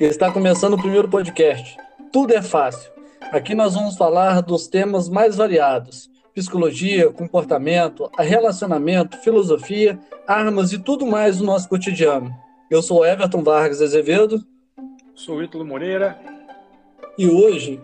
Está 0.00 0.30
começando 0.30 0.74
o 0.74 0.78
primeiro 0.78 1.08
podcast. 1.08 1.76
Tudo 2.12 2.32
é 2.32 2.40
fácil. 2.40 2.88
Aqui 3.32 3.52
nós 3.52 3.74
vamos 3.74 3.96
falar 3.96 4.40
dos 4.42 4.68
temas 4.68 5.08
mais 5.08 5.34
variados: 5.34 6.08
psicologia, 6.32 7.10
comportamento, 7.10 8.08
relacionamento, 8.16 9.18
filosofia, 9.18 9.98
armas 10.24 10.72
e 10.72 10.78
tudo 10.78 11.04
mais 11.04 11.38
do 11.38 11.44
nosso 11.44 11.68
cotidiano. 11.68 12.32
Eu 12.70 12.80
sou 12.80 13.04
Everton 13.04 13.42
Vargas 13.42 13.82
Azevedo. 13.82 14.40
Sou 15.16 15.42
Ítalo 15.42 15.64
Moreira. 15.64 16.16
E 17.18 17.26
hoje, 17.26 17.80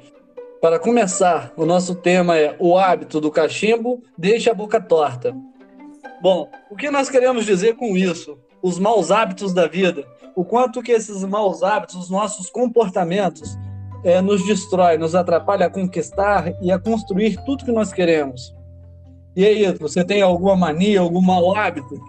para 0.63 0.79
começar, 0.79 1.53
o 1.57 1.67
nosso 1.67 1.97
tema 1.97 2.39
é 2.39 2.55
o 2.61 2.79
hábito 2.79 3.21
do 3.21 3.29
cachimbo 3.29 4.01
deixa 4.17 4.53
a 4.53 4.55
boca 4.55 4.81
torta. 4.81 5.37
Bom, 6.23 6.49
o 6.71 6.77
que 6.77 6.93
nós 6.93 7.11
queremos 7.11 7.45
dizer 7.45 7.75
com 7.75 7.97
isso? 7.97 8.39
Os 8.63 8.79
maus 8.79 9.11
hábitos 9.11 9.53
da 9.53 9.67
vida 9.67 10.07
o 10.35 10.45
quanto 10.45 10.83
que 10.83 10.93
esses 10.93 11.23
maus 11.25 11.63
hábitos, 11.63 11.97
os 11.97 12.11
nossos 12.11 12.51
comportamentos, 12.51 13.57
é, 14.05 14.21
nos 14.21 14.45
destrói, 14.47 14.99
nos 14.99 15.15
atrapalha 15.15 15.67
a 15.67 15.71
conquistar 15.71 16.53
e 16.61 16.71
a 16.71 16.79
construir 16.79 17.43
tudo 17.45 17.65
que 17.65 17.73
nós 17.73 17.93
queremos. 17.93 18.55
E 19.35 19.45
aí, 19.45 19.73
você 19.79 20.05
tem 20.05 20.23
alguma 20.23 20.55
mania, 20.55 21.01
algum 21.01 21.21
mau 21.21 21.57
hábito? 21.57 22.01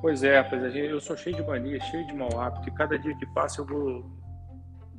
Pois 0.00 0.24
é, 0.24 0.42
pois 0.42 0.74
é, 0.74 0.90
eu 0.90 1.00
sou 1.00 1.16
cheio 1.16 1.36
de 1.36 1.42
mania, 1.42 1.80
cheio 1.80 2.06
de 2.06 2.14
mau 2.14 2.40
hábito, 2.40 2.68
e 2.68 2.72
cada 2.72 2.98
dia 2.98 3.16
que 3.16 3.26
passa 3.26 3.60
eu 3.60 3.66
vou 3.66 4.04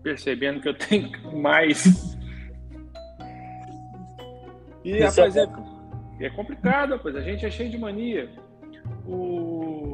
percebendo 0.02 0.62
que 0.62 0.70
eu 0.70 0.78
tenho 0.78 1.12
mais. 1.42 2.18
E, 4.84 4.98
Isso 4.98 5.22
rapaz, 5.22 5.36
é... 5.36 5.44
é, 6.20 6.26
é 6.26 6.30
complicado, 6.30 7.00
pois 7.02 7.16
a 7.16 7.22
gente 7.22 7.46
é 7.46 7.50
cheio 7.50 7.70
de 7.70 7.78
mania. 7.78 8.30
O 9.08 9.93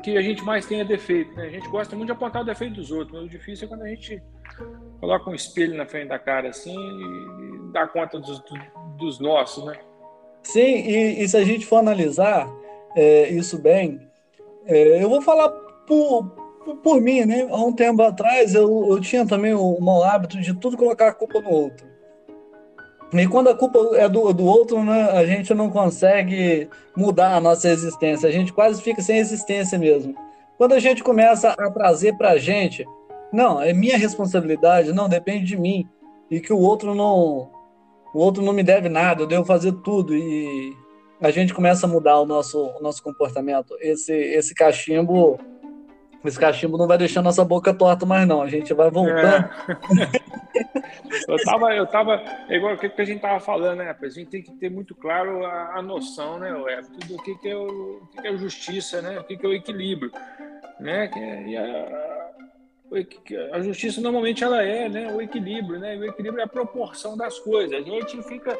que 0.00 0.16
a 0.16 0.22
gente 0.22 0.42
mais 0.42 0.66
tem 0.66 0.80
é 0.80 0.84
defeito, 0.84 1.34
né? 1.34 1.46
A 1.46 1.50
gente 1.50 1.68
gosta 1.68 1.94
muito 1.94 2.06
de 2.06 2.12
apontar 2.12 2.42
o 2.42 2.44
defeito 2.44 2.74
dos 2.74 2.90
outros, 2.90 3.12
mas 3.12 3.26
o 3.26 3.28
difícil 3.28 3.66
é 3.66 3.68
quando 3.68 3.82
a 3.82 3.88
gente 3.88 4.22
coloca 5.00 5.30
um 5.30 5.34
espelho 5.34 5.76
na 5.76 5.86
frente 5.86 6.08
da 6.08 6.18
cara 6.18 6.48
assim 6.48 6.74
e 6.74 7.72
dá 7.72 7.86
conta 7.86 8.18
dos, 8.18 8.42
dos 8.96 9.20
nossos, 9.20 9.64
né? 9.64 9.78
Sim, 10.42 10.60
e, 10.60 11.22
e, 11.22 11.28
se 11.28 11.36
a 11.36 11.44
gente 11.44 11.66
for 11.66 11.76
analisar 11.76 12.48
é, 12.96 13.28
isso 13.28 13.58
bem, 13.58 14.00
é, 14.66 15.02
eu 15.02 15.08
vou 15.08 15.20
falar 15.20 15.50
por, 15.86 16.24
por, 16.64 16.76
por, 16.76 17.00
mim, 17.00 17.24
né? 17.24 17.46
Há 17.50 17.56
um 17.56 17.72
tempo 17.72 18.00
atrás 18.02 18.54
eu, 18.54 18.86
eu 18.90 19.00
tinha 19.00 19.26
também 19.26 19.54
o 19.54 19.78
mau 19.80 20.02
hábito 20.02 20.40
de 20.40 20.54
tudo 20.54 20.76
colocar 20.76 21.08
a 21.08 21.14
culpa 21.14 21.40
no 21.40 21.50
outro. 21.50 21.89
E 23.12 23.26
quando 23.26 23.48
a 23.48 23.54
culpa 23.54 23.78
é 23.96 24.08
do, 24.08 24.32
do 24.32 24.44
outro, 24.44 24.84
né, 24.84 25.10
a 25.10 25.26
gente 25.26 25.52
não 25.52 25.68
consegue 25.68 26.68
mudar 26.96 27.34
a 27.34 27.40
nossa 27.40 27.68
existência. 27.68 28.28
A 28.28 28.32
gente 28.32 28.52
quase 28.52 28.80
fica 28.80 29.02
sem 29.02 29.18
existência 29.18 29.78
mesmo. 29.78 30.14
Quando 30.56 30.74
a 30.74 30.78
gente 30.78 31.02
começa 31.02 31.50
a 31.50 31.70
trazer 31.70 32.16
para 32.16 32.30
a 32.30 32.38
gente, 32.38 32.86
não, 33.32 33.60
é 33.60 33.72
minha 33.72 33.98
responsabilidade, 33.98 34.92
não, 34.92 35.08
depende 35.08 35.46
de 35.46 35.56
mim. 35.56 35.88
E 36.30 36.40
que 36.40 36.52
o 36.52 36.58
outro 36.58 36.94
não, 36.94 37.50
o 38.14 38.18
outro 38.18 38.42
não 38.42 38.52
me 38.52 38.62
deve 38.62 38.88
nada, 38.88 39.22
eu 39.22 39.26
devo 39.26 39.44
fazer 39.44 39.72
tudo. 39.82 40.14
E 40.14 40.72
a 41.20 41.30
gente 41.30 41.52
começa 41.52 41.86
a 41.86 41.88
mudar 41.88 42.20
o 42.20 42.26
nosso, 42.26 42.58
o 42.78 42.80
nosso 42.80 43.02
comportamento. 43.02 43.74
Esse, 43.80 44.12
esse 44.12 44.54
cachimbo 44.54 45.38
esse 46.24 46.38
cachimbo 46.38 46.76
não 46.76 46.86
vai 46.86 46.98
deixar 46.98 47.22
nossa 47.22 47.44
boca 47.44 47.72
torta 47.72 48.04
mais, 48.04 48.26
não. 48.26 48.42
A 48.42 48.48
gente 48.48 48.74
vai 48.74 48.90
voltando. 48.90 49.18
É. 49.18 49.50
eu 51.28 51.44
tava, 51.44 51.74
eu 51.74 51.86
tava. 51.86 52.22
É 52.48 52.56
igual 52.56 52.74
o 52.74 52.78
que 52.78 53.00
a 53.00 53.04
gente 53.04 53.20
tava 53.20 53.40
falando, 53.40 53.78
né? 53.78 53.96
A 54.00 54.08
gente 54.08 54.30
tem 54.30 54.42
que 54.42 54.52
ter 54.52 54.70
muito 54.70 54.94
claro 54.94 55.44
a, 55.44 55.78
a 55.78 55.82
noção, 55.82 56.38
né, 56.38 56.50
do 57.06 57.16
que, 57.22 57.34
que, 57.36 57.48
é 57.48 57.56
o, 57.56 58.02
que, 58.12 58.26
é 58.26 58.30
a 58.30 58.36
justiça, 58.36 59.00
né? 59.00 59.18
O 59.18 59.24
que, 59.24 59.36
que 59.36 59.46
é 59.46 59.48
o 59.48 59.54
equilíbrio. 59.54 60.12
Né? 60.78 61.08
Que, 61.08 61.20
é, 61.56 62.30
a, 63.52 63.56
a 63.56 63.62
justiça 63.62 64.00
normalmente 64.00 64.44
ela 64.44 64.62
é 64.62 64.88
né, 64.88 65.12
o 65.12 65.22
equilíbrio, 65.22 65.78
né? 65.78 65.96
O 65.96 66.04
equilíbrio 66.04 66.40
é 66.40 66.44
a 66.44 66.48
proporção 66.48 67.16
das 67.16 67.38
coisas. 67.38 67.72
A 67.72 67.82
gente 67.82 68.22
fica 68.24 68.58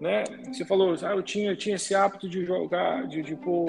né? 0.00 0.24
Você 0.52 0.64
falou, 0.64 0.94
ah, 1.02 1.12
eu 1.12 1.22
tinha, 1.22 1.50
eu 1.50 1.56
tinha 1.56 1.76
esse 1.76 1.94
hábito 1.94 2.28
de 2.28 2.44
jogar, 2.44 3.06
de, 3.06 3.22
de 3.22 3.34
pôr 3.36 3.66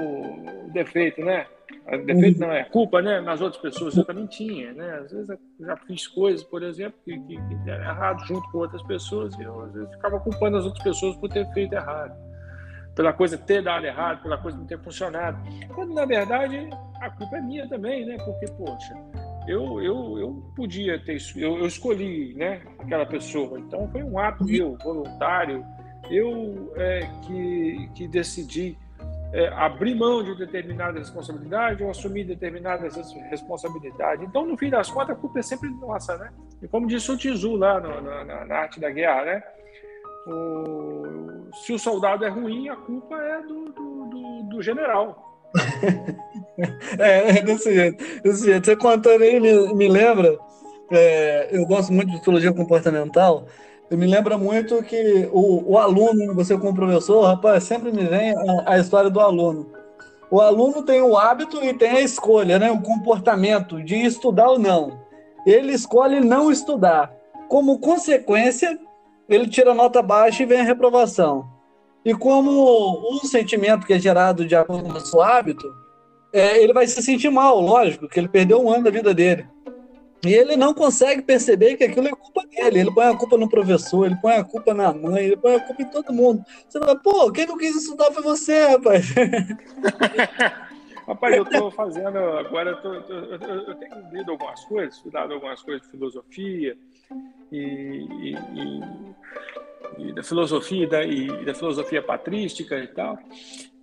defeito, 0.71 1.21
né? 1.21 1.47
Defeito 1.85 2.39
não 2.39 2.51
é 2.51 2.63
culpa, 2.63 2.99
né? 2.99 3.21
Nas 3.21 3.41
outras 3.41 3.61
pessoas 3.61 3.95
eu 3.95 4.03
também 4.03 4.25
tinha, 4.25 4.73
né? 4.73 5.01
Às 5.03 5.11
vezes 5.11 5.29
eu 5.29 5.39
já 5.59 5.77
fiz 5.77 6.07
coisas, 6.07 6.43
por 6.43 6.63
exemplo, 6.63 6.99
que, 7.05 7.15
que, 7.19 7.35
que 7.35 7.55
deram 7.57 7.83
errado 7.83 8.25
junto 8.25 8.49
com 8.51 8.57
outras 8.57 8.81
pessoas 8.83 9.37
e 9.37 9.43
eu 9.43 9.61
às 9.61 9.71
vezes 9.71 9.93
ficava 9.93 10.19
culpando 10.19 10.57
as 10.57 10.65
outras 10.65 10.83
pessoas 10.83 11.15
por 11.17 11.29
ter 11.29 11.45
feito 11.53 11.73
errado, 11.73 12.15
pela 12.95 13.13
coisa 13.13 13.37
ter 13.37 13.61
dado 13.61 13.85
errado, 13.85 14.23
pela 14.23 14.35
coisa 14.39 14.57
não 14.57 14.65
ter 14.65 14.79
funcionado. 14.79 15.37
Quando 15.75 15.93
na 15.93 16.05
verdade 16.05 16.69
a 17.01 17.09
culpa 17.11 17.37
é 17.37 17.41
minha 17.41 17.69
também, 17.69 18.03
né? 18.03 18.17
Porque 18.17 18.47
poxa, 18.53 18.95
eu, 19.47 19.79
eu, 19.79 20.17
eu 20.17 20.51
podia 20.55 20.99
ter 21.05 21.19
eu, 21.35 21.59
eu 21.59 21.67
escolhi, 21.67 22.33
né? 22.33 22.63
Aquela 22.79 23.05
pessoa, 23.05 23.59
então 23.59 23.87
foi 23.91 24.01
um 24.01 24.17
ato 24.17 24.43
meu 24.43 24.75
voluntário, 24.83 25.63
eu 26.09 26.73
é, 26.77 27.01
que 27.27 27.91
que 27.93 28.07
decidi 28.07 28.75
é, 29.33 29.47
abrir 29.49 29.95
mão 29.95 30.23
de 30.23 30.35
determinada 30.35 30.99
responsabilidade 30.99 31.83
ou 31.83 31.89
assumir 31.89 32.23
determinadas 32.23 32.95
responsabilidades. 33.29 34.25
Então, 34.27 34.45
no 34.45 34.57
fim 34.57 34.69
das 34.69 34.89
contas, 34.89 35.11
a 35.11 35.19
culpa 35.19 35.39
é 35.39 35.41
sempre 35.41 35.69
nossa, 35.69 36.17
né? 36.17 36.31
E 36.61 36.67
como 36.67 36.87
disse 36.87 37.11
o 37.11 37.17
Tizu 37.17 37.55
lá 37.55 37.79
no, 37.79 38.01
na, 38.01 38.45
na, 38.45 38.55
arte 38.55 38.79
da 38.79 38.89
guerra, 38.89 39.25
né? 39.25 39.43
O, 40.27 41.49
se 41.53 41.73
o 41.73 41.79
soldado 41.79 42.25
é 42.25 42.29
ruim, 42.29 42.69
a 42.69 42.75
culpa 42.75 43.15
é 43.15 43.41
do, 43.41 43.65
do, 43.65 44.05
do, 44.05 44.43
do 44.49 44.61
general. 44.61 45.23
é, 46.99 47.37
é 47.37 47.41
desse 47.41 47.73
jeito, 47.73 48.21
desse 48.21 48.45
jeito. 48.45 48.65
Você 48.65 48.75
contando 48.75 49.21
aí 49.21 49.39
me, 49.39 49.73
me 49.73 49.87
lembra, 49.87 50.37
é, 50.91 51.49
eu 51.51 51.65
gosto 51.65 51.91
muito 51.91 52.09
de 52.09 52.17
psicologia 52.17 52.53
comportamental, 52.53 53.45
me 53.91 54.07
lembra 54.07 54.37
muito 54.37 54.81
que 54.83 55.29
o, 55.31 55.73
o 55.73 55.77
aluno, 55.77 56.33
você 56.33 56.57
como 56.57 56.73
professor, 56.73 57.23
rapaz, 57.23 57.63
sempre 57.63 57.91
me 57.91 58.03
vem 58.05 58.35
a, 58.35 58.73
a, 58.73 58.79
história 58.79 59.09
do 59.09 59.19
aluno. 59.19 59.69
O 60.31 60.41
aluno 60.41 60.83
tem 60.83 61.01
o 61.01 61.15
hábito 61.15 61.63
e 61.63 61.73
tem 61.73 61.91
a 61.91 62.01
escolha, 62.01 62.57
né? 62.57 62.71
o 62.71 62.81
comportamento 62.81 63.81
de 63.83 63.95
estudar 63.95 64.49
ou 64.49 64.59
não. 64.59 64.99
Ele 65.45 65.71
escolhe 65.71 66.19
não 66.19 66.51
estudar. 66.51 67.13
Como 67.47 67.79
consequência, 67.79 68.79
ele 69.29 69.47
tira 69.47 69.75
nota 69.75 70.01
baixa 70.01 70.41
e 70.41 70.47
vem 70.47 70.61
a 70.61 70.63
reprovação. 70.63 71.45
E 72.03 72.13
como 72.13 72.51
o 72.51 73.19
sentimento 73.25 73.85
que 73.85 73.93
é 73.93 73.99
gerado 73.99 74.45
de 74.45 74.55
acordo 74.55 74.89
com 74.89 74.97
o 74.97 74.99
seu 74.99 75.21
hábito, 75.21 75.65
é, 76.33 76.61
ele 76.61 76.73
vai 76.73 76.87
se 76.87 77.01
sentir 77.01 77.29
mal, 77.29 77.59
lógico, 77.59 78.07
que 78.07 78.19
ele 78.19 78.27
perdeu 78.27 78.61
um 78.61 78.71
ano 78.71 78.83
da 78.83 78.91
vida 78.91 79.13
dele. 79.13 79.47
E 80.25 80.33
ele 80.33 80.55
não 80.55 80.73
consegue 80.73 81.21
perceber 81.21 81.77
que 81.77 81.83
aquilo 81.83 82.07
é 82.07 82.11
culpa 82.11 82.45
dele. 82.47 82.79
Ele 82.79 82.91
põe 82.91 83.05
a 83.05 83.15
culpa 83.15 83.37
no 83.37 83.49
professor, 83.49 84.05
ele 84.05 84.15
põe 84.15 84.33
a 84.33 84.43
culpa 84.43 84.73
na 84.73 84.91
mãe, 84.93 85.25
ele 85.25 85.37
põe 85.37 85.55
a 85.55 85.59
culpa 85.59 85.81
em 85.81 85.89
todo 85.89 86.13
mundo. 86.13 86.43
Você 86.67 86.79
fala, 86.79 86.95
pô, 86.95 87.31
quem 87.31 87.45
não 87.45 87.57
quis 87.57 87.75
estudar 87.75 88.11
foi 88.11 88.23
você, 88.23 88.67
rapaz. 88.67 89.13
rapaz, 91.07 91.35
eu 91.35 91.43
estou 91.43 91.71
fazendo 91.71 92.17
agora, 92.17 92.71
eu, 92.71 92.81
tô, 92.81 92.93
eu, 92.93 93.61
eu, 93.67 93.75
tenho 93.75 93.95
lido 94.11 94.31
algumas 94.31 94.63
coisas, 94.65 94.95
estudado 94.95 95.33
algumas 95.33 95.61
coisas 95.61 95.83
de 95.83 95.91
filosofia 95.91 96.77
e, 97.51 97.57
e, 97.57 98.33
e, 98.33 100.09
e 100.09 100.13
da 100.13 100.23
filosofia 100.23 100.87
da, 100.87 101.03
e 101.03 101.45
da 101.45 101.53
filosofia 101.53 102.01
patrística 102.01 102.77
e 102.79 102.87
tal. 102.87 103.19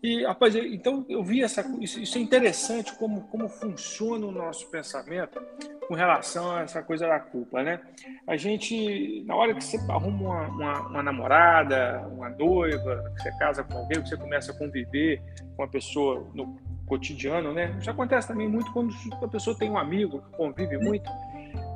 E, 0.03 0.25
rapaz, 0.25 0.57
então 0.57 1.07
eu 1.09 1.23
vi 1.23 1.45
essa 1.45 1.65
isso, 1.81 2.19
é 2.19 2.21
interessante 2.21 2.93
como, 2.97 3.21
como 3.29 3.49
funciona 3.49 4.27
o 4.27 4.33
nosso 4.33 4.69
pensamento 4.69 5.41
com 5.87 5.95
relação 5.95 6.57
a 6.57 6.63
essa 6.63 6.83
coisa 6.83 7.07
da 7.07 7.21
culpa, 7.21 7.63
né? 7.63 7.79
A 8.27 8.37
gente, 8.37 9.23
na 9.25 9.37
hora 9.37 9.55
que 9.55 9.63
você 9.63 9.77
arruma 9.89 10.19
uma, 10.19 10.49
uma, 10.49 10.89
uma 10.89 11.03
namorada, 11.05 12.05
uma 12.11 12.29
noiva, 12.31 13.13
que 13.15 13.23
você 13.23 13.39
casa 13.39 13.63
com 13.63 13.79
alguém, 13.79 14.03
que 14.03 14.09
você 14.09 14.17
começa 14.17 14.51
a 14.51 14.59
conviver 14.59 15.23
com 15.57 15.63
a 15.63 15.69
pessoa 15.69 16.27
no 16.35 16.59
cotidiano, 16.85 17.53
né? 17.53 17.73
Isso 17.79 17.89
acontece 17.89 18.27
também 18.27 18.49
muito 18.49 18.73
quando 18.73 18.93
a 19.23 19.29
pessoa 19.29 19.57
tem 19.57 19.71
um 19.71 19.79
amigo 19.79 20.21
que 20.21 20.37
convive 20.37 20.79
muito 20.79 21.09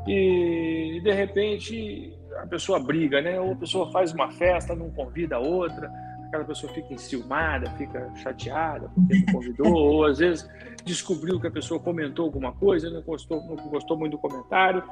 e 0.08 1.00
de 1.00 1.12
repente 1.12 2.12
a 2.38 2.46
pessoa 2.48 2.80
briga, 2.80 3.22
né? 3.22 3.40
Ou 3.40 3.52
a 3.52 3.56
pessoa 3.56 3.92
faz 3.92 4.12
uma 4.12 4.32
festa, 4.32 4.74
não 4.74 4.90
convida 4.90 5.36
a 5.36 5.38
outra 5.38 5.88
aquela 6.26 6.44
pessoa 6.44 6.72
fica 6.72 6.92
enciumada, 6.92 7.70
fica 7.72 8.10
chateada 8.16 8.90
porque 8.94 9.14
não 9.14 9.32
convidou, 9.32 9.72
ou 9.74 10.04
às 10.04 10.18
vezes 10.18 10.48
descobriu 10.84 11.40
que 11.40 11.46
a 11.46 11.50
pessoa 11.50 11.80
comentou 11.80 12.26
alguma 12.26 12.52
coisa, 12.52 12.90
não 12.90 13.02
gostou, 13.02 13.42
não 13.42 13.56
gostou 13.68 13.96
muito 13.96 14.12
do 14.12 14.18
comentário. 14.18 14.82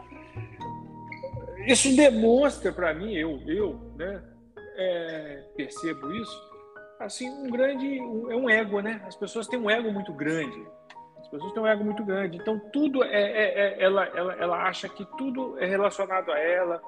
Isso 1.66 1.94
demonstra 1.96 2.72
para 2.72 2.92
mim, 2.92 3.14
eu, 3.14 3.40
eu 3.46 3.80
né, 3.96 4.22
é, 4.76 5.44
percebo 5.56 6.12
isso, 6.12 6.52
assim, 7.00 7.28
um 7.28 7.50
grande, 7.50 8.00
um, 8.00 8.30
é 8.30 8.36
um 8.36 8.50
ego, 8.50 8.80
né? 8.80 9.00
As 9.06 9.16
pessoas 9.16 9.46
têm 9.46 9.58
um 9.58 9.70
ego 9.70 9.90
muito 9.90 10.12
grande. 10.12 10.66
As 11.20 11.28
pessoas 11.28 11.52
têm 11.52 11.62
um 11.62 11.66
ego 11.66 11.84
muito 11.84 12.04
grande. 12.04 12.36
Então, 12.36 12.58
tudo 12.72 13.02
é, 13.02 13.08
é, 13.08 13.58
é 13.58 13.82
ela, 13.82 14.04
ela, 14.14 14.34
ela 14.34 14.68
acha 14.68 14.88
que 14.88 15.04
tudo 15.16 15.58
é 15.58 15.64
relacionado 15.64 16.30
a 16.30 16.38
ela, 16.38 16.82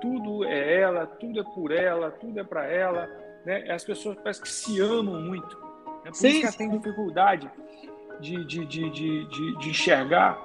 tudo 0.00 0.44
é 0.44 0.80
ela, 0.80 1.06
tudo 1.06 1.40
é 1.40 1.44
por 1.44 1.70
ela, 1.72 2.10
tudo 2.10 2.38
é 2.38 2.44
para 2.44 2.66
ela 2.66 3.27
né? 3.44 3.70
As 3.70 3.84
pessoas 3.84 4.16
parecem 4.16 4.42
que 4.42 4.50
se 4.50 4.80
amam 4.80 5.20
muito. 5.20 5.56
Né? 6.04 6.10
Por 6.10 6.14
sim, 6.14 6.28
isso 6.28 6.40
que 6.40 6.46
ela 6.46 6.56
tem 6.56 6.70
dificuldade 6.70 7.50
de, 8.20 8.44
de, 8.44 8.66
de, 8.66 8.90
de, 8.90 9.58
de, 9.58 9.68
enxergar 9.68 10.38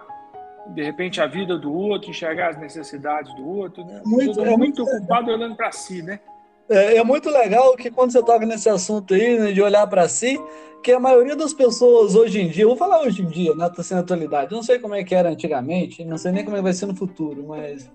de 0.68 0.84
repente 0.84 1.20
a 1.20 1.28
vida 1.28 1.58
do 1.58 1.74
outro, 1.74 2.10
enxergar 2.10 2.50
as 2.50 2.58
necessidades 2.58 3.34
do 3.36 3.48
outro, 3.48 3.84
né? 3.84 4.02
Muito, 4.06 4.40
é 4.42 4.56
muito 4.56 4.84
ocupado 4.84 5.32
olhando 5.32 5.56
para 5.56 5.72
si, 5.72 6.02
né? 6.02 6.20
É, 6.70 6.98
é, 6.98 7.04
muito 7.04 7.30
legal 7.30 7.76
que 7.76 7.92
quando 7.92 8.12
você 8.12 8.24
toca 8.24 8.46
nesse 8.46 8.70
assunto 8.70 9.14
aí, 9.14 9.38
né, 9.38 9.52
de 9.52 9.62
olhar 9.62 9.86
para 9.88 10.08
si, 10.08 10.40
que 10.82 10.92
a 10.92 11.00
maioria 11.00 11.36
das 11.36 11.54
pessoas 11.54 12.16
hoje 12.16 12.42
em 12.42 12.48
dia, 12.48 12.66
vou 12.66 12.78
falar 12.78 13.02
hoje 13.02 13.22
em 13.22 13.26
dia, 13.26 13.54
né, 13.54 13.70
tá 13.70 13.84
sendo 13.84 14.00
atualidade, 14.00 14.54
não 14.54 14.64
sei 14.64 14.80
como 14.80 14.96
é 14.96 15.04
que 15.04 15.14
era 15.14 15.30
antigamente, 15.30 16.06
não 16.06 16.18
sei 16.18 16.32
nem 16.32 16.44
como 16.44 16.56
é 16.56 16.60
que 16.60 16.64
vai 16.64 16.74
ser 16.74 16.86
no 16.86 16.96
futuro, 16.96 17.46
mas 17.48 17.92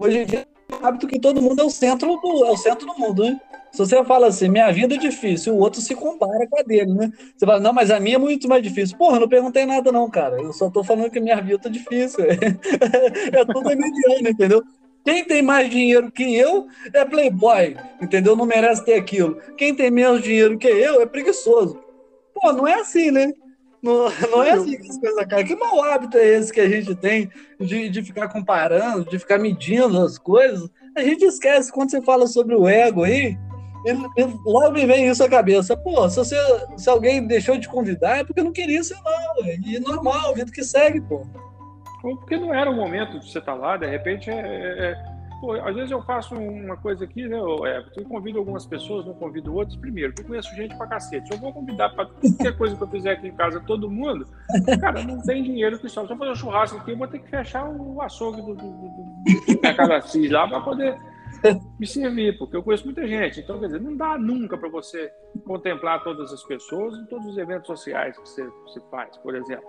hoje 0.00 0.18
em 0.18 0.26
dia 0.26 0.46
é 0.70 0.74
um 0.76 0.86
hábito 0.86 1.08
que 1.08 1.18
todo 1.18 1.42
mundo 1.42 1.60
é 1.60 1.64
o 1.64 1.70
centro 1.70 2.16
do, 2.16 2.44
é 2.44 2.50
o 2.50 2.56
centro 2.56 2.86
do 2.86 2.96
mundo, 2.96 3.24
né? 3.24 3.40
Se 3.74 3.78
você 3.78 4.04
fala 4.04 4.28
assim, 4.28 4.48
minha 4.48 4.70
vida 4.70 4.94
é 4.94 4.98
difícil, 4.98 5.52
o 5.52 5.58
outro 5.58 5.80
se 5.80 5.96
compara 5.96 6.46
com 6.48 6.60
a 6.60 6.62
dele, 6.62 6.94
né? 6.94 7.12
Você 7.36 7.44
fala, 7.44 7.58
não, 7.58 7.72
mas 7.72 7.90
a 7.90 7.98
minha 7.98 8.14
é 8.14 8.18
muito 8.20 8.48
mais 8.48 8.62
difícil. 8.62 8.96
Porra, 8.96 9.18
não 9.18 9.28
perguntei 9.28 9.66
nada 9.66 9.90
não, 9.90 10.08
cara. 10.08 10.40
Eu 10.40 10.52
só 10.52 10.70
tô 10.70 10.84
falando 10.84 11.10
que 11.10 11.18
minha 11.18 11.40
vida 11.40 11.68
é 11.68 11.72
difícil. 11.72 12.22
é 12.30 13.44
tudo 13.44 13.64
mediano, 13.64 14.28
entendeu? 14.28 14.62
Quem 15.04 15.24
tem 15.24 15.42
mais 15.42 15.68
dinheiro 15.68 16.08
que 16.12 16.36
eu 16.36 16.68
é 16.92 17.04
playboy, 17.04 17.76
entendeu? 18.00 18.36
Não 18.36 18.46
merece 18.46 18.84
ter 18.84 18.94
aquilo. 18.94 19.40
Quem 19.58 19.74
tem 19.74 19.90
menos 19.90 20.22
dinheiro 20.22 20.56
que 20.56 20.68
eu 20.68 21.02
é 21.02 21.06
preguiçoso. 21.06 21.76
Pô, 22.32 22.52
não 22.52 22.68
é 22.68 22.74
assim, 22.74 23.10
né? 23.10 23.32
Não, 23.82 24.08
não 24.30 24.40
é 24.44 24.52
assim 24.52 24.78
que 24.78 24.88
as 24.88 24.98
coisas 24.98 25.26
caem. 25.26 25.46
Que 25.46 25.56
mau 25.56 25.82
hábito 25.82 26.16
é 26.16 26.24
esse 26.36 26.52
que 26.52 26.60
a 26.60 26.68
gente 26.68 26.94
tem 26.94 27.28
de, 27.58 27.88
de 27.88 28.04
ficar 28.04 28.28
comparando, 28.28 29.10
de 29.10 29.18
ficar 29.18 29.40
medindo 29.40 30.00
as 30.00 30.16
coisas? 30.16 30.70
A 30.94 31.02
gente 31.02 31.24
esquece 31.24 31.72
quando 31.72 31.90
você 31.90 32.00
fala 32.00 32.28
sobre 32.28 32.54
o 32.54 32.68
ego 32.68 33.02
aí, 33.02 33.36
logo 34.44 34.72
me 34.72 34.86
vem 34.86 35.08
isso 35.08 35.22
à 35.22 35.28
cabeça. 35.28 35.76
Pô, 35.76 36.08
se, 36.08 36.16
você, 36.16 36.36
se 36.76 36.88
alguém 36.88 37.26
deixou 37.26 37.58
de 37.58 37.68
convidar, 37.68 38.18
é 38.18 38.24
porque 38.24 38.42
não 38.42 38.52
queria 38.52 38.82
ser 38.82 38.96
não. 39.04 39.46
E 39.46 39.78
normal, 39.78 40.34
vida 40.34 40.50
que 40.50 40.64
segue, 40.64 41.00
pô. 41.00 41.26
Porque 42.00 42.36
não 42.36 42.52
era 42.52 42.70
o 42.70 42.74
momento 42.74 43.18
de 43.18 43.30
você 43.30 43.38
estar 43.38 43.52
tá 43.52 43.58
lá, 43.58 43.76
de 43.76 43.86
repente 43.86 44.30
é, 44.30 44.34
é, 44.34 44.90
é... 44.90 45.14
Pô, 45.40 45.52
às 45.52 45.74
vezes 45.74 45.90
eu 45.90 46.02
faço 46.02 46.34
uma 46.34 46.76
coisa 46.76 47.04
aqui, 47.04 47.26
né? 47.26 47.36
É, 47.36 47.84
eu 47.96 48.04
convido 48.04 48.38
algumas 48.38 48.64
pessoas, 48.64 49.04
não 49.04 49.14
convido 49.14 49.54
outras. 49.54 49.76
Primeiro, 49.76 50.14
eu 50.16 50.24
conheço 50.24 50.54
gente 50.54 50.74
pra 50.76 50.86
cacete. 50.86 51.30
Eu 51.30 51.38
vou 51.38 51.52
convidar 51.52 51.90
para 51.90 52.06
qualquer 52.06 52.56
coisa 52.56 52.76
que 52.76 52.82
eu 52.82 52.88
fizer 52.88 53.12
aqui 53.12 53.28
em 53.28 53.34
casa 53.34 53.60
todo 53.60 53.90
mundo, 53.90 54.26
cara, 54.80 55.02
não 55.02 55.20
tem 55.20 55.42
dinheiro 55.42 55.78
que 55.78 55.88
só. 55.88 56.06
Se 56.06 56.12
eu 56.12 56.16
fazer 56.16 56.30
um 56.30 56.36
churrasco 56.36 56.78
aqui, 56.78 56.92
eu 56.92 56.96
vou 56.96 57.08
ter 57.08 57.18
que 57.18 57.28
fechar 57.28 57.68
o 57.68 58.00
açougue 58.00 58.40
do, 58.40 58.54
do, 58.54 58.70
do, 58.70 59.54
do 59.54 59.60
Mercado 59.62 59.92
Assis 59.92 60.30
lá 60.30 60.48
para 60.48 60.60
poder 60.60 60.96
me 61.78 61.86
servir, 61.86 62.38
porque 62.38 62.56
eu 62.56 62.62
conheço 62.62 62.84
muita 62.84 63.06
gente. 63.06 63.40
Então, 63.40 63.58
quer 63.58 63.66
dizer, 63.66 63.80
não 63.80 63.96
dá 63.96 64.18
nunca 64.18 64.56
para 64.56 64.68
você 64.68 65.12
contemplar 65.44 66.02
todas 66.02 66.32
as 66.32 66.42
pessoas 66.44 66.96
em 66.98 67.06
todos 67.06 67.26
os 67.26 67.38
eventos 67.38 67.66
sociais 67.66 68.16
que 68.16 68.28
você, 68.28 68.44
você 68.64 68.80
faz, 68.90 69.16
por 69.18 69.34
exemplo. 69.34 69.68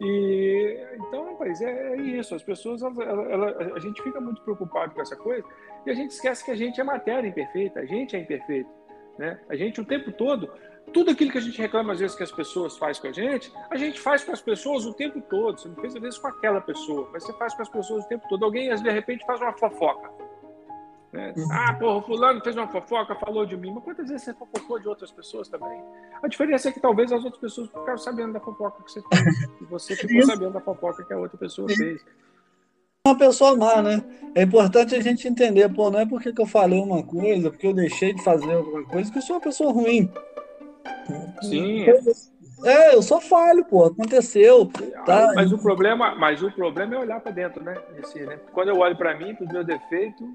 E 0.00 0.78
então, 0.94 1.32
rapaz, 1.32 1.60
é, 1.60 1.92
é 1.92 1.96
isso. 1.96 2.34
As 2.34 2.42
pessoas, 2.42 2.82
a 2.82 3.78
gente 3.78 4.02
fica 4.02 4.20
muito 4.20 4.40
preocupado 4.42 4.94
com 4.94 5.02
essa 5.02 5.16
coisa 5.16 5.46
e 5.84 5.90
a 5.90 5.94
gente 5.94 6.12
esquece 6.12 6.44
que 6.44 6.50
a 6.50 6.56
gente 6.56 6.80
é 6.80 6.84
matéria 6.84 7.28
imperfeita, 7.28 7.80
a 7.80 7.84
gente 7.84 8.16
é 8.16 8.20
imperfeito, 8.20 8.70
né? 9.18 9.38
A 9.48 9.56
gente 9.56 9.80
o 9.80 9.84
tempo 9.84 10.10
todo, 10.12 10.50
tudo 10.92 11.10
aquilo 11.10 11.30
que 11.30 11.38
a 11.38 11.42
gente 11.42 11.60
reclama 11.60 11.92
às 11.92 12.00
vezes 12.00 12.16
que 12.16 12.22
as 12.22 12.32
pessoas 12.32 12.78
fazem 12.78 13.02
com 13.02 13.08
a 13.08 13.12
gente, 13.12 13.52
a 13.70 13.76
gente 13.76 14.00
faz 14.00 14.24
com 14.24 14.32
as 14.32 14.40
pessoas 14.40 14.86
o 14.86 14.94
tempo 14.94 15.20
todo. 15.20 15.60
Você 15.60 15.68
não 15.68 15.76
fez 15.76 15.94
às 15.94 16.00
vezes 16.00 16.18
com 16.18 16.28
aquela 16.28 16.62
pessoa, 16.62 17.08
mas 17.12 17.22
você 17.24 17.32
faz 17.34 17.54
com 17.54 17.62
as 17.62 17.68
pessoas 17.68 18.04
o 18.04 18.08
tempo 18.08 18.26
todo. 18.28 18.44
Alguém, 18.44 18.74
de 18.74 18.90
repente, 18.90 19.26
faz 19.26 19.40
uma 19.40 19.52
fofoca. 19.52 20.29
Né? 21.12 21.34
Uhum. 21.36 21.48
Ah, 21.50 21.74
porra, 21.74 22.02
fulano 22.02 22.40
fez 22.40 22.56
uma 22.56 22.68
fofoca, 22.68 23.14
falou 23.16 23.44
de 23.44 23.56
mim. 23.56 23.72
Mas 23.74 23.84
quantas 23.84 24.08
vezes 24.08 24.24
você 24.24 24.34
fofocou 24.34 24.78
de 24.78 24.88
outras 24.88 25.10
pessoas 25.10 25.48
também? 25.48 25.82
A 26.22 26.28
diferença 26.28 26.68
é 26.68 26.72
que 26.72 26.80
talvez 26.80 27.10
as 27.10 27.24
outras 27.24 27.40
pessoas 27.40 27.68
ficaram 27.68 27.98
sabendo 27.98 28.32
da 28.32 28.40
fofoca 28.40 28.82
que 28.82 28.92
você 28.92 29.02
fez. 29.02 29.42
e 29.60 29.64
você 29.64 29.96
ficou 29.96 30.22
sabendo 30.22 30.52
da 30.52 30.60
fofoca 30.60 31.04
que 31.04 31.12
a 31.12 31.18
outra 31.18 31.36
pessoa 31.36 31.68
fez. 31.68 32.00
Uma 33.06 33.16
pessoa 33.16 33.56
má, 33.56 33.82
né? 33.82 34.04
É 34.34 34.42
importante 34.42 34.94
a 34.94 35.00
gente 35.00 35.26
entender, 35.26 35.68
pô, 35.74 35.90
não 35.90 36.00
é 36.00 36.06
porque 36.06 36.32
que 36.32 36.40
eu 36.40 36.46
falei 36.46 36.78
uma 36.78 37.02
coisa, 37.02 37.50
porque 37.50 37.66
eu 37.66 37.74
deixei 37.74 38.12
de 38.12 38.22
fazer 38.22 38.52
alguma 38.52 38.84
coisa, 38.84 39.10
que 39.10 39.18
eu 39.18 39.22
sou 39.22 39.36
uma 39.36 39.42
pessoa 39.42 39.72
ruim. 39.72 40.08
Sim. 41.42 41.86
É, 42.62 42.94
eu 42.94 43.02
sou 43.02 43.20
falho, 43.20 43.64
pô, 43.64 43.86
aconteceu. 43.86 44.70
Tá? 45.06 45.32
Mas 45.34 45.50
o 45.50 45.58
problema, 45.58 46.14
mas 46.14 46.42
o 46.42 46.52
problema 46.52 46.94
é 46.94 46.98
olhar 46.98 47.20
para 47.20 47.32
dentro, 47.32 47.64
né? 47.64 47.74
Né? 48.14 48.38
Quando 48.52 48.68
eu 48.68 48.76
olho 48.76 48.96
para 48.96 49.16
mim, 49.16 49.34
para 49.34 49.46
os 49.46 49.52
meus 49.52 49.66
defeitos, 49.66 50.26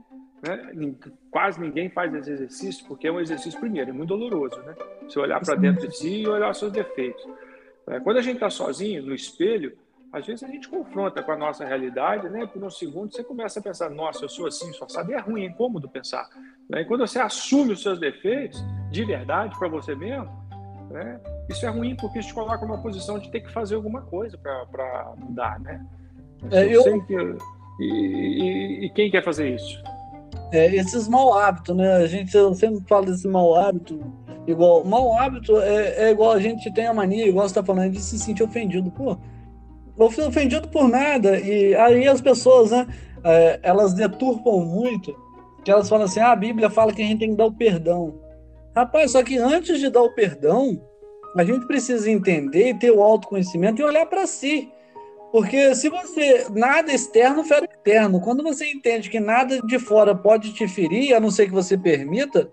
né? 0.46 0.96
Quase 1.32 1.60
ninguém 1.60 1.90
faz 1.90 2.14
esse 2.14 2.32
exercício, 2.32 2.86
porque 2.88 3.08
é 3.08 3.12
um 3.12 3.20
exercício, 3.20 3.60
primeiro, 3.60 3.90
é 3.90 3.94
muito 3.94 4.10
doloroso, 4.10 4.60
né? 4.62 4.76
Você 5.02 5.20
olhar 5.20 5.40
para 5.40 5.56
dentro 5.56 5.88
de 5.88 5.98
si 5.98 6.22
e 6.22 6.28
olhar 6.28 6.52
os 6.52 6.60
seus 6.60 6.72
defeitos. 6.72 7.26
É, 7.88 8.00
quando 8.00 8.18
a 8.18 8.22
gente 8.22 8.36
está 8.36 8.50
sozinho, 8.50 9.04
no 9.04 9.14
espelho, 9.14 9.78
às 10.12 10.26
vezes 10.26 10.44
a 10.44 10.48
gente 10.48 10.70
confronta 10.70 11.22
com 11.22 11.32
a 11.32 11.38
nossa 11.38 11.66
realidade, 11.66 12.30
né? 12.30 12.46
Por 12.46 12.64
um 12.64 12.70
segundo 12.70 13.12
você 13.12 13.24
começa 13.24 13.60
a 13.60 13.64
pensar, 13.64 13.90
nossa, 13.90 14.24
eu 14.24 14.30
sou 14.30 14.48
assim, 14.48 14.72
só 14.74 14.88
sabe, 14.88 15.14
é 15.14 15.20
ruim, 15.20 15.44
é 15.44 15.48
incômodo 15.48 15.90
pensar. 15.90 16.30
Né? 16.70 16.82
E 16.82 16.86
quando 16.86 17.06
você 17.06 17.20
assume 17.20 17.74
os 17.74 17.82
seus 17.82 18.00
defeitos, 18.00 18.64
de 18.92 19.04
verdade, 19.04 19.58
para 19.58 19.68
você 19.68 19.96
mesmo, 19.96 20.30
né? 20.90 21.20
Isso 21.50 21.66
é 21.66 21.70
ruim 21.70 21.96
porque 21.96 22.20
isso 22.20 22.30
te 22.30 22.34
coloca 22.34 22.66
numa 22.66 22.82
posição 22.82 23.20
de 23.20 23.30
ter 23.30 23.42
que 23.42 23.52
fazer 23.52 23.76
alguma 23.76 24.02
coisa 24.04 24.38
para 24.38 25.14
mudar, 25.18 25.60
né? 25.60 25.86
É, 26.52 26.66
eu... 26.66 26.84
E, 27.78 27.84
e, 27.84 28.86
e 28.86 28.90
quem 28.92 29.12
quer 29.12 29.24
fazer 29.24 29.54
isso? 29.54 29.84
É, 30.52 30.76
esses 30.76 31.08
mau 31.08 31.34
hábitos, 31.38 31.76
né? 31.76 31.96
A 31.96 32.08
gente 32.08 32.32
sempre 32.56 32.84
fala 32.88 33.06
desse 33.08 33.28
mau 33.28 33.56
hábito, 33.56 34.00
igual. 34.48 34.84
Mau 34.84 35.18
hábito 35.18 35.60
é, 35.60 36.06
é 36.06 36.12
igual 36.12 36.32
a 36.32 36.40
gente 36.40 36.72
tem 36.74 36.88
a 36.88 36.94
mania, 36.94 37.28
igual 37.28 37.48
você 37.48 37.52
está 37.52 37.64
falando, 37.64 37.92
de 37.92 38.02
se 38.02 38.18
sentir 38.20 38.44
ofendido. 38.44 38.92
Pô, 38.92 39.18
eu 39.98 40.12
fui 40.12 40.24
ofendido 40.24 40.68
por 40.68 40.88
nada. 40.88 41.40
E 41.40 41.76
aí 41.76 42.08
as 42.08 42.22
pessoas, 42.22 42.72
né? 42.72 42.88
É, 43.24 43.60
elas 43.64 43.94
deturpam 43.94 44.60
muito, 44.60 45.16
que 45.64 45.72
elas 45.72 45.90
falam 45.90 46.06
assim: 46.06 46.20
ah, 46.20 46.32
a 46.32 46.36
Bíblia 46.36 46.70
fala 46.70 46.94
que 46.94 47.02
a 47.02 47.06
gente 47.06 47.20
tem 47.20 47.32
que 47.32 47.38
dar 47.38 47.46
o 47.46 47.54
perdão. 47.54 48.16
Rapaz, 48.76 49.12
só 49.12 49.24
que 49.24 49.38
antes 49.38 49.80
de 49.80 49.90
dar 49.90 50.04
o 50.04 50.14
perdão, 50.14 50.80
a 51.36 51.44
gente 51.44 51.66
precisa 51.66 52.10
entender 52.10 52.78
ter 52.78 52.92
o 52.92 53.02
autoconhecimento 53.02 53.82
e 53.82 53.86
olhar 53.86 54.06
para 54.06 54.28
si. 54.28 54.70
Porque 55.32 55.76
se 55.76 55.90
você. 55.90 56.48
Nada 56.52 56.94
externo 56.94 57.44
fere 57.44 57.65
interno. 57.86 58.20
Quando 58.20 58.44
você 58.44 58.66
entende 58.72 59.10
que 59.10 59.20
nada 59.20 59.62
de 59.62 59.78
fora 59.78 60.16
pode 60.16 60.52
te 60.54 60.68
ferir, 60.68 61.14
a 61.14 61.20
não 61.20 61.30
ser 61.30 61.46
que 61.46 61.54
você 61.54 61.78
permita, 61.78 62.50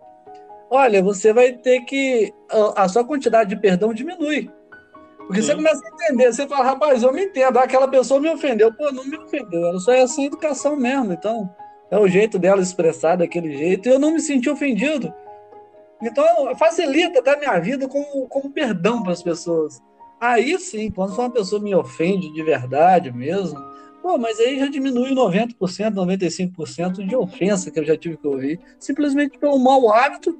olha, 0.70 1.02
você 1.02 1.32
vai 1.32 1.52
ter 1.52 1.80
que. 1.80 2.32
A, 2.76 2.86
sua 2.88 3.04
quantidade 3.04 3.50
de 3.50 3.60
perdão 3.60 3.94
diminui. 3.94 4.50
Porque 5.26 5.40
Sim. 5.40 5.48
você 5.48 5.54
começa 5.54 5.80
a 5.82 5.94
entender, 5.94 6.32
você 6.32 6.46
fala, 6.46 6.64
rapaz, 6.64 7.02
eu 7.02 7.12
me 7.12 7.24
entendo, 7.24 7.58
aquela 7.58 7.88
pessoa 7.88 8.20
me 8.20 8.28
ofendeu. 8.28 8.72
Pô, 8.74 8.92
não 8.92 9.04
me 9.04 9.16
ofendeu, 9.16 9.66
ela 9.66 9.80
só 9.80 9.92
é 9.92 10.02
assim 10.02 10.26
educação 10.26 10.76
mesmo. 10.76 11.12
Então, 11.12 11.48
é 11.90 11.98
o 11.98 12.06
jeito 12.06 12.38
dela 12.38 12.60
expressar 12.60 13.16
daquele 13.16 13.56
jeito. 13.56 13.88
E 13.88 13.92
eu 13.92 13.98
não 13.98 14.12
me 14.12 14.20
senti 14.20 14.50
ofendido. 14.50 15.12
Então, 16.02 16.54
facilita 16.56 17.20
até 17.20 17.34
a 17.34 17.38
minha 17.38 17.58
vida 17.60 17.88
como, 17.88 18.26
como 18.28 18.50
perdão 18.50 19.02
para 19.02 19.12
as 19.12 19.22
pessoas. 19.22 19.80
Aí 20.20 20.58
sim, 20.58 20.90
quando 20.90 21.16
uma 21.16 21.30
pessoa 21.30 21.62
me 21.62 21.74
ofende 21.74 22.32
de 22.32 22.42
verdade 22.42 23.12
mesmo, 23.12 23.58
pô, 24.02 24.18
mas 24.18 24.38
aí 24.40 24.58
já 24.58 24.66
diminui 24.66 25.14
90%, 25.14 25.54
95% 25.94 27.06
de 27.06 27.14
ofensa 27.14 27.70
que 27.70 27.78
eu 27.78 27.84
já 27.84 27.96
tive 27.96 28.16
que 28.16 28.26
ouvir, 28.26 28.60
simplesmente 28.78 29.38
pelo 29.38 29.58
mau 29.58 29.92
hábito, 29.92 30.36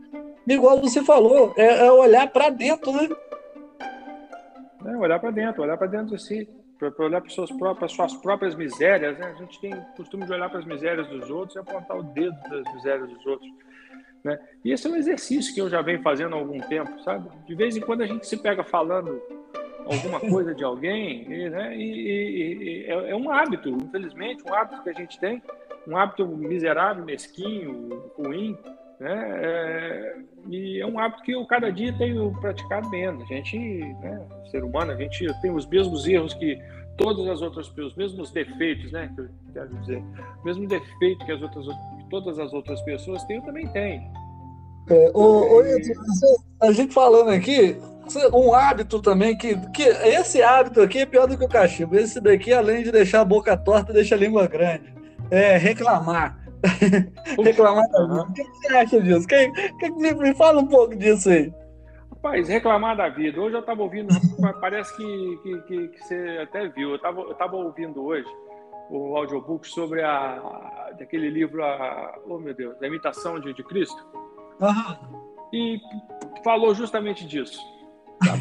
igual 0.47 0.81
você 0.81 1.03
falou, 1.03 1.55
é, 1.57 1.87
é 1.87 1.93
olhar 1.93 2.27
para 2.29 2.51
dentro, 2.51 2.93
né? 2.93 3.09
É, 4.85 4.97
olhar 4.97 5.21
para 5.21 5.31
dentro, 5.31 5.63
olhar 5.63 5.79
para 5.79 5.87
dentro 5.87 6.17
de 6.17 6.23
si, 6.23 6.49
para 6.77 6.93
olhar 6.99 7.21
para 7.21 7.31
suas 7.31 7.53
próprias, 7.53 7.93
suas 7.93 8.15
próprias 8.15 8.57
misérias, 8.57 9.17
né? 9.17 9.33
A 9.37 9.41
gente 9.41 9.61
tem 9.61 9.73
costume 9.97 10.27
de 10.27 10.33
olhar 10.33 10.51
para 10.51 10.59
as 10.59 10.67
misérias 10.67 11.07
dos 11.09 11.31
outros 11.31 11.55
e 11.55 11.61
apontar 11.61 11.97
o 11.97 12.03
dedo 12.03 12.37
das 12.51 12.75
misérias 12.75 13.09
dos 13.09 13.25
outros. 13.25 13.49
Né? 14.25 14.39
E 14.65 14.73
esse 14.73 14.87
é 14.87 14.91
um 14.91 14.97
exercício 14.97 15.55
que 15.55 15.61
eu 15.61 15.69
já 15.69 15.83
venho 15.83 16.03
fazendo 16.03 16.35
há 16.35 16.39
algum 16.39 16.59
tempo, 16.61 17.01
sabe? 17.03 17.29
De 17.47 17.55
vez 17.55 17.77
em 17.77 17.81
quando 17.81 18.03
a 18.03 18.07
gente 18.07 18.27
se 18.27 18.37
pega 18.37 18.65
falando 18.65 19.21
alguma 19.95 20.21
coisa 20.21 20.55
de 20.55 20.65
alguém, 20.65 21.31
e, 21.31 21.51
né? 21.51 21.77
E, 21.77 21.83
e, 21.83 22.85
é, 22.87 23.11
é, 23.11 23.17
um 23.17 23.31
hábito, 23.31 23.69
infelizmente, 23.69 24.43
um 24.49 24.55
hábito 24.55 24.83
que 24.83 24.91
a 24.91 24.95
gente 24.95 25.19
tem, 25.19 25.43
um 25.87 25.97
hábito 25.97 26.27
miserável, 26.27 27.05
mesquinho, 27.05 28.03
ruim, 28.17 28.57
né? 28.99 29.31
É, 29.43 30.17
e 30.49 30.81
é 30.81 30.87
um 30.87 30.99
hábito 30.99 31.23
que 31.23 31.33
eu 31.33 31.45
cada 31.47 31.71
dia 31.71 31.93
tenho 31.99 32.33
praticado 32.41 32.89
menos. 32.91 33.23
A 33.25 33.27
gente, 33.27 33.59
né, 33.59 34.27
ser 34.51 34.63
humano, 34.65 34.93
a 34.93 34.97
gente 34.97 35.27
tem 35.41 35.51
os 35.51 35.67
mesmos 35.67 36.07
erros 36.07 36.35
que 36.35 36.59
todas 36.97 37.27
as 37.29 37.43
outras 37.43 37.69
pessoas, 37.69 37.93
os 37.93 37.99
mesmos 37.99 38.31
defeitos, 38.31 38.93
né? 38.93 39.11
Que 39.15 39.23
eu 39.23 39.29
quero 39.53 39.75
dizer, 39.81 40.03
mesmo 40.45 40.67
defeito 40.67 41.25
que 41.25 41.33
as 41.33 41.43
outras, 41.43 41.67
que 41.67 42.05
todas 42.11 42.39
as 42.39 42.53
outras 42.53 42.81
pessoas 42.83 43.25
têm, 43.25 43.37
eu 43.37 43.43
também 43.43 43.67
tenho. 43.69 44.22
É, 44.89 45.11
o, 45.15 45.61
o, 45.61 45.63
a 46.61 46.73
gente 46.73 46.93
falando 46.93 47.31
aqui, 47.31 47.77
um 48.33 48.53
hábito 48.53 49.01
também 49.01 49.37
que, 49.37 49.57
que 49.71 49.83
esse 49.83 50.43
hábito 50.43 50.81
aqui 50.81 51.01
é 51.01 51.07
pior 51.07 51.27
do 51.27 51.39
que 51.39 51.45
o 51.45 51.49
cachimbo. 51.49 51.97
Esse 51.97 52.21
daqui, 52.21 52.53
além 52.53 52.83
de 52.83 52.91
deixar 52.91 53.21
a 53.21 53.25
boca 53.25 53.57
torta, 53.57 53.93
deixa 53.93 54.15
a 54.15 54.19
língua 54.19 54.47
grande. 54.47 54.93
É 55.31 55.57
reclamar. 55.57 56.39
reclamar. 57.43 57.85
O 58.29 58.33
que 58.33 58.45
você 58.45 58.75
acha 58.75 59.01
disso? 59.01 59.27
Quem, 59.27 59.53
quem, 59.79 59.91
me 60.17 60.35
fala 60.35 60.61
um 60.61 60.67
pouco 60.67 60.95
disso 60.97 61.31
aí. 61.31 61.53
Rapaz, 62.11 62.49
reclamar 62.49 62.97
da 62.97 63.09
vida. 63.09 63.41
Hoje 63.41 63.57
eu 63.57 63.61
estava 63.61 63.83
ouvindo, 63.83 64.15
parece 64.61 64.95
que, 64.97 65.39
que, 65.43 65.63
que, 65.63 65.89
que, 65.89 66.05
você 66.05 66.39
até 66.43 66.69
viu. 66.69 66.91
Eu 66.91 66.97
estava 66.97 67.21
eu 67.21 67.35
tava 67.35 67.57
ouvindo 67.57 68.05
hoje 68.05 68.29
o 68.91 69.17
audiobook 69.17 69.67
sobre 69.67 70.03
a, 70.03 70.93
daquele 70.99 71.31
livro, 71.31 71.65
a, 71.65 72.19
oh 72.27 72.39
meu 72.39 72.55
Deus, 72.55 72.81
a 72.83 72.87
imitação 72.87 73.41
de, 73.41 73.55
de 73.55 73.65
Cristo. 73.65 74.05
Uhum. 74.61 75.23
E 75.53 75.81
falou 76.45 76.75
justamente 76.75 77.27
disso. 77.27 77.61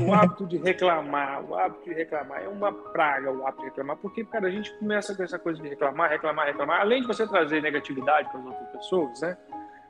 O 0.06 0.14
hábito 0.14 0.46
de 0.46 0.58
reclamar, 0.58 1.44
o 1.44 1.56
hábito 1.56 1.86
de 1.86 1.94
reclamar 1.96 2.44
é 2.44 2.48
uma 2.48 2.72
praga, 2.72 3.32
o 3.32 3.46
hábito 3.48 3.64
de 3.64 3.70
reclamar, 3.70 3.98
porque, 3.98 4.24
cara, 4.24 4.48
a 4.48 4.52
gente 4.52 4.72
começa 4.78 5.16
com 5.16 5.24
essa 5.24 5.40
coisa 5.40 5.60
de 5.62 5.68
reclamar, 5.68 6.10
reclamar, 6.10 6.46
reclamar. 6.46 6.82
Além 6.82 7.02
de 7.02 7.08
você 7.08 7.28
trazer 7.28 7.62
negatividade 7.64 8.30
para 8.30 8.40
as 8.40 8.46
outras 8.46 8.70
pessoas, 8.70 9.22
né? 9.22 9.38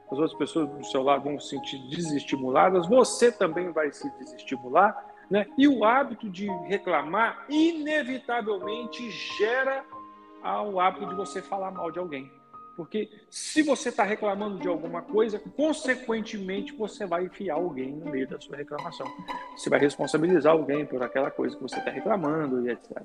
As 0.06 0.18
outras 0.18 0.34
pessoas 0.34 0.70
do 0.70 0.86
seu 0.86 1.04
lado 1.04 1.24
vão 1.24 1.40
se 1.40 1.50
sentir 1.50 1.78
desestimuladas, 1.90 2.88
você 2.88 3.32
também 3.32 3.72
vai 3.72 3.92
se 3.92 4.10
desestimular, 4.18 5.06
né? 5.30 5.46
E 5.58 5.68
o 5.68 5.84
hábito 5.84 6.30
de 6.30 6.48
reclamar, 6.68 7.46
inevitavelmente, 7.50 9.10
gera 9.38 9.84
o 10.66 10.80
hábito 10.80 11.06
de 11.08 11.16
você 11.16 11.42
falar 11.42 11.72
mal 11.72 11.92
de 11.92 12.00
alguém. 12.00 12.32
Porque 12.76 13.10
se 13.30 13.62
você 13.62 13.90
está 13.90 14.04
reclamando 14.04 14.60
de 14.60 14.68
alguma 14.68 15.02
coisa, 15.02 15.40
consequentemente 15.56 16.74
você 16.74 17.06
vai 17.06 17.26
enfiar 17.26 17.56
alguém 17.56 17.92
no 17.92 18.10
meio 18.10 18.28
da 18.28 18.40
sua 18.40 18.58
reclamação. 18.58 19.08
Você 19.56 19.70
vai 19.70 19.80
responsabilizar 19.80 20.54
alguém 20.54 20.86
por 20.86 21.04
aquela 21.04 21.30
coisa 21.30 21.56
que 21.56 21.62
você 21.62 21.80
está 21.80 21.92
reclamando 21.92 22.66
e 22.66 22.72
etc. 22.72 23.02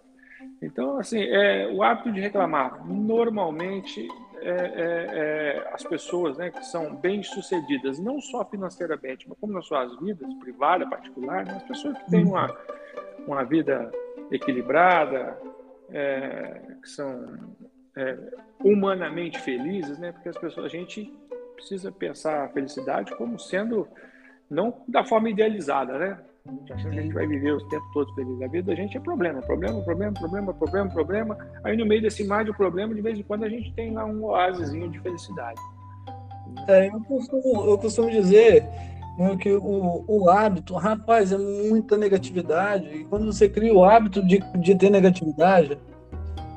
Então, 0.62 0.98
assim, 0.98 1.20
é, 1.22 1.70
o 1.72 1.82
hábito 1.82 2.12
de 2.12 2.20
reclamar, 2.20 2.86
normalmente, 2.86 4.08
é, 4.40 4.50
é, 4.50 5.06
é, 5.12 5.70
as 5.72 5.82
pessoas 5.82 6.36
né, 6.36 6.50
que 6.50 6.64
são 6.64 6.94
bem-sucedidas, 6.96 7.98
não 7.98 8.20
só 8.20 8.44
financeiramente, 8.44 9.28
mas 9.28 9.38
como 9.38 9.52
nas 9.52 9.66
suas 9.66 9.98
vidas, 10.00 10.32
privada, 10.34 10.88
particular, 10.88 11.44
né, 11.44 11.54
as 11.56 11.62
pessoas 11.64 11.98
que 11.98 12.10
têm 12.10 12.24
uma, 12.24 12.56
uma 13.26 13.44
vida 13.44 13.90
equilibrada, 14.30 15.38
é, 15.90 16.60
que 16.82 16.88
são 16.88 17.54
é, 17.96 18.16
humanamente 18.62 19.40
felizes, 19.40 19.98
né? 19.98 20.12
Porque 20.12 20.28
as 20.28 20.38
pessoas, 20.38 20.66
a 20.66 20.68
gente 20.68 21.12
precisa 21.54 21.90
pensar 21.90 22.44
a 22.44 22.48
felicidade 22.48 23.16
como 23.16 23.38
sendo 23.38 23.88
não 24.48 24.82
da 24.86 25.04
forma 25.04 25.30
idealizada, 25.30 25.98
né? 25.98 26.18
A 26.70 26.76
gente 26.76 27.12
vai 27.12 27.26
viver 27.26 27.52
o 27.52 27.68
tempo 27.68 27.84
todo 27.92 28.14
feliz. 28.14 28.40
A 28.40 28.46
vida 28.46 28.70
da 28.70 28.74
gente 28.76 28.96
é 28.96 29.00
problema, 29.00 29.40
problema, 29.42 29.82
problema, 29.82 30.12
problema, 30.12 30.54
problema, 30.54 30.90
problema. 30.90 31.38
Aí 31.64 31.76
no 31.76 31.84
meio 31.84 32.02
desse 32.02 32.24
mar 32.24 32.44
de 32.44 32.52
problema, 32.52 32.94
de 32.94 33.00
vez 33.00 33.18
em 33.18 33.22
quando 33.22 33.44
a 33.44 33.48
gente 33.48 33.72
tem 33.72 33.92
lá 33.92 34.04
um 34.04 34.24
oásisinho 34.24 34.88
de 34.88 35.00
felicidade. 35.00 35.60
É, 36.68 36.86
eu, 36.86 37.00
costumo, 37.00 37.64
eu 37.68 37.78
costumo 37.78 38.10
dizer 38.10 38.62
né, 39.18 39.36
que 39.40 39.50
o, 39.52 40.04
o 40.06 40.30
hábito, 40.30 40.74
rapaz, 40.74 41.32
é 41.32 41.38
muita 41.38 41.96
negatividade. 41.96 42.86
E 42.94 43.04
quando 43.04 43.26
você 43.26 43.48
cria 43.48 43.74
o 43.74 43.84
hábito 43.84 44.24
de, 44.24 44.38
de 44.60 44.74
ter 44.76 44.90
negatividade, 44.90 45.76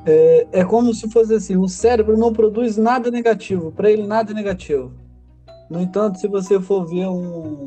é, 0.06 0.46
é 0.52 0.64
como 0.64 0.94
se 0.94 1.10
fosse 1.10 1.34
assim: 1.34 1.56
o 1.56 1.68
cérebro 1.68 2.16
não 2.16 2.32
produz 2.32 2.76
nada 2.76 3.10
negativo, 3.10 3.72
para 3.72 3.90
ele 3.90 4.06
nada 4.06 4.32
é 4.32 4.34
negativo. 4.34 4.92
No 5.68 5.80
entanto, 5.80 6.18
se 6.18 6.26
você 6.26 6.60
for 6.60 6.86
ver 6.86 7.08
um. 7.08 7.66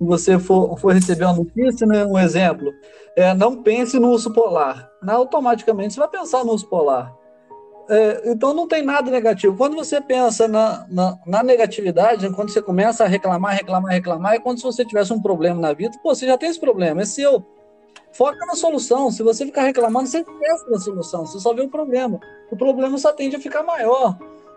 você 0.00 0.38
for, 0.38 0.78
for 0.78 0.94
receber 0.94 1.24
uma 1.24 1.36
notícia, 1.36 1.86
né, 1.86 2.04
um 2.04 2.18
exemplo, 2.18 2.72
é, 3.16 3.34
não 3.34 3.62
pense 3.62 3.98
no 3.98 4.10
urso 4.10 4.32
polar. 4.32 4.88
Não, 5.02 5.16
automaticamente 5.16 5.94
você 5.94 6.00
vai 6.00 6.08
pensar 6.08 6.44
no 6.44 6.52
urso 6.52 6.66
polar. 6.66 7.14
É, 7.88 8.30
então 8.30 8.54
não 8.54 8.66
tem 8.66 8.82
nada 8.82 9.10
negativo. 9.10 9.56
Quando 9.56 9.76
você 9.76 10.00
pensa 10.00 10.48
na, 10.48 10.86
na, 10.88 11.18
na, 11.26 11.42
negatividade, 11.42 12.28
quando 12.30 12.50
você 12.50 12.62
começa 12.62 13.04
a 13.04 13.06
reclamar, 13.06 13.54
reclamar, 13.54 13.92
reclamar, 13.92 14.34
é 14.34 14.38
quando 14.38 14.58
se 14.58 14.64
você 14.64 14.84
tivesse 14.84 15.12
um 15.12 15.20
problema 15.20 15.60
na 15.60 15.72
vida, 15.74 15.98
pô, 16.02 16.14
você 16.14 16.26
já 16.26 16.38
tem 16.38 16.48
esse 16.48 16.60
problema, 16.60 17.02
é 17.02 17.04
seu. 17.04 17.44
Foca 18.14 18.46
na 18.46 18.54
solução. 18.54 19.10
Se 19.10 19.22
você 19.22 19.44
ficar 19.44 19.62
reclamando, 19.62 20.08
você 20.08 20.20
esquece 20.20 20.70
da 20.70 20.78
solução, 20.78 21.26
você 21.26 21.38
só 21.40 21.52
vê 21.52 21.62
o 21.62 21.68
problema. 21.68 22.20
O 22.50 22.56
problema 22.56 22.96
só 22.96 23.12
tende 23.12 23.36
a 23.36 23.40
ficar 23.40 23.62
maior. 23.62 24.16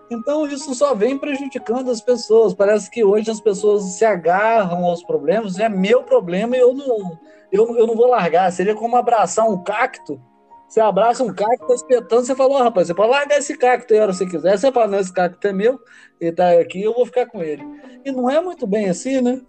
Então, 0.10 0.48
isso 0.48 0.74
só 0.74 0.94
vem 0.94 1.18
prejudicando 1.18 1.92
as 1.92 2.00
pessoas. 2.00 2.54
Parece 2.54 2.90
que 2.90 3.04
hoje 3.04 3.30
as 3.30 3.42
pessoas 3.42 3.84
se 3.98 4.06
agarram 4.06 4.86
aos 4.86 5.04
problemas, 5.04 5.60
é 5.60 5.68
meu 5.68 6.04
problema 6.04 6.56
e 6.56 6.60
eu 6.60 6.74
não, 6.74 7.20
eu, 7.52 7.78
eu 7.78 7.88
não 7.88 7.96
vou 7.96 8.08
largar. 8.08 8.52
Seria 8.52 8.76
como 8.76 8.96
abraçar 8.96 9.50
um 9.50 9.62
cacto. 9.64 10.22
Você 10.68 10.80
abraça 10.80 11.24
um 11.24 11.34
cacto, 11.34 11.66
tá 11.66 11.74
espetando, 11.74 12.26
você 12.26 12.36
falou, 12.36 12.58
oh, 12.58 12.64
rapaz, 12.64 12.88
você 12.88 12.94
pode 12.94 13.10
largar 13.10 13.38
esse 13.38 13.58
cacto 13.58 13.94
aí 13.94 14.00
a 14.00 14.04
hora 14.04 14.12
que 14.12 14.18
você 14.18 14.26
quiser. 14.26 14.58
Você 14.58 14.72
fala, 14.72 14.88
não, 14.88 15.00
esse 15.00 15.14
cacto 15.14 15.48
é 15.48 15.54
meu, 15.54 15.80
ele 16.20 16.34
tá 16.34 16.52
aqui, 16.52 16.84
eu 16.84 16.94
vou 16.94 17.06
ficar 17.06 17.26
com 17.26 17.42
ele. 17.42 17.64
E 18.04 18.12
não 18.12 18.30
é 18.30 18.42
muito 18.42 18.68
bem 18.68 18.90
assim, 18.90 19.22
né? 19.22 19.42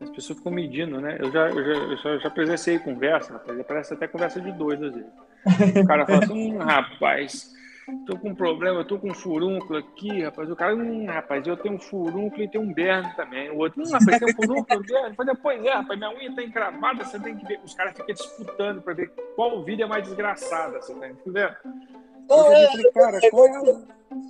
As 0.00 0.10
pessoas 0.10 0.38
ficam 0.38 0.52
medindo, 0.52 1.00
né? 1.00 1.16
Eu 1.20 1.30
já, 1.30 1.48
eu 1.48 1.64
já, 1.64 1.72
eu 1.72 1.96
já, 1.96 2.18
já 2.18 2.30
presenciei 2.30 2.78
conversa, 2.78 3.34
rapaz. 3.34 3.62
Parece 3.66 3.94
até 3.94 4.06
conversa 4.06 4.40
de 4.40 4.52
dois, 4.52 4.82
às 4.82 4.94
vezes. 4.94 5.10
O 5.82 5.86
cara 5.86 6.06
fala 6.06 6.24
assim, 6.24 6.54
hum, 6.54 6.58
rapaz, 6.58 7.52
tô 8.06 8.18
com 8.18 8.30
um 8.30 8.34
problema, 8.34 8.80
eu 8.80 8.84
tô 8.84 8.98
com 8.98 9.10
um 9.10 9.14
furúnculo 9.14 9.78
aqui, 9.78 10.22
rapaz. 10.22 10.50
O 10.50 10.56
cara, 10.56 10.74
hum, 10.74 11.06
rapaz, 11.06 11.46
eu 11.46 11.56
tenho 11.56 11.76
um 11.76 11.78
furúnculo 11.78 12.42
e 12.42 12.48
tenho 12.48 12.64
um 12.64 12.72
berno 12.72 13.10
também. 13.14 13.50
O 13.50 13.58
outro, 13.58 13.82
hum, 13.82 13.90
rapaz, 13.90 14.18
tem 14.18 14.28
um 14.28 14.34
furúnculo, 14.34 14.80
um 14.80 14.82
berno. 14.82 15.14
Falei, 15.14 15.34
pois 15.42 15.64
é, 15.64 15.72
rapaz, 15.74 15.98
minha 15.98 16.10
unha 16.10 16.34
tá 16.34 16.42
encravada, 16.42 17.04
você 17.04 17.20
tem 17.20 17.36
que 17.36 17.46
ver. 17.46 17.60
Os 17.64 17.74
caras 17.74 17.92
ficam 17.92 18.14
disputando 18.14 18.82
pra 18.82 18.94
ver 18.94 19.10
qual 19.36 19.62
vídeo 19.62 19.84
é 19.84 19.86
mais 19.86 20.04
desgraçada, 20.04 20.80
você 20.80 20.94
tá 20.94 21.08
entendendo? 21.08 21.56
Eu 22.28 22.52
é, 22.52 22.66
falei, 22.70 22.92
cara, 22.92 23.18
é, 23.22 23.30
qual 23.30 23.46
é, 23.46 23.52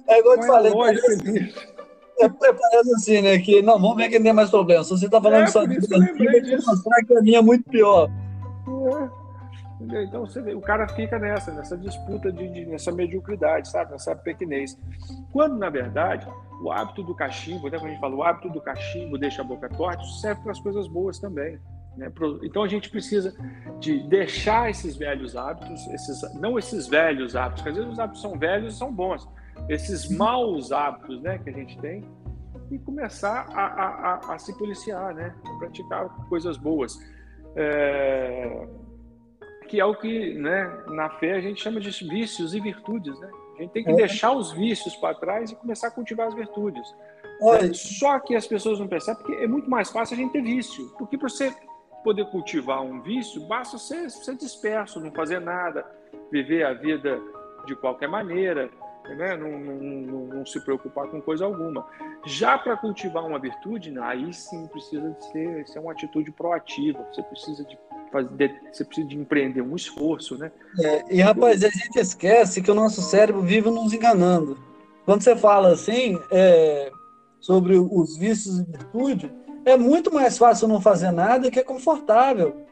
é 0.09 0.19
igual 0.19 0.35
eu 0.35 0.41
te 0.41 0.47
falei. 0.47 0.73
Lógica 0.73 1.17
disso? 1.17 1.75
é, 1.79 1.84
parece 2.19 2.95
assim, 2.95 3.23
né? 3.23 3.39
Que 3.39 3.63
não, 3.63 3.81
vamos 3.81 3.97
ver 3.97 4.09
quem 4.09 4.23
tem 4.23 4.33
mais 4.33 4.51
problema. 4.51 4.85
Se 4.85 4.91
você 4.91 5.09
tá 5.09 5.21
falando 5.21 5.43
é, 5.43 5.47
só 5.47 5.65
de 5.65 5.77
mostrar 5.77 7.05
que 7.07 7.17
a 7.17 7.23
minha 7.23 7.39
é 7.39 7.43
muito 7.43 7.69
pior. 7.69 8.11
É. 8.69 10.05
Então 10.05 10.25
você 10.25 10.41
vê, 10.41 10.55
o 10.55 10.61
cara 10.61 10.89
fica 10.89 11.19
nessa, 11.19 11.53
nessa 11.53 11.77
disputa 11.77 12.33
de, 12.33 12.49
de, 12.49 12.67
nessa 12.67 12.91
mediocridade, 12.93 13.69
sabe? 13.69 13.93
Nessa 13.93 14.15
pequenez. 14.15 14.79
Quando, 15.33 15.57
na 15.59 15.69
verdade, 15.69 16.27
o 16.63 16.71
hábito 16.71 17.03
do 17.03 17.15
cachimbo, 17.15 17.69
né? 17.69 17.79
quando 17.79 17.87
a 17.87 17.91
gente 17.91 18.01
fala 18.01 18.15
o 18.15 18.23
hábito 18.23 18.49
do 18.49 18.61
cachimbo 18.61 19.19
deixa 19.19 19.43
a 19.43 19.45
boca 19.45 19.69
torta, 19.69 20.03
serve 20.21 20.43
para 20.43 20.53
as 20.53 20.61
coisas 20.61 20.87
boas 20.89 21.19
também. 21.19 21.59
Né? 21.97 22.11
Então 22.43 22.63
a 22.63 22.69
gente 22.69 22.89
precisa 22.91 23.35
de 23.79 24.01
deixar 24.09 24.71
esses 24.71 24.97
velhos 24.97 25.37
hábitos, 25.37 25.87
esses, 25.89 26.35
não 26.35 26.59
esses 26.59 26.87
velhos 26.87 27.37
hábitos, 27.37 27.63
porque 27.63 27.71
às 27.71 27.77
vezes 27.77 27.93
os 27.93 27.99
hábitos 27.99 28.23
são 28.23 28.39
velhos 28.39 28.75
e 28.75 28.79
são 28.79 28.93
bons, 28.93 29.29
esses 29.69 30.09
maus 30.09 30.73
hábitos 30.73 31.21
né, 31.23 31.39
que 31.39 31.51
a 31.51 31.53
gente 31.53 31.79
tem 31.79 32.05
e 32.71 32.79
começar 32.79 33.47
a, 33.53 33.65
a, 33.65 34.35
a 34.35 34.39
se 34.39 34.57
policiar, 34.59 35.15
né, 35.15 35.35
a 35.45 35.59
praticar 35.59 36.09
coisas 36.29 36.57
boas. 36.57 36.99
É, 37.57 38.67
que 39.69 39.81
é 39.81 39.85
o 39.85 39.95
que 39.95 40.35
né, 40.35 40.71
na 40.89 41.09
fé 41.11 41.33
a 41.35 41.41
gente 41.41 41.63
chama 41.63 41.81
de 41.81 41.91
vícios 42.09 42.55
e 42.55 42.61
virtudes. 42.61 43.19
Né? 43.19 43.31
A 43.57 43.63
gente 43.63 43.71
tem 43.73 43.85
que 43.85 43.91
é. 43.91 43.95
deixar 43.95 44.33
os 44.33 44.53
vícios 44.53 44.95
para 44.97 45.15
trás 45.15 45.51
e 45.51 45.57
começar 45.57 45.89
a 45.89 45.91
cultivar 45.91 46.29
as 46.29 46.35
virtudes. 46.35 46.87
Olha. 47.41 47.73
Só 47.75 48.19
que 48.19 48.35
as 48.35 48.47
pessoas 48.47 48.79
não 48.79 48.87
percebem 48.87 49.23
porque 49.23 49.43
é 49.43 49.47
muito 49.47 49.69
mais 49.69 49.91
fácil 49.91 50.15
a 50.15 50.19
gente 50.19 50.33
ter 50.33 50.43
vício. 50.43 50.89
Porque 50.99 51.17
para 51.17 51.29
você 51.29 51.53
poder 52.03 52.27
cultivar 52.27 52.83
um 52.83 53.01
vício, 53.01 53.41
basta 53.47 53.79
ser, 53.79 54.11
ser 54.11 54.37
disperso, 54.37 55.01
não 55.01 55.11
fazer 55.11 55.41
nada, 55.41 55.87
viver 56.31 56.65
a 56.65 56.75
vida 56.75 57.19
de 57.67 57.75
qualquer 57.75 58.09
maneira, 58.09 58.71
né? 59.09 59.37
não, 59.37 59.59
não, 59.59 59.75
não, 59.77 60.27
não, 60.27 60.47
se 60.47 60.61
preocupar 60.61 61.09
com 61.09 61.21
coisa 61.21 61.45
alguma. 61.45 61.87
Já 62.25 62.57
para 62.57 62.77
cultivar 62.77 63.27
uma 63.27 63.39
virtude, 63.39 63.97
aí 63.99 64.33
sim 64.33 64.67
precisa 64.69 65.11
de 65.11 65.25
ser, 65.27 65.69
ser 65.69 65.79
uma 65.79 65.93
atitude 65.93 66.31
proativa, 66.31 67.07
você 67.13 67.23
precisa 67.23 67.65
de 67.65 67.79
fazer, 68.11 68.63
você 68.73 68.85
precisa 68.85 69.09
de 69.09 69.19
empreender 69.19 69.61
um 69.61 69.77
esforço, 69.77 70.39
né? 70.39 70.51
É, 70.81 71.05
e 71.15 71.21
rapaz, 71.21 71.63
a 71.63 71.69
gente 71.69 71.99
esquece 71.99 72.63
que 72.63 72.71
o 72.71 72.75
nosso 72.75 73.03
cérebro 73.03 73.43
vive 73.43 73.71
nos 73.71 73.93
enganando. 73.93 74.59
Quando 75.05 75.23
você 75.23 75.37
fala 75.37 75.73
assim 75.73 76.19
é, 76.31 76.91
sobre 77.41 77.77
os 77.77 78.17
vícios 78.17 78.61
e 78.61 78.65
virtude, 78.65 79.33
é 79.65 79.77
muito 79.77 80.13
mais 80.13 80.39
fácil 80.39 80.69
não 80.69 80.81
fazer 80.81 81.11
nada 81.11 81.51
que 81.51 81.59
é 81.59 81.65
confortável. 81.65 82.65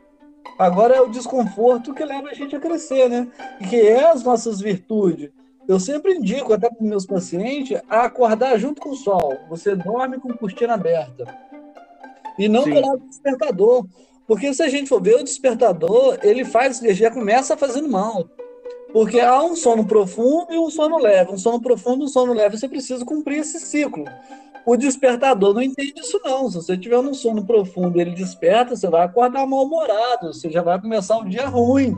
Agora 0.59 0.95
é 0.95 1.01
o 1.01 1.11
desconforto 1.11 1.95
que 1.95 2.05
leva 2.05 2.29
a 2.29 2.35
gente 2.35 2.55
a 2.55 2.61
crescer, 2.61 3.09
né? 3.09 3.29
E 3.61 3.67
que 3.67 3.77
é 3.77 4.11
as 4.11 4.23
nossas 4.23 4.61
virtudes. 4.61 5.31
Eu 5.69 5.79
sempre 5.79 6.15
indico, 6.15 6.53
até 6.53 6.69
para 6.69 6.83
os 6.83 6.89
meus 6.89 7.07
pacientes, 7.07 7.81
a 7.89 8.05
acordar 8.05 8.59
junto 8.59 8.81
com 8.81 8.91
o 8.91 8.97
sol. 8.97 9.39
Você 9.49 9.77
dorme 9.77 10.19
com 10.19 10.37
cortina 10.37 10.75
aberta. 10.75 11.25
E 12.39 12.49
não 12.49 12.65
coloca 12.65 13.05
o 13.05 13.09
despertador. 13.09 13.87
Porque 14.27 14.53
se 14.55 14.63
a 14.63 14.69
gente 14.69 14.89
for 14.89 15.03
ver, 15.03 15.17
o 15.17 15.25
despertador, 15.25 16.19
ele 16.23 16.45
faz, 16.45 16.83
ele 16.83 16.95
já 16.95 17.11
começa 17.11 17.57
fazendo 17.57 17.89
mal. 17.89 18.29
Porque 18.93 19.21
há 19.21 19.43
um 19.43 19.57
sono 19.57 19.87
profundo 19.87 20.53
e 20.53 20.59
um 20.59 20.71
sono 20.71 20.99
leve. 20.99 21.33
Um 21.33 21.39
sono 21.39 21.61
profundo 21.61 22.03
e 22.03 22.05
um 22.07 22.09
sono 22.09 22.33
leve. 22.33 22.59
Você 22.59 22.69
precisa 22.69 23.05
cumprir 23.05 23.39
esse 23.39 23.59
ciclo. 23.61 24.05
O 24.65 24.77
despertador 24.77 25.55
não 25.55 25.63
entende 25.63 25.95
isso, 25.97 26.21
não. 26.25 26.49
Se 26.51 26.57
você 26.57 26.77
tiver 26.77 27.03
num 27.03 27.15
sono 27.15 27.45
profundo 27.45 27.99
e 27.99 28.01
ele 28.01 28.13
desperta, 28.13 28.77
você 28.77 28.89
vai 28.89 29.05
acordar 29.05 29.47
mal-humorado. 29.47 30.33
Você 30.33 30.51
já 30.51 30.63
vai 30.63 30.81
começar 30.81 31.19
um 31.19 31.29
dia 31.29 31.47
ruim. 31.47 31.97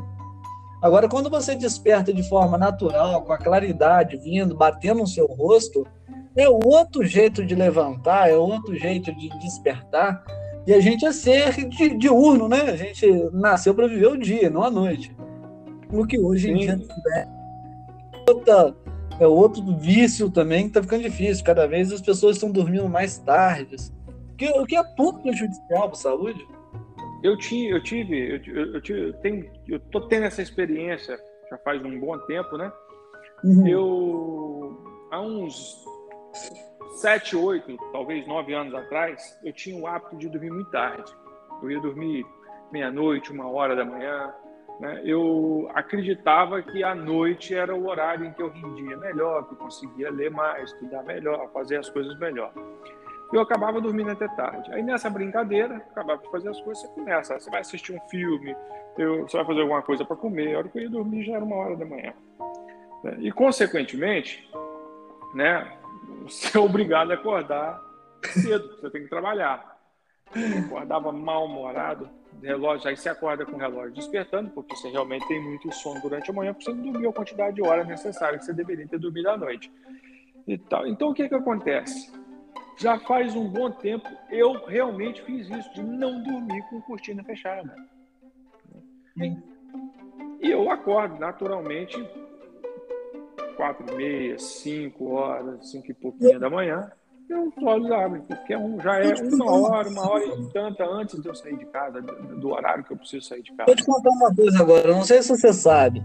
Agora, 0.85 1.09
quando 1.09 1.31
você 1.31 1.55
desperta 1.55 2.13
de 2.13 2.23
forma 2.29 2.59
natural, 2.59 3.23
com 3.23 3.33
a 3.33 3.39
claridade 3.39 4.19
vindo, 4.19 4.55
batendo 4.55 4.99
no 4.99 5.07
seu 5.07 5.27
rosto, 5.27 5.87
é 6.37 6.47
outro 6.47 7.03
jeito 7.07 7.43
de 7.43 7.55
levantar, 7.55 8.29
é 8.29 8.37
outro 8.37 8.77
jeito 8.77 9.11
de 9.15 9.31
despertar. 9.39 10.23
E 10.67 10.75
a 10.75 10.81
gente 10.81 11.07
é 11.07 11.11
ser 11.11 11.67
de, 11.71 11.97
diurno, 11.97 12.51
né? 12.51 12.61
A 12.65 12.77
gente 12.77 13.07
nasceu 13.33 13.75
para 13.75 13.87
viver 13.87 14.09
o 14.09 14.19
dia, 14.19 14.51
não 14.51 14.63
a 14.63 14.71
noite. 14.71 15.17
O 15.91 16.07
que 16.07 16.19
hoje 16.19 16.51
em 16.51 16.57
dia 16.59 16.79
é 17.17 17.27
outra, 18.29 18.77
é 19.21 19.27
outro 19.27 19.79
vício 19.79 20.31
também 20.31 20.65
que 20.65 20.69
está 20.69 20.83
ficando 20.83 21.05
difícil. 21.05 21.43
Cada 21.47 21.67
vez 21.67 21.91
as 21.93 22.03
pessoas 22.03 22.37
estão 22.37 22.51
dormindo 22.51 22.91
mais 22.91 23.17
tarde. 23.17 23.77
O 24.35 24.37
que, 24.37 24.51
o 24.51 24.67
que 24.67 24.77
é 24.77 24.85
ponto 24.85 25.21
prejudicial 25.21 25.89
para 25.89 25.93
a 25.93 25.95
saúde? 25.95 26.47
Eu, 27.25 27.39
tinha, 27.39 27.71
eu 27.71 27.83
tive, 27.83 28.37
eu, 28.47 28.75
eu, 28.75 28.81
tive, 28.83 29.09
eu, 29.09 29.13
tenho, 29.15 29.51
eu 29.67 29.81
tô 29.81 30.03
tendo 30.03 30.27
essa 30.27 30.43
experiência 30.43 31.19
já 31.49 31.57
faz 31.57 31.83
um 31.83 31.99
bom 31.99 32.19
tempo, 32.27 32.59
né? 32.59 32.71
Uhum. 33.43 33.67
Eu, 33.67 34.85
há 35.11 35.21
uns 35.23 35.83
sete, 36.97 37.35
oito, 37.35 37.79
talvez 37.93 38.27
nove 38.27 38.53
anos 38.53 38.75
atrás, 38.75 39.39
eu 39.43 39.55
tinha 39.55 39.81
o 39.81 39.87
hábito 39.87 40.17
de 40.19 40.29
dormir 40.29 40.51
muito 40.51 40.71
tarde. 40.71 41.11
Eu 41.63 41.71
ia 41.71 41.81
dormir 41.81 42.27
meia-noite, 42.71 43.33
uma 43.33 43.51
hora 43.51 43.75
da 43.75 43.87
manhã. 43.87 44.31
Né? 44.79 45.01
Eu 45.05 45.71
acreditava 45.75 46.61
que 46.63 46.85
a 46.85 46.95
noite 46.95 47.55
era 47.55 47.75
o 47.75 47.89
horário 47.89 48.27
em 48.27 48.35
que 48.35 48.43
eu 48.43 48.51
rendia 48.51 48.99
melhor, 48.99 49.47
que 49.49 49.55
eu 49.55 49.59
conseguia 49.59 50.11
ler 50.11 50.31
mais, 50.31 50.71
estudar 50.73 51.03
melhor, 51.05 51.51
fazer 51.53 51.79
as 51.79 51.89
coisas 51.89 52.19
melhor. 52.19 52.53
Eu 53.35 53.41
acabava 53.41 53.81
dormindo 53.81 54.13
até 54.13 54.29
tarde. 54.29 54.73
Aí 54.73 54.81
nessa 54.81 55.11
brincadeira, 55.11 55.79
acabava 55.79 56.23
de 56.23 56.31
fazer 56.31 56.51
as 56.51 56.61
coisas, 56.61 56.85
você 56.85 56.89
começa. 56.95 57.37
Você 57.37 57.51
vai 57.51 57.63
assistir 57.63 57.93
um 57.93 58.01
filme, 58.09 58.55
eu, 58.97 59.23
você 59.23 59.37
vai 59.37 59.45
fazer 59.45 59.63
alguma 59.63 59.83
coisa 59.83 60.05
para 60.05 60.15
comer. 60.15 60.55
A 60.55 60.59
hora 60.59 60.69
que 60.69 60.79
eu 60.79 60.83
ia 60.83 60.89
dormir 60.89 61.25
já 61.25 61.35
era 61.35 61.45
uma 61.45 61.57
hora 61.57 61.77
da 61.77 61.85
manhã. 61.85 62.15
Né? 63.03 63.17
E 63.19 63.33
consequentemente, 63.33 64.49
né, 65.35 65.77
você 66.23 66.57
é 66.57 66.61
obrigado 66.61 67.11
a 67.11 67.15
acordar 67.15 67.81
cedo, 68.23 68.77
você 68.77 68.89
tem 68.89 69.03
que 69.03 69.09
trabalhar. 69.09 69.81
Eu 70.33 70.67
acordava 70.67 71.11
mal-humorado, 71.11 72.09
relógio, 72.41 72.89
aí 72.89 72.97
você 72.97 73.09
acorda 73.09 73.45
com 73.45 73.57
o 73.57 73.59
relógio 73.59 73.95
despertando, 73.95 74.51
porque 74.51 74.77
você 74.77 74.89
realmente 74.91 75.27
tem 75.27 75.43
muito 75.43 75.73
sono 75.75 76.01
durante 76.01 76.31
a 76.31 76.33
manhã, 76.33 76.55
porque 76.55 76.71
você 76.71 76.77
não 76.77 76.93
dormiu 76.93 77.11
a 77.11 77.13
quantidade 77.13 77.57
de 77.57 77.63
horas 77.63 77.85
necessária 77.89 78.39
que 78.39 78.45
você 78.45 78.53
deveria 78.53 78.87
ter 78.87 78.99
dormido 78.99 79.29
à 79.29 79.37
noite. 79.37 79.73
E 80.47 80.57
tal. 80.57 80.87
Então, 80.87 81.09
o 81.09 81.15
que, 81.15 81.29
que 81.29 81.35
acontece? 81.35 82.13
Já 82.77 82.99
faz 83.01 83.35
um 83.37 83.49
bom 83.49 83.71
tempo 83.71 84.09
eu 84.31 84.65
realmente 84.67 85.23
fiz 85.23 85.49
isso, 85.49 85.73
de 85.75 85.83
não 85.83 86.23
dormir 86.23 86.63
com 86.69 86.81
cortina 86.83 87.23
fechada. 87.25 87.75
Sim. 89.17 89.43
E 90.41 90.51
eu 90.51 90.71
acordo 90.71 91.19
naturalmente 91.19 91.97
quatro 93.57 93.87
e 93.93 93.97
meia, 93.97 94.39
cinco 94.39 95.13
horas, 95.13 95.71
cinco 95.71 95.91
e 95.91 95.95
pouquinho 95.95 96.41
da 96.41 96.51
manhã, 96.51 96.91
eu 97.29 97.49
os 97.49 97.63
olhos 97.65 97.91
abrem, 97.91 98.23
porque 98.23 98.53
é 98.53 98.59
já 98.83 99.01
é 99.01 99.15
uma 99.33 99.51
hora, 99.51 99.89
uma 99.89 100.11
hora 100.11 100.25
e 100.25 100.47
tanta 100.53 100.85
antes 100.85 101.21
de 101.21 101.29
eu 101.29 101.35
sair 101.35 101.57
de 101.57 101.65
casa, 101.67 102.03
do, 102.03 102.37
do 102.37 102.51
horário 102.51 102.85
que 102.85 102.93
eu 102.93 102.97
preciso 102.97 103.27
sair 103.27 103.43
de 103.43 103.53
casa. 103.53 103.67
Vou 103.67 103.77
te 103.77 103.85
contar 103.85 104.11
uma 104.11 104.35
coisa 104.35 104.61
agora, 104.61 104.93
não 104.93 105.05
sei 105.05 105.23
se 105.23 105.31
você 105.31 105.53
sabe, 105.53 106.03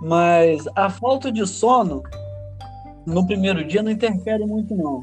mas 0.00 0.64
a 0.74 0.88
falta 0.88 1.30
de 1.30 1.46
sono 1.46 2.02
no 3.06 3.26
primeiro 3.26 3.64
dia 3.64 3.82
não 3.82 3.90
interfere 3.90 4.46
muito, 4.46 4.74
não. 4.74 5.00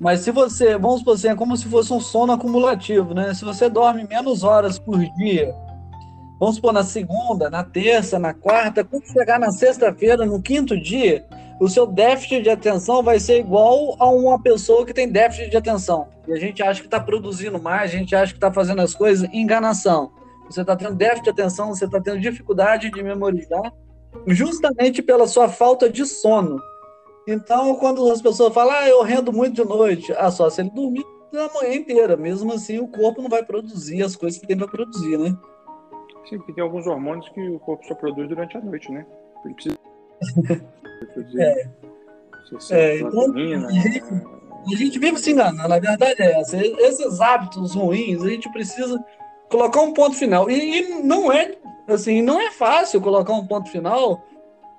Mas 0.00 0.20
se 0.20 0.30
você, 0.30 0.78
vamos 0.78 1.00
supor 1.00 1.14
assim, 1.14 1.28
é 1.28 1.34
como 1.34 1.56
se 1.56 1.66
fosse 1.66 1.92
um 1.92 2.00
sono 2.00 2.32
acumulativo, 2.32 3.14
né? 3.14 3.34
Se 3.34 3.44
você 3.44 3.68
dorme 3.68 4.06
menos 4.06 4.44
horas 4.44 4.78
por 4.78 4.98
dia, 5.16 5.52
vamos 6.38 6.56
supor 6.56 6.72
na 6.72 6.84
segunda, 6.84 7.50
na 7.50 7.64
terça, 7.64 8.18
na 8.18 8.32
quarta, 8.32 8.84
quando 8.84 9.04
chegar 9.06 9.40
na 9.40 9.50
sexta-feira, 9.50 10.24
no 10.24 10.40
quinto 10.40 10.80
dia, 10.80 11.24
o 11.60 11.68
seu 11.68 11.84
déficit 11.84 12.42
de 12.42 12.50
atenção 12.50 13.02
vai 13.02 13.18
ser 13.18 13.40
igual 13.40 13.96
a 13.98 14.06
uma 14.08 14.40
pessoa 14.40 14.86
que 14.86 14.94
tem 14.94 15.10
déficit 15.10 15.50
de 15.50 15.56
atenção. 15.56 16.06
E 16.28 16.32
a 16.32 16.36
gente 16.36 16.62
acha 16.62 16.80
que 16.80 16.86
está 16.86 17.00
produzindo 17.00 17.60
mais, 17.60 17.90
a 17.90 17.96
gente 17.96 18.14
acha 18.14 18.32
que 18.32 18.38
está 18.38 18.52
fazendo 18.52 18.80
as 18.80 18.94
coisas, 18.94 19.28
enganação. 19.32 20.12
Você 20.48 20.60
está 20.60 20.76
tendo 20.76 20.94
déficit 20.94 21.24
de 21.24 21.30
atenção, 21.30 21.68
você 21.74 21.86
está 21.86 22.00
tendo 22.00 22.20
dificuldade 22.20 22.90
de 22.90 23.02
memorizar, 23.02 23.72
justamente 24.28 25.02
pela 25.02 25.26
sua 25.26 25.48
falta 25.48 25.90
de 25.90 26.06
sono. 26.06 26.60
Então, 27.30 27.74
quando 27.74 28.10
as 28.10 28.22
pessoas 28.22 28.54
falam, 28.54 28.74
ah, 28.74 28.88
eu 28.88 29.02
rendo 29.02 29.30
muito 29.30 29.62
de 29.62 29.68
noite, 29.68 30.14
ah, 30.16 30.30
só 30.30 30.48
se 30.48 30.62
ele 30.62 30.70
dormir 30.70 31.04
a 31.34 31.52
manhã 31.52 31.74
inteira, 31.74 32.16
mesmo 32.16 32.50
assim 32.54 32.78
o 32.78 32.88
corpo 32.88 33.20
não 33.20 33.28
vai 33.28 33.44
produzir 33.44 34.02
as 34.02 34.16
coisas 34.16 34.40
que 34.40 34.46
tem 34.46 34.56
para 34.56 34.66
produzir, 34.66 35.18
né? 35.18 35.36
Sim, 36.26 36.38
porque 36.38 36.54
tem 36.54 36.64
alguns 36.64 36.86
hormônios 36.86 37.28
que 37.28 37.48
o 37.50 37.58
corpo 37.58 37.86
só 37.86 37.94
produz 37.94 38.30
durante 38.30 38.56
a 38.56 38.62
noite, 38.62 38.90
né? 38.90 39.04
Ele 39.44 39.52
precisa 39.52 39.76
é. 41.36 41.68
é 42.70 42.98
então, 43.00 43.34
a, 43.34 43.72
gente, 43.72 44.04
a 44.72 44.76
gente 44.76 44.98
vive 44.98 45.18
se 45.18 45.32
enganando, 45.32 45.74
a 45.74 45.78
verdade 45.78 46.22
é 46.22 46.40
essa. 46.40 46.56
Esses 46.56 47.20
hábitos 47.20 47.74
ruins, 47.74 48.22
a 48.22 48.28
gente 48.30 48.50
precisa 48.50 48.98
colocar 49.50 49.82
um 49.82 49.92
ponto 49.92 50.16
final. 50.16 50.50
E, 50.50 50.80
e 50.80 51.02
não 51.02 51.30
é 51.30 51.56
assim, 51.86 52.22
não 52.22 52.40
é 52.40 52.50
fácil 52.52 53.02
colocar 53.02 53.34
um 53.34 53.46
ponto 53.46 53.70
final 53.70 54.24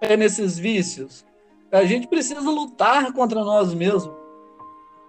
é, 0.01 0.17
nesses 0.17 0.57
vícios. 0.57 1.28
A 1.71 1.85
gente 1.85 2.07
precisa 2.07 2.49
lutar 2.49 3.11
contra 3.13 3.43
nós 3.43 3.73
mesmos. 3.73 4.11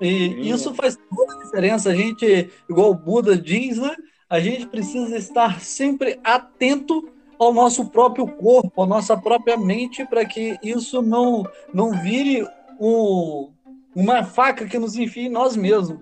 E 0.01 0.29
Sim. 0.29 0.41
isso 0.41 0.75
faz 0.75 0.99
toda 1.15 1.35
a 1.35 1.45
diferença. 1.45 1.91
A 1.91 1.95
gente, 1.95 2.51
igual 2.69 2.91
o 2.91 2.95
Buda 2.95 3.37
diz, 3.37 3.79
né? 3.79 3.95
A 4.29 4.41
gente 4.41 4.67
precisa 4.67 5.17
estar 5.17 5.61
sempre 5.61 6.19
atento 6.23 7.09
ao 7.39 7.53
nosso 7.53 7.87
próprio 7.87 8.27
corpo, 8.27 8.83
à 8.83 8.87
nossa 8.87 9.17
própria 9.17 9.57
mente, 9.57 10.05
para 10.05 10.25
que 10.25 10.59
isso 10.63 11.03
não, 11.03 11.45
não 11.73 11.91
vire 11.93 12.47
um, 12.79 13.51
uma 13.95 14.25
faca 14.25 14.67
que 14.67 14.79
nos 14.79 14.97
enfie 14.97 15.27
em 15.27 15.31
nós 15.31 15.57
mesmos. 15.57 15.99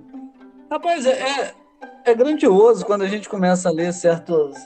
Rapaz, 0.71 1.07
é, 1.07 1.13
é, 1.13 1.55
é 2.05 2.15
grandioso 2.15 2.85
quando 2.85 3.03
a 3.03 3.09
gente 3.09 3.29
começa 3.29 3.69
a 3.69 3.73
ler 3.73 3.93
certos, 3.93 4.57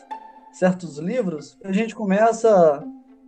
certos 0.50 0.98
livros, 0.98 1.56
a 1.62 1.72
gente 1.72 1.94
começa 1.94 2.84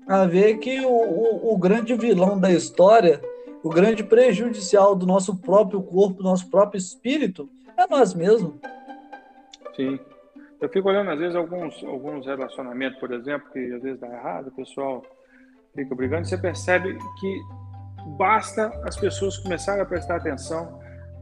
a 0.07 0.27
ver 0.27 0.59
que 0.59 0.81
o, 0.81 0.91
o, 0.91 1.55
o 1.55 1.59
grande 1.59 1.95
vilão 1.95 2.39
da 2.39 2.51
história, 2.51 3.21
o 3.63 3.69
grande 3.69 4.05
prejudicial 4.05 4.95
do 4.95 5.07
nosso 5.07 5.37
próprio 5.37 5.83
corpo, 5.83 6.19
do 6.19 6.25
nosso 6.25 6.51
próprio 6.51 6.79
espírito, 6.79 7.49
é 7.77 7.87
nós 7.87 8.15
mesmos. 8.15 8.55
Sim. 9.75 9.99
Eu 10.61 10.69
fico 10.69 10.89
olhando, 10.89 11.11
às 11.11 11.19
vezes, 11.19 11.37
alguns, 11.37 11.83
alguns 11.85 12.27
relacionamentos, 12.27 12.99
por 12.99 13.13
exemplo, 13.13 13.51
que 13.53 13.59
às 13.75 13.83
vezes 13.83 14.01
dá 14.01 14.09
errado, 14.09 14.49
o 14.49 14.53
pessoal 14.53 15.03
fica 15.75 15.95
brigando, 15.95 16.27
você 16.27 16.39
percebe 16.39 16.97
que 17.21 17.41
basta 18.17 18.69
as 18.85 18.97
pessoas 18.97 19.37
começarem 19.39 19.83
a 19.83 19.85
prestar 19.85 20.17
atenção 20.17 20.81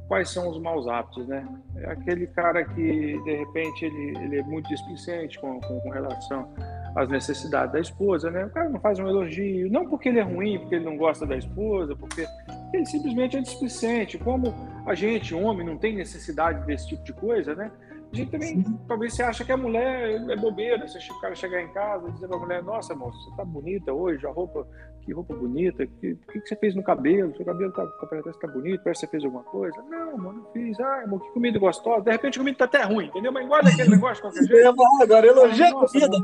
quais 0.08 0.28
são 0.30 0.48
os 0.48 0.60
maus 0.60 0.86
hábitos, 0.86 1.26
né? 1.26 1.46
É 1.76 1.90
aquele 1.90 2.26
cara 2.26 2.64
que, 2.64 3.18
de 3.22 3.34
repente, 3.34 3.84
ele, 3.84 4.18
ele 4.18 4.38
é 4.40 4.42
muito 4.42 4.68
displicente 4.68 5.40
com, 5.40 5.58
com, 5.60 5.80
com 5.80 5.88
relação 5.88 6.52
às 6.94 7.08
necessidades 7.08 7.72
da 7.72 7.80
esposa, 7.80 8.30
né? 8.30 8.44
O 8.44 8.50
cara 8.50 8.68
não 8.68 8.80
faz 8.80 8.98
um 8.98 9.08
elogio, 9.08 9.70
não 9.70 9.88
porque 9.88 10.08
ele 10.08 10.18
é 10.18 10.22
ruim, 10.22 10.58
porque 10.58 10.74
ele 10.74 10.84
não 10.84 10.96
gosta 10.96 11.26
da 11.26 11.36
esposa, 11.36 11.96
porque 11.96 12.26
ele 12.72 12.86
simplesmente 12.86 13.36
é 13.36 13.40
displicente. 13.40 14.18
Como 14.18 14.54
a 14.86 14.94
gente, 14.94 15.34
homem, 15.34 15.66
não 15.66 15.76
tem 15.76 15.96
necessidade 15.96 16.64
desse 16.66 16.88
tipo 16.88 17.02
de 17.04 17.12
coisa, 17.12 17.54
né? 17.54 17.70
A 18.12 18.16
gente 18.16 18.30
também, 18.30 18.62
talvez 18.86 19.14
você 19.14 19.22
acha 19.22 19.42
que 19.42 19.52
a 19.52 19.56
mulher 19.56 20.20
é 20.30 20.36
bobeira, 20.36 20.86
você 20.86 20.98
o 20.98 21.20
cara 21.20 21.34
chegar 21.34 21.62
em 21.62 21.68
casa 21.68 22.08
e 22.08 22.12
dizer 22.12 22.28
pra 22.28 22.38
mulher, 22.38 22.62
nossa, 22.62 22.94
moça, 22.94 23.16
você 23.18 23.36
tá 23.36 23.44
bonita 23.44 23.90
hoje, 23.90 24.26
a 24.26 24.30
roupa, 24.30 24.66
que 25.04 25.12
roupa 25.12 25.34
bonita, 25.34 25.86
que, 25.86 26.12
o 26.12 26.32
que, 26.32 26.40
que 26.40 26.48
você 26.48 26.56
fez 26.56 26.74
no 26.74 26.82
cabelo? 26.82 27.34
Seu 27.36 27.44
cabelo 27.44 27.72
tá, 27.72 27.86
parece 28.08 28.40
tá 28.40 28.48
bonito, 28.48 28.82
parece 28.82 29.00
que 29.00 29.06
você 29.06 29.10
fez 29.10 29.24
alguma 29.24 29.42
coisa. 29.44 29.76
Não, 29.88 30.16
mano, 30.16 30.32
não 30.44 30.52
fiz. 30.52 30.78
Ai, 30.80 31.04
amor, 31.04 31.20
que 31.20 31.30
comida 31.32 31.58
gostosa. 31.58 32.02
De 32.02 32.10
repente 32.12 32.38
a 32.38 32.40
comida 32.40 32.58
tá 32.58 32.64
até 32.64 32.82
ruim, 32.82 33.06
entendeu? 33.06 33.32
Mas 33.32 33.46
guarda 33.46 33.70
aquele 33.70 33.90
negócio 33.90 34.16
de 34.16 34.22
qualquer 34.22 34.44
jeito. 34.46 34.82
agora, 35.02 35.26
elogia 35.26 35.68
a 35.68 35.72
comida, 35.72 36.16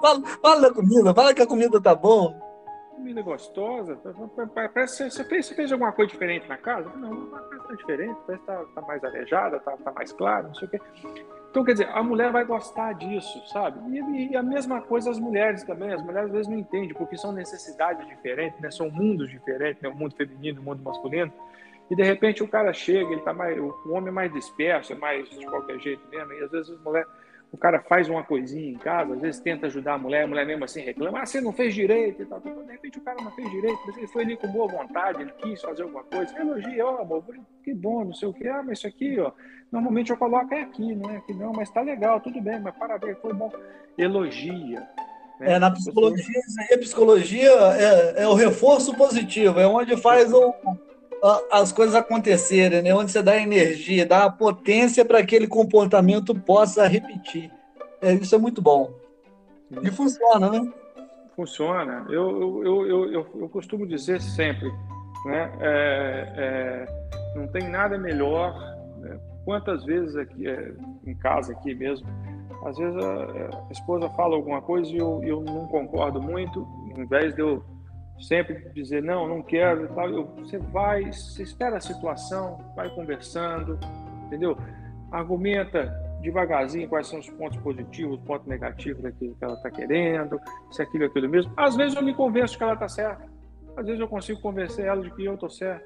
fala, 0.00 0.22
fala 0.42 0.60
da 0.60 0.74
comida, 0.74 1.14
fala 1.14 1.34
que 1.34 1.42
a 1.42 1.46
comida 1.46 1.80
tá 1.80 1.94
bom 1.94 2.46
comida 3.06 3.22
gostosa. 3.22 3.98
Parece 4.54 5.04
que 5.04 5.10
você 5.10 5.24
fez, 5.24 5.46
você 5.46 5.54
fez 5.54 5.72
alguma 5.72 5.92
coisa 5.92 6.10
diferente 6.10 6.48
na 6.48 6.56
casa? 6.56 6.90
Não, 6.96 7.34
a 7.34 7.40
casa 7.40 7.62
está 7.62 7.74
diferente, 7.74 8.16
parece 8.26 8.44
que 8.44 8.50
está 8.50 8.64
tá 8.74 8.80
mais 8.82 9.04
arejada, 9.04 9.56
está 9.58 9.76
tá 9.76 9.92
mais 9.92 10.12
claro, 10.12 10.48
não 10.48 10.54
sei 10.54 10.66
o 10.66 10.70
quê. 10.70 10.80
Então, 11.56 11.64
quer 11.64 11.72
dizer, 11.72 11.88
a 11.88 12.02
mulher 12.02 12.30
vai 12.30 12.44
gostar 12.44 12.92
disso, 12.92 13.42
sabe? 13.46 13.80
E, 13.88 14.32
e, 14.32 14.36
a 14.36 14.42
mesma 14.42 14.82
coisa 14.82 15.10
as 15.10 15.18
mulheres 15.18 15.64
também. 15.64 15.90
As 15.90 16.02
mulheres 16.02 16.26
às 16.26 16.32
vezes 16.32 16.48
não 16.48 16.58
entendem, 16.58 16.92
porque 16.92 17.16
são 17.16 17.32
necessidades 17.32 18.06
diferentes, 18.06 18.60
né? 18.60 18.70
São 18.70 18.90
mundos 18.90 19.30
diferentes, 19.30 19.80
né? 19.80 19.88
O 19.88 19.94
mundo 19.94 20.14
feminino, 20.14 20.60
o 20.60 20.64
mundo 20.64 20.82
masculino. 20.82 21.32
E 21.90 21.96
de 21.96 22.02
repente 22.02 22.42
o 22.42 22.48
cara 22.48 22.74
chega, 22.74 23.10
ele 23.10 23.22
tá 23.22 23.32
mais, 23.32 23.58
o 23.58 23.90
homem 23.90 24.08
é 24.08 24.12
mais 24.12 24.30
disperso, 24.34 24.92
é 24.92 24.96
mais 24.96 25.30
de 25.30 25.46
qualquer 25.46 25.80
jeito 25.80 26.06
mesmo. 26.10 26.30
E 26.34 26.44
às 26.44 26.50
vezes 26.50 26.68
as 26.68 26.80
mulheres 26.82 27.08
o 27.52 27.56
cara 27.56 27.80
faz 27.80 28.08
uma 28.08 28.22
coisinha 28.22 28.70
em 28.70 28.76
casa, 28.76 29.14
às 29.14 29.20
vezes 29.20 29.40
tenta 29.40 29.66
ajudar 29.66 29.94
a 29.94 29.98
mulher, 29.98 30.24
a 30.24 30.26
mulher 30.26 30.46
mesmo 30.46 30.64
assim 30.64 30.80
reclama, 30.80 31.20
ah, 31.20 31.26
você 31.26 31.40
não 31.40 31.52
fez 31.52 31.74
direito 31.74 32.22
e 32.22 32.26
tal. 32.26 32.40
De 32.40 32.50
repente 32.70 32.98
o 32.98 33.00
cara 33.00 33.22
não 33.22 33.30
fez 33.30 33.50
direito, 33.50 33.78
mas 33.86 33.96
ele 33.96 34.06
foi 34.08 34.22
ali 34.24 34.36
com 34.36 34.48
boa 34.48 34.68
vontade, 34.68 35.22
ele 35.22 35.32
quis 35.32 35.62
fazer 35.62 35.82
alguma 35.82 36.04
coisa, 36.04 36.38
elogia, 36.38 36.84
ó, 36.84 36.96
oh, 36.96 37.02
amor, 37.02 37.24
que 37.62 37.72
bom, 37.72 38.04
não 38.04 38.14
sei 38.14 38.28
o 38.28 38.32
que, 38.32 38.46
ah, 38.48 38.62
mas 38.62 38.78
isso 38.78 38.86
aqui, 38.86 39.18
ó, 39.20 39.32
normalmente 39.70 40.10
eu 40.10 40.16
coloco 40.16 40.52
é 40.52 40.62
aqui, 40.62 40.94
não 40.94 41.10
é 41.10 41.16
aqui 41.16 41.32
não, 41.32 41.52
mas 41.52 41.70
tá 41.70 41.80
legal, 41.80 42.20
tudo 42.20 42.40
bem, 42.40 42.60
mas 42.60 42.74
parabéns, 42.76 43.18
foi 43.18 43.32
bom. 43.32 43.50
Elogia. 43.96 44.80
Né? 45.40 45.52
É, 45.54 45.58
na 45.58 45.70
psicologia, 45.70 46.40
isso 46.40 46.60
aí, 46.60 46.74
a 46.74 46.78
psicologia 46.78 47.50
é, 47.50 48.22
é 48.22 48.28
o 48.28 48.34
reforço 48.34 48.94
positivo, 48.94 49.60
é 49.60 49.66
onde 49.66 49.96
faz 49.96 50.32
o, 50.32 50.54
as 51.50 51.72
coisas 51.72 51.94
acontecerem, 51.94 52.82
né? 52.82 52.94
Onde 52.94 53.10
você 53.10 53.22
dá 53.22 53.36
energia, 53.36 54.06
dá 54.06 54.30
potência 54.30 55.04
para 55.04 55.18
que 55.18 55.36
aquele 55.36 55.46
comportamento 55.46 56.34
possa 56.34 56.86
repetir. 56.86 57.50
É, 58.00 58.12
isso 58.14 58.34
é 58.34 58.38
muito 58.38 58.60
bom. 58.60 58.92
E 59.82 59.90
funciona, 59.90 60.50
né? 60.50 60.72
Funciona. 61.34 62.06
Eu, 62.08 62.62
eu, 62.62 62.86
eu, 62.86 63.12
eu, 63.12 63.26
eu 63.40 63.48
costumo 63.48 63.86
dizer 63.86 64.20
sempre, 64.20 64.68
né? 65.24 65.52
É, 65.60 66.32
é, 66.36 67.36
não 67.36 67.46
tem 67.48 67.68
nada 67.68 67.98
melhor. 67.98 68.54
Né? 68.98 69.18
Quantas 69.44 69.84
vezes 69.84 70.16
aqui, 70.16 70.48
é, 70.48 70.72
em 71.06 71.14
casa 71.14 71.52
aqui 71.52 71.74
mesmo, 71.74 72.06
às 72.64 72.76
vezes 72.76 72.96
a, 72.96 73.68
a, 73.68 73.72
esposa 73.72 74.08
fala 74.10 74.34
alguma 74.34 74.62
coisa 74.62 74.90
e 74.90 74.96
eu, 74.96 75.20
eu 75.22 75.40
não 75.42 75.66
concordo 75.66 76.20
muito, 76.20 76.66
em 76.96 77.04
vez 77.04 77.34
de 77.34 77.40
eu 77.40 77.62
sempre 78.20 78.68
dizer 78.70 79.02
não, 79.02 79.28
não 79.28 79.42
quero, 79.42 79.88
tal, 79.94 80.08
eu, 80.08 80.24
você 80.36 80.58
vai, 80.58 81.12
você 81.12 81.42
espera 81.42 81.76
a 81.76 81.80
situação, 81.80 82.58
vai 82.74 82.88
conversando, 82.94 83.78
entendeu? 84.26 84.56
Argumenta 85.10 85.92
devagarzinho 86.20 86.88
quais 86.88 87.06
são 87.06 87.18
os 87.18 87.28
pontos 87.30 87.58
positivos, 87.58 88.18
os 88.18 88.24
pontos 88.24 88.46
negativos 88.46 89.02
daquilo 89.02 89.34
que 89.36 89.44
ela 89.44 89.54
está 89.54 89.70
querendo, 89.70 90.40
se 90.70 90.82
aquilo 90.82 91.04
é 91.04 91.06
aquilo 91.06 91.28
mesmo. 91.28 91.52
Às 91.56 91.76
vezes 91.76 91.94
eu 91.94 92.02
me 92.02 92.14
convenço 92.14 92.56
que 92.56 92.64
ela 92.64 92.74
está 92.74 92.88
certa, 92.88 93.24
às 93.76 93.84
vezes 93.84 94.00
eu 94.00 94.08
consigo 94.08 94.40
convencer 94.40 94.86
ela 94.86 95.02
de 95.02 95.10
que 95.10 95.24
eu 95.24 95.34
estou 95.34 95.50
certo. 95.50 95.84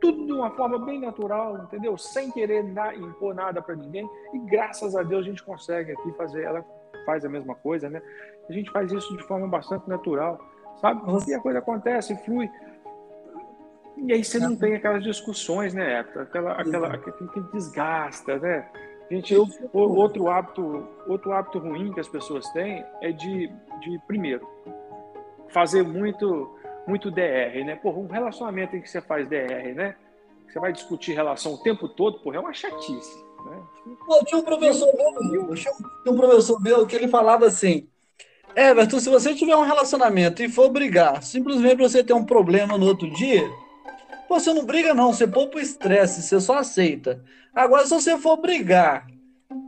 Tudo 0.00 0.26
de 0.26 0.32
uma 0.32 0.50
forma 0.50 0.84
bem 0.84 1.00
natural, 1.00 1.62
entendeu? 1.62 1.96
Sem 1.96 2.30
querer 2.32 2.64
impor 2.96 3.34
nada 3.34 3.62
para 3.62 3.76
ninguém. 3.76 4.08
E 4.34 4.38
graças 4.40 4.96
a 4.96 5.02
Deus 5.04 5.24
a 5.24 5.28
gente 5.28 5.44
consegue 5.44 5.92
aqui 5.92 6.12
fazer. 6.14 6.42
Ela 6.42 6.64
faz 7.06 7.24
a 7.24 7.28
mesma 7.28 7.54
coisa, 7.54 7.88
né? 7.88 8.02
A 8.48 8.52
gente 8.52 8.68
faz 8.72 8.90
isso 8.90 9.16
de 9.16 9.22
forma 9.22 9.46
bastante 9.46 9.88
natural 9.88 10.40
sabe? 10.82 11.00
E 11.28 11.34
a 11.34 11.40
coisa 11.40 11.60
acontece, 11.60 12.16
flui. 12.24 12.50
E 13.96 14.12
aí 14.12 14.24
você 14.24 14.38
não 14.40 14.56
tem 14.56 14.74
aquelas 14.74 15.02
discussões, 15.04 15.72
né, 15.72 16.00
aquela, 16.00 16.52
aquela, 16.52 16.88
aquilo 16.94 17.28
que 17.28 17.40
desgasta, 17.52 18.38
né? 18.38 18.68
Gente, 19.08 19.34
outro 19.72 20.28
hábito, 20.28 20.88
outro 21.06 21.32
hábito 21.32 21.58
ruim 21.58 21.92
que 21.92 22.00
as 22.00 22.08
pessoas 22.08 22.48
têm 22.52 22.84
é 23.00 23.12
de, 23.12 23.48
de 23.80 23.98
primeiro, 24.06 24.48
fazer 25.50 25.82
muito, 25.82 26.50
muito 26.86 27.10
DR, 27.10 27.62
né? 27.64 27.76
Porra, 27.76 27.98
um 27.98 28.06
relacionamento 28.06 28.74
em 28.74 28.80
que 28.80 28.88
você 28.88 29.00
faz 29.02 29.28
DR, 29.28 29.74
né? 29.74 29.94
Você 30.48 30.58
vai 30.58 30.72
discutir 30.72 31.12
relação 31.12 31.54
o 31.54 31.62
tempo 31.62 31.88
todo, 31.88 32.20
porra, 32.20 32.36
é 32.36 32.40
uma 32.40 32.52
chatice. 32.54 33.24
Né? 33.44 33.62
Pô, 34.06 34.24
tinha 34.24 34.40
um 34.40 34.44
professor 34.44 34.88
meu, 34.96 35.54
tinha 35.54 35.72
um 36.06 36.16
professor 36.16 36.60
meu 36.60 36.86
que 36.86 36.96
ele 36.96 37.08
falava 37.08 37.46
assim: 37.46 37.88
Everton, 38.54 39.00
se 39.00 39.08
você 39.08 39.34
tiver 39.34 39.56
um 39.56 39.64
relacionamento 39.64 40.42
e 40.42 40.48
for 40.48 40.68
brigar, 40.70 41.22
simplesmente 41.22 41.76
você 41.76 42.04
ter 42.04 42.12
um 42.12 42.24
problema 42.24 42.76
no 42.76 42.86
outro 42.86 43.10
dia, 43.10 43.48
você 44.28 44.52
não 44.52 44.64
briga 44.64 44.94
não, 44.94 45.12
você 45.12 45.26
poupa 45.26 45.58
o 45.58 45.60
estresse, 45.60 46.22
você 46.22 46.40
só 46.40 46.58
aceita. 46.58 47.22
Agora, 47.54 47.84
se 47.84 47.90
você 47.90 48.16
for 48.18 48.36
brigar 48.36 49.06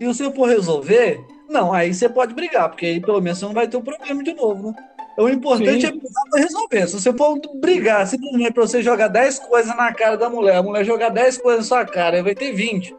e 0.00 0.06
você 0.06 0.30
for 0.30 0.48
resolver, 0.48 1.20
não, 1.48 1.72
aí 1.72 1.92
você 1.92 2.08
pode 2.08 2.34
brigar, 2.34 2.68
porque 2.68 2.86
aí 2.86 3.00
pelo 3.00 3.20
menos 3.20 3.38
você 3.38 3.44
não 3.44 3.52
vai 3.52 3.68
ter 3.68 3.76
um 3.76 3.82
problema 3.82 4.22
de 4.22 4.34
novo, 4.34 4.70
né? 4.70 4.74
O 5.16 5.28
importante 5.28 5.82
Sim. 5.82 5.86
é 5.86 5.90
brigar 5.90 6.24
resolver. 6.34 6.88
Se 6.88 7.00
você 7.00 7.12
for 7.12 7.40
brigar 7.54 8.06
simplesmente 8.06 8.52
para 8.52 8.66
você 8.66 8.82
jogar 8.82 9.08
10 9.08 9.38
coisas 9.38 9.76
na 9.76 9.92
cara 9.92 10.16
da 10.16 10.28
mulher, 10.28 10.56
a 10.56 10.62
mulher 10.62 10.84
jogar 10.84 11.10
10 11.10 11.38
coisas 11.38 11.60
na 11.60 11.76
sua 11.76 11.86
cara, 11.86 12.22
vai 12.22 12.34
ter 12.34 12.52
20 12.52 12.96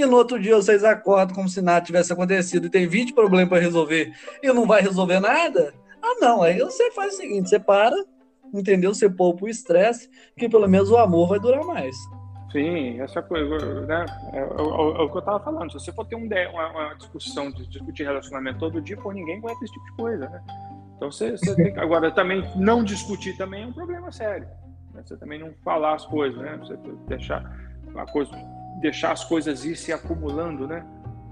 e 0.00 0.06
no 0.06 0.16
outro 0.16 0.38
dia 0.38 0.56
vocês 0.56 0.84
acordam 0.84 1.34
como 1.34 1.48
se 1.48 1.60
nada 1.60 1.84
tivesse 1.84 2.12
acontecido 2.12 2.66
e 2.66 2.70
tem 2.70 2.86
20 2.86 3.12
problemas 3.12 3.48
para 3.48 3.60
resolver 3.60 4.12
e 4.42 4.52
não 4.52 4.66
vai 4.66 4.82
resolver 4.82 5.20
nada, 5.20 5.74
ah, 6.02 6.16
não. 6.20 6.42
Aí 6.42 6.58
você 6.58 6.90
faz 6.90 7.14
o 7.14 7.16
seguinte: 7.16 7.48
você 7.48 7.58
para, 7.58 7.96
entendeu? 8.52 8.94
Você 8.94 9.08
poupa 9.08 9.44
o 9.44 9.48
estresse, 9.48 10.08
que 10.36 10.48
pelo 10.48 10.68
menos 10.68 10.90
o 10.90 10.96
amor 10.96 11.28
vai 11.28 11.40
durar 11.40 11.64
mais. 11.64 11.96
Sim, 12.50 13.00
essa 13.00 13.22
coisa, 13.22 13.86
né? 13.86 14.04
É, 14.32 14.38
é, 14.38 14.40
é, 14.40 14.44
é 14.44 15.02
o 15.02 15.08
que 15.08 15.16
eu 15.16 15.20
estava 15.20 15.38
falando. 15.40 15.70
Se 15.70 15.78
você 15.78 15.92
for 15.92 16.04
ter 16.04 16.16
um, 16.16 16.26
uma, 16.26 16.70
uma, 16.70 16.94
discussão 16.94 17.50
de 17.50 17.64
discutir 17.68 18.02
relacionamento 18.02 18.58
todo 18.58 18.80
dia, 18.80 18.96
por 18.96 19.14
ninguém 19.14 19.38
aguenta 19.38 19.64
esse 19.64 19.72
tipo 19.72 19.84
de 19.84 19.92
coisa, 19.92 20.28
né? 20.28 20.42
Então 20.96 21.12
você, 21.12 21.30
você 21.30 21.54
tem 21.54 21.72
que, 21.72 21.78
agora 21.78 22.10
também 22.10 22.44
não 22.56 22.82
discutir 22.82 23.36
também 23.36 23.62
é 23.62 23.66
um 23.66 23.72
problema 23.72 24.10
sério. 24.10 24.48
Né? 24.92 25.02
Você 25.04 25.16
também 25.16 25.38
não 25.38 25.52
falar 25.64 25.94
as 25.94 26.04
coisas, 26.06 26.40
né? 26.40 26.56
Você 26.58 26.76
deixar 27.06 27.44
a 27.94 28.06
coisa 28.06 28.32
deixar 28.80 29.12
as 29.12 29.24
coisas 29.24 29.64
ir 29.64 29.76
se 29.76 29.92
acumulando, 29.92 30.66
né? 30.66 30.84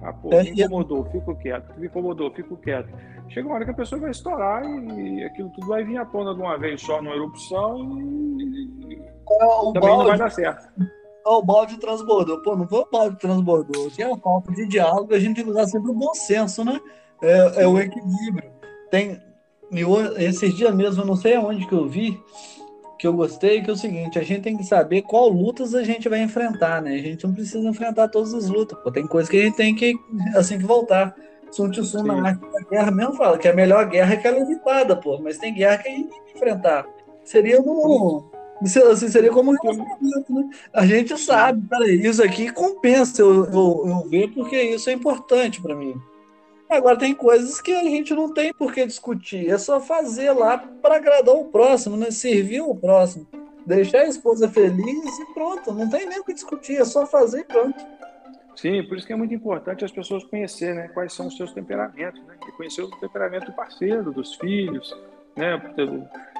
Ah, 0.02 0.12
pô, 0.12 0.32
é, 0.32 0.44
me 0.44 0.50
incomodou, 0.50 1.04
fico 1.06 1.34
quieto. 1.36 1.78
Me 1.78 1.86
incomodou, 1.86 2.30
fico 2.32 2.56
quieto. 2.56 2.88
Chega 3.28 3.48
uma 3.48 3.56
hora 3.56 3.64
que 3.64 3.72
a 3.72 3.74
pessoa 3.74 4.00
vai 4.00 4.10
estourar 4.10 4.64
e 4.64 5.24
aquilo 5.24 5.50
tudo 5.50 5.66
vai 5.66 5.84
vir 5.84 5.98
à 5.98 6.04
tona 6.04 6.34
de 6.34 6.40
uma 6.40 6.56
vez 6.56 6.80
só 6.80 7.02
numa 7.02 7.14
erupção 7.14 7.98
e, 8.00 9.02
é 9.30 9.44
o 9.44 9.72
também 9.72 9.88
balde, 9.88 9.98
não 9.98 10.06
vai 10.06 10.18
dar 10.18 10.30
certo. 10.30 10.68
É 10.80 11.28
o 11.28 11.42
balde 11.42 11.78
transbordou. 11.78 12.40
Pô, 12.42 12.56
não 12.56 12.66
foi 12.66 12.78
o 12.80 12.88
balde 12.90 13.18
transbordou. 13.18 13.90
É 13.98 14.06
uma 14.06 14.18
falta 14.18 14.52
de 14.52 14.66
diálogo, 14.66 15.14
a 15.14 15.18
gente 15.18 15.36
tem 15.36 15.44
que 15.44 15.50
usar 15.50 15.66
sempre 15.66 15.90
o 15.90 15.94
bom 15.94 16.14
senso, 16.14 16.64
né? 16.64 16.80
É, 17.20 17.62
é 17.64 17.66
o 17.66 17.78
equilíbrio. 17.78 18.50
Tem, 18.90 19.20
esses 20.16 20.54
dias 20.54 20.74
mesmo, 20.74 21.02
eu 21.02 21.06
não 21.06 21.16
sei 21.16 21.34
aonde 21.34 21.66
que 21.66 21.74
eu 21.74 21.86
vi, 21.86 22.18
que 22.98 23.06
eu 23.06 23.12
gostei, 23.12 23.62
que 23.62 23.70
é 23.70 23.72
o 23.72 23.76
seguinte, 23.76 24.18
a 24.18 24.22
gente 24.22 24.42
tem 24.42 24.56
que 24.56 24.64
saber 24.64 25.02
qual 25.02 25.28
lutas 25.28 25.74
a 25.74 25.84
gente 25.84 26.08
vai 26.08 26.20
enfrentar, 26.20 26.82
né? 26.82 26.94
A 26.94 26.98
gente 26.98 27.24
não 27.24 27.32
precisa 27.32 27.68
enfrentar 27.68 28.08
todas 28.08 28.34
as 28.34 28.48
lutas, 28.48 28.76
pô. 28.82 28.90
Tem 28.90 29.06
coisa 29.06 29.30
que 29.30 29.36
a 29.36 29.44
gente 29.44 29.56
tem 29.56 29.74
que, 29.74 29.94
assim, 30.34 30.58
que 30.58 30.64
voltar. 30.64 31.14
Sun 31.50 31.70
Tzu 31.70 32.02
na 32.02 32.28
arte 32.28 32.40
da 32.40 32.60
guerra 32.68 32.90
mesmo 32.90 33.14
fala 33.14 33.38
que 33.38 33.48
a 33.48 33.54
melhor 33.54 33.88
guerra 33.88 34.12
é 34.12 34.16
aquela 34.16 34.38
evitada, 34.38 34.96
pô. 34.96 35.18
Mas 35.18 35.38
tem 35.38 35.54
guerra 35.54 35.78
que 35.78 35.88
a 35.88 35.92
gente 35.92 36.08
tem 36.08 36.22
que 36.24 36.36
enfrentar. 36.36 36.86
Seria 37.24 37.60
no... 37.60 38.30
Assim, 38.90 39.08
seria 39.08 39.30
como 39.30 39.52
um 39.52 39.54
né? 39.54 40.50
A 40.72 40.84
gente 40.84 41.16
sabe, 41.16 41.62
peraí, 41.68 42.04
isso 42.04 42.22
aqui 42.22 42.50
compensa 42.50 43.22
eu, 43.22 43.44
eu, 43.44 43.84
eu 43.86 44.08
ver 44.08 44.28
porque 44.34 44.60
isso 44.60 44.90
é 44.90 44.92
importante 44.92 45.62
para 45.62 45.76
mim. 45.76 45.94
Agora 46.68 46.98
tem 46.98 47.14
coisas 47.14 47.60
que 47.60 47.72
a 47.72 47.82
gente 47.82 48.14
não 48.14 48.32
tem 48.32 48.52
por 48.52 48.72
que 48.72 48.84
discutir, 48.84 49.48
é 49.48 49.56
só 49.56 49.80
fazer 49.80 50.32
lá 50.32 50.58
para 50.58 50.96
agradar 50.96 51.34
o 51.34 51.46
próximo, 51.46 51.96
né? 51.96 52.10
servir 52.10 52.60
o 52.60 52.74
próximo, 52.74 53.26
deixar 53.64 54.00
a 54.00 54.08
esposa 54.08 54.48
feliz 54.48 55.18
e 55.18 55.34
pronto, 55.34 55.72
não 55.72 55.88
tem 55.88 56.06
nem 56.06 56.20
o 56.20 56.24
que 56.24 56.34
discutir, 56.34 56.76
é 56.76 56.84
só 56.84 57.06
fazer 57.06 57.40
e 57.40 57.44
pronto. 57.44 57.98
Sim, 58.54 58.82
por 58.82 58.98
isso 58.98 59.06
que 59.06 59.12
é 59.12 59.16
muito 59.16 59.32
importante 59.32 59.84
as 59.84 59.92
pessoas 59.92 60.24
conhecerem 60.24 60.74
né, 60.74 60.88
quais 60.88 61.12
são 61.12 61.28
os 61.28 61.36
seus 61.36 61.52
temperamentos, 61.52 62.20
né? 62.24 62.34
E 62.48 62.52
conhecer 62.52 62.82
o 62.82 62.90
temperamento 62.90 63.46
do 63.46 63.52
parceiro, 63.52 64.10
dos 64.10 64.34
filhos, 64.34 64.92
né? 65.36 65.56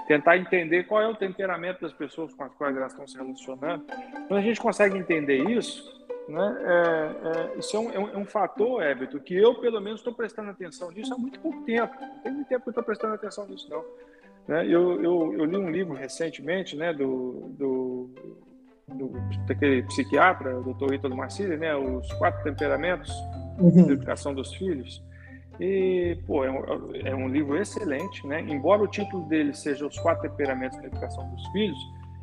Tentar 0.09 0.37
entender 0.37 0.83
qual 0.83 1.01
é 1.01 1.07
o 1.07 1.15
temperamento 1.15 1.81
das 1.81 1.93
pessoas 1.93 2.35
com 2.35 2.43
as 2.43 2.53
quais 2.55 2.77
elas 2.77 2.91
estão 2.91 3.07
se 3.07 3.17
relacionando. 3.17 3.85
Quando 4.27 4.37
a 4.37 4.43
gente 4.43 4.61
consegue 4.61 4.99
entender 4.99 5.49
isso, 5.49 6.08
né? 6.29 6.57
É, 6.61 7.55
é, 7.55 7.59
isso 7.59 7.77
é 7.77 7.81
um, 7.81 7.91
é, 7.91 7.99
um, 7.99 8.23
é 8.23 8.25
fator, 8.27 8.83
Everton, 8.83 9.19
que 9.19 9.35
eu, 9.35 9.55
pelo 9.55 9.81
menos, 9.81 10.01
estou 10.01 10.13
prestando 10.13 10.51
atenção 10.51 10.91
nisso 10.91 11.15
há 11.15 11.19
muito 11.19 11.41
pouco 11.41 11.63
tempo. 11.65 11.95
Não 12.01 12.19
tem 12.21 12.33
muito 12.33 12.49
tempo 12.49 12.63
que 12.63 12.69
eu 12.69 12.73
estou 12.73 12.85
prestando 12.85 13.15
atenção 13.15 13.47
nisso, 13.47 13.69
não. 13.71 13.85
Né? 14.47 14.67
Eu, 14.67 15.03
eu, 15.03 15.35
eu, 15.35 15.45
li 15.45 15.57
um 15.57 15.71
livro 15.71 15.95
recentemente 15.95 16.77
né, 16.77 16.93
do, 16.93 17.51
do, 17.59 18.11
do 18.89 19.13
daquele 19.47 19.83
psiquiatra, 19.85 20.59
o 20.59 20.63
doutor 20.63 20.93
Ítalo 20.95 21.17
Marcilli, 21.17 21.57
né, 21.57 21.75
Os 21.75 22.13
Quatro 22.15 22.43
Temperamentos 22.45 23.11
uhum. 23.59 23.87
da 23.87 23.93
Educação 23.93 24.35
dos 24.35 24.55
Filhos. 24.55 25.03
E, 25.61 26.17
pô, 26.27 26.45
é 26.45 26.51
um, 26.51 26.95
é 26.95 27.15
um, 27.15 27.29
livro 27.29 27.57
excelente, 27.57 28.25
né? 28.27 28.41
Embora 28.41 28.83
o 28.83 28.87
título 28.87 29.27
dele 29.29 29.53
seja 29.53 29.87
Os 29.87 29.99
Quatro 29.99 30.29
Temperamentos 30.31 30.79
da 30.79 30.87
Educação 30.87 31.29
dos 31.31 31.45
Filhos, 31.49 31.79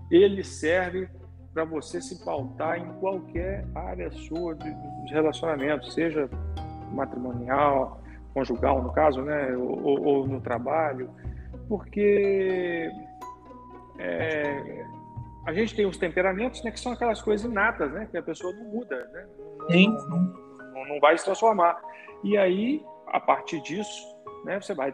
ele 0.10 0.44
serve 0.44 1.10
para 1.56 1.64
você 1.64 2.02
se 2.02 2.22
pautar 2.26 2.78
em 2.78 2.94
qualquer 3.00 3.66
área 3.74 4.12
sua 4.12 4.54
de, 4.56 4.70
de 5.06 5.14
relacionamento, 5.14 5.90
seja 5.90 6.30
matrimonial, 6.92 8.02
conjugal, 8.34 8.84
no 8.84 8.92
caso, 8.92 9.22
né, 9.22 9.56
ou, 9.56 10.04
ou 10.06 10.28
no 10.28 10.42
trabalho, 10.42 11.10
porque 11.70 12.92
é, 13.98 14.86
a 15.48 15.54
gente 15.54 15.74
tem 15.74 15.86
os 15.86 15.98
temperamentos, 15.98 16.62
né, 16.62 16.72
que 16.72 16.80
são 16.80 16.92
aquelas 16.92 17.22
coisas 17.22 17.50
inatas, 17.50 17.90
né, 17.94 18.06
que 18.12 18.18
a 18.18 18.22
pessoa 18.22 18.54
não 18.54 18.66
muda, 18.66 18.98
né, 19.14 19.26
não, 19.70 20.10
não, 20.10 20.20
não, 20.74 20.88
não 20.90 21.00
vai 21.00 21.18
se 21.18 21.24
transformar. 21.24 21.82
E 22.22 22.38
aí, 22.38 22.84
a 23.08 23.20
partir 23.22 23.62
disso, 23.62 24.06
né, 24.44 24.60
você 24.60 24.74
vai 24.74 24.94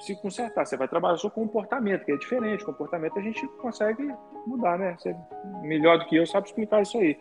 se 0.00 0.16
consertar, 0.16 0.66
você 0.66 0.76
vai 0.76 0.88
trabalhar 0.88 1.14
o 1.14 1.18
seu 1.18 1.30
comportamento, 1.30 2.04
que 2.04 2.12
é 2.12 2.16
diferente. 2.16 2.62
O 2.62 2.66
comportamento 2.66 3.18
a 3.18 3.22
gente 3.22 3.46
consegue 3.60 4.12
mudar, 4.46 4.78
né? 4.78 4.96
Você 4.98 5.14
melhor 5.62 5.98
do 5.98 6.06
que 6.06 6.16
eu 6.16 6.26
sabe 6.26 6.48
explicar 6.48 6.82
isso 6.82 6.98
aí. 6.98 7.18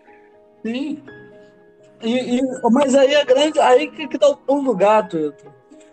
Sim. 0.65 1.03
E, 2.01 2.37
e, 2.37 2.41
mas 2.71 2.95
aí 2.95 3.13
é 3.13 3.25
grande, 3.25 3.59
aí 3.59 3.91
que, 3.91 4.07
que 4.07 4.17
dá 4.17 4.29
o 4.29 4.37
pulo 4.37 4.71
do 4.71 4.75
gato. 4.75 5.33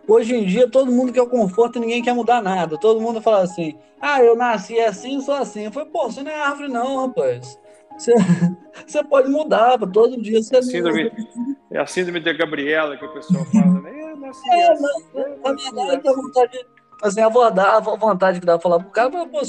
Hoje 0.07 0.37
em 0.37 0.47
dia 0.47 0.71
todo 0.71 0.93
mundo 0.93 1.13
quer 1.13 1.23
o 1.23 1.29
conforto 1.29 1.79
e 1.79 1.81
ninguém 1.81 2.03
quer 2.03 2.15
mudar 2.15 2.41
nada. 2.41 2.79
Todo 2.79 3.01
mundo 3.01 3.21
fala 3.21 3.43
assim: 3.43 3.77
ah, 4.01 4.23
eu 4.23 4.37
nasci 4.37 4.79
assim, 4.79 5.21
sou 5.21 5.35
assim. 5.35 5.65
Eu 5.65 5.73
falei, 5.73 5.89
pô, 5.89 6.05
você 6.05 6.23
não 6.23 6.31
é 6.31 6.41
árvore, 6.41 6.69
não, 6.69 7.07
rapaz. 7.07 7.59
Você, 7.99 8.15
você 8.87 9.03
pode 9.03 9.29
mudar, 9.29 9.79
todo 9.79 10.23
dia 10.23 10.43
você 10.43 10.63
síndrome, 10.63 11.11
É 11.73 11.79
a 11.79 11.87
síndrome 11.87 12.21
de 12.21 12.33
Gabriela 12.35 12.97
que 12.97 13.05
o 13.05 13.13
pessoal 13.13 13.45
fala, 13.47 13.81
né? 13.81 14.03
Eu 14.03 14.17
nasci 14.17 14.51
é, 14.51 14.71
assim, 14.71 14.85
mas, 15.43 15.73
na 15.73 15.85
verdade, 15.87 16.09
a 16.09 16.13
vontade, 16.13 16.67
assim, 17.03 17.21
a 17.21 17.29
vontade, 17.29 18.41
que 18.41 18.47
dá 18.47 18.59
pra 18.59 18.63
falar 18.63 18.81
pro 18.81 18.91
cara, 18.91 19.11
fala, 19.11 19.27
pô. 19.27 19.41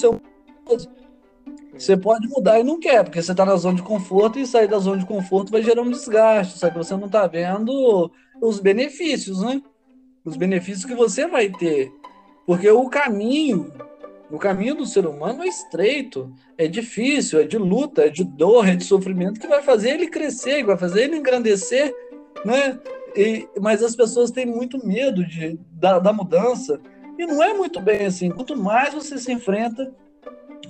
Você 1.77 1.95
pode 1.95 2.27
mudar 2.27 2.60
e 2.60 2.63
não 2.63 2.79
quer, 2.79 3.03
porque 3.03 3.21
você 3.21 3.31
está 3.31 3.45
na 3.45 3.55
zona 3.55 3.75
de 3.75 3.83
conforto 3.83 4.39
e 4.39 4.47
sair 4.47 4.67
da 4.67 4.79
zona 4.79 4.97
de 4.97 5.05
conforto 5.05 5.51
vai 5.51 5.62
gerar 5.62 5.83
um 5.83 5.91
desgaste, 5.91 6.57
só 6.57 6.69
que 6.69 6.77
você 6.77 6.95
não 6.95 7.05
está 7.05 7.27
vendo 7.27 8.12
os 8.41 8.60
benefícios, 8.60 9.41
né? 9.41 9.62
Os 10.25 10.36
benefícios 10.36 10.86
que 10.86 10.95
você 10.95 11.27
vai 11.27 11.49
ter. 11.49 11.91
Porque 12.45 12.69
o 12.69 12.89
caminho, 12.89 13.71
o 14.31 14.39
caminho 14.39 14.75
do 14.75 14.86
ser 14.86 15.05
humano 15.05 15.43
é 15.43 15.47
estreito, 15.47 16.33
é 16.57 16.67
difícil, 16.67 17.39
é 17.39 17.43
de 17.43 17.57
luta, 17.57 18.05
é 18.05 18.10
de 18.10 18.23
dor, 18.23 18.67
é 18.67 18.75
de 18.75 18.83
sofrimento 18.83 19.39
que 19.39 19.47
vai 19.47 19.62
fazer 19.62 19.91
ele 19.91 20.07
crescer, 20.07 20.65
vai 20.65 20.77
fazer 20.77 21.03
ele 21.03 21.17
engrandecer, 21.17 21.93
né? 22.43 22.79
E, 23.15 23.47
mas 23.60 23.83
as 23.83 23.95
pessoas 23.95 24.31
têm 24.31 24.45
muito 24.45 24.86
medo 24.86 25.25
de, 25.25 25.60
da, 25.71 25.99
da 25.99 26.12
mudança. 26.12 26.79
E 27.17 27.25
não 27.25 27.41
é 27.41 27.53
muito 27.53 27.80
bem 27.80 28.06
assim. 28.06 28.30
Quanto 28.30 28.56
mais 28.56 28.93
você 28.93 29.17
se 29.17 29.32
enfrenta, 29.32 29.91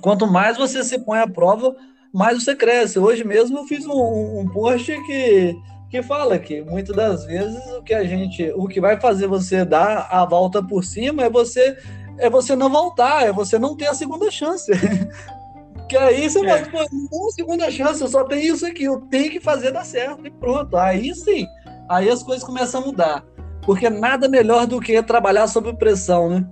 quanto 0.00 0.26
mais 0.26 0.56
você 0.56 0.82
se 0.82 0.98
põe 0.98 1.18
à 1.18 1.28
prova, 1.28 1.76
mais 2.12 2.42
você 2.42 2.54
cresce. 2.56 2.98
Hoje 2.98 3.24
mesmo 3.24 3.58
eu 3.58 3.64
fiz 3.64 3.86
um, 3.86 4.40
um 4.40 4.48
post 4.48 4.92
que, 5.04 5.54
que 5.90 6.02
fala 6.02 6.38
que 6.38 6.62
muitas 6.62 6.96
das 6.96 7.24
vezes 7.24 7.64
o 7.72 7.82
que 7.82 7.94
a 7.94 8.04
gente, 8.04 8.50
o 8.56 8.66
que 8.66 8.80
vai 8.80 8.98
fazer 8.98 9.26
você 9.26 9.64
dar 9.64 10.08
a 10.10 10.24
volta 10.24 10.62
por 10.62 10.84
cima 10.84 11.24
é 11.24 11.30
você 11.30 11.76
é 12.18 12.28
você 12.28 12.56
não 12.56 12.68
voltar, 12.68 13.24
é 13.26 13.32
você 13.32 13.58
não 13.58 13.76
ter 13.76 13.86
a 13.86 13.94
segunda 13.94 14.30
chance. 14.30 14.72
que 15.88 15.96
aí 15.96 16.28
você 16.28 16.44
é. 16.44 16.64
fala, 16.64 16.70
pô, 16.70 16.96
não 17.12 17.30
segunda 17.30 17.70
chance, 17.70 18.00
eu 18.00 18.08
só 18.08 18.24
tenho 18.24 18.54
isso 18.54 18.66
aqui, 18.66 18.84
eu 18.84 19.00
tenho 19.02 19.30
que 19.30 19.40
fazer 19.40 19.70
dar 19.70 19.84
certo 19.84 20.26
e 20.26 20.30
pronto. 20.30 20.76
Aí 20.76 21.14
sim, 21.14 21.46
aí 21.88 22.08
as 22.10 22.22
coisas 22.22 22.44
começam 22.44 22.82
a 22.82 22.86
mudar. 22.86 23.24
Porque 23.68 23.90
nada 23.90 24.30
melhor 24.30 24.66
do 24.66 24.80
que 24.80 25.02
trabalhar 25.02 25.46
sob 25.46 25.76
pressão, 25.76 26.30
né? 26.30 26.50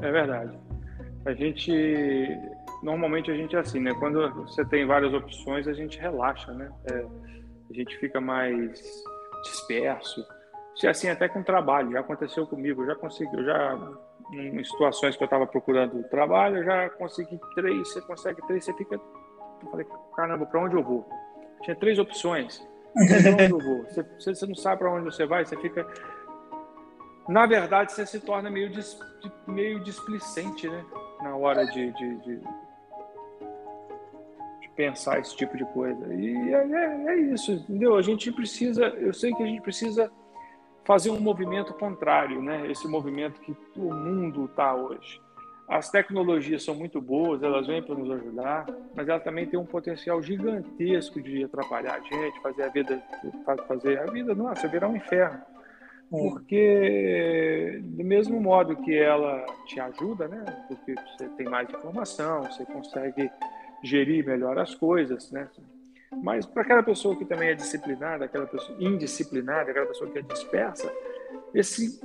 É 0.00 0.10
verdade. 0.10 0.58
A 1.26 1.34
gente 1.34 1.70
normalmente 2.82 3.30
a 3.30 3.34
gente 3.34 3.54
é 3.54 3.58
assim, 3.58 3.78
né? 3.78 3.92
Quando 3.92 4.26
você 4.36 4.64
tem 4.64 4.86
várias 4.86 5.12
opções, 5.12 5.68
a 5.68 5.74
gente 5.74 6.00
relaxa, 6.00 6.50
né? 6.54 6.70
É, 6.90 7.04
a 7.70 7.74
gente 7.74 7.94
fica 7.98 8.22
mais 8.22 8.80
disperso. 9.44 10.24
Isso 10.74 10.86
é 10.86 10.88
assim 10.88 11.10
até 11.10 11.28
com 11.28 11.42
trabalho, 11.42 11.92
já 11.92 12.00
aconteceu 12.00 12.46
comigo, 12.46 12.86
já 12.86 12.94
consegui, 12.94 13.44
já 13.44 13.78
em 14.32 14.64
situações 14.64 15.14
que 15.14 15.22
eu 15.22 15.26
estava 15.26 15.46
procurando 15.46 16.02
trabalho, 16.04 16.56
eu 16.56 16.64
já 16.64 16.88
consegui 16.88 17.38
três, 17.54 17.86
você 17.86 18.00
consegue 18.00 18.40
três, 18.46 18.64
você 18.64 18.72
fica. 18.72 18.94
Eu 18.94 19.70
falei, 19.70 19.86
caramba, 20.16 20.46
para 20.46 20.58
onde 20.58 20.74
eu 20.74 20.82
vou? 20.82 21.06
Tinha 21.64 21.76
três 21.76 21.98
opções. 21.98 22.66
Vou? 23.50 23.84
Você, 23.84 24.34
você 24.34 24.46
não 24.46 24.54
sabe 24.54 24.78
para 24.78 24.92
onde 24.92 25.04
você 25.04 25.26
vai, 25.26 25.44
você 25.44 25.56
fica. 25.56 25.86
Na 27.28 27.46
verdade, 27.46 27.92
você 27.92 28.06
se 28.06 28.20
torna 28.20 28.50
meio, 28.50 28.70
dis, 28.70 28.98
meio 29.46 29.80
displicente, 29.80 30.68
né? 30.68 30.84
Na 31.22 31.36
hora 31.36 31.66
de, 31.66 31.92
de, 31.92 32.16
de, 32.20 32.36
de 32.36 32.48
pensar 34.74 35.18
esse 35.18 35.36
tipo 35.36 35.56
de 35.56 35.64
coisa. 35.66 36.14
E 36.14 36.54
é, 36.54 36.66
é, 36.66 37.04
é 37.08 37.16
isso, 37.32 37.52
entendeu? 37.52 37.96
A 37.96 38.02
gente 38.02 38.32
precisa, 38.32 38.86
eu 38.86 39.12
sei 39.12 39.34
que 39.34 39.42
a 39.42 39.46
gente 39.46 39.60
precisa 39.60 40.10
fazer 40.84 41.10
um 41.10 41.20
movimento 41.20 41.74
contrário, 41.74 42.42
né? 42.42 42.70
Esse 42.70 42.88
movimento 42.88 43.40
que 43.42 43.54
o 43.76 43.92
mundo 43.92 44.46
está 44.46 44.74
hoje. 44.74 45.20
As 45.68 45.90
tecnologias 45.90 46.64
são 46.64 46.74
muito 46.74 47.00
boas, 47.00 47.42
elas 47.42 47.66
vêm 47.66 47.82
para 47.82 47.94
nos 47.94 48.10
ajudar, 48.10 48.66
mas 48.94 49.06
elas 49.06 49.22
também 49.22 49.46
têm 49.46 49.58
um 49.58 49.66
potencial 49.66 50.22
gigantesco 50.22 51.20
de 51.20 51.44
atrapalhar 51.44 51.96
a 51.96 52.00
gente, 52.00 52.40
fazer 52.40 52.62
a 52.62 52.68
vida, 52.68 53.02
fazer 53.66 53.98
a 53.98 54.06
vida, 54.06 54.34
nossa, 54.34 54.66
virar 54.66 54.88
um 54.88 54.96
inferno. 54.96 55.42
Porque 56.10 57.82
do 57.82 58.02
mesmo 58.02 58.40
modo 58.40 58.76
que 58.76 58.96
ela 58.96 59.44
te 59.66 59.78
ajuda, 59.78 60.26
né? 60.26 60.42
Porque 60.66 60.94
você 60.94 61.28
tem 61.36 61.46
mais 61.46 61.68
informação, 61.68 62.44
você 62.44 62.64
consegue 62.64 63.30
gerir 63.82 64.24
melhor 64.24 64.58
as 64.58 64.74
coisas, 64.74 65.30
né? 65.30 65.48
Mas 66.22 66.46
para 66.46 66.62
aquela 66.62 66.82
pessoa 66.82 67.14
que 67.14 67.26
também 67.26 67.50
é 67.50 67.54
disciplinada, 67.54 68.24
aquela 68.24 68.46
pessoa 68.46 68.76
indisciplinada, 68.80 69.70
aquela 69.70 69.86
pessoa 69.86 70.10
que 70.10 70.18
é 70.18 70.22
dispersa, 70.22 70.90
esse 71.54 72.00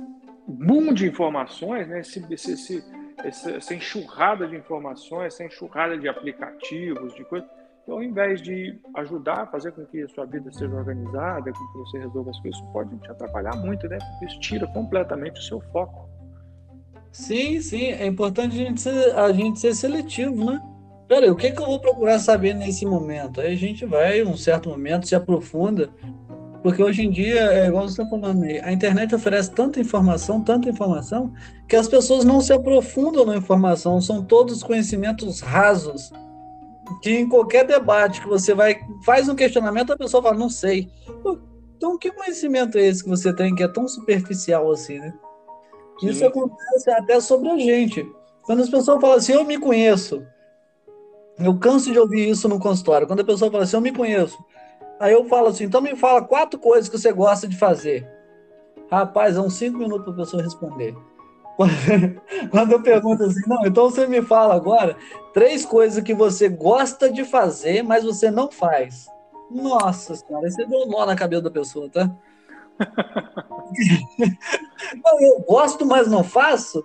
boom 0.46 0.92
de 0.92 1.06
informações, 1.06 1.88
né? 1.88 2.00
esse, 2.00 2.24
esse, 2.30 2.52
esse, 2.52 2.84
essa 3.22 3.74
enxurrada 3.74 4.46
de 4.46 4.56
informações, 4.56 5.34
essa 5.34 5.44
enxurrada 5.44 5.96
de 5.98 6.08
aplicativos, 6.08 7.14
de 7.14 7.24
coisas, 7.24 7.48
então, 7.84 7.96
ao 7.96 8.02
invés 8.02 8.40
de 8.40 8.80
ajudar 8.96 9.46
fazer 9.50 9.70
com 9.72 9.84
que 9.84 10.02
a 10.02 10.08
sua 10.08 10.24
vida 10.24 10.50
seja 10.50 10.74
organizada, 10.74 11.52
com 11.52 11.72
que 11.72 11.78
você 11.78 11.98
resolva 11.98 12.30
as 12.30 12.40
coisas, 12.40 12.60
pode 12.72 12.96
te 12.96 13.10
atrapalhar 13.10 13.54
muito, 13.56 13.86
né? 13.86 13.98
Isso 14.22 14.40
tira 14.40 14.66
completamente 14.68 15.38
o 15.38 15.42
seu 15.42 15.60
foco. 15.70 16.08
Sim, 17.12 17.60
sim. 17.60 17.88
É 17.88 18.06
importante 18.06 18.54
a 18.54 18.64
gente 18.64 18.80
ser, 18.80 19.14
a 19.14 19.30
gente 19.32 19.60
ser 19.60 19.74
seletivo, 19.74 20.46
né? 20.46 20.62
Peraí, 21.06 21.30
o 21.30 21.36
que, 21.36 21.50
que 21.50 21.60
eu 21.60 21.66
vou 21.66 21.78
procurar 21.78 22.18
saber 22.18 22.54
nesse 22.54 22.86
momento? 22.86 23.42
Aí 23.42 23.52
a 23.52 23.56
gente 23.56 23.84
vai, 23.84 24.22
um 24.22 24.36
certo 24.36 24.70
momento, 24.70 25.06
se 25.06 25.14
aprofunda, 25.14 25.90
porque 26.64 26.82
hoje 26.82 27.02
em 27.02 27.10
dia, 27.10 27.40
é 27.52 27.66
igual 27.66 27.86
você 27.86 28.00
está 28.00 28.06
falando 28.06 28.42
aí, 28.42 28.58
a 28.58 28.72
internet 28.72 29.14
oferece 29.14 29.50
tanta 29.50 29.78
informação, 29.78 30.40
tanta 30.40 30.66
informação, 30.66 31.30
que 31.68 31.76
as 31.76 31.86
pessoas 31.86 32.24
não 32.24 32.40
se 32.40 32.54
aprofundam 32.54 33.26
na 33.26 33.36
informação, 33.36 34.00
são 34.00 34.24
todos 34.24 34.62
conhecimentos 34.62 35.42
rasos, 35.42 36.10
que 37.02 37.10
em 37.10 37.28
qualquer 37.28 37.66
debate 37.66 38.22
que 38.22 38.26
você 38.26 38.54
vai, 38.54 38.80
faz 39.04 39.28
um 39.28 39.34
questionamento, 39.34 39.92
a 39.92 39.96
pessoa 39.98 40.22
fala, 40.22 40.38
não 40.38 40.48
sei. 40.48 40.88
Então, 41.76 41.98
que 41.98 42.10
conhecimento 42.10 42.78
é 42.78 42.86
esse 42.86 43.04
que 43.04 43.10
você 43.10 43.30
tem 43.30 43.54
que 43.54 43.62
é 43.62 43.68
tão 43.68 43.86
superficial 43.86 44.72
assim, 44.72 44.98
né? 44.98 45.12
Isso 46.02 46.24
acontece 46.24 46.90
até 46.90 47.20
sobre 47.20 47.50
a 47.50 47.58
gente. 47.58 48.10
Quando 48.40 48.62
as 48.62 48.70
pessoas 48.70 48.98
falam 49.02 49.18
assim, 49.18 49.34
eu 49.34 49.44
me 49.44 49.58
conheço, 49.58 50.26
eu 51.38 51.58
canso 51.58 51.92
de 51.92 51.98
ouvir 51.98 52.26
isso 52.26 52.48
no 52.48 52.58
consultório. 52.58 53.06
Quando 53.06 53.20
a 53.20 53.24
pessoa 53.24 53.50
fala 53.50 53.64
assim, 53.64 53.76
eu 53.76 53.82
me 53.82 53.92
conheço. 53.92 54.42
Aí 55.00 55.12
eu 55.12 55.24
falo 55.26 55.48
assim, 55.48 55.64
então 55.64 55.80
me 55.80 55.96
fala 55.96 56.22
quatro 56.22 56.58
coisas 56.58 56.88
que 56.88 56.98
você 56.98 57.12
gosta 57.12 57.48
de 57.48 57.56
fazer. 57.56 58.08
Rapaz, 58.90 59.36
é 59.36 59.40
uns 59.40 59.54
cinco 59.54 59.78
minutos 59.78 60.04
para 60.04 60.14
a 60.14 60.16
pessoa 60.16 60.42
responder. 60.42 60.94
Quando 62.50 62.72
eu 62.72 62.82
pergunto 62.82 63.24
assim, 63.24 63.40
não, 63.46 63.64
então 63.64 63.90
você 63.90 64.06
me 64.06 64.22
fala 64.22 64.54
agora 64.54 64.96
três 65.32 65.64
coisas 65.64 66.02
que 66.02 66.14
você 66.14 66.48
gosta 66.48 67.10
de 67.10 67.24
fazer, 67.24 67.82
mas 67.82 68.04
você 68.04 68.30
não 68.30 68.50
faz. 68.50 69.06
Nossa 69.50 70.16
senhora, 70.16 70.50
você 70.50 70.66
deu 70.66 70.80
um 70.80 70.86
nó 70.86 71.06
na 71.06 71.14
cabeça 71.14 71.42
da 71.42 71.50
pessoa, 71.50 71.88
tá? 71.88 72.10
não, 75.04 75.20
eu 75.20 75.40
gosto, 75.46 75.86
mas 75.86 76.08
não 76.08 76.24
faço? 76.24 76.84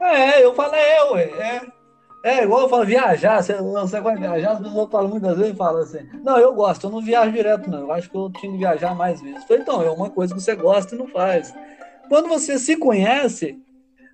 É, 0.00 0.44
eu 0.44 0.54
falo, 0.54 0.74
é 0.74 1.00
eu, 1.00 1.16
é. 1.16 1.77
É 2.24 2.42
igual 2.42 2.62
eu 2.62 2.68
falo, 2.68 2.84
viajar, 2.84 3.42
você, 3.42 3.54
você 3.54 4.00
vai 4.00 4.16
viajar, 4.16 4.52
as 4.52 4.58
pessoas 4.58 4.90
falam 4.90 5.08
muitas 5.08 5.38
vezes 5.38 5.56
falam 5.56 5.82
assim, 5.82 6.08
não, 6.24 6.36
eu 6.36 6.52
gosto, 6.52 6.86
eu 6.86 6.90
não 6.90 7.00
viajo 7.00 7.30
direto, 7.32 7.70
não. 7.70 7.80
Eu 7.80 7.92
acho 7.92 8.10
que 8.10 8.16
eu 8.16 8.30
tinha 8.30 8.50
que 8.50 8.58
viajar 8.58 8.94
mais 8.94 9.20
vezes. 9.20 9.44
falei, 9.44 9.62
então, 9.62 9.82
é 9.82 9.90
uma 9.90 10.10
coisa 10.10 10.34
que 10.34 10.40
você 10.40 10.56
gosta 10.56 10.94
e 10.94 10.98
não 10.98 11.06
faz. 11.06 11.54
Quando 12.08 12.28
você 12.28 12.58
se 12.58 12.76
conhece, 12.76 13.58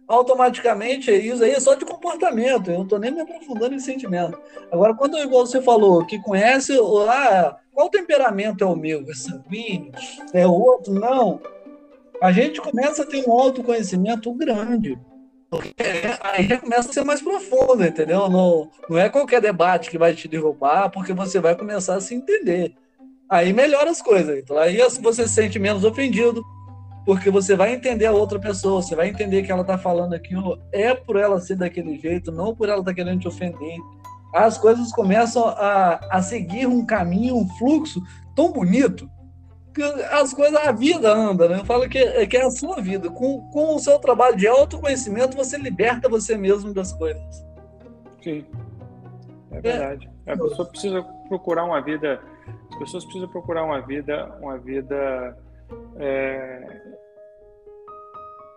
automaticamente 0.06 1.10
isso 1.10 1.42
aí 1.42 1.52
é 1.52 1.60
só 1.60 1.74
de 1.74 1.84
comportamento. 1.84 2.70
Eu 2.70 2.78
não 2.78 2.82
estou 2.82 2.98
nem 2.98 3.10
me 3.10 3.20
aprofundando 3.20 3.74
em 3.74 3.80
sentimento. 3.80 4.38
Agora, 4.70 4.94
quando 4.94 5.18
igual 5.18 5.46
você 5.46 5.62
falou, 5.62 6.04
que 6.04 6.20
conhece 6.20 6.76
ah, 7.08 7.56
qual 7.72 7.88
temperamento 7.88 8.62
é 8.62 8.66
o 8.66 8.76
meu? 8.76 9.04
É 9.08 9.14
sanguíneo? 9.14 9.92
É 10.32 10.46
outro? 10.46 10.92
Não. 10.92 11.40
A 12.22 12.32
gente 12.32 12.60
começa 12.60 13.02
a 13.02 13.06
ter 13.06 13.26
um 13.26 13.32
autoconhecimento 13.32 14.32
grande. 14.34 14.98
É, 15.78 16.18
aí 16.22 16.58
começa 16.58 16.90
a 16.90 16.92
ser 16.92 17.04
mais 17.04 17.20
profundo, 17.20 17.84
entendeu? 17.84 18.28
Não, 18.28 18.70
não 18.88 18.98
é 18.98 19.08
qualquer 19.08 19.40
debate 19.40 19.90
que 19.90 19.98
vai 19.98 20.14
te 20.14 20.28
derrubar, 20.28 20.90
porque 20.90 21.12
você 21.12 21.40
vai 21.40 21.56
começar 21.56 21.96
a 21.96 22.00
se 22.00 22.14
entender. 22.14 22.74
Aí 23.28 23.52
melhora 23.52 23.90
as 23.90 24.02
coisas. 24.02 24.38
Então, 24.38 24.56
aí 24.58 24.78
você 25.00 25.26
se 25.26 25.34
sente 25.34 25.58
menos 25.58 25.84
ofendido, 25.84 26.44
porque 27.04 27.30
você 27.30 27.54
vai 27.54 27.74
entender 27.74 28.06
a 28.06 28.12
outra 28.12 28.38
pessoa, 28.38 28.82
você 28.82 28.94
vai 28.94 29.08
entender 29.08 29.42
que 29.42 29.52
ela 29.52 29.62
está 29.62 29.76
falando 29.76 30.14
aquilo 30.14 30.58
é 30.72 30.94
por 30.94 31.16
ela 31.16 31.40
ser 31.40 31.56
daquele 31.56 31.98
jeito, 31.98 32.32
não 32.32 32.54
por 32.54 32.68
ela 32.68 32.80
estar 32.80 32.92
tá 32.92 32.94
querendo 32.94 33.20
te 33.20 33.28
ofender. 33.28 33.78
As 34.34 34.58
coisas 34.58 34.90
começam 34.92 35.46
a, 35.46 36.00
a 36.10 36.22
seguir 36.22 36.66
um 36.66 36.84
caminho, 36.84 37.36
um 37.36 37.48
fluxo 37.56 38.02
tão 38.34 38.50
bonito 38.52 39.08
as 39.82 40.32
coisas, 40.32 40.54
a 40.56 40.72
vida 40.72 41.12
anda, 41.12 41.48
né? 41.48 41.60
Eu 41.60 41.64
falo 41.64 41.88
que, 41.88 42.26
que 42.26 42.36
é 42.36 42.44
a 42.44 42.50
sua 42.50 42.80
vida. 42.80 43.10
Com, 43.10 43.40
com 43.50 43.74
o 43.74 43.78
seu 43.78 43.98
trabalho 43.98 44.36
de 44.36 44.46
autoconhecimento, 44.46 45.36
você 45.36 45.56
liberta 45.56 46.08
você 46.08 46.36
mesmo 46.36 46.72
das 46.72 46.92
coisas. 46.92 47.44
Sim. 48.22 48.44
É 49.50 49.60
verdade. 49.60 50.10
É. 50.26 50.32
A 50.32 50.36
pessoa 50.36 50.68
precisa 50.68 51.02
procurar 51.28 51.64
uma 51.64 51.80
vida. 51.80 52.20
As 52.72 52.78
pessoas 52.78 53.04
precisam 53.04 53.28
procurar 53.28 53.64
uma 53.64 53.80
vida, 53.80 54.36
uma 54.40 54.58
vida 54.58 55.36
é, 55.96 56.80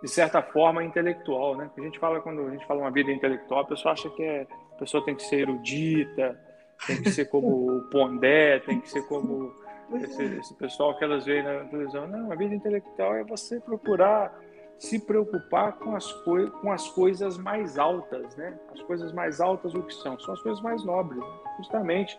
de 0.02 0.08
certa 0.08 0.42
forma 0.42 0.84
intelectual, 0.84 1.56
né? 1.56 1.70
A 1.76 1.80
gente 1.80 1.98
fala 1.98 2.20
quando 2.20 2.42
a 2.42 2.50
gente 2.50 2.66
fala 2.66 2.80
uma 2.80 2.90
vida 2.90 3.10
intelectual, 3.10 3.60
a 3.60 3.66
pessoa 3.66 3.92
acha 3.92 4.08
que 4.10 4.22
é, 4.22 4.46
a 4.72 4.74
pessoa 4.76 5.04
tem 5.04 5.14
que 5.14 5.22
ser 5.22 5.40
erudita, 5.40 6.38
tem 6.86 7.02
que 7.02 7.10
ser 7.10 7.26
como 7.26 7.78
o 7.78 7.82
Pondé, 7.90 8.60
tem 8.60 8.80
que 8.80 8.88
ser 8.88 9.02
como 9.02 9.52
esse, 9.96 10.22
esse 10.22 10.54
pessoal 10.54 10.96
que 10.96 11.04
elas 11.04 11.24
veem 11.24 11.42
na 11.42 11.64
televisão. 11.64 12.06
Não, 12.06 12.30
a 12.30 12.34
vida 12.34 12.54
intelectual 12.54 13.14
é 13.14 13.24
você 13.24 13.60
procurar 13.60 14.32
se 14.78 14.98
preocupar 15.00 15.72
com 15.72 15.96
as, 15.96 16.12
coi 16.22 16.48
com 16.50 16.70
as 16.70 16.88
coisas 16.90 17.36
mais 17.36 17.78
altas, 17.78 18.36
né? 18.36 18.56
As 18.72 18.80
coisas 18.82 19.12
mais 19.12 19.40
altas 19.40 19.74
o 19.74 19.82
que 19.82 19.92
são? 19.92 20.18
São 20.20 20.34
as 20.34 20.40
coisas 20.40 20.62
mais 20.62 20.84
nobres, 20.84 21.18
né? 21.18 21.40
justamente. 21.58 22.18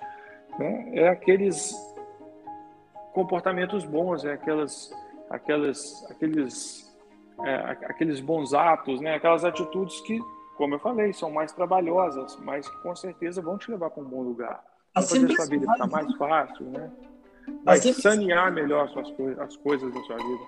Né? 0.58 0.92
É 0.94 1.08
aqueles 1.08 1.74
comportamentos 3.14 3.86
bons, 3.86 4.26
é 4.26 4.34
aquelas, 4.34 4.92
aquelas, 5.30 6.06
aqueles, 6.12 6.94
é, 7.46 7.56
aqueles 7.86 8.20
bons 8.20 8.54
atos, 8.54 9.00
né? 9.00 9.16
Aquelas 9.16 9.46
atitudes 9.46 10.02
que, 10.02 10.20
como 10.58 10.76
eu 10.76 10.80
falei, 10.80 11.14
são 11.14 11.32
mais 11.32 11.54
trabalhosas, 11.54 12.38
mas 12.42 12.68
que 12.68 12.78
com 12.82 12.94
certeza 12.94 13.42
vão 13.42 13.58
te 13.58 13.72
levar 13.72 13.90
para 13.90 14.04
um 14.04 14.08
bom 14.08 14.22
lugar. 14.22 14.62
Vai 14.94 15.04
fazer 15.04 15.32
a 15.32 15.36
sua 15.36 15.46
vida 15.46 15.72
ficar 15.72 15.88
mais 15.88 16.14
fácil, 16.16 16.66
né? 16.66 16.92
Vai 17.64 17.80
sanear 17.80 18.52
melhor 18.52 18.90
suas 18.90 19.12
coisas, 19.12 19.40
as 19.40 19.56
coisas 19.58 19.94
da 19.94 20.02
sua 20.04 20.18
vida. 20.18 20.44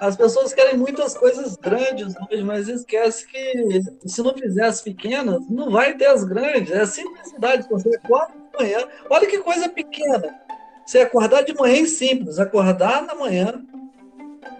As 0.00 0.16
pessoas 0.16 0.54
querem 0.54 0.78
muitas 0.78 1.16
coisas 1.16 1.56
grandes 1.56 2.14
hoje, 2.16 2.42
mas 2.42 2.68
esquece 2.68 3.26
que 3.26 3.80
se 4.06 4.22
não 4.22 4.32
fizer 4.34 4.64
as 4.64 4.80
pequenas, 4.80 5.46
não 5.48 5.70
vai 5.70 5.94
ter 5.96 6.06
as 6.06 6.24
grandes. 6.24 6.70
É 6.70 6.80
a 6.80 6.86
simplicidade. 6.86 7.68
Você 7.68 7.96
acorda 7.96 8.32
de 8.32 8.64
manhã. 8.64 8.88
Olha 9.10 9.26
que 9.26 9.38
coisa 9.38 9.68
pequena. 9.68 10.40
Você 10.86 11.00
acordar 11.00 11.42
de 11.42 11.54
manhã 11.54 11.82
é 11.82 11.86
simples. 11.86 12.38
Acordar 12.38 13.02
na 13.02 13.14
manhã 13.14 13.62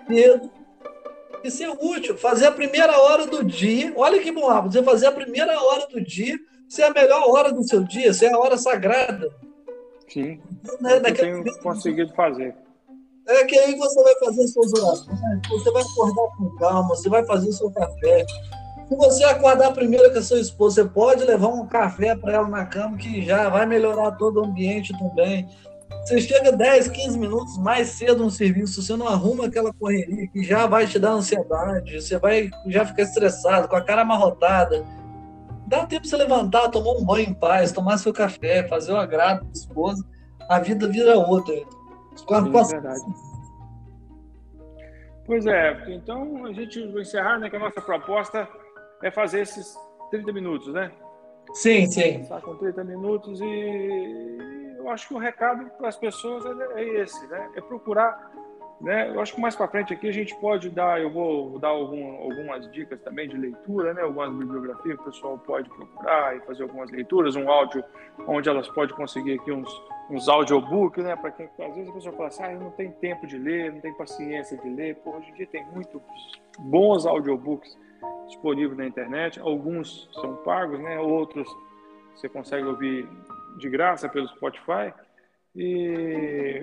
cedo 0.06 0.50
e 1.42 1.50
ser 1.50 1.70
útil. 1.80 2.18
Fazer 2.18 2.46
a 2.46 2.52
primeira 2.52 2.98
hora 3.00 3.26
do 3.26 3.42
dia. 3.42 3.92
Olha 3.96 4.20
que 4.20 4.30
bom 4.30 4.48
Você 4.62 4.82
fazer 4.82 5.06
a 5.06 5.12
primeira 5.12 5.58
hora 5.62 5.86
do 5.86 6.00
dia 6.00 6.38
ser 6.70 6.84
a 6.84 6.92
melhor 6.92 7.28
hora 7.28 7.52
do 7.52 7.66
seu 7.66 7.82
dia, 7.82 8.14
ser 8.14 8.32
a 8.32 8.38
hora 8.38 8.56
sagrada. 8.56 9.28
Sim. 10.12 10.40
Né? 10.80 10.96
Eu 10.96 11.14
tenho 11.14 11.58
conseguido 11.62 12.12
fazer. 12.14 12.54
É 13.28 13.44
que 13.44 13.56
aí 13.56 13.76
você 13.76 14.02
vai 14.02 14.14
fazer 14.16 14.48
suas 14.48 14.72
orações, 14.72 15.18
você 15.48 15.70
vai 15.70 15.82
acordar 15.82 16.36
com 16.36 16.56
calma, 16.56 16.88
você 16.88 17.08
vai 17.08 17.24
fazer 17.24 17.48
o 17.48 17.52
seu 17.52 17.70
café. 17.70 18.26
Se 18.88 18.96
você 18.96 19.22
acordar 19.24 19.72
primeiro 19.72 20.12
com 20.12 20.18
a 20.18 20.22
sua 20.22 20.40
esposa, 20.40 20.82
você 20.82 20.88
pode 20.88 21.24
levar 21.24 21.46
um 21.46 21.64
café 21.66 22.16
para 22.16 22.32
ela 22.32 22.48
na 22.48 22.66
cama, 22.66 22.96
que 22.96 23.22
já 23.22 23.48
vai 23.48 23.66
melhorar 23.66 24.12
todo 24.12 24.40
o 24.40 24.44
ambiente 24.44 24.92
também. 24.98 25.48
Você 26.04 26.20
chega 26.20 26.50
10, 26.50 26.88
15 26.88 27.18
minutos 27.18 27.56
mais 27.58 27.90
cedo 27.90 28.24
no 28.24 28.30
serviço, 28.30 28.82
você 28.82 28.96
não 28.96 29.06
arruma 29.06 29.46
aquela 29.46 29.72
correria 29.72 30.26
que 30.28 30.42
já 30.42 30.66
vai 30.66 30.86
te 30.86 30.98
dar 30.98 31.12
ansiedade, 31.12 32.00
você 32.00 32.18
vai 32.18 32.50
já 32.66 32.84
ficar 32.84 33.02
estressado, 33.02 33.68
com 33.68 33.76
a 33.76 33.80
cara 33.80 34.02
amarrotada. 34.02 34.84
Dá 35.70 35.86
tempo 35.86 36.02
para 36.02 36.10
você 36.10 36.16
levantar, 36.16 36.68
tomar 36.68 36.90
um 36.98 37.04
banho 37.04 37.28
em 37.28 37.32
paz, 37.32 37.70
tomar 37.70 37.96
seu 37.96 38.12
café, 38.12 38.66
fazer 38.66 38.90
o 38.90 38.96
agrado 38.96 39.44
da 39.44 39.52
esposa, 39.52 40.04
a 40.48 40.58
vida 40.58 40.88
vira 40.88 41.16
outra. 41.16 41.54
Sim, 41.54 42.24
é 42.28 42.64
verdade. 42.64 43.00
Pois 45.24 45.46
é, 45.46 45.94
então 45.94 46.44
a 46.44 46.52
gente 46.52 46.84
vai 46.88 47.02
encerrar, 47.02 47.38
né? 47.38 47.48
Que 47.48 47.54
a 47.54 47.60
nossa 47.60 47.80
proposta 47.80 48.48
é 49.00 49.12
fazer 49.12 49.42
esses 49.42 49.72
30 50.10 50.32
minutos, 50.32 50.74
né? 50.74 50.90
Sim, 51.52 51.86
sim. 51.86 52.14
Começar 52.14 52.40
com 52.40 52.56
30 52.56 52.82
minutos 52.82 53.40
e 53.40 54.74
eu 54.76 54.88
acho 54.88 55.06
que 55.06 55.14
o 55.14 55.18
recado 55.18 55.70
para 55.78 55.88
as 55.88 55.96
pessoas 55.96 56.44
é, 56.46 56.80
é 56.80 57.00
esse, 57.00 57.24
né? 57.28 57.48
É 57.54 57.60
procurar 57.60 58.32
né? 58.80 59.10
Eu 59.10 59.20
acho 59.20 59.34
que 59.34 59.40
mais 59.40 59.54
para 59.54 59.68
frente 59.68 59.92
aqui 59.92 60.08
a 60.08 60.12
gente 60.12 60.34
pode 60.36 60.70
dar, 60.70 61.00
eu 61.00 61.10
vou 61.10 61.58
dar 61.58 61.68
algum, 61.68 62.16
algumas 62.22 62.70
dicas 62.72 62.98
também 63.02 63.28
de 63.28 63.36
leitura, 63.36 63.92
né? 63.92 64.02
algumas 64.02 64.32
bibliografias 64.34 64.96
que 64.96 65.02
o 65.02 65.04
pessoal 65.04 65.38
pode 65.38 65.68
procurar 65.68 66.36
e 66.36 66.40
fazer 66.40 66.62
algumas 66.62 66.90
leituras, 66.90 67.36
um 67.36 67.50
áudio 67.50 67.84
onde 68.26 68.48
elas 68.48 68.68
podem 68.68 68.96
conseguir 68.96 69.38
aqui 69.38 69.52
uns, 69.52 69.70
uns 70.10 70.28
audiobooks, 70.28 71.04
né? 71.04 71.14
Para 71.14 71.30
quem 71.30 71.46
às 71.46 71.74
vezes 71.74 71.90
a 71.90 71.92
pessoa 71.92 72.16
fala 72.16 72.28
assim, 72.28 72.42
ah, 72.42 72.52
eu 72.52 72.60
não 72.60 72.70
tenho 72.70 72.92
tempo 72.92 73.26
de 73.26 73.36
ler, 73.36 73.72
não 73.72 73.80
tenho 73.80 73.96
paciência 73.96 74.56
de 74.56 74.68
ler. 74.70 74.96
Pô, 74.96 75.16
hoje 75.16 75.30
em 75.30 75.34
dia 75.34 75.46
tem 75.46 75.64
muitos 75.66 76.00
bons 76.58 77.04
audiobooks 77.04 77.78
disponíveis 78.28 78.78
na 78.78 78.86
internet, 78.86 79.38
alguns 79.40 80.08
são 80.14 80.36
pagos, 80.36 80.80
né? 80.80 80.98
Outros 80.98 81.48
você 82.14 82.28
consegue 82.28 82.66
ouvir 82.66 83.06
de 83.58 83.68
graça 83.68 84.08
pelo 84.08 84.28
Spotify. 84.28 84.92
E 85.54 86.62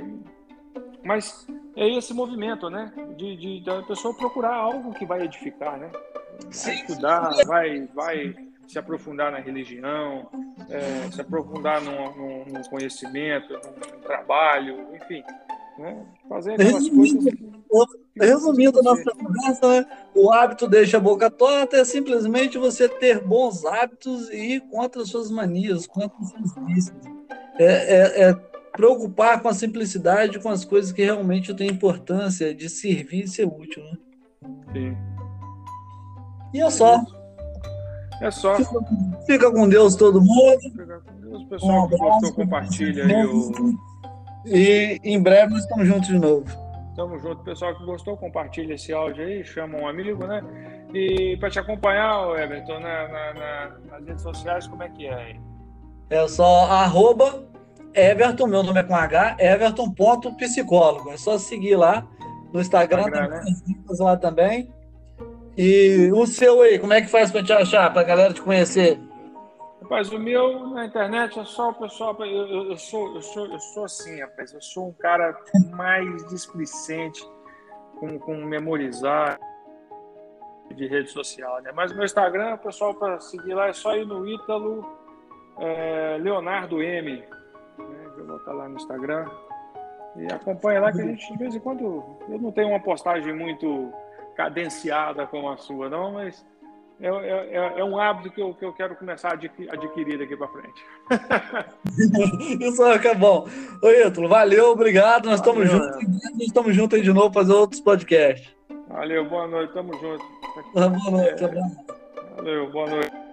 mas 1.03 1.47
é 1.75 1.87
esse 1.97 2.13
movimento, 2.13 2.69
né? 2.69 2.91
De, 3.15 3.35
de 3.35 3.63
da 3.63 3.81
pessoa 3.83 4.13
procurar 4.13 4.55
algo 4.55 4.93
que 4.93 5.05
vai 5.05 5.23
edificar, 5.23 5.77
né? 5.77 5.89
Vai 6.63 6.75
estudar, 6.75 7.31
vai, 7.45 7.87
vai 7.93 8.35
se 8.67 8.77
aprofundar 8.77 9.31
na 9.31 9.39
religião, 9.39 10.29
é, 10.69 11.09
se 11.11 11.21
aprofundar 11.21 11.81
no, 11.81 11.91
no, 12.15 12.45
no 12.45 12.69
conhecimento, 12.69 13.53
no, 13.53 14.01
trabalho, 14.01 14.95
enfim. 14.95 15.23
Né? 15.79 16.05
Fazer 16.27 16.53
aquelas 16.53 16.89
coisas. 16.89 17.23
Resumindo 18.15 18.79
a 18.79 18.83
nossa 18.83 19.11
conversa, 19.11 19.67
né? 19.67 19.85
o 20.15 20.31
hábito 20.31 20.67
deixa 20.67 20.97
a 20.97 20.99
boca 20.99 21.29
torta 21.29 21.77
é 21.77 21.85
simplesmente 21.85 22.57
você 22.57 22.89
ter 22.89 23.23
bons 23.23 23.63
hábitos 23.63 24.29
e 24.31 24.55
ir 24.55 24.61
contra 24.61 25.03
as 25.03 25.09
suas 25.09 25.29
manias, 25.29 25.85
contra 25.85 26.17
os 26.19 26.29
seus 26.29 26.55
vícios. 26.65 26.97
É, 27.59 27.65
é, 27.65 28.29
é 28.29 28.56
preocupar 28.77 29.41
com 29.41 29.49
a 29.49 29.53
simplicidade, 29.53 30.39
com 30.39 30.49
as 30.49 30.63
coisas 30.63 30.91
que 30.91 31.03
realmente 31.03 31.53
têm 31.53 31.67
importância 31.67 32.53
de 32.53 32.69
servir 32.69 33.23
e 33.23 33.27
ser 33.27 33.45
útil, 33.45 33.83
né? 33.83 33.97
Sim. 34.71 34.97
E 36.53 36.61
é 36.61 36.69
só. 36.69 37.01
É 38.21 38.31
só. 38.31 38.55
Fica, 38.55 38.79
fica 39.25 39.51
com 39.51 39.67
Deus 39.67 39.95
todo 39.95 40.21
mundo. 40.21 40.61
Fica 40.61 41.01
com 41.01 41.19
Deus, 41.19 41.43
pessoal 41.45 41.85
um 41.85 41.89
que 41.89 41.97
gostou, 41.97 42.33
compartilha 42.33 43.05
aí 43.05 43.25
o... 43.25 43.51
E 44.45 44.99
em 45.03 45.21
breve 45.21 45.51
nós 45.51 45.63
estamos 45.63 45.87
juntos 45.87 46.07
de 46.07 46.19
novo. 46.19 46.45
Tamo 46.95 47.19
junto, 47.19 47.43
pessoal 47.43 47.75
que 47.75 47.85
gostou, 47.85 48.15
compartilha 48.15 48.73
esse 48.73 48.93
áudio 48.93 49.25
aí, 49.25 49.43
chama 49.43 49.77
um 49.77 49.87
amigo, 49.87 50.25
né? 50.25 50.41
E 50.93 51.35
para 51.37 51.49
te 51.49 51.59
acompanhar, 51.59 52.39
Everton, 52.39 52.79
na, 52.79 53.07
na, 53.07 53.33
na, 53.33 53.71
nas 53.91 54.07
redes 54.07 54.23
sociais, 54.23 54.65
como 54.67 54.81
é 54.83 54.89
que 54.89 55.05
é 55.05 55.13
aí? 55.13 55.39
É 56.09 56.27
só 56.27 56.65
arroba 56.71 57.45
Everton, 57.93 58.47
meu 58.47 58.63
nome 58.63 58.80
é 58.80 58.84
com 58.84 58.95
H, 58.95 59.38
Everton.psicólogo. 59.39 61.12
É 61.12 61.17
só 61.17 61.38
seguir 61.38 61.76
lá 61.76 62.06
no 62.54 62.60
Instagram, 62.60 63.02
Instagram 63.02 63.30
né? 63.30 63.43
lá 64.00 64.17
também. 64.17 64.71
E 65.58 66.12
o 66.13 66.26
seu 66.28 66.62
aí, 66.62 66.78
como 66.78 66.93
é 66.93 67.02
que 67.02 67.08
faz 67.08 67.32
para 67.32 67.43
te 67.43 67.52
achar, 67.52 67.91
para 67.91 68.02
a 68.02 68.06
galera 68.06 68.34
te 68.34 68.41
conhecer? 68.41 69.00
Rapaz, 69.82 70.12
o 70.12 70.19
meu 70.19 70.67
na 70.67 70.86
internet 70.86 71.39
é 71.39 71.45
só 71.45 71.69
o 71.69 71.73
pessoal. 71.73 72.15
Eu, 72.19 72.47
eu, 72.47 72.71
eu, 72.71 72.78
sou, 72.78 73.15
eu, 73.15 73.21
sou, 73.21 73.45
eu 73.47 73.60
sou 73.60 73.86
assim, 73.86 74.19
rapaz. 74.19 74.54
Eu 74.54 74.62
sou 74.62 74.89
um 74.89 74.93
cara 74.93 75.36
mais 75.71 76.28
displicente 76.28 77.26
com, 78.00 78.19
com 78.19 78.36
memorizar 78.36 79.39
de 80.76 80.86
rede 80.88 81.10
social, 81.10 81.62
né? 81.62 81.71
Mas 81.73 81.91
o 81.91 81.95
meu 81.95 82.06
Instagram, 82.06 82.56
o 82.56 82.58
pessoal 82.58 82.93
para 82.93 83.19
seguir 83.19 83.54
lá 83.54 83.67
é 83.67 83.73
só 83.73 83.95
ir 83.95 84.06
no 84.06 84.28
Ítalo 84.28 84.86
é, 85.58 86.17
Leonardo 86.19 86.84
M 86.84 87.23
vou 88.17 88.38
botar 88.38 88.53
lá 88.53 88.67
no 88.67 88.75
Instagram. 88.75 89.25
E 90.15 90.25
acompanha 90.32 90.82
lá 90.82 90.91
que 90.91 91.01
a 91.01 91.06
gente, 91.06 91.32
de 91.32 91.38
vez 91.38 91.56
em 91.56 91.60
quando, 91.60 92.03
eu 92.27 92.39
não 92.39 92.51
tenho 92.51 92.69
uma 92.69 92.80
postagem 92.80 93.34
muito 93.34 93.91
cadenciada 94.36 95.27
como 95.27 95.49
a 95.49 95.58
sua, 95.58 95.89
não, 95.89 96.13
mas 96.13 96.43
é, 96.99 97.08
é, 97.08 97.47
é, 97.51 97.80
é 97.80 97.84
um 97.84 97.99
hábito 97.99 98.32
que 98.32 98.41
eu, 98.41 98.53
que 98.56 98.65
eu 98.65 98.73
quero 98.73 98.95
começar 98.95 99.30
a 99.30 99.34
adquirir 99.34 100.17
daqui 100.17 100.36
para 100.36 100.47
frente. 100.47 100.86
Isso 102.60 102.84
é 102.84 103.15
bom. 103.15 103.47
Oi, 103.84 104.08
Ítalo, 104.08 104.27
valeu, 104.27 104.71
obrigado. 104.71 105.25
Nós 105.25 105.39
estamos 105.39 105.69
juntos. 105.69 105.95
Nós 106.08 106.41
estamos 106.41 106.75
juntos 106.75 106.97
aí 106.97 107.03
de 107.03 107.13
novo 107.13 107.32
fazer 107.32 107.53
outros 107.53 107.82
podcasts. 107.82 108.51
Valeu, 108.89 109.25
boa 109.25 109.47
noite, 109.47 109.73
tamo 109.73 109.93
junto. 109.93 110.25
Boa 110.73 110.89
noite, 110.89 111.43
é, 111.43 112.36
Valeu, 112.36 112.71
boa 112.71 112.89
noite. 112.89 113.26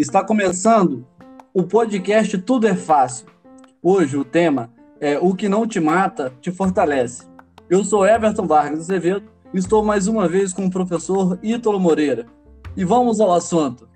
Está 0.00 0.24
começando 0.24 1.06
o 1.52 1.62
podcast 1.62 2.38
Tudo 2.38 2.66
é 2.66 2.74
Fácil. 2.74 3.26
Hoje 3.82 4.16
o 4.16 4.24
tema 4.24 4.72
é 4.98 5.18
O 5.18 5.34
que 5.34 5.46
não 5.46 5.66
te 5.66 5.78
mata 5.78 6.32
te 6.40 6.50
fortalece. 6.50 7.28
Eu 7.68 7.84
sou 7.84 8.06
Everton 8.06 8.46
Vargas 8.46 8.80
Azevedo 8.80 9.30
e 9.52 9.58
estou 9.58 9.84
mais 9.84 10.08
uma 10.08 10.26
vez 10.26 10.54
com 10.54 10.64
o 10.64 10.70
professor 10.70 11.38
Ítalo 11.42 11.78
Moreira. 11.78 12.24
E 12.74 12.82
vamos 12.82 13.20
ao 13.20 13.30
assunto. 13.30 13.86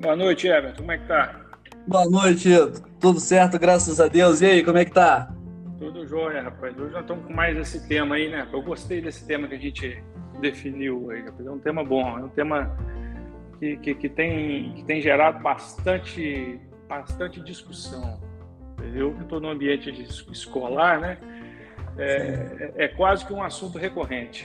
Boa 0.00 0.16
noite, 0.16 0.48
Everton. 0.48 0.78
Como 0.78 0.90
é 0.90 0.98
que 0.98 1.06
tá? 1.06 1.40
Boa 1.86 2.10
noite, 2.10 2.48
Ítalo. 2.48 2.72
Tudo 2.98 3.20
certo, 3.20 3.56
graças 3.56 4.00
a 4.00 4.08
Deus. 4.08 4.40
E 4.40 4.46
aí, 4.46 4.64
como 4.64 4.78
é 4.78 4.84
que 4.84 4.90
tá? 4.90 5.32
Tudo 5.78 6.04
jóia, 6.08 6.42
rapaz. 6.42 6.76
Hoje 6.76 6.90
nós 6.90 7.02
estamos 7.02 7.24
com 7.24 7.32
mais 7.32 7.56
esse 7.56 7.86
tema 7.86 8.16
aí, 8.16 8.28
né? 8.28 8.48
Eu 8.52 8.62
gostei 8.62 9.00
desse 9.00 9.24
tema 9.24 9.46
que 9.46 9.54
a 9.54 9.60
gente 9.60 10.02
definiu 10.40 11.08
aí, 11.12 11.24
É 11.24 11.50
um 11.52 11.60
tema 11.60 11.84
bom, 11.84 12.18
é 12.18 12.24
um 12.24 12.28
tema 12.30 12.76
que, 13.64 13.76
que, 13.78 13.94
que, 13.94 14.08
tem, 14.10 14.74
que 14.74 14.84
tem 14.84 15.00
gerado 15.00 15.42
bastante, 15.42 16.60
bastante 16.86 17.40
discussão. 17.40 18.20
Eu 18.94 19.14
que 19.14 19.22
estou 19.22 19.40
no 19.40 19.48
ambiente 19.48 19.90
escolar, 20.30 21.00
né? 21.00 21.16
É, 21.96 22.72
é, 22.76 22.84
é, 22.84 22.88
quase 22.88 23.24
que 23.24 23.32
um 23.32 23.42
assunto 23.42 23.78
recorrente. 23.78 24.44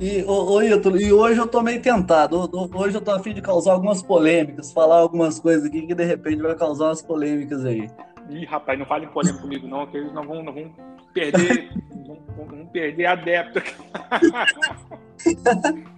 E, 0.00 0.24
ô, 0.24 0.54
ô 0.54 0.62
Ítalo, 0.62 1.00
e 1.00 1.12
hoje 1.12 1.38
eu 1.38 1.46
tô 1.46 1.62
meio 1.62 1.80
tentado. 1.80 2.50
Hoje 2.74 2.96
eu 2.96 3.00
tô 3.00 3.12
a 3.12 3.20
fim 3.20 3.32
de 3.32 3.42
causar 3.42 3.72
algumas 3.72 4.02
polêmicas, 4.02 4.72
falar 4.72 4.96
algumas 4.96 5.38
coisas 5.38 5.64
aqui 5.64 5.86
que 5.86 5.94
de 5.94 6.04
repente 6.04 6.42
vai 6.42 6.56
causar 6.56 6.86
umas 6.86 7.02
polêmicas 7.02 7.64
aí. 7.64 7.88
Ih, 8.28 8.44
rapaz, 8.44 8.78
não 8.78 8.86
fale 8.86 9.06
polêmica 9.06 9.40
comigo, 9.40 9.68
não, 9.68 9.86
que 9.86 9.96
eles 9.96 10.12
não 10.12 10.26
vão, 10.26 10.42
não 10.42 10.52
vão 10.52 10.72
perder. 11.14 11.70
vão, 12.36 12.66
perder 12.72 13.06
adepto. 13.06 13.62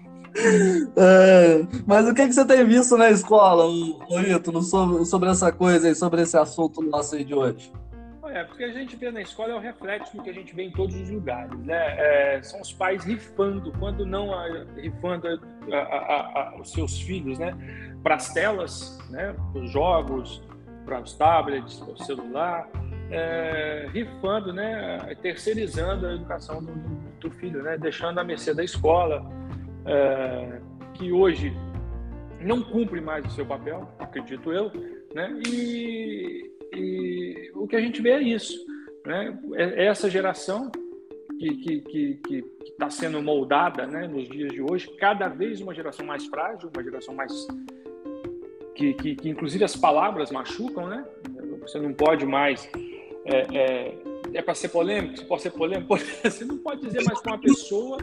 É, 0.97 1.67
mas 1.87 2.09
o 2.09 2.15
que, 2.15 2.27
que 2.27 2.33
você 2.33 2.45
tem 2.45 2.65
visto 2.65 2.97
na 2.97 3.11
escola, 3.11 3.65
Ítalo, 4.11 4.63
sobre, 4.63 5.05
sobre 5.05 5.29
essa 5.31 5.51
coisa 5.51 5.89
aí, 5.89 5.95
sobre 5.95 6.23
esse 6.23 6.37
assunto 6.37 6.83
nosso 6.83 7.23
de 7.25 7.35
hoje? 7.35 7.73
É, 8.33 8.45
porque 8.45 8.63
a 8.63 8.73
gente 8.73 8.95
vê 8.95 9.11
na 9.11 9.21
escola 9.21 9.55
é 9.55 9.57
o 9.57 9.61
reflexo 9.61 10.17
do 10.17 10.23
que 10.23 10.31
a 10.31 10.33
gente 10.33 10.55
vê 10.55 10.63
em 10.63 10.71
todos 10.71 10.95
os 10.95 11.11
lugares, 11.11 11.59
né? 11.61 11.97
É, 12.37 12.43
são 12.43 12.61
os 12.61 12.73
pais 12.73 13.03
rifando, 13.05 13.73
quando 13.79 14.07
não 14.07 14.33
a, 14.33 14.65
rifando 14.77 15.27
a, 15.73 15.77
a, 15.77 16.61
os 16.61 16.71
seus 16.71 17.01
filhos, 17.01 17.39
né? 17.41 17.57
Para 18.05 18.15
as 18.15 18.33
telas, 18.33 18.99
né? 19.11 19.35
Para 19.53 19.63
os 19.63 19.71
jogos, 19.73 20.43
para 20.85 21.01
os 21.01 21.13
tablets, 21.15 21.81
para 21.81 21.93
o 21.93 22.05
celular, 22.05 22.69
é, 23.11 23.89
rifando, 23.93 24.53
né? 24.53 24.99
Terceirizando 25.21 26.07
a 26.07 26.15
educação 26.15 26.63
do, 26.63 26.73
do, 27.19 27.31
filho, 27.33 27.63
né? 27.63 27.77
Deixando 27.77 28.21
a 28.21 28.25
mercê 28.25 28.55
da 28.55 28.63
escola, 28.63 29.27
é, 29.87 30.61
que 30.95 31.13
hoje 31.13 31.53
não 32.41 32.63
cumpre 32.63 33.01
mais 33.01 33.25
o 33.27 33.31
seu 33.31 33.45
papel, 33.45 33.89
acredito 33.99 34.53
eu, 34.53 34.71
né? 35.15 35.33
E 35.47 36.51
e 36.73 37.51
o 37.55 37.67
que 37.67 37.77
a 37.77 37.81
gente 37.81 38.01
vê 38.01 38.11
é 38.11 38.23
isso. 38.23 38.55
Né? 39.05 39.39
É, 39.55 39.85
é 39.85 39.87
essa 39.87 40.09
geração 40.09 40.71
que 41.39 41.83
está 42.63 42.87
tá 42.87 42.91
sendo 42.91 43.23
moldada 43.23 43.87
né, 43.87 44.07
nos 44.07 44.29
dias 44.29 44.53
de 44.53 44.61
hoje, 44.61 44.91
cada 44.99 45.27
vez 45.29 45.61
uma 45.61 45.75
geração 45.75 46.05
mais 46.05 46.27
frágil, 46.27 46.71
uma 46.75 46.83
geração 46.83 47.15
mais. 47.15 47.33
Que, 48.75 48.95
que, 48.95 49.17
que 49.17 49.29
inclusive 49.29 49.65
as 49.65 49.77
palavras 49.77 50.31
machucam, 50.31 50.89
né? 50.89 51.05
Você 51.63 51.79
não 51.79 51.93
pode 51.93 52.27
mais. 52.27 52.69
É, 53.25 53.47
é, 53.57 53.99
é 54.35 54.43
para 54.43 54.55
ser 54.55 54.69
polêmico? 54.69 55.17
Você 55.17 55.25
pode 55.25 55.43
ser 55.43 55.51
polêmico? 55.51 55.97
Você 56.25 56.45
não 56.45 56.59
pode 56.59 56.83
dizer 56.83 57.03
mais 57.05 57.21
com 57.21 57.31
uma 57.31 57.39
pessoa 57.39 57.99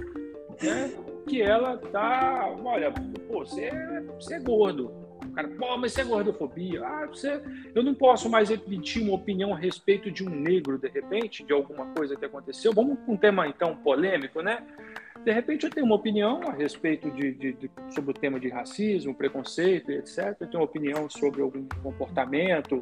né, 0.61 0.91
que 1.28 1.41
ela 1.41 1.78
tá. 1.78 2.55
Olha, 2.63 2.91
pô, 2.91 3.45
você 3.45 3.65
é, 3.65 4.01
você 4.19 4.36
é 4.36 4.39
gordo 4.39 5.07
cara, 5.38 5.47
pô, 5.49 5.78
mas 5.78 5.91
isso 5.91 6.01
é 6.01 6.03
gordofobia. 6.03 6.84
Ah, 6.84 7.05
você, 7.05 7.39
eu 7.75 7.84
não 7.84 7.93
posso 7.93 8.28
mais 8.28 8.49
emitir 8.49 9.03
uma 9.03 9.13
opinião 9.13 9.53
a 9.53 9.57
respeito 9.57 10.09
de 10.09 10.28
um 10.28 10.30
negro, 10.30 10.80
de 10.80 10.89
repente, 10.89 11.43
de 11.43 11.53
alguma 11.53 11.86
coisa 11.93 12.15
que 12.15 12.25
aconteceu. 12.25 12.73
Vamos 12.73 12.97
com 13.05 13.13
um 13.13 13.17
tema, 13.17 13.47
então, 13.47 13.75
polêmico, 13.75 14.41
né? 14.41 14.63
De 15.23 15.32
repente 15.32 15.65
eu 15.65 15.69
tenho 15.69 15.86
uma 15.86 15.95
opinião 15.95 16.41
a 16.47 16.51
respeito 16.51 17.11
de, 17.11 17.34
de, 17.34 17.53
de, 17.53 17.71
sobre 17.89 18.11
o 18.11 18.13
tema 18.13 18.39
de 18.39 18.49
racismo, 18.49 19.13
preconceito, 19.13 19.91
etc. 19.91 20.36
Eu 20.39 20.47
tenho 20.47 20.61
uma 20.61 20.65
opinião 20.65 21.09
sobre 21.09 21.41
algum 21.41 21.67
comportamento 21.84 22.82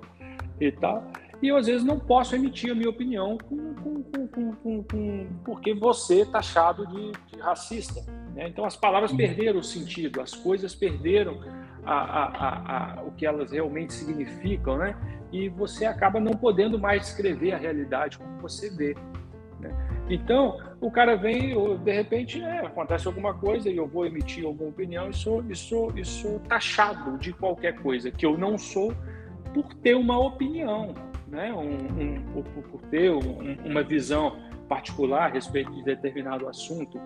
e 0.59 0.71
tal. 0.71 1.11
E 1.45 1.49
eu, 1.49 1.57
às 1.57 1.67
vezes, 1.67 1.83
não 1.83 1.99
posso 1.99 2.35
emitir 2.35 2.71
a 2.71 2.73
minha 2.73 2.89
opinião 2.89 3.37
com, 3.37 3.75
com, 3.75 4.83
com, 4.83 5.27
porque 5.43 5.75
você 5.75 6.21
é 6.21 6.25
taxado 6.25 6.87
de, 6.87 7.11
de 7.11 7.39
racista. 7.39 8.01
Né? 8.33 8.47
Então, 8.47 8.65
as 8.65 8.75
palavras 8.75 9.11
perderam 9.13 9.59
o 9.59 9.63
sentido, 9.63 10.21
as 10.21 10.33
coisas 10.33 10.73
perderam 10.73 11.39
a, 11.85 11.93
a, 11.93 12.97
a, 12.97 13.03
o 13.03 13.11
que 13.11 13.27
elas 13.27 13.51
realmente 13.51 13.93
significam, 13.93 14.79
né? 14.79 14.95
E 15.31 15.47
você 15.47 15.85
acaba 15.85 16.19
não 16.19 16.31
podendo 16.31 16.79
mais 16.79 17.03
descrever 17.03 17.51
a 17.51 17.57
realidade 17.57 18.17
como 18.17 18.39
você 18.39 18.71
vê. 18.71 18.95
Né? 19.59 19.69
Então, 20.09 20.59
o 20.81 20.89
cara 20.89 21.15
vem, 21.15 21.53
de 21.77 21.91
repente, 21.91 22.41
é, 22.41 22.65
acontece 22.65 23.05
alguma 23.05 23.35
coisa 23.35 23.69
e 23.69 23.77
eu 23.77 23.85
vou 23.85 24.07
emitir 24.07 24.47
alguma 24.47 24.71
opinião 24.71 25.11
e 25.11 25.13
sou, 25.13 25.43
e 25.47 25.55
sou, 25.55 25.95
e 25.95 26.03
sou 26.03 26.39
taxado 26.39 27.19
de 27.19 27.31
qualquer 27.31 27.75
coisa 27.75 28.09
que 28.09 28.25
eu 28.25 28.35
não 28.35 28.57
sou 28.57 28.91
por 29.53 29.73
ter 29.75 29.95
uma 29.95 30.17
opinião, 30.17 30.93
né? 31.27 31.53
Um, 31.53 32.37
um, 32.37 32.43
por, 32.43 32.81
ter 32.89 33.11
um, 33.11 33.57
uma 33.65 33.83
visão 33.83 34.37
particular 34.67 35.29
a 35.29 35.33
respeito 35.33 35.71
de 35.71 35.83
determinado 35.83 36.47
assunto. 36.47 36.99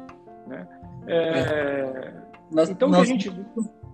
Né? 0.48 0.68
É, 1.08 1.18
é. 1.18 2.14
Nós, 2.52 2.70
então, 2.70 2.90
nós... 2.90 3.02
a 3.02 3.06
gente 3.06 3.30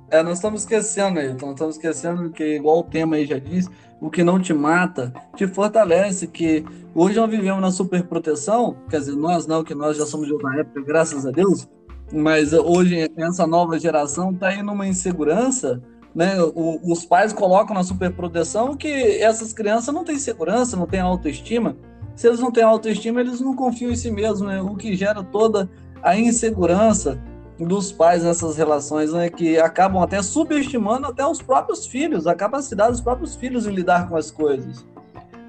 é, 0.09 0.21
nós 0.21 0.37
estamos 0.37 0.61
esquecendo, 0.61 1.19
Ailton, 1.19 1.47
nós 1.47 1.55
estamos 1.55 1.75
esquecendo 1.75 2.29
que, 2.29 2.55
igual 2.55 2.79
o 2.79 2.83
tema 2.83 3.15
aí 3.15 3.25
já 3.25 3.39
diz, 3.39 3.67
o 3.99 4.09
que 4.09 4.23
não 4.23 4.39
te 4.39 4.53
mata 4.53 5.11
te 5.35 5.47
fortalece, 5.47 6.27
que 6.27 6.63
hoje 6.93 7.15
nós 7.15 7.29
vivemos 7.29 7.59
na 7.59 7.71
superproteção, 7.71 8.77
quer 8.89 8.99
dizer, 8.99 9.15
nós 9.15 9.47
não, 9.47 9.63
que 9.63 9.73
nós 9.73 9.97
já 9.97 10.05
somos 10.05 10.27
de 10.27 10.33
outra 10.33 10.59
época, 10.59 10.81
graças 10.81 11.25
a 11.25 11.31
Deus, 11.31 11.67
mas 12.13 12.53
hoje 12.53 13.11
essa 13.17 13.47
nova 13.47 13.79
geração 13.79 14.31
está 14.31 14.49
aí 14.49 14.61
numa 14.61 14.87
insegurança, 14.87 15.81
né? 16.15 16.41
O, 16.41 16.79
os 16.83 17.05
pais 17.05 17.33
colocam 17.33 17.75
na 17.75 17.83
superproteção 17.83 18.75
que 18.75 19.19
essas 19.21 19.51
crianças 19.51 19.93
não 19.93 20.05
têm 20.05 20.17
segurança, 20.17 20.77
não 20.77 20.87
têm 20.87 21.01
autoestima. 21.01 21.75
Se 22.15 22.27
eles 22.27 22.39
não 22.39 22.51
têm 22.51 22.63
autoestima, 22.63 23.19
eles 23.19 23.41
não 23.41 23.53
confiam 23.53 23.91
em 23.91 23.95
si 23.95 24.09
mesmos, 24.09 24.41
né? 24.41 24.61
O 24.61 24.75
que 24.75 24.95
gera 24.95 25.21
toda 25.21 25.69
a 26.01 26.17
insegurança 26.17 27.21
dos 27.59 27.91
pais 27.91 28.23
nessas 28.23 28.57
relações, 28.57 29.13
né, 29.13 29.29
que 29.29 29.57
acabam 29.57 30.03
até 30.03 30.21
subestimando 30.21 31.07
até 31.07 31.25
os 31.25 31.41
próprios 31.41 31.87
filhos, 31.87 32.27
a 32.27 32.35
capacidade 32.35 32.91
dos 32.91 33.01
próprios 33.01 33.33
filhos 33.35 33.65
em 33.65 33.71
lidar 33.71 34.09
com 34.09 34.17
as 34.17 34.29
coisas. 34.29 34.85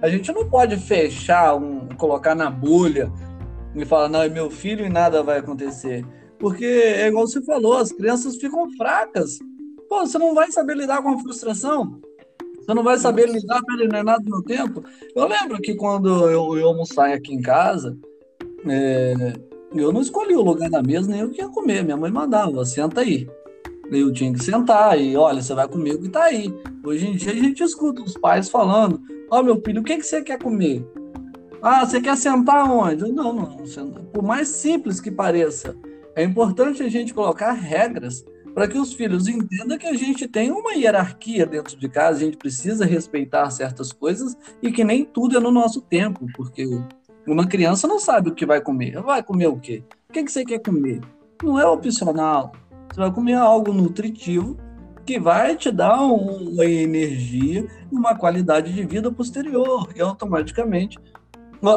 A 0.00 0.08
gente 0.08 0.32
não 0.32 0.48
pode 0.48 0.76
fechar, 0.76 1.56
um, 1.56 1.88
colocar 1.96 2.34
na 2.34 2.48
bolha 2.48 3.10
e 3.74 3.84
falar, 3.84 4.08
não, 4.08 4.22
é 4.22 4.28
meu 4.28 4.50
filho 4.50 4.86
e 4.86 4.88
nada 4.88 5.22
vai 5.22 5.38
acontecer. 5.38 6.06
Porque 6.38 6.64
é 6.64 7.08
igual 7.08 7.26
você 7.26 7.42
falou, 7.42 7.76
as 7.76 7.90
crianças 7.90 8.36
ficam 8.36 8.70
fracas. 8.76 9.38
Pô, 9.88 10.00
você 10.00 10.18
não 10.18 10.34
vai 10.34 10.50
saber 10.50 10.76
lidar 10.76 11.02
com 11.02 11.10
a 11.10 11.18
frustração. 11.18 12.00
Você 12.58 12.74
não 12.74 12.82
vai 12.82 12.98
saber 12.98 13.28
lidar 13.28 13.60
com 13.62 14.02
nada 14.02 14.24
no 14.26 14.42
tempo. 14.42 14.82
Eu 15.14 15.26
lembro 15.28 15.60
que 15.60 15.74
quando 15.74 16.08
eu, 16.28 16.56
eu 16.56 16.68
almoçar 16.68 17.12
aqui 17.12 17.32
em 17.32 17.40
casa, 17.40 17.96
é, 18.66 19.34
eu 19.72 19.92
não 19.92 20.00
escolhi 20.00 20.34
o 20.34 20.42
lugar 20.42 20.68
da 20.68 20.82
mesa, 20.82 21.08
nem 21.08 21.20
eu 21.20 21.30
que 21.30 21.40
ia 21.40 21.48
comer. 21.48 21.84
Minha 21.84 21.96
mãe 21.96 22.10
mandava, 22.10 22.64
senta 22.64 23.02
aí. 23.02 23.28
Eu 23.90 24.12
tinha 24.12 24.32
que 24.32 24.42
sentar 24.42 25.00
e, 25.00 25.16
olha, 25.16 25.40
você 25.40 25.54
vai 25.54 25.68
comigo 25.68 26.04
e 26.04 26.08
tá 26.08 26.24
aí. 26.24 26.52
Hoje 26.84 27.06
em 27.06 27.16
dia 27.16 27.32
a 27.32 27.36
gente 27.36 27.62
escuta 27.62 28.02
os 28.02 28.14
pais 28.14 28.48
falando, 28.48 29.00
ó, 29.30 29.38
oh, 29.38 29.42
meu 29.44 29.62
filho, 29.64 29.80
o 29.80 29.84
que, 29.84 29.98
que 29.98 30.02
você 30.02 30.20
quer 30.22 30.42
comer? 30.42 30.84
Ah, 31.62 31.86
você 31.86 32.00
quer 32.00 32.16
sentar 32.16 32.68
onde? 32.68 33.10
Não, 33.12 33.32
não, 33.32 33.56
não. 33.56 34.04
Por 34.12 34.24
mais 34.24 34.48
simples 34.48 35.00
que 35.00 35.10
pareça, 35.10 35.76
é 36.16 36.24
importante 36.24 36.82
a 36.82 36.88
gente 36.88 37.14
colocar 37.14 37.52
regras 37.52 38.24
para 38.56 38.66
que 38.66 38.78
os 38.78 38.94
filhos 38.94 39.28
entendam 39.28 39.76
que 39.76 39.86
a 39.86 39.92
gente 39.92 40.26
tem 40.26 40.50
uma 40.50 40.72
hierarquia 40.72 41.44
dentro 41.44 41.76
de 41.76 41.90
casa, 41.90 42.16
a 42.16 42.24
gente 42.24 42.38
precisa 42.38 42.86
respeitar 42.86 43.50
certas 43.50 43.92
coisas 43.92 44.34
e 44.62 44.72
que 44.72 44.82
nem 44.82 45.04
tudo 45.04 45.36
é 45.36 45.40
no 45.40 45.50
nosso 45.50 45.82
tempo, 45.82 46.26
porque 46.34 46.66
uma 47.26 47.46
criança 47.46 47.86
não 47.86 47.98
sabe 47.98 48.30
o 48.30 48.34
que 48.34 48.46
vai 48.46 48.62
comer. 48.62 48.98
Vai 49.02 49.22
comer 49.22 49.48
o 49.48 49.58
quê? 49.58 49.82
O 50.08 50.12
que, 50.14 50.24
que 50.24 50.32
você 50.32 50.42
quer 50.42 50.60
comer? 50.60 51.02
Não 51.42 51.60
é 51.60 51.66
opcional. 51.66 52.52
Você 52.90 52.98
vai 52.98 53.12
comer 53.12 53.34
algo 53.34 53.74
nutritivo 53.74 54.56
que 55.04 55.20
vai 55.20 55.54
te 55.54 55.70
dar 55.70 56.00
uma 56.00 56.64
energia 56.64 57.66
e 57.92 57.94
uma 57.94 58.16
qualidade 58.16 58.72
de 58.72 58.86
vida 58.86 59.12
posterior. 59.12 59.92
E 59.94 60.00
automaticamente 60.00 60.98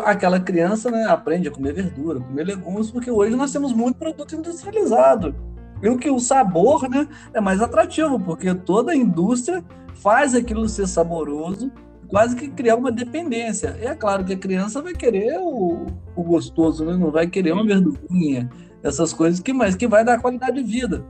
aquela 0.05 0.39
criança 0.39 0.89
né, 0.89 1.05
aprende 1.09 1.49
a 1.49 1.51
comer 1.51 1.73
verdura, 1.73 2.21
comer 2.21 2.45
legumes, 2.45 2.89
porque 2.89 3.11
hoje 3.11 3.35
nós 3.35 3.51
temos 3.51 3.73
muito 3.73 3.97
produto 3.97 4.33
industrializado. 4.33 5.35
E 5.81 5.89
o 5.89 5.97
que 5.97 6.09
o 6.09 6.19
sabor 6.19 6.89
né, 6.89 7.07
é 7.33 7.39
mais 7.39 7.61
atrativo, 7.61 8.19
porque 8.19 8.53
toda 8.53 8.91
a 8.91 8.95
indústria 8.95 9.63
faz 9.93 10.35
aquilo 10.35 10.67
ser 10.67 10.87
saboroso 10.87 11.71
quase 12.09 12.35
que 12.35 12.49
criar 12.49 12.75
uma 12.75 12.91
dependência. 12.91 13.77
É 13.79 13.93
claro 13.95 14.25
que 14.25 14.33
a 14.33 14.37
criança 14.37 14.81
vai 14.81 14.93
querer 14.93 15.37
o, 15.39 15.85
o 16.15 16.23
gostoso, 16.23 16.83
né? 16.83 16.97
não 16.97 17.11
vai 17.11 17.27
querer 17.27 17.53
uma 17.53 17.65
verdurinha, 17.65 18.49
essas 18.83 19.13
coisas 19.13 19.39
que 19.39 19.53
mais 19.53 19.75
que 19.75 19.87
vai 19.87 20.03
dar 20.03 20.19
qualidade 20.19 20.61
de 20.61 20.69
vida. 20.69 21.05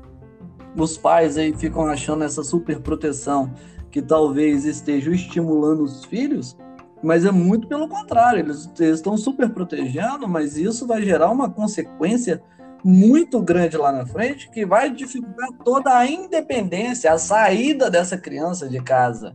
Os 0.76 0.98
pais 0.98 1.38
aí 1.38 1.54
ficam 1.54 1.88
achando 1.88 2.24
essa 2.24 2.44
super 2.44 2.80
proteção 2.80 3.52
que 3.90 4.02
talvez 4.02 4.66
estejam 4.66 5.14
estimulando 5.14 5.84
os 5.84 6.06
filhos, 6.06 6.56
mas 7.02 7.26
é 7.26 7.32
muito 7.32 7.68
pelo 7.68 7.88
contrário, 7.88 8.42
eles, 8.42 8.70
eles 8.78 8.96
estão 8.96 9.18
super 9.18 9.50
protegendo, 9.50 10.28
mas 10.28 10.58
isso 10.58 10.86
vai 10.86 11.02
gerar 11.02 11.32
uma 11.32 11.50
consequência 11.50 12.44
muito 12.84 13.42
grande 13.42 13.78
lá 13.78 13.92
na 13.92 14.06
frente 14.06 14.50
que 14.50 14.66
vai 14.66 14.90
dificultar 14.92 15.50
toda 15.64 15.98
a 15.98 16.06
independência, 16.06 17.12
a 17.12 17.18
saída 17.18 17.90
dessa 17.90 18.18
criança 18.18 18.70
de 18.70 18.82
casa. 18.82 19.34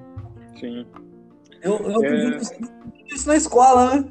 Sim. 0.58 0.86
Eu, 1.62 1.78
eu 1.78 2.04
é... 2.04 2.38
isso 3.06 3.28
na 3.28 3.36
escola, 3.36 3.96
né? 3.96 4.04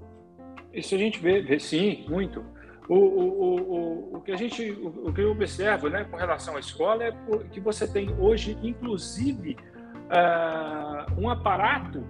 Isso 0.74 0.96
a 0.96 0.98
gente 0.98 1.20
vê, 1.20 1.42
vê 1.42 1.60
sim, 1.60 2.06
muito. 2.10 2.44
O, 2.90 2.96
o, 2.96 3.60
o, 3.60 4.18
o, 4.18 4.22
que 4.22 4.32
a 4.32 4.36
gente, 4.36 4.72
o, 4.72 5.08
o, 5.08 5.14
que 5.14 5.22
eu 5.22 5.32
observo, 5.32 5.88
né, 5.88 6.04
com 6.04 6.18
relação 6.18 6.58
à 6.58 6.60
escola 6.60 7.04
é 7.06 7.14
que 7.52 7.60
você 7.60 7.88
tem 7.88 8.14
hoje, 8.20 8.58
inclusive, 8.62 9.56
uh, 10.10 11.22
um 11.22 11.30
aparato, 11.30 12.04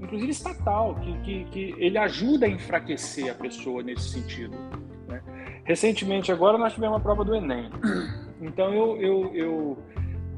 inclusive 0.00 0.30
estatal, 0.30 0.96
que, 0.96 1.18
que, 1.20 1.44
que 1.46 1.74
ele 1.78 1.96
ajuda 1.96 2.46
a 2.46 2.48
enfraquecer 2.48 3.30
a 3.30 3.34
pessoa 3.34 3.82
nesse 3.82 4.10
sentido. 4.10 4.56
Recentemente, 5.72 6.30
agora, 6.30 6.58
nós 6.58 6.74
tivemos 6.74 6.98
a 6.98 7.00
prova 7.00 7.24
do 7.24 7.34
Enem. 7.34 7.70
Então, 8.42 8.74
eu, 8.74 9.00
eu, 9.00 9.34
eu, 9.34 9.78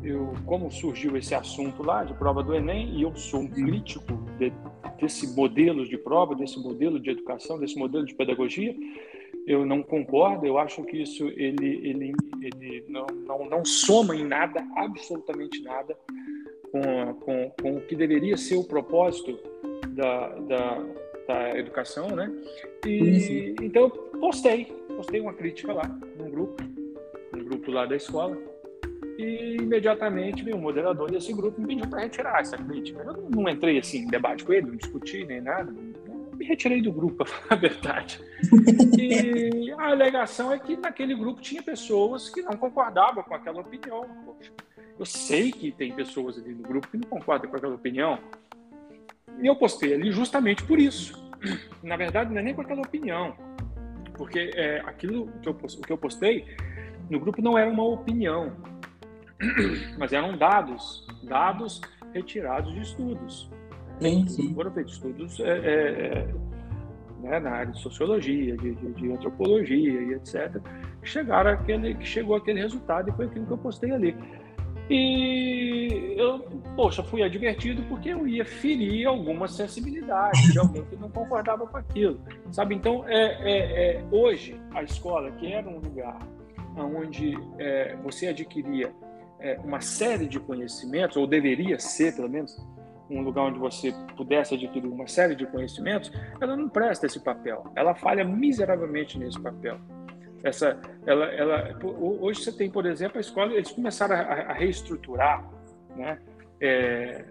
eu, 0.05 0.33
como 0.47 0.71
surgiu 0.71 1.17
esse 1.17 1.35
assunto 1.35 1.83
lá 1.83 2.05
de 2.05 2.15
prova 2.15 2.41
do 2.41 2.55
Enem, 2.55 2.95
e 2.95 3.03
eu 3.03 3.17
sou 3.17 3.41
um 3.41 3.49
crítico 3.49 4.13
de, 4.39 4.53
desse 5.01 5.35
modelo 5.35 5.85
de 5.89 5.99
prova, 5.99 6.37
desse 6.37 6.57
modelo 6.63 7.01
de 7.01 7.11
educação, 7.11 7.59
desse 7.59 7.77
modelo 7.77 8.07
de 8.07 8.15
pedagogia, 8.15 8.77
eu 9.45 9.67
não 9.67 9.83
concordo, 9.83 10.47
eu 10.47 10.57
acho 10.57 10.85
que 10.85 11.03
isso 11.03 11.27
ele, 11.31 11.81
ele, 11.83 12.13
ele 12.41 12.85
não, 12.89 13.07
não, 13.27 13.49
não 13.49 13.65
soma 13.65 14.15
em 14.15 14.25
nada, 14.25 14.65
absolutamente 14.77 15.61
nada, 15.63 15.97
com, 16.71 17.15
com, 17.15 17.51
com 17.61 17.77
o 17.79 17.81
que 17.81 17.97
deveria 17.97 18.37
ser 18.37 18.55
o 18.55 18.63
propósito 18.63 19.37
da, 19.89 20.29
da, 20.29 20.85
da 21.27 21.59
educação, 21.59 22.09
né? 22.11 22.31
E, 22.87 23.55
então, 23.61 23.85
eu 23.85 23.91
postei, 24.21 24.84
postei 24.97 25.21
uma 25.21 25.33
crítica 25.33 25.73
lá, 25.73 25.89
num 26.19 26.31
grupo, 26.31 26.63
num 27.33 27.45
grupo 27.45 27.71
lá 27.71 27.87
da 27.87 27.97
escola, 27.97 28.37
e 29.19 29.57
imediatamente 29.61 30.45
um 30.53 30.59
moderador 30.59 31.11
desse 31.11 31.33
grupo 31.33 31.61
me 31.61 31.69
pediu 31.69 31.89
para 31.89 32.01
retirar 32.01 32.41
essa 32.41 32.57
crítica. 32.57 33.03
Eu 33.03 33.29
não 33.31 33.49
entrei 33.49 33.79
assim 33.79 33.99
em 33.99 34.09
debate 34.09 34.45
com 34.45 34.53
ele, 34.53 34.67
não 34.67 34.77
discuti 34.77 35.25
nem 35.25 35.41
nada, 35.41 35.73
me 36.35 36.45
retirei 36.45 36.83
do 36.83 36.93
grupo, 36.93 37.25
falar 37.27 37.47
a 37.51 37.55
verdade. 37.55 38.21
E 38.99 39.71
a 39.73 39.91
alegação 39.91 40.53
é 40.53 40.59
que 40.59 40.77
naquele 40.77 41.15
grupo 41.15 41.41
tinha 41.41 41.63
pessoas 41.63 42.29
que 42.29 42.43
não 42.43 42.57
concordavam 42.57 43.23
com 43.23 43.35
aquela 43.35 43.61
opinião. 43.61 44.07
Poxa, 44.25 44.53
eu 44.99 45.07
sei 45.07 45.51
que 45.51 45.73
tem 45.73 45.93
pessoas 45.93 46.39
ali 46.39 46.55
no 46.55 46.63
grupo 46.63 46.89
que 46.89 46.97
não 46.97 47.09
concordam 47.09 47.51
com 47.51 47.57
aquela 47.57 47.75
opinião. 47.75 48.19
E 49.41 49.47
eu 49.47 49.57
postei 49.57 49.95
ali 49.95 50.13
justamente 50.13 50.63
por 50.65 50.79
isso. 50.79 51.23
Na 51.83 51.97
verdade, 51.97 52.33
não 52.33 52.39
é 52.39 52.43
nem 52.43 52.55
com 52.55 52.63
aquela 52.63 52.83
opinião. 52.83 53.35
Porque 54.15 54.51
é, 54.55 54.81
aquilo 54.87 55.29
que 55.43 55.49
eu, 55.49 55.55
que 55.55 55.93
eu 55.93 55.99
postei 55.99 56.47
no 57.11 57.21
grupo 57.21 57.43
não 57.43 57.59
era 57.59 57.71
uma 57.71 57.85
opinião, 57.85 58.53
mas 59.99 60.13
eram 60.13 60.37
dados, 60.37 61.07
dados 61.23 61.81
retirados 62.13 62.73
de 62.73 62.81
estudos. 62.81 63.51
Sim, 64.01 64.27
sim. 64.27 64.55
Foram 64.55 64.73
feitos 64.73 64.95
estudos 64.95 65.41
é, 65.41 65.45
é, 65.45 65.69
é, 65.69 66.35
né, 67.21 67.41
na 67.41 67.51
área 67.51 67.73
de 67.73 67.81
sociologia, 67.81 68.57
de, 68.57 68.75
de, 68.75 68.93
de, 68.93 69.13
antropologia 69.13 70.03
e 70.03 70.15
etc. 70.15 70.61
Que 71.03 71.09
chegaram 71.09 71.51
aquele, 71.51 71.95
que 71.95 72.07
chegou 72.07 72.37
aquele 72.37 72.61
resultado 72.61 73.11
e 73.11 73.13
foi 73.13 73.27
aquilo 73.27 73.47
que 73.47 73.53
eu 73.53 73.59
postei 73.59 73.91
ali. 73.91 74.17
E 74.91 76.15
eu, 76.17 76.41
poxa, 76.77 77.03
fui 77.03 77.23
advertido 77.23 77.83
porque 77.89 78.11
eu 78.11 78.27
ia 78.27 78.45
ferir 78.45 79.07
alguma 79.07 79.49
sensibilidade 79.49 80.53
de 80.53 80.59
alguém 80.61 80.85
que 80.85 80.97
não 80.97 81.11
concordava 81.11 81.67
com 81.67 81.77
aquilo, 81.77 82.21
sabe? 82.51 82.75
Então, 82.75 83.05
é, 83.09 83.25
é, 83.41 83.97
é 83.97 84.05
hoje, 84.11 84.61
a 84.75 84.83
escola, 84.83 85.31
que 85.33 85.53
era 85.53 85.67
um 85.69 85.79
lugar 85.79 86.19
onde 86.77 87.35
é, 87.59 87.97
você 88.03 88.29
adquiria 88.29 88.93
é, 89.41 89.59
uma 89.65 89.81
série 89.81 90.27
de 90.27 90.41
conhecimentos, 90.41 91.17
ou 91.17 91.27
deveria 91.27 91.79
ser, 91.79 92.15
pelo 92.15 92.29
menos, 92.29 92.57
um 93.11 93.21
lugar 93.21 93.45
onde 93.45 93.59
você 93.59 93.93
pudesse 94.17 94.55
adquirir 94.55 94.89
uma 94.89 95.07
série 95.07 95.35
de 95.35 95.47
conhecimentos, 95.47 96.11
ela 96.41 96.57
não 96.57 96.69
presta 96.69 97.07
esse 97.07 97.21
papel. 97.21 97.71
Ela 97.77 97.95
falha 97.95 98.25
miseravelmente 98.25 99.19
nesse 99.19 99.41
papel. 99.41 99.79
Essa, 100.45 100.79
ela, 101.07 101.25
ela, 101.27 101.79
hoje 101.83 102.45
você 102.45 102.53
tem, 102.53 102.71
por 102.71 102.85
exemplo, 102.85 103.17
a 103.17 103.21
escola, 103.21 103.55
eles 103.55 103.73
começaram 103.73 104.15
a, 104.15 104.19
a 104.19 104.53
reestruturar 104.53 105.43
né, 105.97 106.19
é, 106.61 107.25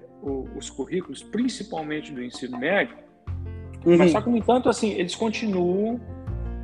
os 0.58 0.70
currículos, 0.72 1.22
principalmente 1.22 2.12
do 2.12 2.24
ensino 2.24 2.58
médio, 2.58 2.98
uhum. 3.86 3.98
mas 3.98 4.12
só 4.12 4.20
que, 4.20 4.30
no 4.30 4.38
entanto, 4.38 4.68
assim, 4.68 4.94
eles 4.94 5.16
continuam 5.16 6.02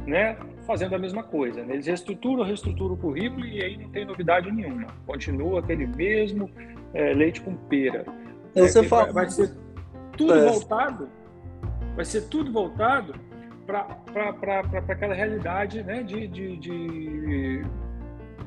né, 0.07 0.37
fazendo 0.65 0.95
a 0.95 0.97
mesma 0.97 1.21
coisa. 1.21 1.63
Né? 1.63 1.75
Eles 1.75 1.85
reestruturam, 1.85 2.43
reestruturam 2.43 2.95
o 2.95 2.97
currículo 2.97 3.45
e 3.45 3.63
aí 3.63 3.77
não 3.77 3.89
tem 3.91 4.03
novidade 4.03 4.51
nenhuma. 4.51 4.87
Continua 5.05 5.59
aquele 5.59 5.85
mesmo 5.85 6.49
é, 6.95 7.13
leite 7.13 7.41
com 7.41 7.55
pera. 7.55 8.05
Então, 8.51 8.67
você 8.67 8.79
é, 8.79 8.83
fala... 8.83 9.13
Vai 9.13 9.29
ser 9.29 9.51
tudo 10.17 10.33
é. 10.33 10.45
voltado, 10.49 11.09
vai 11.95 12.05
ser 12.05 12.27
tudo 12.27 12.51
voltado 12.51 13.13
para 13.69 14.61
aquela 14.89 15.13
realidade 15.13 15.83
né, 15.83 16.01
de, 16.01 16.27
de, 16.27 16.57
de, 16.57 17.61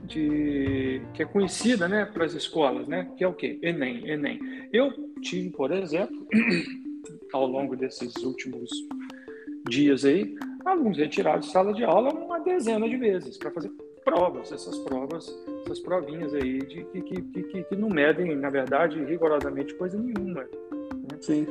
de, 0.05 1.03
que 1.14 1.23
é 1.23 1.25
conhecida 1.25 1.87
né, 1.87 2.05
para 2.05 2.25
as 2.25 2.35
escolas, 2.35 2.89
né, 2.89 3.09
que 3.16 3.23
é 3.23 3.29
o 3.29 3.33
quê? 3.33 3.59
Enem, 3.62 4.09
Enem. 4.09 4.41
Eu 4.73 4.91
tive, 5.20 5.51
por 5.51 5.70
exemplo, 5.70 6.27
ao 7.33 7.47
longo 7.47 7.77
desses 7.77 8.16
últimos 8.16 8.68
dias 9.68 10.05
aí, 10.05 10.35
alunos 10.64 10.99
retirados 10.99 11.47
de 11.47 11.53
sala 11.53 11.73
de 11.73 11.85
aula 11.85 12.12
uma 12.12 12.41
dezena 12.41 12.89
de 12.89 12.97
vezes 12.97 13.39
para 13.39 13.53
fazer 13.53 13.70
provas, 14.05 14.51
essas 14.51 14.77
provas, 14.79 15.33
essas 15.64 15.79
provinhas 15.79 16.35
aí 16.35 16.59
de 16.59 16.85
que, 16.85 17.01
que, 17.01 17.23
que, 17.23 17.62
que 17.62 17.77
não 17.77 17.89
medem, 17.89 18.35
na 18.35 18.51
verdade, 18.51 19.03
rigorosamente 19.05 19.73
coisa 19.75 19.97
nenhuma. 19.97 20.43
Né? 20.43 21.18
Sim. 21.20 21.47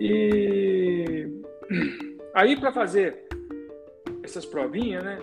E 0.00 1.28
aí 2.34 2.58
para 2.58 2.72
fazer 2.72 3.26
essas 4.22 4.44
provinhas, 4.44 5.02
né? 5.04 5.18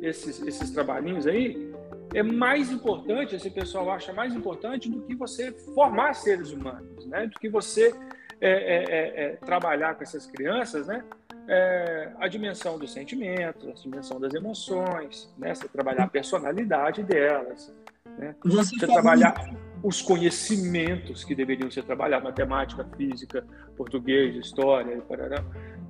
Esses, 0.00 0.40
esses 0.42 0.70
trabalhinhos 0.70 1.26
aí, 1.26 1.72
é 2.14 2.22
mais 2.22 2.70
importante, 2.70 3.36
esse 3.36 3.50
pessoal 3.50 3.90
acha 3.90 4.12
mais 4.12 4.34
importante 4.34 4.90
do 4.90 5.00
que 5.02 5.14
você 5.14 5.52
formar 5.74 6.14
seres 6.14 6.50
humanos, 6.50 7.06
né? 7.06 7.26
Do 7.26 7.38
que 7.38 7.48
você 7.48 7.94
é, 8.40 8.50
é, 8.50 8.84
é, 8.84 9.24
é 9.24 9.36
trabalhar 9.36 9.94
com 9.94 10.02
essas 10.02 10.26
crianças, 10.26 10.86
né? 10.86 11.04
é, 11.48 12.12
a 12.18 12.28
dimensão 12.28 12.78
dos 12.78 12.92
sentimentos, 12.92 13.68
a 13.68 13.72
dimensão 13.72 14.20
das 14.20 14.34
emoções, 14.34 15.32
né? 15.36 15.54
Você 15.54 15.68
trabalhar 15.68 16.04
a 16.04 16.08
personalidade 16.08 17.02
delas, 17.02 17.72
né? 18.18 18.34
Você, 18.44 18.76
você 18.76 18.86
trabalhar 18.86 19.34
os 19.82 20.00
conhecimentos 20.00 21.24
que 21.24 21.34
deveriam 21.34 21.70
ser 21.70 21.82
trabalhados, 21.82 22.24
matemática, 22.24 22.86
física, 22.96 23.44
português, 23.76 24.36
história, 24.36 24.94
e 24.94 25.00
parará. 25.00 25.42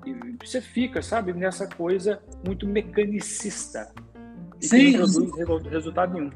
E 0.06 0.36
você 0.44 0.60
fica, 0.60 1.02
sabe, 1.02 1.32
nessa 1.32 1.66
coisa 1.66 2.20
muito 2.46 2.66
mecanicista. 2.66 3.92
E 4.60 4.66
Sim, 4.66 4.92
que 4.92 4.98
não 4.98 5.30
produz 5.30 5.72
resultado 5.72 6.14
nenhum. 6.14 6.30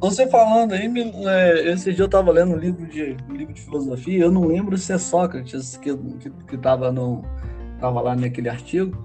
Você 0.00 0.28
falando 0.28 0.72
aí, 0.74 0.88
é, 1.26 1.72
esse 1.72 1.92
dia 1.92 2.02
eu 2.02 2.06
estava 2.06 2.30
lendo 2.30 2.52
um 2.52 2.58
livro 2.58 2.86
de, 2.86 3.16
um 3.28 3.34
livro 3.34 3.52
de 3.52 3.60
filosofia, 3.62 4.22
eu 4.22 4.30
não 4.30 4.46
lembro 4.46 4.78
se 4.78 4.92
é 4.92 4.98
Sócrates 4.98 5.76
que 5.76 5.90
estava 5.90 6.18
que, 6.18 6.30
que 6.30 6.92
no, 6.92 7.24
estava 7.74 8.00
lá 8.00 8.14
naquele 8.14 8.48
artigo, 8.48 8.96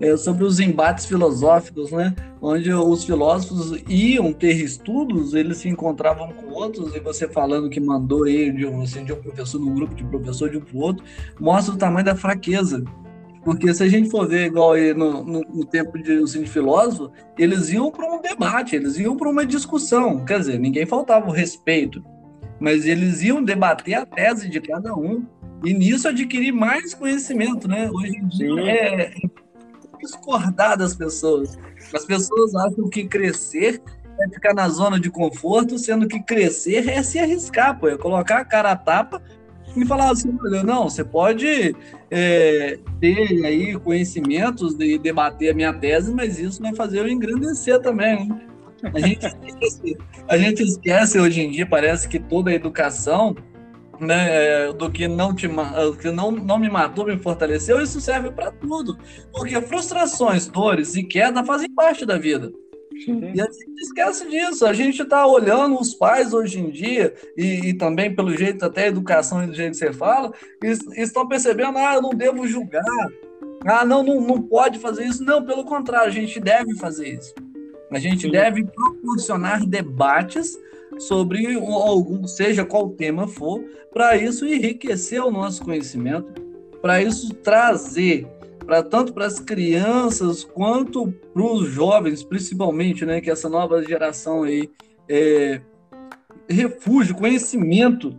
é 0.00 0.16
sobre 0.16 0.42
os 0.42 0.58
embates 0.58 1.06
filosóficos, 1.06 1.92
né? 1.92 2.12
Onde 2.40 2.72
os 2.72 3.04
filósofos 3.04 3.80
iam 3.88 4.32
ter 4.32 4.54
estudos, 4.54 5.32
eles 5.32 5.58
se 5.58 5.68
encontravam 5.68 6.32
com 6.32 6.50
outros, 6.50 6.92
e 6.96 6.98
você 6.98 7.28
falando 7.28 7.70
que 7.70 7.78
mandou 7.78 8.26
ele 8.26 8.50
de 8.50 8.66
um, 8.66 8.82
assim, 8.82 9.04
de 9.04 9.12
um 9.12 9.22
professor 9.22 9.60
num 9.60 9.72
grupo 9.72 9.94
de 9.94 10.02
professor 10.02 10.50
de 10.50 10.58
um 10.58 10.60
para 10.60 10.76
outro, 10.76 11.04
mostra 11.38 11.72
o 11.72 11.78
tamanho 11.78 12.04
da 12.04 12.16
fraqueza. 12.16 12.82
Porque 13.44 13.74
se 13.74 13.82
a 13.82 13.88
gente 13.88 14.08
for 14.08 14.28
ver 14.28 14.46
igual 14.46 14.72
aí 14.72 14.94
no, 14.94 15.24
no, 15.24 15.40
no 15.40 15.66
tempo 15.66 15.98
de, 15.98 16.12
assim, 16.22 16.42
de 16.42 16.50
filósofo, 16.50 17.12
eles 17.36 17.70
iam 17.70 17.90
para 17.90 18.12
um 18.12 18.20
debate, 18.20 18.76
eles 18.76 18.96
iam 18.98 19.16
para 19.16 19.28
uma 19.28 19.44
discussão. 19.44 20.24
Quer 20.24 20.38
dizer, 20.40 20.60
ninguém 20.60 20.86
faltava 20.86 21.28
o 21.28 21.32
respeito, 21.32 22.04
mas 22.60 22.86
eles 22.86 23.22
iam 23.22 23.42
debater 23.42 23.94
a 23.94 24.06
tese 24.06 24.48
de 24.48 24.60
cada 24.60 24.94
um 24.94 25.26
e 25.64 25.74
nisso 25.74 26.08
adquirir 26.08 26.52
mais 26.52 26.94
conhecimento, 26.94 27.66
né? 27.66 27.90
Hoje 27.90 28.16
em 28.16 28.28
dia 28.28 28.60
é, 28.60 29.02
é 29.02 29.12
discordar 30.00 30.76
das 30.76 30.94
pessoas. 30.94 31.58
As 31.92 32.04
pessoas 32.04 32.54
acham 32.54 32.88
que 32.88 33.04
crescer 33.04 33.82
é 34.20 34.28
ficar 34.28 34.54
na 34.54 34.68
zona 34.68 35.00
de 35.00 35.10
conforto, 35.10 35.78
sendo 35.78 36.06
que 36.06 36.22
crescer 36.22 36.88
é 36.88 37.02
se 37.02 37.18
arriscar, 37.18 37.78
pô, 37.78 37.88
é 37.88 37.96
colocar 37.96 38.38
a 38.38 38.44
cara 38.44 38.72
a 38.72 38.76
tapa 38.76 39.22
e 39.76 39.86
falar 39.86 40.10
assim, 40.10 40.36
não, 40.64 40.88
você 40.88 41.04
pode 41.04 41.74
é, 42.10 42.78
ter 43.00 43.44
aí 43.46 43.78
conhecimentos 43.78 44.76
e 44.78 44.98
debater 44.98 45.50
a 45.52 45.54
minha 45.54 45.72
tese, 45.72 46.12
mas 46.12 46.38
isso 46.38 46.60
vai 46.60 46.74
fazer 46.74 47.00
eu 47.00 47.08
engrandecer 47.08 47.80
também. 47.80 48.28
Né? 48.28 48.40
A 48.92 49.00
gente, 49.00 49.26
esquece, 49.26 49.98
a 50.28 50.36
gente 50.36 50.62
esquece 50.62 51.18
hoje 51.18 51.40
em 51.40 51.50
dia, 51.50 51.66
parece 51.66 52.08
que 52.08 52.18
toda 52.18 52.50
a 52.50 52.54
educação 52.54 53.34
né, 54.00 54.72
do 54.72 54.90
que 54.90 55.06
não 55.06 55.34
te 55.34 55.48
que 56.00 56.10
não, 56.10 56.32
não 56.32 56.58
me 56.58 56.68
matou, 56.68 57.06
me 57.06 57.16
fortaleceu, 57.16 57.80
isso 57.80 58.00
serve 58.00 58.30
para 58.32 58.50
tudo. 58.50 58.98
Porque 59.32 59.60
frustrações, 59.62 60.48
dores 60.48 60.96
e 60.96 61.04
queda 61.04 61.44
fazem 61.44 61.72
parte 61.72 62.04
da 62.04 62.18
vida. 62.18 62.52
E 63.34 63.40
a 63.40 63.44
gente 63.44 63.82
esquece 63.82 64.28
disso. 64.28 64.66
A 64.66 64.72
gente 64.72 65.02
está 65.02 65.26
olhando 65.26 65.80
os 65.80 65.94
pais 65.94 66.32
hoje 66.32 66.60
em 66.60 66.70
dia, 66.70 67.14
e, 67.36 67.68
e, 67.70 67.74
também 67.74 68.14
pelo 68.14 68.36
jeito, 68.36 68.64
até 68.64 68.84
a 68.84 68.88
educação 68.88 69.42
e 69.42 69.46
do 69.46 69.54
jeito 69.54 69.72
que 69.72 69.78
você 69.78 69.92
fala, 69.92 70.32
estão 70.96 71.26
percebendo: 71.26 71.78
ah, 71.78 71.94
eu 71.94 72.02
não 72.02 72.10
devo 72.10 72.46
julgar, 72.46 72.82
ah, 73.64 73.84
não, 73.84 74.02
não, 74.02 74.20
não 74.20 74.42
pode 74.42 74.78
fazer 74.78 75.04
isso. 75.04 75.24
Não, 75.24 75.44
pelo 75.44 75.64
contrário, 75.64 76.08
a 76.08 76.14
gente 76.14 76.40
deve 76.40 76.74
fazer 76.76 77.08
isso. 77.18 77.34
A 77.90 77.98
gente 77.98 78.22
Sim. 78.22 78.30
deve 78.30 78.64
proporcionar 78.64 79.66
debates 79.66 80.58
sobre 80.98 81.54
algum, 81.54 82.26
seja 82.26 82.64
qual 82.64 82.90
tema 82.90 83.28
for, 83.28 83.62
para 83.92 84.16
isso 84.16 84.46
enriquecer 84.46 85.22
o 85.22 85.30
nosso 85.30 85.64
conhecimento, 85.64 86.40
para 86.80 87.02
isso 87.02 87.34
trazer 87.34 88.26
para 88.64 88.82
tanto 88.82 89.12
para 89.12 89.26
as 89.26 89.38
crianças 89.38 90.44
quanto 90.44 91.12
para 91.32 91.42
os 91.42 91.68
jovens, 91.68 92.22
principalmente, 92.22 93.04
né, 93.04 93.20
que 93.20 93.30
essa 93.30 93.48
nova 93.48 93.82
geração 93.82 94.42
aí 94.42 94.70
é, 95.08 95.60
refúgio, 96.48 97.14
conhecimento, 97.14 98.18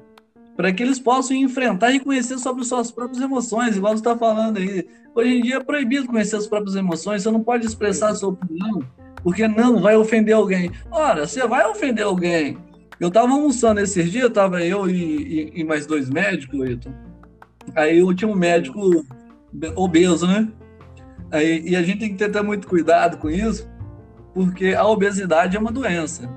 para 0.55 0.71
que 0.71 0.83
eles 0.83 0.99
possam 0.99 1.35
enfrentar 1.35 1.91
e 1.91 1.99
conhecer 1.99 2.37
sobre 2.37 2.63
suas 2.63 2.91
próprias 2.91 3.21
emoções, 3.21 3.75
igual 3.75 3.93
você 3.93 4.01
está 4.01 4.17
falando 4.17 4.57
aí. 4.57 4.87
Hoje 5.15 5.37
em 5.37 5.41
dia 5.41 5.55
é 5.57 5.63
proibido 5.63 6.07
conhecer 6.07 6.35
as 6.35 6.47
próprias 6.47 6.75
emoções, 6.75 7.23
você 7.23 7.31
não 7.31 7.43
pode 7.43 7.65
expressar 7.65 8.09
a 8.09 8.15
sua 8.15 8.29
opinião, 8.29 8.79
porque 9.23 9.47
não, 9.47 9.81
vai 9.81 9.95
ofender 9.95 10.35
alguém. 10.35 10.71
Ora, 10.91 11.25
você 11.25 11.47
vai 11.47 11.65
ofender 11.67 12.05
alguém. 12.05 12.57
Eu 12.99 13.07
estava 13.07 13.31
almoçando 13.31 13.79
esses 13.79 14.11
dias, 14.11 14.27
estava 14.27 14.63
eu 14.63 14.89
e, 14.89 14.93
e, 14.93 15.61
e, 15.61 15.63
mais 15.63 15.85
dois 15.85 16.09
médicos. 16.09 16.79
Aí 17.75 18.01
o 18.01 18.07
último 18.07 18.35
médico 18.35 19.03
obeso, 19.75 20.27
né? 20.27 20.47
Aí, 21.31 21.63
e 21.67 21.75
a 21.75 21.81
gente 21.81 21.99
tem 21.99 22.09
que 22.09 22.15
ter, 22.15 22.31
ter 22.31 22.43
muito 22.43 22.67
cuidado 22.67 23.17
com 23.17 23.29
isso, 23.29 23.69
porque 24.33 24.73
a 24.73 24.85
obesidade 24.85 25.57
é 25.57 25.59
uma 25.59 25.71
doença, 25.71 26.29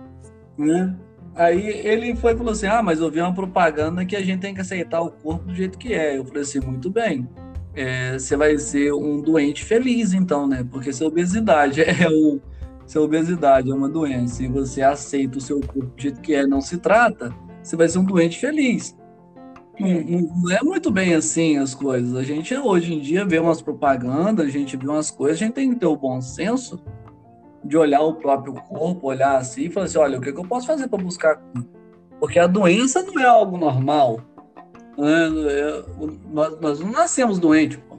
né? 0.56 0.96
Aí 1.34 1.68
ele 1.68 2.16
foi 2.16 2.32
e 2.32 2.36
falou 2.36 2.52
assim: 2.52 2.66
Ah, 2.66 2.82
mas 2.82 2.98
eu 3.00 3.10
vi 3.10 3.20
uma 3.20 3.34
propaganda 3.34 4.06
que 4.06 4.16
a 4.16 4.22
gente 4.22 4.40
tem 4.40 4.54
que 4.54 4.60
aceitar 4.60 5.02
o 5.02 5.10
corpo 5.10 5.44
do 5.46 5.54
jeito 5.54 5.78
que 5.78 5.92
é. 5.92 6.16
Eu 6.16 6.24
falei 6.24 6.42
assim: 6.42 6.60
Muito 6.60 6.88
bem. 6.90 7.28
É, 7.74 8.18
você 8.18 8.36
vai 8.36 8.56
ser 8.56 8.92
um 8.94 9.20
doente 9.20 9.62
feliz, 9.62 10.14
então, 10.14 10.48
né? 10.48 10.66
Porque 10.70 10.92
se 10.92 11.04
a 11.04 11.06
obesidade 11.06 11.82
é 11.84 12.08
o, 12.08 12.40
se 12.86 12.98
obesidade 12.98 13.70
é 13.70 13.74
uma 13.74 13.88
doença 13.88 14.42
e 14.42 14.48
você 14.48 14.80
aceita 14.80 15.36
o 15.36 15.40
seu 15.40 15.60
corpo 15.60 15.94
do 15.94 16.00
jeito 16.00 16.20
que 16.22 16.34
é, 16.34 16.46
não 16.46 16.62
se 16.62 16.78
trata, 16.78 17.34
você 17.62 17.76
vai 17.76 17.88
ser 17.88 17.98
um 17.98 18.04
doente 18.04 18.38
feliz. 18.38 18.96
Não, 19.78 20.20
não, 20.42 20.50
é 20.52 20.62
muito 20.62 20.90
bem 20.90 21.14
assim 21.14 21.58
as 21.58 21.74
coisas. 21.74 22.14
A 22.16 22.22
gente 22.22 22.56
hoje 22.56 22.94
em 22.94 23.00
dia 23.00 23.24
vê 23.24 23.38
umas 23.38 23.60
propagandas, 23.60 24.46
a 24.46 24.50
gente 24.50 24.76
vê 24.76 24.86
umas 24.86 25.10
coisas, 25.10 25.36
a 25.36 25.44
gente 25.44 25.54
tem 25.54 25.70
que 25.70 25.80
ter 25.80 25.86
o 25.86 25.96
bom 25.96 26.20
senso 26.20 26.82
de 27.62 27.76
olhar 27.76 28.00
o 28.00 28.14
próprio 28.14 28.54
corpo, 28.54 29.08
olhar 29.08 29.36
assim 29.36 29.64
e 29.64 29.70
falar 29.70 29.86
assim, 29.86 29.98
olha, 29.98 30.18
o 30.18 30.20
que, 30.20 30.32
que 30.32 30.38
eu 30.38 30.46
posso 30.46 30.66
fazer 30.66 30.88
para 30.88 31.02
buscar 31.02 31.42
Porque 32.20 32.38
a 32.38 32.46
doença 32.46 33.02
não 33.02 33.20
é 33.20 33.26
algo 33.26 33.58
normal. 33.58 34.20
Né? 34.96 35.26
É, 35.50 35.84
nós, 36.32 36.60
nós, 36.60 36.80
não 36.80 36.92
nascemos 36.92 37.38
doentes. 37.38 37.78
Pô. 37.88 37.98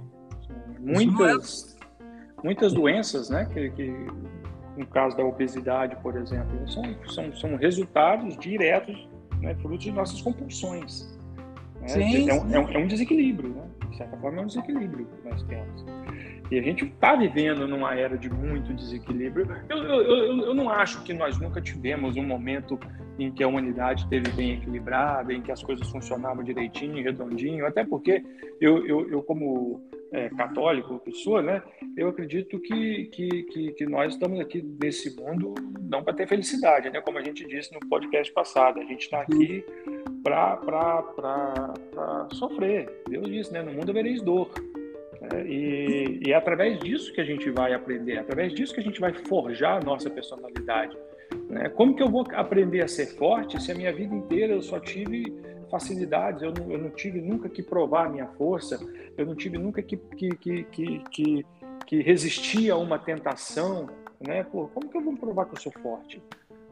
Muitas, 0.80 1.76
é... 1.80 2.44
muitas 2.44 2.74
doenças, 2.74 3.30
né, 3.30 3.46
que, 3.54 3.70
que, 3.72 3.94
no 4.78 4.88
caso 4.88 5.18
da 5.18 5.24
obesidade, 5.24 5.96
por 5.98 6.16
exemplo, 6.16 6.50
são, 6.70 6.84
são, 7.08 7.36
são 7.36 7.56
resultados 7.56 8.38
diretos, 8.38 9.08
né, 9.42 9.54
frutos 9.56 9.84
de 9.84 9.92
nossas 9.92 10.22
compulsões. 10.22 11.16
Né? 11.82 11.88
Sim, 11.88 12.30
é, 12.30 12.34
um, 12.34 12.54
é, 12.54 12.60
um, 12.60 12.70
é 12.70 12.78
um 12.78 12.88
desequilíbrio, 12.88 13.50
né? 13.50 13.64
de 13.90 13.98
certa 13.98 14.18
forma 14.18 14.40
é 14.40 14.42
um 14.42 14.48
desequilíbrio 14.48 15.06
que 15.06 15.30
nós 15.30 15.44
temos. 15.44 15.86
E 16.50 16.58
a 16.58 16.62
gente 16.62 16.86
está 16.86 17.16
vivendo 17.16 17.68
numa 17.68 17.94
era 17.94 18.18
de 18.18 18.30
muito 18.30 18.74
desequilíbrio. 18.74 19.48
Eu, 19.70 19.78
eu, 19.78 20.02
eu, 20.02 20.42
eu, 20.46 20.54
não 20.54 20.70
acho 20.70 21.04
que 21.04 21.14
nós 21.14 21.38
nunca 21.40 21.62
tivemos 21.62 22.16
um 22.16 22.24
momento 22.24 22.80
em 23.20 23.32
que 23.32 23.44
a 23.44 23.48
humanidade 23.48 24.04
esteve 24.04 24.32
bem 24.32 24.54
equilibrada, 24.54 25.34
em 25.34 25.42
que 25.42 25.52
as 25.52 25.62
coisas 25.62 25.90
funcionavam 25.90 26.44
direitinho, 26.44 27.04
redondinho, 27.04 27.66
até 27.66 27.84
porque 27.84 28.24
eu, 28.62 28.86
eu, 28.88 29.10
eu 29.10 29.24
como 29.24 29.82
é, 30.12 30.30
católico 30.30 31.00
que 31.00 31.12
sou, 31.12 31.42
né, 31.42 31.62
eu 31.98 32.08
acredito 32.10 32.60
que, 32.60 33.06
que, 33.06 33.44
que, 33.44 33.72
que, 33.74 33.86
nós 33.86 34.14
estamos 34.14 34.40
aqui 34.40 34.62
nesse 34.82 35.20
mundo 35.20 35.54
não 35.82 36.04
para 36.04 36.14
ter 36.14 36.28
felicidade, 36.28 36.90
né, 36.90 37.02
como 37.02 37.18
a 37.18 37.24
gente 37.24 37.46
disse 37.46 37.74
no 37.74 37.80
podcast 37.90 38.32
passado, 38.32 38.80
a 38.80 38.84
gente 38.84 39.02
está 39.02 39.22
aqui 39.22 39.66
para 40.28 42.28
sofrer. 42.34 43.04
Deus 43.10 43.28
disse, 43.28 43.54
né, 43.54 43.62
no 43.62 43.72
mundo 43.72 43.90
havereis 43.90 44.22
dor. 44.22 44.50
É, 45.22 45.48
e, 45.48 46.22
e, 46.26 46.32
é 46.32 46.36
através 46.36 46.80
disso 46.80 47.12
que 47.12 47.22
a 47.22 47.26
gente 47.26 47.50
vai 47.50 47.74
aprender, 47.74 48.14
é 48.14 48.20
através 48.20 48.54
disso 48.54 48.74
que 48.74 48.80
a 48.80 48.84
gente 48.84 49.00
vai 49.00 49.14
forjar 49.14 49.78
a 49.78 49.80
nossa 49.80 50.10
personalidade. 50.10 50.96
Né? 51.50 51.70
Como 51.70 51.96
que 51.96 52.04
eu 52.04 52.10
vou 52.10 52.26
aprender 52.34 52.82
a 52.82 52.88
ser 52.88 53.08
forte 53.18 53.62
se 53.62 53.72
a 53.72 53.76
minha 53.76 53.92
vida 53.92 54.14
inteira 54.14 54.54
eu 54.54 54.62
só 54.62 54.80
tive 54.80 55.34
facilidades, 55.70 56.42
eu 56.42 56.54
não, 56.54 56.72
eu 56.72 56.78
não 56.78 56.90
tive 56.90 57.22
nunca 57.22 57.50
que 57.50 57.62
provar 57.62 58.06
a 58.06 58.10
minha 58.10 58.28
força, 58.28 58.80
eu 59.18 59.26
não 59.26 59.36
tive 59.36 59.58
nunca 59.58 59.82
que, 59.82 59.98
que, 59.98 60.30
que, 60.30 60.64
que, 60.64 61.04
que, 61.12 61.46
que 61.86 62.02
resistir 62.02 62.70
a 62.70 62.78
uma 62.78 62.98
tentação, 62.98 63.90
né? 64.20 64.44
Pô, 64.44 64.68
como 64.68 64.90
que 64.90 64.98
eu 64.98 65.02
vou 65.02 65.18
provar 65.18 65.46
que 65.46 65.56
eu 65.56 65.62
sou 65.62 65.72
forte? 65.74 66.22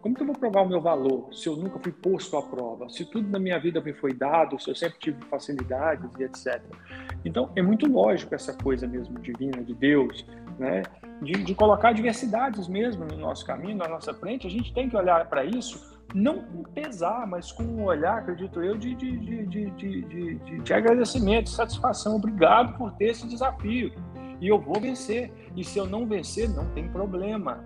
Como 0.05 0.13
que 0.13 0.21
eu 0.21 0.27
vou 0.27 0.35
provar 0.35 0.61
o 0.61 0.69
meu 0.69 0.79
valor 0.79 1.33
se 1.33 1.49
eu 1.49 1.55
nunca 1.55 1.79
fui 1.79 1.91
posto 1.91 2.37
à 2.37 2.41
prova? 2.43 2.87
Se 2.89 3.03
tudo 3.05 3.27
na 3.27 3.39
minha 3.39 3.57
vida 3.57 3.81
me 3.81 3.91
foi 3.91 4.13
dado, 4.13 4.61
se 4.61 4.69
eu 4.69 4.75
sempre 4.75 4.99
tive 4.99 5.19
facilidades 5.25 6.07
e 6.19 6.23
etc. 6.23 6.61
Então, 7.25 7.49
é 7.55 7.61
muito 7.63 7.91
lógico 7.91 8.35
essa 8.35 8.53
coisa 8.53 8.85
mesmo 8.85 9.17
divina, 9.17 9.63
de 9.63 9.73
Deus, 9.73 10.23
né? 10.59 10.83
De, 11.23 11.31
de 11.43 11.55
colocar 11.55 11.91
diversidades 11.91 12.67
mesmo 12.67 13.03
no 13.03 13.17
nosso 13.17 13.43
caminho, 13.47 13.77
na 13.77 13.87
nossa 13.87 14.13
frente. 14.13 14.45
A 14.45 14.49
gente 14.51 14.71
tem 14.75 14.87
que 14.87 14.95
olhar 14.95 15.27
para 15.27 15.43
isso 15.43 15.97
não 16.13 16.39
com 16.39 16.61
pesar, 16.61 17.25
mas 17.25 17.51
com 17.51 17.63
um 17.63 17.85
olhar, 17.85 18.19
acredito 18.19 18.61
eu, 18.61 18.77
de, 18.77 18.93
de, 18.93 19.17
de, 19.17 19.71
de, 19.71 20.59
de, 20.61 20.71
agradecimento, 20.71 21.45
de 21.45 21.55
satisfação. 21.55 22.17
Obrigado 22.17 22.77
por 22.77 22.91
ter 22.91 23.05
esse 23.05 23.27
desafio. 23.27 23.91
E 24.39 24.47
eu 24.47 24.59
vou 24.59 24.79
vencer. 24.79 25.33
E 25.55 25.63
se 25.63 25.79
eu 25.79 25.87
não 25.87 26.05
vencer, 26.05 26.47
não 26.47 26.69
tem 26.75 26.87
problema 26.89 27.63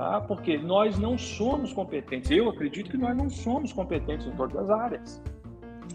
tá? 0.00 0.18
Porque 0.22 0.56
nós 0.56 0.98
não 0.98 1.18
somos 1.18 1.74
competentes. 1.74 2.30
Eu 2.30 2.48
acredito 2.48 2.90
que 2.90 2.96
nós 2.96 3.14
não 3.14 3.28
somos 3.28 3.70
competentes 3.70 4.26
em 4.26 4.30
todas 4.30 4.56
as 4.56 4.70
áreas. 4.70 5.22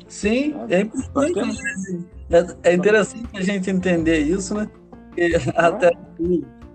Sim, 0.08 0.52
tá? 0.52 0.66
é 0.70 0.82
importante. 0.82 1.60
É, 2.30 2.70
é 2.70 2.74
interessante 2.76 3.28
a 3.34 3.42
gente 3.42 3.68
entender 3.72 4.20
isso, 4.20 4.54
né? 4.54 4.70
Porque 5.10 5.32
até 5.56 5.92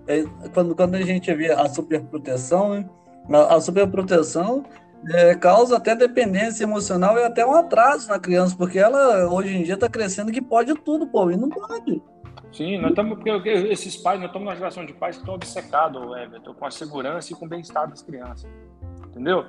é, 0.07 0.23
quando, 0.53 0.75
quando 0.75 0.95
a 0.95 1.01
gente 1.01 1.33
vê 1.33 1.53
a 1.53 1.69
superproteção, 1.69 2.71
né? 2.71 2.89
A, 3.31 3.55
a 3.55 3.61
superproteção 3.61 4.65
é, 5.09 5.33
causa 5.35 5.77
até 5.77 5.95
dependência 5.95 6.65
emocional 6.65 7.17
e 7.17 7.23
até 7.23 7.45
um 7.45 7.53
atraso 7.53 8.09
na 8.09 8.19
criança, 8.19 8.55
porque 8.57 8.77
ela 8.77 9.31
hoje 9.31 9.55
em 9.55 9.63
dia 9.63 9.75
está 9.75 9.87
crescendo 9.87 10.33
que 10.33 10.41
pode 10.41 10.73
tudo, 10.81 11.07
pô, 11.07 11.31
e 11.31 11.37
não 11.37 11.47
pode. 11.47 12.01
Sim, 12.51 12.77
nós 12.77 12.91
estamos, 12.91 13.15
porque 13.15 13.29
esses 13.49 13.95
pais, 13.95 14.19
nós 14.19 14.27
estamos 14.27 14.45
numa 14.45 14.55
geração 14.55 14.85
de 14.85 14.93
pais 14.93 15.15
que 15.15 15.21
estão 15.21 15.35
obcecados, 15.35 16.01
Everton, 16.17 16.53
com 16.53 16.65
a 16.65 16.71
segurança 16.71 17.31
e 17.31 17.35
com 17.35 17.45
o 17.45 17.49
bem-estar 17.49 17.89
das 17.89 18.01
crianças. 18.01 18.49
Entendeu? 19.07 19.45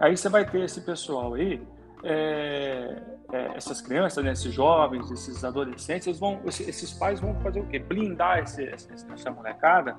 Aí 0.00 0.16
você 0.16 0.28
vai 0.28 0.48
ter 0.48 0.62
esse 0.62 0.80
pessoal 0.80 1.34
aí, 1.34 1.60
é, 2.02 3.02
é, 3.32 3.50
essas 3.54 3.82
crianças, 3.82 4.24
né, 4.24 4.32
esses 4.32 4.52
jovens, 4.52 5.10
esses 5.10 5.44
adolescentes, 5.44 6.06
eles 6.06 6.18
vão, 6.18 6.40
esses 6.46 6.92
pais 6.92 7.20
vão 7.20 7.34
fazer 7.40 7.60
o 7.60 7.66
quê? 7.66 7.78
Blindar 7.78 8.38
esse, 8.38 8.64
essa 8.66 9.30
molecada 9.30 9.96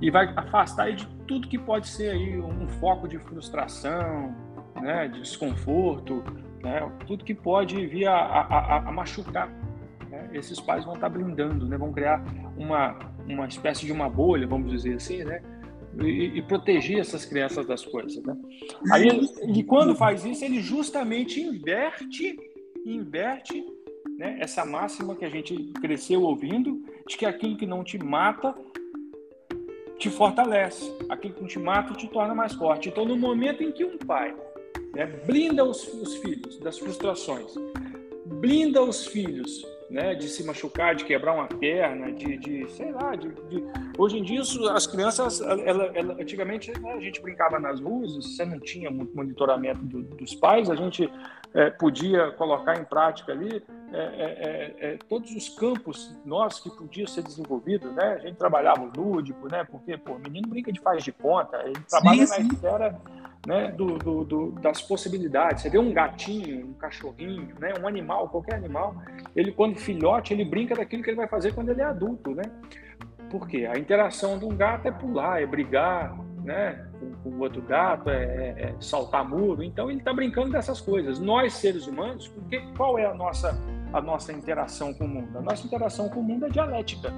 e 0.00 0.10
vai 0.10 0.32
afastar 0.36 0.92
de 0.92 1.06
tudo 1.26 1.48
que 1.48 1.58
pode 1.58 1.88
ser 1.88 2.10
aí 2.10 2.38
um 2.38 2.68
foco 2.80 3.08
de 3.08 3.18
frustração, 3.18 4.34
né, 4.80 5.08
de 5.08 5.20
desconforto, 5.20 6.22
né, 6.62 6.88
tudo 7.06 7.24
que 7.24 7.34
pode 7.34 7.86
vir 7.86 8.06
a, 8.06 8.16
a, 8.16 8.76
a 8.88 8.92
machucar 8.92 9.48
né? 9.48 9.65
Esses 10.36 10.60
pais 10.60 10.84
vão 10.84 10.94
estar 10.94 11.08
blindando, 11.08 11.66
né? 11.66 11.76
vão 11.76 11.92
criar 11.92 12.24
uma, 12.56 12.98
uma 13.28 13.46
espécie 13.46 13.86
de 13.86 13.92
uma 13.92 14.08
bolha, 14.08 14.46
vamos 14.46 14.70
dizer 14.70 14.94
assim, 14.94 15.24
né? 15.24 15.42
E, 16.02 16.38
e, 16.38 16.42
proteger 16.42 16.98
essas 16.98 17.24
crianças 17.24 17.66
das 17.66 17.82
coisas, 17.82 18.22
né? 18.22 18.36
Aí, 18.92 19.08
e 19.54 19.64
quando 19.64 19.94
faz 19.94 20.26
isso, 20.26 20.44
ele 20.44 20.60
justamente 20.60 21.40
inverte, 21.40 22.38
inverte 22.84 23.64
né, 24.18 24.36
essa 24.38 24.62
máxima 24.64 25.14
que 25.14 25.24
a 25.24 25.30
gente 25.30 25.56
cresceu 25.80 26.22
ouvindo, 26.22 26.82
de 27.08 27.16
que 27.16 27.24
aquilo 27.24 27.56
que 27.56 27.66
não 27.66 27.82
te 27.82 27.98
mata 27.98 28.54
te 29.98 30.10
fortalece, 30.10 30.92
aquilo 31.08 31.34
que 31.34 31.40
não 31.40 31.48
te 31.48 31.58
mata 31.58 31.94
te 31.94 32.06
torna 32.08 32.34
mais 32.34 32.52
forte. 32.52 32.90
Então, 32.90 33.06
no 33.06 33.16
momento 33.16 33.62
em 33.62 33.72
que 33.72 33.84
um 33.84 33.96
pai 33.96 34.36
né, 34.94 35.06
blinda 35.06 35.64
os, 35.64 35.86
os 35.94 36.16
filhos 36.16 36.58
das 36.58 36.78
frustrações, 36.78 37.54
blinda 38.26 38.82
os 38.82 39.06
filhos 39.06 39.64
né, 39.90 40.14
de 40.14 40.28
se 40.28 40.44
machucar, 40.44 40.94
de 40.94 41.04
quebrar 41.04 41.34
uma 41.34 41.46
perna, 41.46 42.12
de, 42.12 42.36
de 42.36 42.70
sei 42.70 42.90
lá, 42.90 43.14
de, 43.14 43.28
de... 43.28 43.64
hoje 43.96 44.18
em 44.18 44.22
dia 44.22 44.40
isso, 44.40 44.68
as 44.68 44.86
crianças, 44.86 45.40
ela, 45.40 45.86
ela, 45.94 46.14
antigamente 46.20 46.70
né, 46.80 46.92
a 46.92 47.00
gente 47.00 47.20
brincava 47.20 47.58
nas 47.58 47.80
ruas, 47.80 48.14
você 48.16 48.44
não 48.44 48.58
tinha 48.58 48.90
muito 48.90 49.14
monitoramento 49.16 49.80
do, 49.84 50.02
dos 50.02 50.34
pais, 50.34 50.68
a 50.70 50.74
gente 50.74 51.10
é, 51.54 51.70
podia 51.70 52.32
colocar 52.32 52.78
em 52.78 52.84
prática 52.84 53.32
ali 53.32 53.62
é, 53.92 53.98
é, 53.98 54.02
é, 54.02 54.74
é 54.94 54.98
todos 55.08 55.30
os 55.34 55.48
campos 55.48 56.14
nossos 56.24 56.60
que 56.60 56.70
podiam 56.70 57.06
ser 57.06 57.22
desenvolvidos, 57.22 57.90
né? 57.94 58.14
A 58.14 58.18
gente 58.18 58.36
trabalhava 58.36 58.82
o 58.82 58.92
lúdico, 58.94 59.48
né? 59.48 59.64
Porque 59.64 59.96
pô, 59.96 60.14
o 60.14 60.18
menino 60.18 60.48
brinca 60.48 60.72
de 60.72 60.80
faz 60.80 61.04
de 61.04 61.12
conta, 61.12 61.62
ele 61.64 61.80
trabalha 61.88 62.26
sim, 62.26 62.34
sim. 62.34 62.42
na 62.42 62.54
esfera 62.54 63.00
né, 63.46 63.70
do, 63.70 63.96
do, 63.96 64.24
do, 64.24 64.50
das 64.60 64.82
possibilidades. 64.82 65.62
Você 65.62 65.70
vê 65.70 65.78
um 65.78 65.92
gatinho, 65.92 66.66
um 66.66 66.72
cachorrinho, 66.74 67.54
né, 67.60 67.72
um 67.80 67.86
animal, 67.86 68.28
qualquer 68.28 68.56
animal, 68.56 68.96
ele 69.36 69.52
quando 69.52 69.78
filhote, 69.78 70.34
ele 70.34 70.44
brinca 70.44 70.74
daquilo 70.74 71.02
que 71.02 71.10
ele 71.10 71.16
vai 71.16 71.28
fazer 71.28 71.54
quando 71.54 71.70
ele 71.70 71.80
é 71.80 71.84
adulto, 71.84 72.32
né? 72.34 72.42
Porque 73.30 73.64
a 73.64 73.78
interação 73.78 74.38
de 74.38 74.44
um 74.44 74.56
gato 74.56 74.86
é 74.86 74.90
pular, 74.90 75.40
é 75.40 75.46
brigar, 75.46 76.18
né, 76.44 76.86
com, 77.22 77.30
o 77.30 77.40
outro 77.40 77.62
gato, 77.62 78.10
é, 78.10 78.24
é, 78.24 78.62
é 78.62 78.74
saltar 78.80 79.28
muro. 79.28 79.62
Então 79.62 79.90
ele 79.90 80.00
está 80.00 80.12
brincando 80.12 80.50
dessas 80.50 80.80
coisas. 80.80 81.20
Nós 81.20 81.54
seres 81.54 81.86
humanos, 81.86 82.26
porque 82.28 82.60
qual 82.76 82.98
é 82.98 83.06
a 83.06 83.14
nossa 83.14 83.56
a 83.92 84.00
nossa 84.00 84.32
interação 84.32 84.92
com 84.92 85.04
o 85.04 85.08
mundo? 85.08 85.38
A 85.38 85.40
nossa 85.40 85.64
interação 85.64 86.08
com 86.08 86.20
o 86.20 86.22
mundo 86.22 86.46
é 86.46 86.48
dialética. 86.48 87.12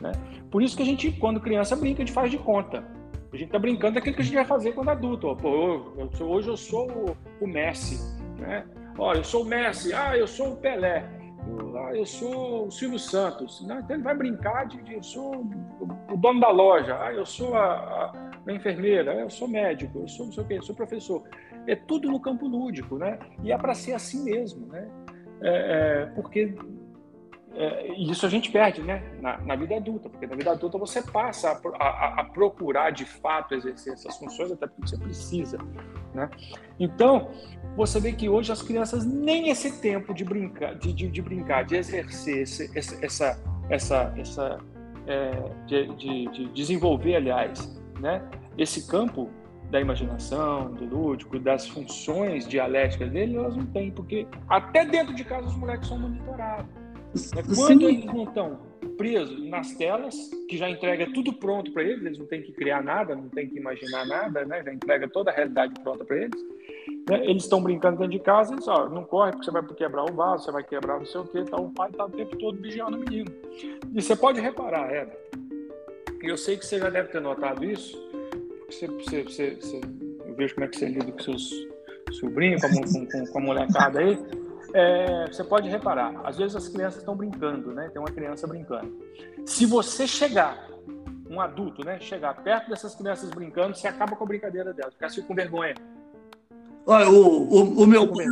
Né? 0.00 0.12
Por 0.50 0.60
isso 0.60 0.76
que 0.76 0.82
a 0.82 0.86
gente, 0.86 1.12
quando 1.12 1.40
criança, 1.40 1.76
brinca 1.76 2.04
de 2.04 2.12
faz 2.12 2.30
de 2.30 2.38
conta. 2.38 2.84
A 3.32 3.36
gente 3.36 3.48
está 3.48 3.58
brincando 3.58 3.94
daquilo 3.94 4.14
que 4.14 4.22
a 4.22 4.24
gente 4.24 4.34
vai 4.34 4.44
fazer 4.44 4.72
quando 4.72 4.88
adulto. 4.88 5.36
Pô, 5.36 5.92
eu 5.98 6.10
sou, 6.12 6.28
hoje 6.30 6.48
eu 6.48 6.56
sou 6.56 7.16
o, 7.40 7.46
Messi. 7.46 7.98
Né? 8.38 8.64
Olha, 8.96 9.18
eu 9.18 9.24
sou 9.24 9.42
o 9.42 9.44
Messi. 9.44 9.92
Ah, 9.92 10.16
eu 10.16 10.26
sou 10.26 10.54
o 10.54 10.56
Pelé. 10.56 11.04
Eu, 11.46 11.76
ah, 11.78 11.94
eu 11.94 12.06
sou 12.06 12.66
o 12.66 12.70
Silvio 12.70 12.98
Santos. 12.98 13.60
Né? 13.66 13.80
Então 13.84 13.96
ele 13.96 14.02
vai 14.02 14.16
brincar 14.16 14.66
de, 14.66 14.82
de 14.82 14.94
eu 14.94 15.02
sou 15.02 15.36
o, 15.36 16.14
o 16.14 16.16
dono 16.16 16.40
da 16.40 16.50
loja. 16.50 16.98
Ah, 16.98 17.12
eu 17.12 17.26
sou 17.26 17.54
a, 17.54 17.66
a, 17.66 18.30
a 18.46 18.52
enfermeira. 18.52 19.12
Eu 19.12 19.28
sou 19.28 19.46
médico. 19.46 19.98
Eu 19.98 20.08
sou 20.08 20.26
não 20.26 20.32
sei 20.32 20.44
o 20.44 20.46
quê. 20.46 20.54
Eu 20.54 20.62
sou 20.62 20.74
professor. 20.74 21.22
É 21.66 21.76
tudo 21.76 22.10
no 22.10 22.18
campo 22.18 22.46
lúdico, 22.46 22.96
né? 22.96 23.18
E 23.42 23.52
é 23.52 23.58
para 23.58 23.74
ser 23.74 23.92
assim 23.92 24.24
mesmo, 24.24 24.66
né? 24.68 24.88
É, 25.42 25.50
é, 25.50 26.06
porque 26.14 26.54
é, 27.60 27.92
isso 27.94 28.24
a 28.24 28.28
gente 28.28 28.52
perde 28.52 28.80
né? 28.82 29.02
Na, 29.20 29.36
na, 29.38 29.56
vida 29.56 29.76
adulta, 29.76 30.08
porque 30.08 30.28
na 30.28 30.36
vida 30.36 30.52
adulta 30.52 30.78
você 30.78 31.02
passa 31.02 31.60
a, 31.74 31.84
a, 31.84 32.20
a, 32.20 32.24
procurar 32.24 32.90
de 32.90 33.04
fato 33.04 33.52
exercer 33.52 33.94
essas 33.94 34.16
funções, 34.16 34.52
até 34.52 34.68
porque 34.68 34.82
você 34.82 34.96
precisa. 34.96 35.58
Né? 36.14 36.30
Então, 36.78 37.32
você 37.76 37.98
vê 37.98 38.12
que 38.12 38.28
hoje 38.28 38.52
as 38.52 38.62
crianças 38.62 39.04
nem 39.04 39.48
esse 39.48 39.80
tempo 39.80 40.14
de 40.14 40.24
brincar, 40.24 40.76
de, 40.76 40.92
de, 40.92 41.08
de 41.08 41.20
brincar, 41.20 41.64
de 41.64 41.74
exercer 41.74 42.42
esse, 42.42 42.78
essa, 42.78 43.40
essa, 43.68 44.14
essa 44.16 44.58
é, 45.08 45.30
de, 45.66 45.96
de, 45.96 46.28
de, 46.28 46.48
desenvolver, 46.52 47.16
aliás, 47.16 47.76
né? 47.98 48.22
esse 48.56 48.86
campo 48.86 49.30
da 49.68 49.80
imaginação, 49.80 50.72
do 50.74 50.84
lúdico 50.84 51.34
e 51.34 51.40
das 51.40 51.66
funções 51.68 52.46
dialéticas 52.46 53.10
dele, 53.10 53.36
elas 53.36 53.56
não 53.56 53.66
têm, 53.66 53.90
porque 53.90 54.28
até 54.48 54.84
dentro 54.84 55.12
de 55.12 55.24
casa 55.24 55.48
os 55.48 55.56
moleques 55.56 55.88
são 55.88 55.98
monitorados. 55.98 56.87
É 57.36 57.42
quando 57.42 57.80
Sim. 57.80 57.84
eles 57.86 58.04
não 58.06 58.24
estão 58.24 58.68
presos 58.96 59.48
nas 59.48 59.72
telas, 59.74 60.14
que 60.48 60.56
já 60.56 60.68
entrega 60.68 61.06
tudo 61.12 61.32
pronto 61.32 61.72
para 61.72 61.84
eles, 61.84 62.04
eles 62.04 62.18
não 62.18 62.26
têm 62.26 62.42
que 62.42 62.52
criar 62.52 62.82
nada, 62.82 63.14
não 63.14 63.28
têm 63.28 63.48
que 63.48 63.56
imaginar 63.56 64.04
nada, 64.06 64.44
né? 64.44 64.62
já 64.64 64.72
entrega 64.72 65.08
toda 65.08 65.30
a 65.30 65.34
realidade 65.34 65.72
pronta 65.82 66.04
para 66.04 66.16
eles. 66.16 66.42
Né? 67.08 67.24
Eles 67.24 67.44
estão 67.44 67.62
brincando 67.62 67.98
dentro 67.98 68.12
de 68.12 68.18
casa, 68.18 68.52
eles, 68.52 68.66
ó, 68.66 68.88
não 68.88 69.04
corre 69.04 69.30
porque 69.30 69.44
você 69.44 69.52
vai 69.52 69.62
quebrar 69.62 70.04
o 70.04 70.12
vaso, 70.12 70.44
você 70.44 70.52
vai 70.52 70.64
quebrar 70.64 70.98
não 70.98 71.06
sei 71.06 71.20
o 71.20 71.24
quê, 71.24 71.44
tá, 71.44 71.56
o 71.56 71.70
pai 71.70 71.90
está 71.90 72.04
o 72.04 72.10
tempo 72.10 72.36
todo 72.36 72.60
vigiando 72.60 72.96
o 72.96 73.00
menino. 73.00 73.30
E 73.94 74.02
você 74.02 74.16
pode 74.16 74.40
reparar, 74.40 74.92
é, 74.92 75.08
eu 76.22 76.36
sei 76.36 76.56
que 76.56 76.66
você 76.66 76.78
já 76.78 76.90
deve 76.90 77.08
ter 77.08 77.20
notado 77.20 77.64
isso, 77.64 77.96
você, 78.68 78.88
você, 78.88 79.22
você, 79.22 79.54
você 79.54 79.80
eu 80.26 80.34
vejo 80.34 80.54
como 80.54 80.66
é 80.66 80.68
que 80.68 80.76
você 80.76 80.86
lida 80.86 81.12
com 81.12 81.20
seus 81.20 81.50
sobrinhos, 82.12 82.60
com, 82.62 82.68
com, 82.68 83.06
com, 83.06 83.26
com 83.32 83.38
a 83.38 83.42
molecada 83.42 84.00
aí, 84.00 84.18
é, 84.74 85.26
você 85.26 85.44
pode 85.44 85.68
reparar, 85.68 86.14
às 86.24 86.36
vezes 86.36 86.56
as 86.56 86.68
crianças 86.68 87.00
estão 87.00 87.16
brincando, 87.16 87.72
né? 87.72 87.88
Tem 87.92 88.00
uma 88.00 88.10
criança 88.10 88.46
brincando. 88.46 88.92
Se 89.46 89.64
você 89.66 90.06
chegar, 90.06 90.68
um 91.30 91.40
adulto, 91.40 91.84
né? 91.84 91.98
Chegar 92.00 92.34
perto 92.42 92.70
dessas 92.70 92.94
crianças 92.94 93.30
brincando, 93.30 93.76
você 93.76 93.88
acaba 93.88 94.16
com 94.16 94.24
a 94.24 94.26
brincadeira 94.26 94.72
delas, 94.72 94.94
fica 94.94 95.06
assim 95.06 95.22
com 95.22 95.34
vergonha. 95.34 95.74
Olha, 96.86 97.10
o, 97.10 97.54
o, 97.54 97.82
o 97.82 97.86
meu 97.86 98.08
pai. 98.08 98.26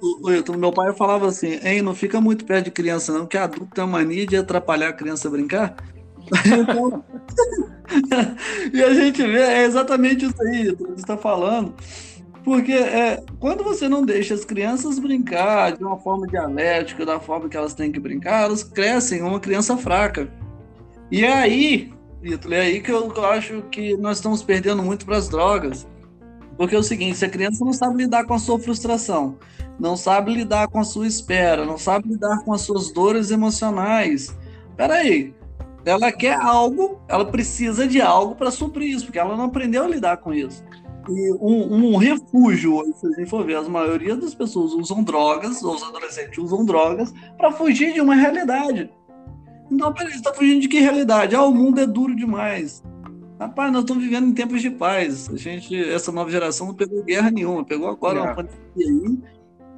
O, 0.00 0.52
o, 0.52 0.56
meu 0.56 0.72
pai 0.72 0.92
falava 0.92 1.26
assim: 1.26 1.58
hein, 1.64 1.82
não 1.82 1.94
fica 1.94 2.20
muito 2.20 2.44
perto 2.44 2.66
de 2.66 2.70
criança, 2.70 3.12
não, 3.12 3.26
que 3.26 3.36
adulto 3.36 3.74
tem 3.74 3.82
a 3.82 3.86
mania 3.86 4.24
de 4.24 4.36
atrapalhar 4.36 4.90
a 4.90 4.92
criança 4.92 5.26
a 5.26 5.30
brincar. 5.32 5.74
então, 6.46 7.04
e 8.72 8.82
a 8.82 8.94
gente 8.94 9.20
vê, 9.22 9.40
é 9.40 9.64
exatamente 9.64 10.26
isso 10.26 10.42
aí 10.42 10.76
que 10.76 10.82
você 10.84 10.92
está 10.94 11.16
falando. 11.16 11.74
Porque 12.44 12.72
é, 12.72 13.24
quando 13.40 13.64
você 13.64 13.88
não 13.88 14.04
deixa 14.04 14.34
as 14.34 14.44
crianças 14.44 14.98
brincar 14.98 15.76
de 15.76 15.82
uma 15.82 15.96
forma 15.96 16.26
dialética, 16.26 17.06
da 17.06 17.18
forma 17.18 17.48
que 17.48 17.56
elas 17.56 17.72
têm 17.72 17.90
que 17.90 17.98
brincar, 17.98 18.44
elas 18.44 18.62
crescem 18.62 19.22
uma 19.22 19.40
criança 19.40 19.78
fraca. 19.78 20.28
E 21.10 21.24
é 21.24 21.32
aí, 21.32 21.90
Vitor, 22.20 22.52
é 22.52 22.60
aí 22.60 22.80
que 22.82 22.92
eu, 22.92 23.10
acho 23.24 23.62
que 23.70 23.96
nós 23.96 24.18
estamos 24.18 24.42
perdendo 24.42 24.82
muito 24.82 25.06
para 25.06 25.16
as 25.16 25.28
drogas. 25.28 25.86
Porque 26.58 26.76
é 26.76 26.78
o 26.78 26.82
seguinte, 26.82 27.16
se 27.16 27.24
a 27.24 27.30
criança 27.30 27.64
não 27.64 27.72
sabe 27.72 28.04
lidar 28.04 28.26
com 28.26 28.34
a 28.34 28.38
sua 28.38 28.58
frustração, 28.58 29.38
não 29.80 29.96
sabe 29.96 30.32
lidar 30.32 30.68
com 30.68 30.78
a 30.78 30.84
sua 30.84 31.06
espera, 31.06 31.64
não 31.64 31.78
sabe 31.78 32.10
lidar 32.10 32.44
com 32.44 32.52
as 32.52 32.60
suas 32.60 32.92
dores 32.92 33.30
emocionais, 33.30 34.36
peraí, 34.76 35.34
ela 35.84 36.12
quer 36.12 36.34
algo, 36.34 37.00
ela 37.08 37.24
precisa 37.24 37.86
de 37.86 38.00
algo 38.00 38.34
para 38.34 38.50
suprir 38.50 38.94
isso, 38.94 39.06
porque 39.06 39.18
ela 39.18 39.36
não 39.36 39.44
aprendeu 39.44 39.84
a 39.84 39.88
lidar 39.88 40.18
com 40.18 40.32
isso. 40.32 40.62
E 41.08 41.32
um, 41.34 41.94
um 41.94 41.96
refúgio, 41.96 42.82
se 42.94 43.06
a 43.06 43.10
gente 43.10 43.28
for 43.28 43.44
ver, 43.44 43.56
a 43.56 43.62
maioria 43.62 44.16
das 44.16 44.34
pessoas 44.34 44.72
usam 44.72 45.02
drogas, 45.02 45.62
os 45.62 45.82
adolescentes 45.82 46.38
usam 46.38 46.64
drogas, 46.64 47.12
para 47.36 47.52
fugir 47.52 47.92
de 47.92 48.00
uma 48.00 48.14
realidade. 48.14 48.90
Então, 49.70 49.92
peraí, 49.92 50.12
você 50.12 50.18
está 50.18 50.32
fugindo 50.32 50.60
de 50.60 50.68
que 50.68 50.78
realidade? 50.78 51.34
Ah, 51.34 51.42
o 51.42 51.54
mundo 51.54 51.80
é 51.80 51.86
duro 51.86 52.14
demais. 52.14 52.82
Rapaz, 53.38 53.72
nós 53.72 53.82
estamos 53.82 54.02
vivendo 54.02 54.28
em 54.28 54.32
tempos 54.32 54.62
de 54.62 54.70
paz. 54.70 55.28
A 55.28 55.36
gente, 55.36 55.76
essa 55.90 56.12
nova 56.12 56.30
geração 56.30 56.68
não 56.68 56.74
pegou 56.74 57.02
guerra 57.02 57.30
nenhuma, 57.30 57.64
pegou 57.64 57.88
agora 57.88 58.22
uma 58.22 58.34
pandemia 58.34 58.58
aí 58.76 59.18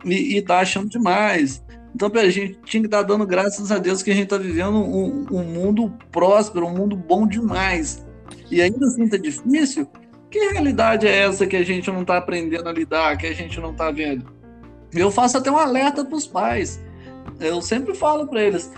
e, 0.05 0.37
está 0.37 0.61
achando 0.61 0.89
demais. 0.89 1.65
Então, 1.95 2.11
peraí, 2.11 2.29
a 2.29 2.33
gente 2.33 2.59
tinha 2.65 2.83
que 2.83 2.87
estar 2.87 2.99
tá 2.99 3.03
dando 3.03 3.27
graças 3.27 3.73
a 3.73 3.79
Deus 3.79 4.03
que 4.03 4.11
a 4.11 4.15
gente 4.15 4.25
está 4.25 4.37
vivendo 4.37 4.77
um, 4.77 5.27
um 5.31 5.45
mundo 5.45 5.93
próspero, 6.13 6.67
um 6.67 6.77
mundo 6.77 6.95
bom 6.95 7.27
demais. 7.27 8.05
E 8.51 8.61
ainda 8.61 8.87
assim 8.87 9.05
está 9.05 9.17
difícil, 9.17 9.89
que 10.39 10.53
realidade 10.53 11.07
é 11.07 11.19
essa 11.19 11.47
que 11.47 11.57
a 11.57 11.65
gente 11.65 11.91
não 11.91 12.03
está 12.03 12.19
aprendendo 12.19 12.69
a 12.69 12.73
lidar, 12.73 13.17
que 13.17 13.27
a 13.27 13.33
gente 13.33 13.59
não 13.61 13.71
está 13.71 13.91
vendo? 13.91 14.27
Eu 14.93 15.11
faço 15.11 15.39
até 15.39 15.51
um 15.51 15.57
alerta 15.57 16.05
para 16.05 16.17
os 16.17 16.27
pais. 16.27 16.81
Eu 17.41 17.61
sempre 17.63 17.95
falo 17.95 18.27
para 18.27 18.43
eles: 18.43 18.71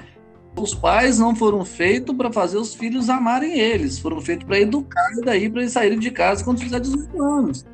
os 0.56 0.74
pais 0.74 1.18
não 1.18 1.34
foram 1.34 1.64
feitos 1.64 2.16
para 2.16 2.32
fazer 2.32 2.59
os 2.59 2.74
filhos 2.74 3.11
amarem 3.11 3.59
eles, 3.59 3.98
foram 3.98 4.20
feitos 4.20 4.46
para 4.46 4.61
educar 4.61 5.11
e 5.16 5.20
daí 5.22 5.50
para 5.50 5.62
eles 5.62 5.72
saírem 5.72 5.98
de 5.98 6.11
casa 6.11 6.44
quando 6.44 6.61
fizer 6.61 6.80
18 6.80 7.22
anos. 7.22 7.66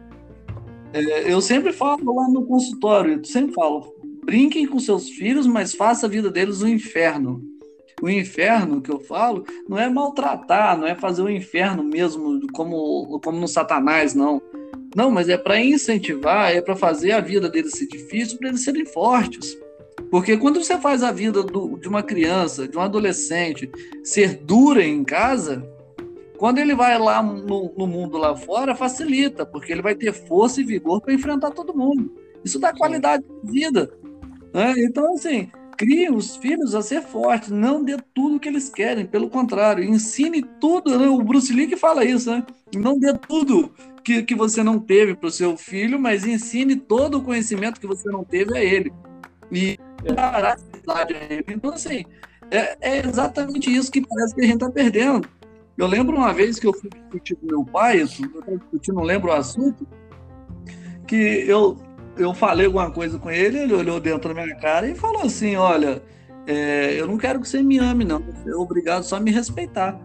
É, 0.92 1.32
eu 1.32 1.40
sempre 1.40 1.72
falo 1.72 2.14
lá 2.14 2.28
no 2.28 2.46
consultório, 2.46 3.18
eu 3.18 3.24
sempre 3.24 3.52
falo: 3.52 3.94
brinquem 4.24 4.66
com 4.66 4.78
seus 4.78 5.10
filhos, 5.10 5.46
mas 5.46 5.74
faça 5.74 6.06
a 6.06 6.08
vida 6.08 6.30
deles 6.30 6.62
um 6.62 6.68
inferno. 6.68 7.42
O 8.04 8.10
inferno 8.10 8.82
que 8.82 8.90
eu 8.90 9.00
falo 9.00 9.46
não 9.66 9.78
é 9.78 9.88
maltratar, 9.88 10.76
não 10.76 10.86
é 10.86 10.94
fazer 10.94 11.22
o 11.22 11.30
inferno 11.30 11.82
mesmo 11.82 12.38
como, 12.52 13.18
como 13.20 13.40
no 13.40 13.48
Satanás, 13.48 14.14
não. 14.14 14.42
Não, 14.94 15.10
mas 15.10 15.26
é 15.30 15.38
para 15.38 15.58
incentivar, 15.58 16.54
é 16.54 16.60
para 16.60 16.76
fazer 16.76 17.12
a 17.12 17.20
vida 17.20 17.48
deles 17.48 17.72
ser 17.72 17.86
difícil, 17.86 18.36
para 18.36 18.50
eles 18.50 18.62
serem 18.62 18.84
fortes. 18.84 19.56
Porque 20.10 20.36
quando 20.36 20.62
você 20.62 20.78
faz 20.78 21.02
a 21.02 21.10
vida 21.10 21.42
do, 21.42 21.78
de 21.78 21.88
uma 21.88 22.02
criança, 22.02 22.68
de 22.68 22.76
um 22.76 22.82
adolescente, 22.82 23.70
ser 24.02 24.36
dura 24.36 24.84
em 24.84 25.02
casa, 25.02 25.66
quando 26.36 26.58
ele 26.58 26.74
vai 26.74 26.98
lá 26.98 27.22
no, 27.22 27.72
no, 27.74 27.86
mundo 27.86 28.18
lá 28.18 28.36
fora, 28.36 28.74
facilita, 28.74 29.46
porque 29.46 29.72
ele 29.72 29.80
vai 29.80 29.94
ter 29.94 30.12
força 30.12 30.60
e 30.60 30.64
vigor 30.64 31.00
para 31.00 31.14
enfrentar 31.14 31.52
todo 31.52 31.74
mundo. 31.74 32.12
Isso 32.44 32.58
dá 32.58 32.70
qualidade 32.70 33.24
de 33.42 33.50
vida. 33.50 33.90
Né? 34.52 34.74
Então, 34.76 35.14
assim, 35.14 35.50
crie 35.76 36.10
os 36.10 36.36
filhos 36.36 36.74
a 36.74 36.82
ser 36.82 37.02
fortes, 37.02 37.50
não 37.50 37.82
dê 37.82 37.96
tudo 38.14 38.40
que 38.40 38.48
eles 38.48 38.68
querem, 38.68 39.06
pelo 39.06 39.28
contrário, 39.28 39.84
ensine 39.84 40.42
tudo, 40.60 40.98
né? 40.98 41.08
o 41.08 41.22
Bruce 41.22 41.52
Lee 41.52 41.66
que 41.66 41.76
fala 41.76 42.04
isso, 42.04 42.30
né? 42.30 42.44
Não 42.74 42.98
dê 42.98 43.12
tudo 43.14 43.72
que, 44.02 44.22
que 44.22 44.34
você 44.34 44.62
não 44.62 44.78
teve 44.78 45.14
para 45.14 45.28
o 45.28 45.32
seu 45.32 45.56
filho, 45.56 45.98
mas 45.98 46.26
ensine 46.26 46.76
todo 46.76 47.18
o 47.18 47.22
conhecimento 47.22 47.80
que 47.80 47.86
você 47.86 48.08
não 48.10 48.24
teve 48.24 48.56
a 48.56 48.62
ele. 48.62 48.92
E 49.50 49.78
dará 50.14 50.56
a 50.88 51.02
ele. 51.10 51.44
Então, 51.48 51.72
assim, 51.72 52.04
é, 52.50 52.76
é, 52.80 53.06
exatamente 53.06 53.74
isso 53.74 53.90
que 53.90 54.06
parece 54.06 54.34
que 54.34 54.42
a 54.42 54.44
gente 54.44 54.54
está 54.54 54.70
perdendo. 54.70 55.28
Eu 55.76 55.86
lembro 55.86 56.16
uma 56.16 56.32
vez 56.32 56.58
que 56.58 56.66
eu 56.66 56.72
fui 56.72 56.88
discutir 56.90 57.34
com 57.36 57.46
meu 57.46 57.64
pai, 57.64 58.02
eu 58.02 58.06
discutindo, 58.06 58.94
não 58.94 59.02
lembro 59.02 59.30
o 59.30 59.34
assunto, 59.34 59.86
que 61.06 61.44
eu 61.48 61.76
eu 62.16 62.32
falei 62.34 62.66
alguma 62.66 62.90
coisa 62.90 63.18
com 63.18 63.30
ele, 63.30 63.58
ele 63.58 63.74
olhou 63.74 64.00
dentro 64.00 64.32
da 64.32 64.42
minha 64.42 64.56
cara 64.56 64.88
e 64.88 64.94
falou 64.94 65.22
assim: 65.22 65.56
Olha, 65.56 66.02
é, 66.46 66.94
eu 66.98 67.06
não 67.06 67.18
quero 67.18 67.40
que 67.40 67.48
você 67.48 67.62
me 67.62 67.78
ame, 67.78 68.04
não. 68.04 68.22
É 68.46 68.54
obrigado 68.54 69.02
só 69.02 69.16
a 69.16 69.20
me 69.20 69.30
respeitar. 69.30 69.98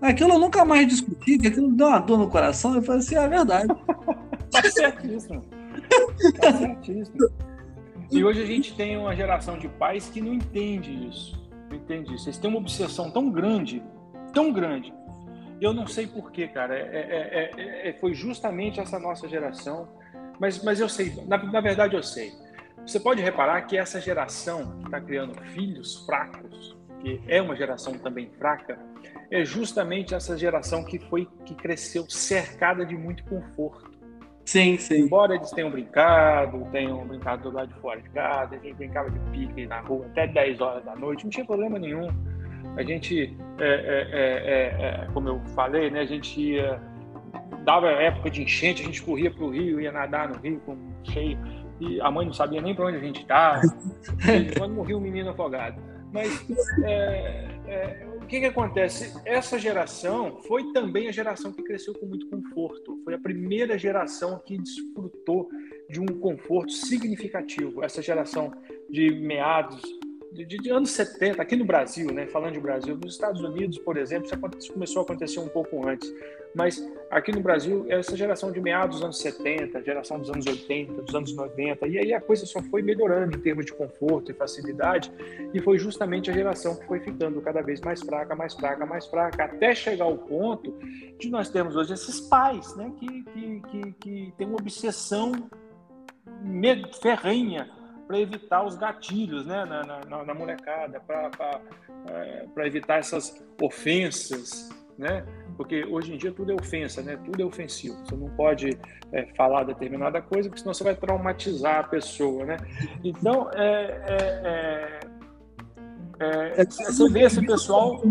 Aquilo 0.00 0.34
eu 0.34 0.38
nunca 0.38 0.64
mais 0.64 0.86
discuti, 0.86 1.38
que 1.38 1.48
aquilo 1.48 1.72
deu 1.72 1.86
uma 1.86 1.98
dor 1.98 2.18
no 2.18 2.28
coração. 2.28 2.74
Eu 2.74 2.82
falei 2.82 3.00
assim: 3.00 3.16
é 3.16 3.28
verdade. 3.28 3.68
tá 4.50 4.62
certíssimo. 4.70 5.44
Tá 6.40 6.52
certíssimo. 6.52 7.28
E 8.10 8.22
hoje 8.22 8.42
a 8.42 8.46
gente 8.46 8.76
tem 8.76 8.96
uma 8.96 9.16
geração 9.16 9.58
de 9.58 9.68
pais 9.68 10.08
que 10.08 10.20
não 10.20 10.34
entende 10.34 11.08
isso. 11.08 11.42
Não 11.70 11.76
entende 11.76 12.14
isso. 12.14 12.28
Eles 12.28 12.38
têm 12.38 12.50
uma 12.50 12.58
obsessão 12.58 13.10
tão 13.10 13.30
grande, 13.30 13.82
tão 14.32 14.52
grande. 14.52 14.92
Eu 15.60 15.72
não 15.72 15.86
sei 15.86 16.06
porquê, 16.06 16.48
cara. 16.48 16.76
É, 16.76 16.80
é, 16.82 17.50
é, 17.56 17.88
é 17.88 17.92
foi 17.94 18.12
justamente 18.12 18.78
essa 18.78 18.98
nossa 18.98 19.26
geração 19.26 19.88
mas, 20.44 20.62
mas 20.62 20.78
eu 20.78 20.90
sei, 20.90 21.10
na, 21.26 21.38
na 21.38 21.60
verdade 21.62 21.96
eu 21.96 22.02
sei. 22.02 22.30
Você 22.86 23.00
pode 23.00 23.22
reparar 23.22 23.62
que 23.62 23.78
essa 23.78 23.98
geração 23.98 24.78
que 24.78 24.84
está 24.84 25.00
criando 25.00 25.34
filhos 25.40 26.04
fracos, 26.04 26.76
que 27.00 27.18
é 27.26 27.40
uma 27.40 27.56
geração 27.56 27.94
também 27.94 28.28
fraca, 28.38 28.78
é 29.30 29.42
justamente 29.42 30.14
essa 30.14 30.36
geração 30.36 30.84
que 30.84 30.98
foi 30.98 31.26
que 31.46 31.54
cresceu 31.54 32.04
cercada 32.10 32.84
de 32.84 32.94
muito 32.94 33.24
conforto. 33.24 33.90
Sim, 34.44 34.76
sim. 34.76 34.96
Embora 34.96 35.34
eles 35.34 35.50
tenham 35.50 35.70
brincado, 35.70 36.68
tenham 36.70 37.06
brincado 37.06 37.44
do 37.44 37.56
lado 37.56 37.72
de 37.72 37.80
fora 37.80 38.02
de 38.02 38.10
casa, 38.10 38.56
a 38.56 38.58
gente 38.58 38.74
brincava 38.74 39.10
de 39.10 39.18
pique 39.30 39.66
na 39.66 39.80
rua 39.80 40.04
até 40.04 40.26
10 40.26 40.60
horas 40.60 40.84
da 40.84 40.94
noite, 40.94 41.24
não 41.24 41.30
tinha 41.30 41.46
problema 41.46 41.78
nenhum. 41.78 42.08
A 42.76 42.82
gente, 42.82 43.34
é, 43.58 43.66
é, 43.66 44.08
é, 44.12 45.04
é 45.04 45.08
como 45.14 45.26
eu 45.30 45.40
falei, 45.54 45.90
né, 45.90 46.00
a 46.00 46.06
gente 46.06 46.38
ia, 46.38 46.78
dava 47.64 47.88
época 47.88 48.30
de 48.30 48.42
enchente, 48.42 48.82
a 48.82 48.86
gente 48.86 49.02
corria 49.02 49.30
para 49.30 49.44
o 49.44 49.50
rio, 49.50 49.80
ia 49.80 49.90
nadar 49.90 50.28
no 50.28 50.36
rio 50.38 50.60
com 50.60 50.76
cheio, 51.04 51.38
e 51.80 52.00
a 52.00 52.10
mãe 52.10 52.26
não 52.26 52.32
sabia 52.32 52.60
nem 52.60 52.74
para 52.74 52.86
onde 52.86 52.98
a 52.98 53.00
gente 53.00 53.22
estava, 53.22 53.60
quando 54.58 54.74
morria 54.74 54.96
um 54.96 55.00
menino 55.00 55.30
afogado. 55.30 55.80
Mas 56.12 56.46
é, 56.84 57.48
é, 57.66 58.06
o 58.22 58.26
que, 58.26 58.38
que 58.38 58.46
acontece? 58.46 59.20
Essa 59.24 59.58
geração 59.58 60.40
foi 60.46 60.72
também 60.72 61.08
a 61.08 61.12
geração 61.12 61.52
que 61.52 61.60
cresceu 61.64 61.92
com 61.92 62.06
muito 62.06 62.28
conforto. 62.28 63.00
Foi 63.02 63.14
a 63.14 63.18
primeira 63.18 63.76
geração 63.76 64.40
que 64.46 64.56
desfrutou 64.56 65.48
de 65.90 66.00
um 66.00 66.06
conforto 66.06 66.70
significativo. 66.70 67.82
Essa 67.82 68.00
geração 68.00 68.52
de 68.88 69.10
meados 69.10 69.82
de, 70.34 70.44
de, 70.44 70.70
anos 70.70 70.90
70, 70.90 71.40
aqui 71.40 71.54
no 71.54 71.64
Brasil, 71.64 72.12
né, 72.12 72.26
falando 72.26 72.54
de 72.54 72.60
Brasil, 72.60 72.96
nos 72.96 73.14
Estados 73.14 73.40
Unidos, 73.40 73.78
por 73.78 73.96
exemplo, 73.96 74.28
isso 74.58 74.72
começou 74.72 75.00
a 75.00 75.04
acontecer 75.04 75.38
um 75.38 75.48
pouco 75.48 75.86
antes, 75.86 76.12
mas 76.54 76.84
aqui 77.08 77.30
no 77.30 77.40
Brasil, 77.40 77.86
essa 77.88 78.16
geração 78.16 78.50
de 78.50 78.60
meados 78.60 78.96
dos 78.96 79.04
anos 79.04 79.18
70, 79.18 79.82
geração 79.84 80.18
dos 80.18 80.28
anos 80.30 80.44
80, 80.44 81.02
dos 81.02 81.14
anos 81.14 81.34
90, 81.34 81.86
e 81.86 81.98
aí 81.98 82.12
a 82.12 82.20
coisa 82.20 82.44
só 82.46 82.60
foi 82.62 82.82
melhorando 82.82 83.36
em 83.36 83.40
termos 83.40 83.64
de 83.64 83.72
conforto 83.72 84.32
e 84.32 84.34
facilidade, 84.34 85.12
e 85.52 85.60
foi 85.60 85.78
justamente 85.78 86.30
a 86.30 86.34
geração 86.34 86.74
que 86.74 86.84
foi 86.86 86.98
ficando 86.98 87.40
cada 87.40 87.62
vez 87.62 87.80
mais 87.80 88.02
fraca, 88.02 88.34
mais 88.34 88.54
fraca, 88.54 88.84
mais 88.84 89.06
fraca, 89.06 89.44
até 89.44 89.72
chegar 89.72 90.04
ao 90.04 90.18
ponto 90.18 90.74
de 91.16 91.30
nós 91.30 91.48
termos 91.48 91.76
hoje 91.76 91.94
esses 91.94 92.20
pais, 92.20 92.74
né, 92.74 92.92
que, 92.98 93.22
que, 93.22 93.60
que, 93.60 93.92
que 94.00 94.34
têm 94.36 94.48
uma 94.48 94.56
obsessão 94.56 95.32
ferrenha 97.00 97.70
para 98.06 98.18
evitar 98.18 98.64
os 98.64 98.76
gatilhos 98.76 99.46
né, 99.46 99.64
na, 99.64 99.82
na, 100.04 100.24
na 100.24 100.34
molecada, 100.34 101.00
para 101.00 101.60
é, 102.08 102.66
evitar 102.66 102.98
essas 102.98 103.42
ofensas, 103.60 104.68
né? 104.98 105.24
Porque 105.56 105.84
hoje 105.84 106.14
em 106.14 106.16
dia 106.16 106.32
tudo 106.32 106.52
é 106.52 106.54
ofensa, 106.54 107.02
né? 107.02 107.16
Tudo 107.24 107.42
é 107.42 107.44
ofensivo. 107.44 107.96
Você 108.04 108.16
não 108.16 108.28
pode 108.30 108.78
é, 109.12 109.26
falar 109.36 109.64
determinada 109.64 110.20
coisa, 110.20 110.48
porque 110.48 110.60
senão 110.60 110.74
você 110.74 110.84
vai 110.84 110.94
traumatizar 110.94 111.80
a 111.80 111.84
pessoa, 111.84 112.44
né? 112.44 112.56
Então, 113.02 113.50
é, 113.52 114.00
é, 114.06 115.00
é, 116.20 116.60
é 116.60 116.64
você 116.64 117.08
vê 117.10 117.22
esse 117.22 117.44
pessoal... 117.44 118.02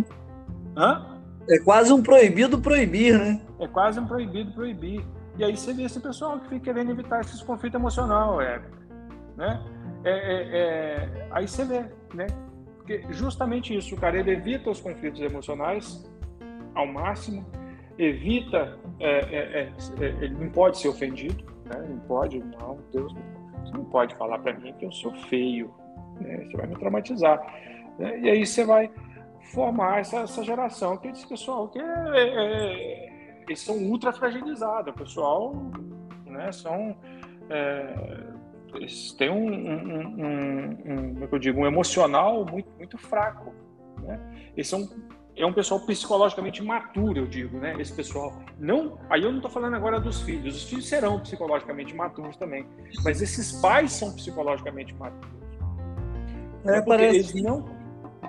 Hã? 0.75 1.19
É 1.49 1.59
quase 1.59 1.91
um 1.91 2.01
proibido 2.01 2.59
proibir, 2.59 3.19
né? 3.19 3.41
É 3.59 3.67
quase 3.67 3.99
um 3.99 4.07
proibido 4.07 4.51
proibir. 4.53 5.05
E 5.37 5.43
aí 5.43 5.57
você 5.57 5.73
vê 5.73 5.83
esse 5.83 5.99
pessoal 5.99 6.39
que 6.39 6.47
fica 6.47 6.65
querendo 6.65 6.91
evitar 6.91 7.19
esses 7.21 7.41
conflitos 7.41 7.79
emocionais, 7.79 8.47
é, 8.47 8.61
né? 9.35 9.61
É, 10.03 10.09
é, 10.09 10.57
é, 10.57 11.27
aí 11.31 11.47
você 11.47 11.63
vê, 11.65 11.85
né? 12.13 12.27
Porque 12.77 13.01
justamente 13.11 13.75
isso, 13.75 13.95
o 13.95 13.97
cara 13.97 14.19
ele 14.19 14.31
evita 14.31 14.69
os 14.69 14.81
conflitos 14.81 15.21
emocionais 15.21 16.03
ao 16.75 16.85
máximo, 16.85 17.45
evita, 17.97 18.77
é, 18.99 19.19
é, 19.19 19.61
é, 19.61 19.73
ele 19.99 20.35
não 20.35 20.49
pode 20.49 20.79
ser 20.79 20.89
ofendido, 20.89 21.45
né? 21.65 21.85
não 21.87 21.99
pode, 21.99 22.39
não, 22.39 22.77
Deus, 22.91 23.13
você 23.63 23.73
não 23.73 23.85
pode 23.85 24.15
falar 24.15 24.39
para 24.39 24.53
mim 24.53 24.73
que 24.73 24.85
eu 24.85 24.91
sou 24.91 25.13
feio, 25.29 25.73
né? 26.19 26.45
você 26.45 26.57
vai 26.57 26.67
me 26.67 26.75
traumatizar. 26.75 27.39
Né? 27.97 28.19
E 28.19 28.29
aí 28.29 28.45
você 28.45 28.65
vai 28.65 28.91
formar 29.53 29.99
essa, 29.99 30.17
essa 30.17 30.43
geração 30.43 30.97
que 30.97 31.07
esse 31.07 31.25
pessoal 31.25 31.69
que 31.69 31.79
eles 33.47 33.61
são 33.61 33.77
ultra 33.77 34.11
fragilizados, 34.11 34.93
o 34.93 34.97
pessoal, 34.97 35.55
né, 36.25 36.51
são 36.51 36.97
eles 37.49 38.32
têm 39.17 39.29
um, 39.29 39.47
um, 39.47 39.95
um, 39.95 41.19
um, 41.19 41.23
é 41.23 41.27
eu 41.31 41.39
digo, 41.39 41.61
um 41.61 41.65
emocional 41.65 42.45
muito, 42.45 42.69
muito 42.77 42.97
fraco. 42.97 43.53
Né? 44.01 44.19
Eles 44.55 44.67
são 44.67 44.87
é 45.35 45.45
um 45.45 45.53
pessoal 45.53 45.79
psicologicamente 45.79 46.61
maturo, 46.61 47.17
eu 47.17 47.25
digo, 47.25 47.57
né? 47.57 47.75
Esse 47.79 47.93
pessoal. 47.93 48.39
Não, 48.59 48.99
aí 49.09 49.23
eu 49.23 49.31
não 49.31 49.37
estou 49.37 49.49
falando 49.49 49.75
agora 49.75 49.99
dos 49.99 50.21
filhos. 50.21 50.55
Os 50.55 50.63
filhos 50.63 50.87
serão 50.87 51.19
psicologicamente 51.19 51.95
maturos 51.95 52.37
também, 52.37 52.65
mas 53.03 53.21
esses 53.21 53.53
pais 53.59 53.91
são 53.93 54.13
psicologicamente 54.13 54.93
maturos. 54.93 55.43
É, 56.65 56.81
parece... 56.81 57.15
eles 57.15 57.43
não, 57.43 57.65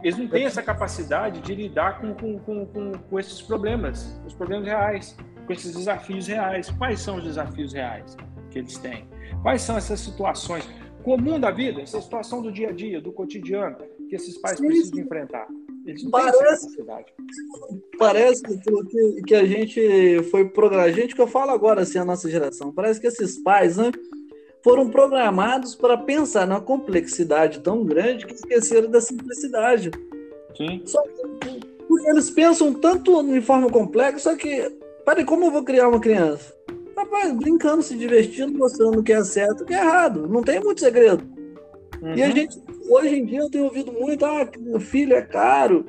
eles 0.02 0.18
não 0.18 0.28
têm 0.28 0.44
essa 0.44 0.62
capacidade 0.62 1.40
de 1.40 1.54
lidar 1.54 2.00
com, 2.00 2.14
com, 2.14 2.38
com, 2.38 2.66
com, 2.66 2.92
com 2.92 3.20
esses 3.20 3.42
problemas, 3.42 4.18
os 4.26 4.34
problemas 4.34 4.66
reais, 4.66 5.16
com 5.46 5.52
esses 5.52 5.74
desafios 5.74 6.26
reais. 6.26 6.70
Quais 6.70 7.00
são 7.00 7.16
os 7.16 7.24
desafios 7.24 7.74
reais 7.74 8.16
que 8.50 8.58
eles 8.58 8.78
têm? 8.78 9.06
Quais 9.44 9.60
são 9.60 9.76
essas 9.76 10.00
situações 10.00 10.66
comum 11.02 11.38
da 11.38 11.50
vida, 11.50 11.82
essa 11.82 12.00
situação 12.00 12.40
do 12.40 12.50
dia 12.50 12.70
a 12.70 12.72
dia, 12.72 12.98
do 12.98 13.12
cotidiano, 13.12 13.76
que 14.08 14.16
esses 14.16 14.38
pais 14.38 14.58
Sim. 14.58 14.68
precisam 14.68 15.00
enfrentar? 15.00 15.46
Eles 15.84 16.02
não 16.02 16.10
parece, 16.10 16.82
parece 17.98 18.42
que, 18.42 19.22
que 19.26 19.34
a 19.34 19.44
gente 19.44 20.22
foi 20.30 20.48
programado, 20.48 20.94
gente 20.94 21.14
que 21.14 21.20
eu 21.20 21.26
falo 21.26 21.50
agora 21.50 21.82
assim, 21.82 21.98
a 21.98 22.06
nossa 22.06 22.30
geração, 22.30 22.72
parece 22.72 22.98
que 22.98 23.06
esses 23.06 23.36
pais, 23.42 23.76
né, 23.76 23.92
foram 24.62 24.88
programados 24.88 25.74
para 25.74 25.98
pensar 25.98 26.46
na 26.46 26.58
complexidade 26.58 27.60
tão 27.60 27.84
grande 27.84 28.24
que 28.24 28.32
esqueceram 28.32 28.90
da 28.90 29.02
simplicidade. 29.02 29.90
Sim. 30.56 30.80
Só 30.86 31.02
que 31.02 32.08
eles 32.08 32.30
pensam 32.30 32.72
tanto 32.72 33.20
em 33.20 33.42
forma 33.42 33.68
complexa, 33.68 34.20
só 34.20 34.36
que, 34.36 34.70
peraí, 35.04 35.26
como 35.26 35.44
eu 35.44 35.50
vou 35.50 35.62
criar 35.62 35.88
uma 35.90 36.00
criança? 36.00 36.63
Rapaz, 37.04 37.32
brincando, 37.32 37.82
se 37.82 37.96
divertindo, 37.96 38.58
mostrando 38.58 39.00
o 39.00 39.02
que 39.02 39.12
é 39.12 39.22
certo 39.22 39.60
e 39.60 39.62
o 39.62 39.66
que 39.66 39.74
é 39.74 39.78
errado. 39.78 40.26
Não 40.26 40.42
tem 40.42 40.58
muito 40.60 40.80
segredo. 40.80 41.24
Uhum. 42.00 42.14
E 42.14 42.22
a 42.22 42.26
uhum. 42.26 42.32
gente, 42.32 42.62
hoje 42.88 43.16
em 43.16 43.26
dia, 43.26 43.40
eu 43.40 43.50
tenho 43.50 43.64
ouvido 43.64 43.92
muito: 43.92 44.24
ah, 44.24 44.48
filho 44.80 45.14
é 45.14 45.22
caro, 45.22 45.86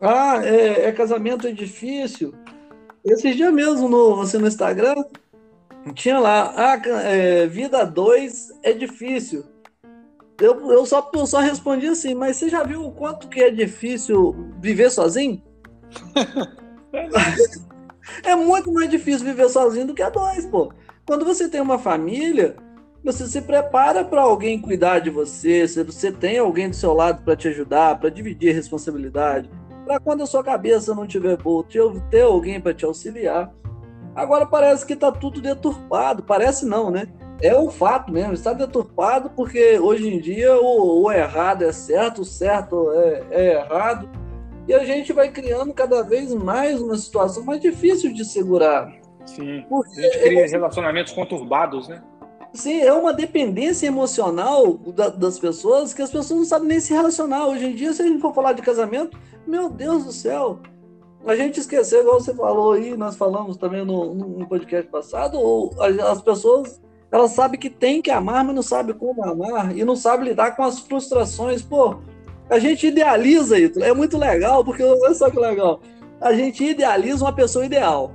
ah, 0.00 0.40
é, 0.44 0.86
é 0.86 0.92
casamento 0.92 1.46
é 1.46 1.52
difícil. 1.52 2.34
Esses 3.04 3.36
dias 3.36 3.52
mesmo, 3.52 3.88
no, 3.88 4.16
você 4.16 4.38
no 4.38 4.48
Instagram, 4.48 5.04
tinha 5.94 6.18
lá: 6.18 6.52
ah, 6.56 6.80
é, 7.04 7.46
vida 7.46 7.84
2 7.84 8.60
é 8.62 8.72
difícil. 8.72 9.44
Eu, 10.40 10.70
eu, 10.70 10.86
só, 10.86 11.10
eu 11.14 11.26
só 11.26 11.38
respondi 11.38 11.86
assim, 11.86 12.14
mas 12.14 12.38
você 12.38 12.48
já 12.48 12.62
viu 12.64 12.82
o 12.82 12.92
quanto 12.92 13.28
que 13.28 13.40
é 13.42 13.50
difícil 13.50 14.34
viver 14.58 14.90
sozinho? 14.90 15.42
É 18.22 18.34
muito 18.34 18.72
mais 18.72 18.88
difícil 18.88 19.26
viver 19.26 19.48
sozinho 19.48 19.86
do 19.86 19.94
que 19.94 20.02
a 20.02 20.10
dois, 20.10 20.46
pô. 20.46 20.72
Quando 21.06 21.24
você 21.24 21.48
tem 21.48 21.60
uma 21.60 21.78
família, 21.78 22.56
você 23.02 23.26
se 23.26 23.40
prepara 23.40 24.04
para 24.04 24.22
alguém 24.22 24.60
cuidar 24.60 24.98
de 24.98 25.10
você, 25.10 25.66
você 25.66 26.12
tem 26.12 26.38
alguém 26.38 26.68
do 26.68 26.76
seu 26.76 26.92
lado 26.92 27.22
para 27.24 27.36
te 27.36 27.48
ajudar, 27.48 27.98
para 27.98 28.10
dividir 28.10 28.54
responsabilidade, 28.54 29.50
para 29.84 29.98
quando 29.98 30.22
a 30.22 30.26
sua 30.26 30.44
cabeça 30.44 30.94
não 30.94 31.06
tiver 31.06 31.36
boa, 31.36 31.64
ter 32.10 32.22
alguém 32.22 32.60
para 32.60 32.74
te 32.74 32.84
auxiliar. 32.84 33.52
Agora 34.14 34.44
parece 34.44 34.84
que 34.84 34.92
está 34.92 35.10
tudo 35.10 35.40
deturpado, 35.40 36.22
parece 36.22 36.66
não, 36.66 36.90
né? 36.90 37.08
É 37.40 37.58
um 37.58 37.70
fato 37.70 38.12
mesmo, 38.12 38.34
está 38.34 38.52
deturpado 38.52 39.30
porque 39.30 39.78
hoje 39.78 40.08
em 40.08 40.20
dia 40.20 40.54
o, 40.60 41.04
o 41.04 41.10
errado 41.10 41.64
é 41.64 41.72
certo, 41.72 42.20
o 42.20 42.24
certo 42.24 42.92
é, 42.92 43.22
é 43.30 43.52
errado 43.54 44.10
e 44.66 44.74
a 44.74 44.84
gente 44.84 45.12
vai 45.12 45.30
criando 45.30 45.72
cada 45.72 46.02
vez 46.02 46.34
mais 46.34 46.80
uma 46.80 46.96
situação 46.96 47.44
mais 47.44 47.60
difícil 47.60 48.12
de 48.12 48.24
segurar. 48.24 48.92
Sim. 49.24 49.64
Porque 49.68 50.00
a 50.00 50.02
gente 50.02 50.18
cria 50.20 50.44
é, 50.44 50.46
relacionamentos 50.46 51.12
conturbados, 51.12 51.88
né? 51.88 52.02
Sim, 52.52 52.80
é 52.80 52.92
uma 52.92 53.12
dependência 53.12 53.86
emocional 53.86 54.74
da, 54.76 55.08
das 55.08 55.38
pessoas 55.38 55.94
que 55.94 56.02
as 56.02 56.10
pessoas 56.10 56.40
não 56.40 56.46
sabem 56.46 56.68
nem 56.68 56.80
se 56.80 56.92
relacionar. 56.92 57.46
Hoje 57.46 57.66
em 57.66 57.74
dia, 57.74 57.92
se 57.92 58.02
a 58.02 58.06
gente 58.06 58.20
for 58.20 58.34
falar 58.34 58.54
de 58.54 58.62
casamento, 58.62 59.18
meu 59.46 59.70
Deus 59.70 60.04
do 60.04 60.12
céu, 60.12 60.58
a 61.24 61.36
gente 61.36 61.60
esqueceu, 61.60 62.00
igual 62.00 62.20
você 62.20 62.34
falou 62.34 62.72
aí, 62.72 62.96
nós 62.96 63.14
falamos 63.14 63.56
também 63.56 63.84
no, 63.84 64.14
no 64.14 64.48
podcast 64.48 64.90
passado, 64.90 65.38
ou 65.38 65.70
as 65.80 66.20
pessoas 66.22 66.80
elas 67.12 67.32
sabem 67.32 67.58
que 67.58 67.68
tem 67.68 68.00
que 68.00 68.10
amar, 68.10 68.44
mas 68.44 68.54
não 68.54 68.62
sabem 68.62 68.94
como 68.94 69.24
amar 69.24 69.76
e 69.76 69.84
não 69.84 69.96
sabem 69.96 70.28
lidar 70.28 70.54
com 70.54 70.62
as 70.62 70.78
frustrações. 70.78 71.60
Pô, 71.60 71.96
a 72.50 72.58
gente 72.58 72.86
idealiza 72.88 73.58
isso. 73.58 73.82
É 73.82 73.94
muito 73.94 74.18
legal, 74.18 74.64
porque 74.64 74.82
olha 74.82 75.14
só 75.14 75.30
que 75.30 75.38
legal. 75.38 75.80
A 76.20 76.34
gente 76.34 76.64
idealiza 76.64 77.24
uma 77.24 77.32
pessoa 77.32 77.64
ideal. 77.64 78.12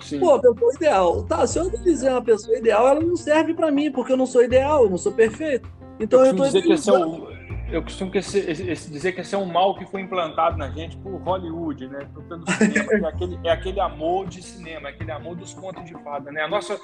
Sim. 0.00 0.20
Pô, 0.20 0.38
pessoa 0.38 0.72
ideal. 0.74 1.22
Tá, 1.22 1.46
se 1.46 1.58
eu 1.58 1.70
dizer 1.70 2.10
uma 2.10 2.22
pessoa 2.22 2.56
ideal, 2.58 2.86
ela 2.88 3.00
não 3.00 3.16
serve 3.16 3.54
para 3.54 3.70
mim, 3.70 3.90
porque 3.90 4.12
eu 4.12 4.16
não 4.16 4.26
sou 4.26 4.42
ideal, 4.42 4.84
eu 4.84 4.90
não 4.90 4.98
sou 4.98 5.12
perfeito. 5.12 5.68
Então 5.98 6.20
eu, 6.20 6.26
eu 6.26 6.36
tô 6.36 6.44
dizer 6.44 6.62
que 6.62 6.72
esse 6.72 6.90
é 6.90 6.92
o, 6.92 7.28
eu 7.70 7.82
costumo 7.82 8.10
que 8.10 8.18
esse, 8.18 8.38
esse, 8.38 8.90
dizer 8.90 9.12
que 9.12 9.20
esse 9.20 9.34
é 9.34 9.38
um 9.38 9.46
mal 9.46 9.76
que 9.76 9.84
foi 9.86 10.00
implantado 10.00 10.56
na 10.56 10.70
gente 10.70 10.96
por 10.98 11.16
Hollywood, 11.22 11.88
né? 11.88 12.08
Pelo 12.28 12.44
cinema, 12.50 12.92
é, 12.92 13.08
aquele, 13.08 13.38
é 13.44 13.50
aquele 13.50 13.80
amor 13.80 14.28
de 14.28 14.42
cinema, 14.42 14.88
é 14.88 14.92
aquele 14.92 15.10
amor 15.10 15.34
dos 15.36 15.52
contos 15.52 15.84
de 15.84 15.92
fada, 16.04 16.30
né? 16.30 16.42
A 16.42 16.48
nossa 16.48 16.78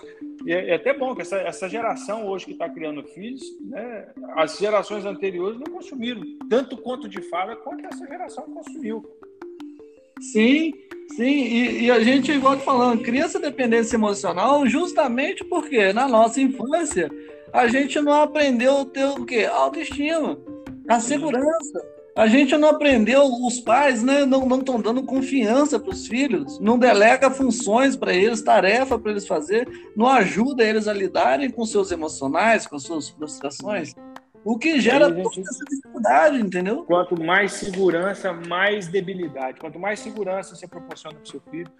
é, 0.46 0.70
é 0.70 0.74
até 0.74 0.92
bom 0.92 1.14
que 1.14 1.22
essa, 1.22 1.36
essa 1.38 1.68
geração 1.68 2.26
hoje 2.26 2.46
que 2.46 2.52
está 2.52 2.68
criando 2.68 3.04
filhos, 3.04 3.42
né? 3.60 4.08
As 4.36 4.58
gerações 4.58 5.04
anteriores 5.04 5.58
não 5.58 5.72
consumiram 5.72 6.22
tanto 6.50 6.76
conto 6.76 7.08
de 7.08 7.22
fada 7.22 7.54
quanto 7.56 7.86
essa 7.86 8.06
geração 8.06 8.44
consumiu. 8.44 9.04
Sim, 10.20 10.72
Sim, 11.16 11.24
e, 11.24 11.84
e, 11.84 11.90
a 11.90 12.00
gente, 12.00 12.32
igual 12.32 12.58
falando, 12.60 13.02
cria 13.02 13.24
essa 13.24 13.38
dependência 13.38 13.96
emocional 13.96 14.66
justamente 14.66 15.44
porque 15.44 15.92
na 15.92 16.08
nossa 16.08 16.40
infância 16.40 17.10
a 17.52 17.66
gente 17.66 18.00
não 18.00 18.14
aprendeu 18.14 18.78
a 18.80 18.84
ter 18.86 19.04
o 19.04 19.26
quê? 19.26 19.44
Autoestima, 19.44 20.38
a 20.88 21.00
segurança. 21.00 21.80
A 22.14 22.26
gente 22.26 22.54
não 22.58 22.68
aprendeu, 22.68 23.24
os 23.24 23.58
pais 23.60 24.02
né, 24.02 24.26
não 24.26 24.58
estão 24.58 24.78
dando 24.78 25.02
confiança 25.02 25.80
para 25.80 25.90
os 25.90 26.06
filhos, 26.06 26.60
não 26.60 26.78
delega 26.78 27.30
funções 27.30 27.96
para 27.96 28.12
eles, 28.12 28.42
tarefa 28.42 28.98
para 28.98 29.12
eles 29.12 29.26
fazer, 29.26 29.66
não 29.96 30.06
ajuda 30.06 30.62
eles 30.62 30.86
a 30.86 30.92
lidarem 30.92 31.48
com 31.48 31.64
seus 31.64 31.90
emocionais, 31.90 32.66
com 32.66 32.78
suas 32.78 33.08
frustrações. 33.08 33.94
O 34.44 34.58
que 34.58 34.80
gera 34.80 35.08
toda 35.08 35.22
gente... 35.22 35.40
essa 35.48 35.64
dificuldade, 35.64 36.40
entendeu? 36.40 36.84
Quanto 36.84 37.22
mais 37.22 37.52
segurança, 37.52 38.32
mais 38.32 38.88
debilidade. 38.88 39.60
Quanto 39.60 39.78
mais 39.78 40.00
segurança 40.00 40.56
você 40.56 40.66
proporciona 40.66 41.16
para 41.16 41.24
o 41.24 41.28
seu 41.28 41.40
filho. 41.50 41.70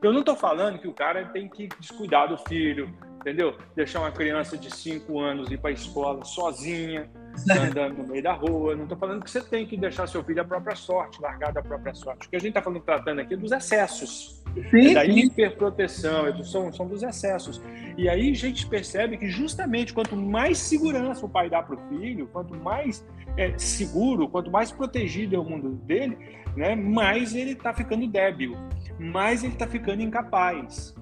Eu 0.00 0.12
não 0.12 0.20
estou 0.20 0.36
falando 0.36 0.78
que 0.78 0.86
o 0.86 0.92
cara 0.92 1.26
tem 1.26 1.48
que 1.48 1.68
descuidar 1.80 2.28
do 2.28 2.38
filho, 2.38 2.94
entendeu? 3.20 3.56
Deixar 3.74 4.00
uma 4.00 4.12
criança 4.12 4.56
de 4.56 4.74
5 4.74 5.18
anos 5.18 5.50
ir 5.50 5.58
para 5.58 5.70
a 5.70 5.72
escola 5.72 6.24
sozinha, 6.24 7.10
andando 7.50 7.98
no 7.98 8.08
meio 8.08 8.22
da 8.22 8.32
rua. 8.32 8.74
Não 8.74 8.84
estou 8.84 8.98
falando 8.98 9.22
que 9.22 9.30
você 9.30 9.40
tem 9.40 9.66
que 9.66 9.76
deixar 9.76 10.06
seu 10.06 10.22
filho 10.22 10.42
à 10.42 10.44
própria 10.44 10.76
sorte, 10.76 11.20
largar 11.20 11.52
da 11.52 11.62
própria 11.62 11.94
sorte. 11.94 12.26
O 12.26 12.30
que 12.30 12.36
a 12.36 12.38
gente 12.38 12.50
está 12.50 12.62
falando, 12.62 12.82
tratando 12.82 13.20
aqui 13.20 13.34
é 13.34 13.36
dos 13.36 13.52
excessos. 13.52 14.42
Sim, 14.70 14.90
é 14.90 14.94
da 14.94 15.04
hiperproteção, 15.04 16.26
é 16.26 16.32
do, 16.32 16.44
são, 16.44 16.72
são 16.72 16.86
dos 16.86 17.02
excessos. 17.02 17.60
E 17.96 18.08
aí 18.08 18.30
a 18.30 18.34
gente 18.34 18.66
percebe 18.66 19.16
que 19.16 19.28
justamente 19.28 19.92
quanto 19.92 20.16
mais 20.16 20.58
segurança 20.58 21.24
o 21.24 21.28
pai 21.28 21.48
dá 21.48 21.62
para 21.62 21.76
o 21.76 21.88
filho, 21.88 22.28
quanto 22.32 22.54
mais 22.54 23.04
é, 23.36 23.56
seguro, 23.56 24.28
quanto 24.28 24.50
mais 24.50 24.70
protegido 24.70 25.34
é 25.34 25.38
o 25.38 25.44
mundo 25.44 25.70
dele, 25.70 26.18
né, 26.56 26.74
mais 26.74 27.34
ele 27.34 27.52
está 27.52 27.72
ficando 27.72 28.06
débil, 28.06 28.56
mais 28.98 29.42
ele 29.42 29.54
está 29.54 29.66
ficando 29.66 30.02
incapaz. 30.02 30.94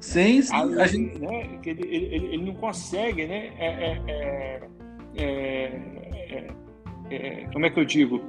Sim, 0.00 0.42
sim. 0.42 0.86
Gente... 0.88 1.18
né, 1.20 1.60
ele, 1.64 1.86
ele, 1.86 2.26
ele, 2.34 2.44
não 2.44 2.54
consegue, 2.54 3.24
né? 3.24 3.52
É, 3.56 4.60
é, 5.16 5.80
é 6.28 6.62
é, 7.12 7.42
é, 7.42 7.46
como 7.52 7.66
é 7.66 7.70
que 7.70 7.78
eu 7.78 7.84
digo? 7.84 8.22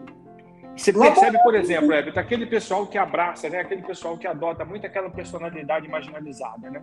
Você 0.76 0.92
percebe, 0.92 1.38
por 1.44 1.56
exemplo, 1.56 1.94
Everton, 1.94 2.20
aquele 2.20 2.46
pessoal 2.46 2.86
que 2.88 2.98
abraça, 2.98 3.48
né? 3.50 3.60
aquele 3.60 3.84
pessoal 3.84 4.18
que 4.18 4.28
adota 4.28 4.66
muito 4.66 4.86
aquela 4.86 5.10
personalidade 5.10 5.88
marginalizada, 5.88 6.70
né? 6.70 6.82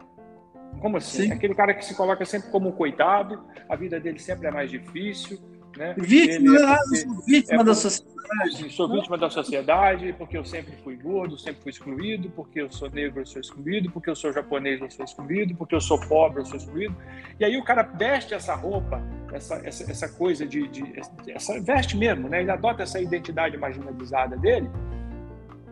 Como 0.80 0.96
assim? 0.96 1.24
Sim. 1.24 1.32
Aquele 1.32 1.54
cara 1.54 1.74
que 1.74 1.84
se 1.84 1.94
coloca 1.94 2.24
sempre 2.24 2.50
como 2.50 2.72
coitado, 2.72 3.44
a 3.68 3.76
vida 3.76 3.98
dele 3.98 4.18
sempre 4.18 4.46
é 4.46 4.50
mais 4.50 4.70
difícil, 4.70 5.38
né? 5.76 5.94
Vítima, 5.98 6.58
é 6.58 6.76
porque, 6.76 7.26
vítima 7.26 7.62
é 7.62 7.64
da 7.64 7.74
sociedade. 7.74 8.70
Sou 8.70 8.88
vítima 8.88 9.18
da 9.18 9.28
sociedade 9.28 10.14
porque 10.16 10.38
eu 10.38 10.44
sempre 10.44 10.72
fui 10.84 10.96
gordo, 10.96 11.36
sempre 11.36 11.60
fui 11.60 11.70
excluído, 11.70 12.30
porque 12.30 12.62
eu 12.62 12.70
sou 12.70 12.88
negro, 12.88 13.20
eu 13.20 13.26
sou 13.26 13.40
excluído, 13.40 13.90
porque 13.90 14.08
eu 14.08 14.14
sou 14.14 14.32
japonês, 14.32 14.80
eu 14.80 14.90
sou 14.90 15.04
excluído, 15.04 15.54
porque 15.56 15.74
eu 15.74 15.80
sou 15.80 16.00
pobre, 16.00 16.40
eu 16.40 16.46
sou 16.46 16.56
excluído. 16.56 16.96
E 17.38 17.44
aí 17.44 17.56
o 17.56 17.64
cara 17.64 17.82
veste 17.82 18.32
essa 18.32 18.54
roupa, 18.54 19.02
essa, 19.32 19.60
essa, 19.64 19.90
essa 19.90 20.08
coisa 20.08 20.46
de, 20.46 20.66
de 20.68 20.82
essa, 21.28 21.60
veste 21.60 21.96
mesmo, 21.96 22.28
né? 22.28 22.40
Ele 22.40 22.50
adota 22.50 22.82
essa 22.82 23.00
identidade 23.00 23.56
marginalizada 23.56 24.36
dele, 24.36 24.70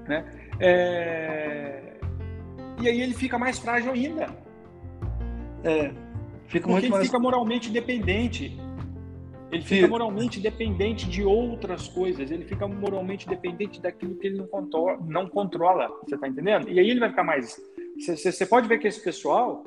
né? 0.07 0.25
É... 0.61 1.95
E 2.81 2.89
aí 2.89 3.01
ele 3.01 3.15
fica 3.15 3.39
mais 3.39 3.59
frágil 3.59 3.93
ainda. 3.93 4.27
É, 5.65 5.91
fica 6.47 6.69
Porque 6.69 6.87
ele 6.87 6.91
mais... 6.91 7.07
fica 7.07 7.19
moralmente 7.19 7.71
dependente 7.71 8.57
ele 9.51 9.63
fica 9.63 9.89
moralmente 9.89 10.41
dependente 10.41 11.09
de 11.09 11.25
outras 11.25 11.89
coisas, 11.89 12.31
ele 12.31 12.45
fica 12.45 12.69
moralmente 12.69 13.27
dependente 13.27 13.81
daquilo 13.81 14.15
que 14.17 14.27
ele 14.27 14.37
não 14.37 14.47
controla, 14.47 14.99
não 15.07 15.27
controla 15.27 15.89
você 16.07 16.17
está 16.17 16.29
entendendo? 16.29 16.69
E 16.69 16.79
aí 16.79 16.91
ele 16.91 17.01
vai 17.01 17.09
ficar 17.09 17.25
mais. 17.25 17.59
Você 17.99 18.47
pode 18.47 18.69
ver 18.69 18.79
que 18.79 18.87
esse 18.87 19.03
pessoal, 19.03 19.65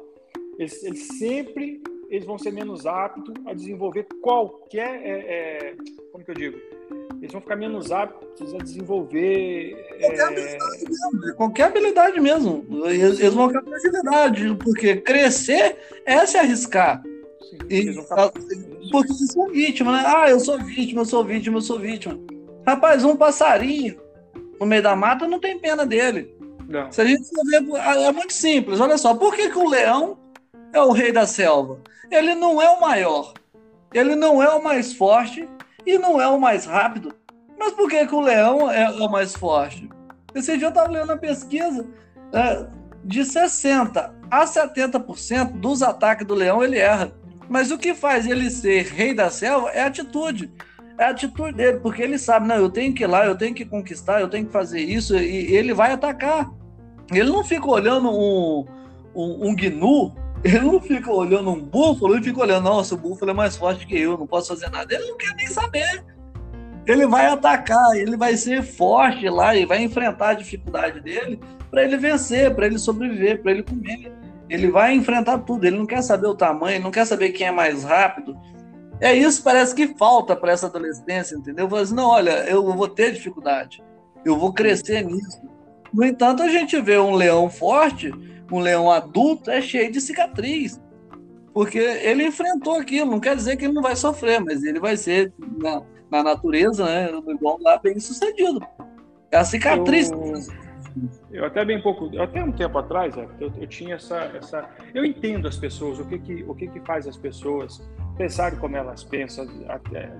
eles, 0.59 0.83
eles, 0.83 1.07
sempre 1.17 1.81
eles 2.11 2.25
vão 2.25 2.37
ser 2.37 2.51
menos 2.51 2.85
aptos 2.85 3.33
a 3.45 3.53
desenvolver 3.53 4.05
qualquer. 4.21 5.01
É, 5.01 5.11
é, 5.11 5.75
como 6.11 6.25
que 6.25 6.31
eu 6.31 6.35
digo? 6.35 6.59
Eles 7.21 7.31
vão 7.31 7.39
ficar 7.39 7.55
menos 7.55 7.89
aptos 7.89 8.53
a 8.53 8.57
desenvolver. 8.57 9.73
Qualquer, 9.97 10.19
é... 10.19 10.23
habilidade, 10.23 10.89
mesmo, 10.89 11.35
qualquer 11.37 11.63
habilidade 11.63 12.19
mesmo. 12.19 12.65
Eles, 12.85 13.19
eles 13.19 13.33
vão 13.33 13.47
ficar 13.47 13.61
com 13.61 13.71
facilidade, 13.71 14.55
porque 14.55 14.97
crescer 14.97 15.77
é 16.05 16.25
se 16.25 16.37
arriscar. 16.37 17.01
Sim, 17.49 17.57
e, 17.69 17.93
porque 18.91 19.11
eu 19.11 19.15
sou 19.15 19.49
vítima, 19.49 19.93
né? 19.93 20.03
Ah, 20.05 20.29
eu 20.29 20.39
sou 20.41 20.57
vítima, 20.59 21.01
eu 21.01 21.05
sou 21.05 21.23
vítima, 21.23 21.57
eu 21.57 21.61
sou 21.61 21.79
vítima. 21.79 22.19
Rapaz, 22.67 23.05
um 23.05 23.15
passarinho 23.15 23.97
no 24.59 24.65
meio 24.65 24.83
da 24.83 24.97
mata 24.97 25.25
não 25.25 25.39
tem 25.39 25.57
pena 25.57 25.85
dele. 25.85 26.35
Não. 26.67 26.91
Se 26.91 27.01
a 27.01 27.05
gente 27.05 27.23
for 27.29 27.45
ver, 27.45 27.63
é 28.05 28.11
muito 28.11 28.33
simples. 28.33 28.81
Olha 28.81 28.97
só, 28.97 29.13
por 29.15 29.33
que, 29.33 29.49
que 29.49 29.57
o 29.57 29.69
leão 29.69 30.20
é 30.73 30.81
o 30.81 30.91
rei 30.91 31.11
da 31.11 31.25
selva? 31.25 31.79
Ele 32.09 32.35
não 32.35 32.61
é 32.61 32.69
o 32.69 32.81
maior, 32.81 33.33
ele 33.93 34.15
não 34.15 34.41
é 34.41 34.49
o 34.49 34.63
mais 34.63 34.93
forte 34.93 35.47
e 35.85 35.97
não 35.97 36.21
é 36.21 36.27
o 36.27 36.39
mais 36.39 36.65
rápido. 36.65 37.13
Mas 37.57 37.73
por 37.73 37.89
que, 37.89 38.05
que 38.07 38.15
o 38.15 38.21
leão 38.21 38.69
é 38.71 38.89
o 38.89 39.09
mais 39.09 39.35
forte? 39.35 39.89
Esse 40.33 40.57
dia 40.57 40.67
eu 40.67 40.69
estava 40.69 40.89
lendo 40.89 41.11
a 41.11 41.17
pesquisa, 41.17 41.87
é, 42.33 42.65
de 43.03 43.21
60% 43.21 44.11
a 44.31 44.45
70% 44.45 45.59
dos 45.59 45.83
ataques 45.83 46.25
do 46.25 46.33
leão 46.33 46.63
ele 46.63 46.77
erra. 46.77 47.11
Mas 47.49 47.69
o 47.69 47.77
que 47.77 47.93
faz 47.93 48.25
ele 48.25 48.49
ser 48.49 48.85
rei 48.85 49.13
da 49.13 49.29
selva 49.29 49.69
é 49.71 49.83
a 49.83 49.87
atitude. 49.87 50.49
É 50.97 51.03
a 51.03 51.09
atitude 51.09 51.53
dele, 51.53 51.79
porque 51.79 52.01
ele 52.01 52.17
sabe, 52.17 52.47
não, 52.47 52.55
eu 52.55 52.69
tenho 52.69 52.93
que 52.93 53.03
ir 53.03 53.07
lá, 53.07 53.25
eu 53.25 53.35
tenho 53.35 53.53
que 53.53 53.65
conquistar, 53.65 54.21
eu 54.21 54.29
tenho 54.29 54.45
que 54.45 54.51
fazer 54.53 54.79
isso, 54.79 55.17
e 55.17 55.53
ele 55.53 55.73
vai 55.73 55.91
atacar. 55.91 56.49
Ele 57.11 57.29
não 57.29 57.43
fica 57.43 57.67
olhando 57.67 58.09
um, 58.09 58.65
um, 59.13 59.49
um 59.49 59.55
gnu, 59.55 60.15
ele 60.43 60.59
não 60.59 60.81
fica 60.81 61.11
olhando 61.11 61.51
um 61.51 61.59
búfalo, 61.59 62.15
ele 62.15 62.23
fica 62.23 62.41
olhando, 62.41 62.63
nossa, 62.63 62.95
o 62.95 62.97
búfalo 62.97 63.31
é 63.31 63.33
mais 63.33 63.55
forte 63.55 63.85
que 63.85 63.99
eu, 63.99 64.17
não 64.17 64.25
posso 64.25 64.49
fazer 64.49 64.69
nada. 64.69 64.93
Ele 64.93 65.07
não 65.07 65.17
quer 65.17 65.35
nem 65.35 65.47
saber. 65.47 66.03
Ele 66.87 67.05
vai 67.05 67.27
atacar, 67.27 67.95
ele 67.95 68.17
vai 68.17 68.35
ser 68.35 68.63
forte 68.63 69.29
lá 69.29 69.55
e 69.55 69.65
vai 69.65 69.83
enfrentar 69.83 70.29
a 70.29 70.33
dificuldade 70.33 70.99
dele 70.99 71.39
para 71.69 71.83
ele 71.83 71.95
vencer, 71.95 72.53
para 72.55 72.65
ele 72.65 72.79
sobreviver, 72.79 73.41
para 73.41 73.51
ele 73.51 73.63
comer. 73.63 74.11
Ele 74.49 74.69
vai 74.69 74.93
enfrentar 74.93 75.39
tudo, 75.39 75.65
ele 75.65 75.77
não 75.77 75.85
quer 75.85 76.01
saber 76.01 76.27
o 76.27 76.35
tamanho, 76.35 76.75
ele 76.75 76.83
não 76.83 76.91
quer 76.91 77.05
saber 77.05 77.29
quem 77.29 77.47
é 77.47 77.51
mais 77.51 77.83
rápido. 77.83 78.35
É 78.99 79.13
isso 79.13 79.43
parece 79.43 79.73
que 79.73 79.95
falta 79.95 80.35
para 80.35 80.51
essa 80.51 80.67
adolescência, 80.67 81.35
entendeu? 81.35 81.69
Fala 81.69 81.81
assim, 81.83 81.95
não, 81.95 82.07
olha, 82.07 82.31
eu 82.49 82.63
vou 82.73 82.87
ter 82.87 83.13
dificuldade, 83.13 83.81
eu 84.25 84.37
vou 84.37 84.51
crescer 84.51 85.03
nisso. 85.05 85.41
No 85.93 86.03
entanto, 86.03 86.43
a 86.43 86.49
gente 86.49 86.79
vê 86.81 86.97
um 86.97 87.15
leão 87.15 87.49
forte, 87.49 88.11
um 88.51 88.59
leão 88.59 88.91
adulto, 88.91 89.49
é 89.49 89.61
cheio 89.61 89.91
de 89.91 90.01
cicatriz. 90.01 90.81
Porque 91.53 91.79
ele 91.79 92.25
enfrentou 92.25 92.75
aquilo, 92.75 93.11
não 93.11 93.19
quer 93.19 93.35
dizer 93.35 93.57
que 93.57 93.65
ele 93.65 93.73
não 93.73 93.81
vai 93.81 93.95
sofrer, 93.95 94.39
mas 94.39 94.63
ele 94.63 94.79
vai 94.79 94.95
ser, 94.95 95.33
na, 95.57 95.81
na 96.09 96.23
natureza, 96.23 96.85
né, 96.85 97.09
igual 97.27 97.57
lá, 97.61 97.77
bem 97.77 97.99
sucedido. 97.99 98.61
É 99.29 99.37
a 99.37 99.43
cicatriz. 99.43 100.11
Eu 100.11 100.71
eu 101.31 101.45
até 101.45 101.63
bem 101.63 101.81
pouco, 101.81 102.09
até 102.19 102.43
um 102.43 102.51
tempo 102.51 102.77
atrás, 102.77 103.17
é, 103.17 103.25
eu, 103.39 103.51
eu, 103.57 103.67
tinha 103.67 103.95
essa, 103.95 104.17
essa, 104.35 104.69
eu 104.93 105.05
entendo 105.05 105.47
as 105.47 105.57
pessoas, 105.57 105.99
o 105.99 106.05
que 106.05 106.19
que, 106.19 106.43
o 106.43 106.53
que 106.53 106.67
que 106.67 106.79
faz 106.81 107.07
as 107.07 107.15
pessoas 107.15 107.89
pensarem 108.17 108.59
como 108.59 108.75
elas 108.75 109.03
pensam. 109.03 109.47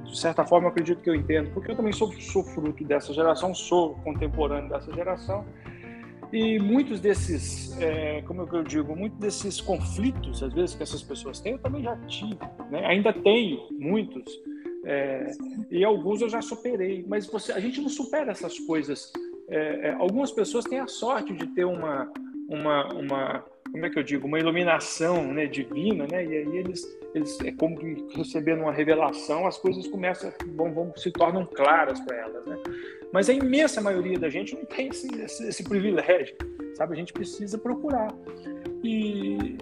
De 0.05 0.17
certa 0.17 0.45
forma, 0.45 0.67
eu 0.67 0.71
acredito 0.71 1.01
que 1.01 1.09
eu 1.09 1.15
entendo, 1.15 1.51
porque 1.53 1.71
eu 1.71 1.75
também 1.75 1.91
sou, 1.91 2.11
sou 2.13 2.43
fruto 2.43 2.83
dessa 2.85 3.13
geração, 3.13 3.53
sou 3.53 3.95
contemporâneo 3.95 4.69
dessa 4.69 4.93
geração. 4.93 5.45
E 6.31 6.59
muitos 6.59 6.99
desses, 6.99 7.77
é, 7.79 8.21
como 8.21 8.47
eu 8.51 8.63
digo, 8.63 8.95
muitos 8.95 9.19
desses 9.19 9.59
conflitos, 9.59 10.41
às 10.41 10.53
vezes, 10.53 10.75
que 10.75 10.83
essas 10.83 11.03
pessoas 11.03 11.39
têm, 11.39 11.53
eu 11.53 11.59
também 11.59 11.83
já 11.83 11.95
tive, 12.07 12.37
né? 12.69 12.85
ainda 12.85 13.11
tenho 13.11 13.67
muitos, 13.71 14.39
é, 14.85 15.31
e 15.69 15.83
alguns 15.83 16.21
eu 16.21 16.29
já 16.29 16.41
superei. 16.41 17.05
Mas 17.07 17.27
você, 17.27 17.51
a 17.51 17.59
gente 17.59 17.81
não 17.81 17.89
supera 17.89 18.31
essas 18.31 18.57
coisas 18.59 19.11
é, 19.51 19.89
é, 19.89 19.91
algumas 19.99 20.31
pessoas 20.31 20.63
têm 20.63 20.79
a 20.79 20.87
sorte 20.87 21.33
de 21.33 21.45
ter 21.47 21.65
uma, 21.65 22.09
uma, 22.47 22.93
uma, 22.93 23.45
como 23.69 23.85
é 23.85 23.89
que 23.89 23.99
eu 23.99 24.03
digo, 24.03 24.25
uma 24.25 24.39
iluminação 24.39 25.33
né, 25.33 25.45
divina, 25.45 26.07
né? 26.09 26.23
E 26.23 26.37
aí 26.37 26.57
eles, 26.57 26.87
eles 27.13 27.37
é 27.41 27.51
como 27.51 27.77
recebendo 28.15 28.61
uma 28.61 28.71
revelação, 28.71 29.45
as 29.45 29.57
coisas 29.57 29.85
começam, 29.87 30.31
vão, 30.55 30.73
vão 30.73 30.93
se 30.95 31.11
tornam 31.11 31.45
claras 31.45 31.99
para 31.99 32.15
elas, 32.15 32.45
né? 32.45 32.57
Mas 33.13 33.29
a 33.29 33.33
imensa 33.33 33.81
maioria 33.81 34.17
da 34.17 34.29
gente 34.29 34.55
não 34.55 34.65
tem 34.65 34.87
esse, 34.87 35.07
esse, 35.21 35.47
esse 35.47 35.63
privilégio, 35.63 36.35
sabe? 36.75 36.93
A 36.93 36.95
gente 36.95 37.11
precisa 37.11 37.57
procurar. 37.57 38.13
E, 38.83 39.57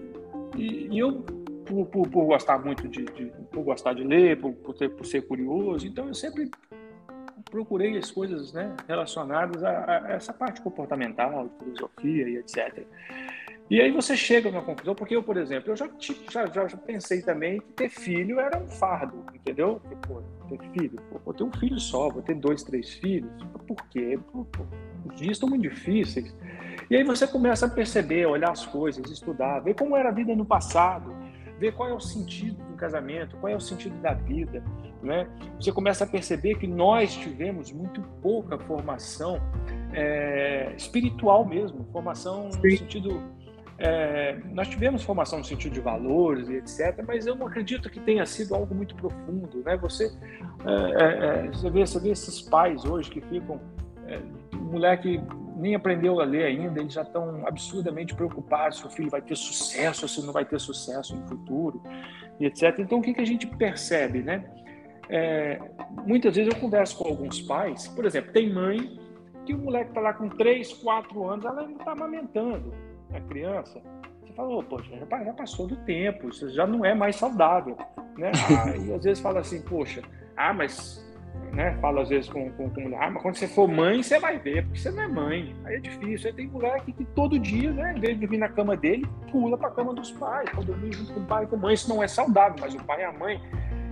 e, 0.55 0.87
e 0.91 0.99
eu 0.99 1.23
por, 1.65 1.85
por, 1.85 2.09
por, 2.09 2.25
gostar 2.25 2.59
muito 2.59 2.87
de, 2.87 3.05
de, 3.05 3.25
por 3.51 3.63
gostar 3.63 3.93
de 3.93 4.03
ler, 4.03 4.39
por, 4.39 4.53
por, 4.53 4.73
ter, 4.73 4.89
por 4.89 5.05
ser 5.05 5.21
curioso. 5.21 5.85
Então 5.85 6.07
eu 6.07 6.13
sempre 6.13 6.49
procurei 7.49 7.97
as 7.97 8.11
coisas 8.11 8.53
né, 8.53 8.75
relacionadas 8.87 9.63
a, 9.63 9.69
a, 9.69 10.11
essa 10.13 10.33
parte 10.33 10.61
comportamental, 10.61 11.49
filosofia 11.59 12.29
e 12.29 12.37
etc. 12.37 12.85
E 13.69 13.79
aí 13.79 13.91
você 13.91 14.17
chega 14.17 14.49
na 14.49 14.61
conclusão, 14.61 14.95
porque 14.95 15.15
eu, 15.15 15.21
por 15.21 15.37
exemplo, 15.37 15.71
eu 15.71 15.75
já, 15.75 15.87
já, 16.31 16.47
já 16.67 16.77
pensei 16.77 17.21
também 17.21 17.59
que 17.59 17.73
ter 17.73 17.89
filho 17.89 18.39
era 18.39 18.57
um 18.57 18.67
fardo, 18.67 19.23
entendeu? 19.33 19.79
Pô, 20.07 20.23
ter 20.49 20.59
filho, 20.71 20.99
pô, 21.11 21.19
vou 21.23 21.33
ter 21.33 21.43
um 21.43 21.51
filho 21.51 21.79
só, 21.79 22.09
vou 22.09 22.23
ter 22.23 22.33
dois, 22.33 22.63
três 22.63 22.95
filhos. 22.95 23.31
Por 23.67 23.77
quê? 23.89 24.19
Por, 24.31 24.45
por, 24.45 24.67
os 25.05 25.19
dias 25.19 25.33
estão 25.33 25.47
muito 25.47 25.61
difíceis. 25.61 26.35
E 26.89 26.95
aí 26.95 27.03
você 27.03 27.27
começa 27.27 27.67
a 27.67 27.69
perceber, 27.69 28.25
olhar 28.25 28.49
as 28.49 28.65
coisas, 28.65 29.09
estudar, 29.11 29.59
ver 29.59 29.75
como 29.75 29.95
era 29.95 30.09
a 30.09 30.11
vida 30.11 30.35
no 30.35 30.45
passado, 30.45 31.15
ver 31.59 31.73
qual 31.73 31.89
é 31.89 31.93
o 31.93 31.99
sentido 31.99 32.63
do 32.63 32.75
casamento, 32.75 33.37
qual 33.37 33.53
é 33.53 33.55
o 33.55 33.59
sentido 33.59 33.95
da 34.01 34.13
vida, 34.13 34.63
né? 35.03 35.29
Você 35.59 35.71
começa 35.71 36.05
a 36.05 36.07
perceber 36.07 36.55
que 36.55 36.65
nós 36.65 37.13
tivemos 37.13 37.71
muito 37.71 38.01
pouca 38.21 38.57
formação 38.57 39.39
é, 39.93 40.73
espiritual 40.75 41.45
mesmo, 41.45 41.85
formação 41.91 42.51
Sim. 42.51 42.59
no 42.63 42.77
sentido 42.77 43.38
é, 43.79 44.35
nós 44.51 44.67
tivemos 44.67 45.03
formação 45.03 45.39
no 45.39 45.45
sentido 45.45 45.73
de 45.73 45.79
valores 45.79 46.49
e 46.49 46.55
etc, 46.55 47.01
mas 47.07 47.25
eu 47.25 47.33
não 47.33 47.47
acredito 47.47 47.89
que 47.89 47.99
tenha 48.01 48.25
sido 48.25 48.53
algo 48.53 48.75
muito 48.75 48.93
profundo, 48.93 49.63
né? 49.63 49.77
Você, 49.77 50.11
é, 50.65 51.03
é, 51.03 51.45
é 51.45 51.47
você, 51.47 51.69
vê, 51.69 51.87
você 51.87 51.99
vê 51.99 52.09
esses 52.09 52.41
pais 52.41 52.83
hoje 52.83 53.09
que 53.09 53.21
ficam, 53.21 53.61
é, 54.05 54.19
o 54.53 54.63
moleque 54.73 55.21
nem 55.55 55.75
aprendeu 55.75 56.19
a 56.19 56.25
ler 56.25 56.45
ainda, 56.45 56.81
eles 56.81 56.93
já 56.93 57.03
estão 57.03 57.47
absurdamente 57.47 58.13
preocupados 58.13 58.79
se 58.79 58.85
o 58.85 58.89
filho 58.89 59.09
vai 59.09 59.21
ter 59.21 59.35
sucesso 59.37 60.07
se 60.07 60.25
não 60.25 60.33
vai 60.33 60.43
ter 60.43 60.59
sucesso 60.59 61.15
no 61.15 61.25
futuro 61.27 61.81
e 62.37 62.45
etc. 62.45 62.79
Então 62.79 62.99
o 62.99 63.01
que, 63.01 63.13
que 63.13 63.21
a 63.21 63.25
gente 63.25 63.47
percebe, 63.47 64.19
né? 64.19 64.43
É, 65.07 65.57
muitas 66.05 66.35
vezes 66.35 66.53
eu 66.53 66.59
converso 66.59 66.97
com 66.97 67.07
alguns 67.07 67.41
pais, 67.41 67.87
por 67.87 68.05
exemplo, 68.05 68.33
tem 68.33 68.51
mãe 68.51 68.99
que 69.45 69.53
o 69.53 69.57
moleque 69.57 69.89
está 69.89 70.01
lá 70.01 70.13
com 70.13 70.27
3, 70.27 70.73
4 70.73 71.29
anos, 71.29 71.45
ela 71.45 71.61
ainda 71.61 71.79
está 71.79 71.93
amamentando 71.93 72.88
a 73.13 73.21
criança. 73.21 73.81
Você 74.21 74.33
fala, 74.33 74.49
oh, 74.49 74.63
poxa, 74.63 74.89
já 74.97 75.33
passou 75.33 75.67
do 75.67 75.75
tempo, 75.77 76.29
isso 76.29 76.49
já 76.49 76.65
não 76.67 76.85
é 76.85 76.93
mais 76.93 77.15
saudável. 77.15 77.77
Né? 78.17 78.31
E 78.85 78.93
às 78.93 79.03
vezes 79.03 79.19
fala 79.19 79.39
assim, 79.39 79.61
poxa, 79.61 80.01
ah, 80.35 80.53
mas 80.53 81.03
né? 81.53 81.77
Fala 81.81 82.01
às 82.01 82.09
vezes 82.09 82.29
com, 82.29 82.49
com, 82.51 82.69
com 82.69 82.81
mulher, 82.81 82.99
ah, 83.01 83.09
mas 83.11 83.21
quando 83.21 83.35
você 83.35 83.47
for 83.47 83.67
mãe, 83.67 84.03
você 84.03 84.19
vai 84.19 84.37
ver, 84.37 84.63
porque 84.63 84.79
você 84.79 84.91
não 84.91 85.03
é 85.03 85.07
mãe. 85.07 85.55
Aí 85.65 85.75
é 85.75 85.79
difícil. 85.79 86.29
Aí 86.29 86.35
tem 86.35 86.47
mulher 86.47 86.81
que, 86.81 86.91
que 86.91 87.05
todo 87.05 87.39
dia, 87.39 87.71
né, 87.71 87.93
em 87.95 87.99
vez 87.99 88.13
de 88.15 88.21
dormir 88.21 88.37
na 88.37 88.49
cama 88.49 88.77
dele, 88.77 89.05
pula 89.31 89.57
para 89.57 89.69
a 89.69 89.71
cama 89.71 89.93
dos 89.93 90.11
pais, 90.11 90.49
para 90.49 90.61
dormir 90.61 90.93
junto 90.93 91.13
com 91.13 91.19
o 91.21 91.25
pai 91.25 91.43
e 91.43 91.47
com 91.47 91.55
a 91.55 91.59
mãe. 91.59 91.73
Isso 91.73 91.89
não 91.89 92.03
é 92.03 92.07
saudável, 92.07 92.55
mas 92.59 92.73
o 92.73 92.83
pai 92.83 93.01
e 93.01 93.03
a 93.03 93.11
mãe, 93.11 93.41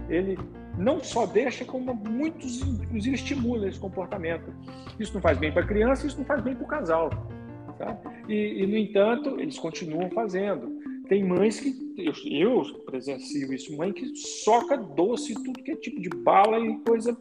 ele 0.09 0.37
não 0.77 0.99
só 0.99 1.25
deixa, 1.25 1.65
como 1.65 1.93
muitos, 1.93 2.61
inclusive, 2.61 3.15
estimula 3.15 3.67
esse 3.67 3.79
comportamento. 3.79 4.53
Isso 4.99 5.13
não 5.13 5.21
faz 5.21 5.37
bem 5.37 5.51
para 5.51 5.63
a 5.63 5.65
criança, 5.65 6.05
isso 6.05 6.17
não 6.17 6.25
faz 6.25 6.41
bem 6.41 6.55
para 6.55 6.63
o 6.63 6.67
casal. 6.67 7.09
Tá? 7.77 7.97
E, 8.27 8.63
e, 8.63 8.67
no 8.67 8.77
entanto, 8.77 9.39
eles 9.39 9.57
continuam 9.57 10.09
fazendo. 10.09 10.77
Tem 11.07 11.23
mães 11.23 11.59
que, 11.59 11.73
eu, 11.97 12.13
eu 12.25 12.63
presencio 12.85 13.53
isso, 13.53 13.75
mãe 13.77 13.93
que 13.93 14.15
soca 14.15 14.75
doce, 14.75 15.33
tudo 15.33 15.63
que 15.63 15.71
é 15.71 15.75
tipo 15.75 16.01
de 16.01 16.09
bala 16.09 16.59
e 16.59 16.77
coisa 16.79 17.15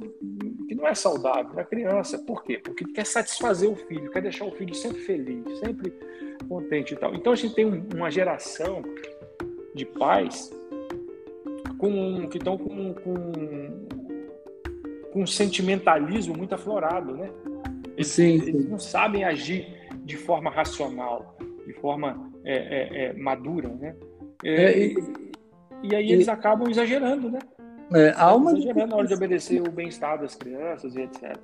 que 0.66 0.74
não 0.74 0.88
é 0.88 0.94
saudável 0.94 1.54
na 1.54 1.64
criança. 1.64 2.18
Por 2.18 2.42
quê? 2.42 2.58
Porque 2.58 2.84
quer 2.86 3.06
satisfazer 3.06 3.70
o 3.70 3.76
filho, 3.76 4.10
quer 4.10 4.22
deixar 4.22 4.44
o 4.44 4.50
filho 4.50 4.74
sempre 4.74 5.02
feliz, 5.02 5.58
sempre 5.60 5.92
contente 6.48 6.94
e 6.94 6.96
tal. 6.96 7.14
Então 7.14 7.32
a 7.32 7.36
gente 7.36 7.54
tem 7.54 7.64
uma 7.64 8.10
geração 8.10 8.82
de 9.74 9.84
pais 9.84 10.50
com, 11.78 12.26
que 12.28 12.38
estão 12.38 12.58
com, 12.58 12.94
com, 12.94 13.14
com 15.12 15.22
um 15.22 15.26
sentimentalismo 15.26 16.36
muito 16.36 16.54
aflorado, 16.54 17.14
né? 17.14 17.30
Eles, 17.96 18.18
eles 18.18 18.68
não 18.68 18.78
sabem 18.78 19.24
agir 19.24 19.75
de 20.06 20.16
forma 20.16 20.48
racional, 20.50 21.36
de 21.66 21.72
forma 21.74 22.30
é, 22.44 22.54
é, 22.54 23.04
é, 23.06 23.12
madura, 23.14 23.68
né? 23.68 23.96
É, 24.44 24.54
é, 24.54 24.78
e, 24.78 24.96
e, 25.82 25.96
aí 25.96 26.12
eles 26.12 26.28
acabam 26.28 26.70
exagerando, 26.70 27.28
né? 27.28 27.40
É, 27.92 28.14
há 28.16 28.32
uma 28.34 28.52
exagerando 28.52 28.86
na 28.86 28.96
hora 28.96 29.08
de 29.08 29.14
obedecer 29.14 29.60
o 29.60 29.70
bem-estar 29.70 30.20
das 30.20 30.36
crianças 30.36 30.94
e 30.94 31.00
etc. 31.00 31.36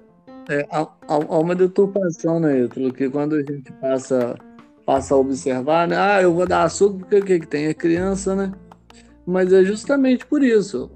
É, 0.48 0.64
há, 0.70 0.88
há 1.08 1.38
uma 1.38 1.56
deturpação, 1.56 2.38
né, 2.38 2.60
Ítalo, 2.60 2.92
que 2.92 3.10
quando 3.10 3.34
a 3.34 3.42
gente 3.42 3.72
passa, 3.80 4.36
passa 4.86 5.14
a 5.14 5.18
observar, 5.18 5.88
né? 5.88 5.96
Ah, 5.98 6.22
eu 6.22 6.32
vou 6.32 6.46
dar 6.46 6.62
açúcar 6.62 6.98
porque 6.98 7.16
o 7.16 7.24
que, 7.24 7.40
que 7.40 7.46
tem? 7.48 7.66
É 7.66 7.74
criança, 7.74 8.36
né? 8.36 8.52
Mas 9.26 9.52
é 9.52 9.64
justamente 9.64 10.24
por 10.24 10.40
isso. 10.40 10.88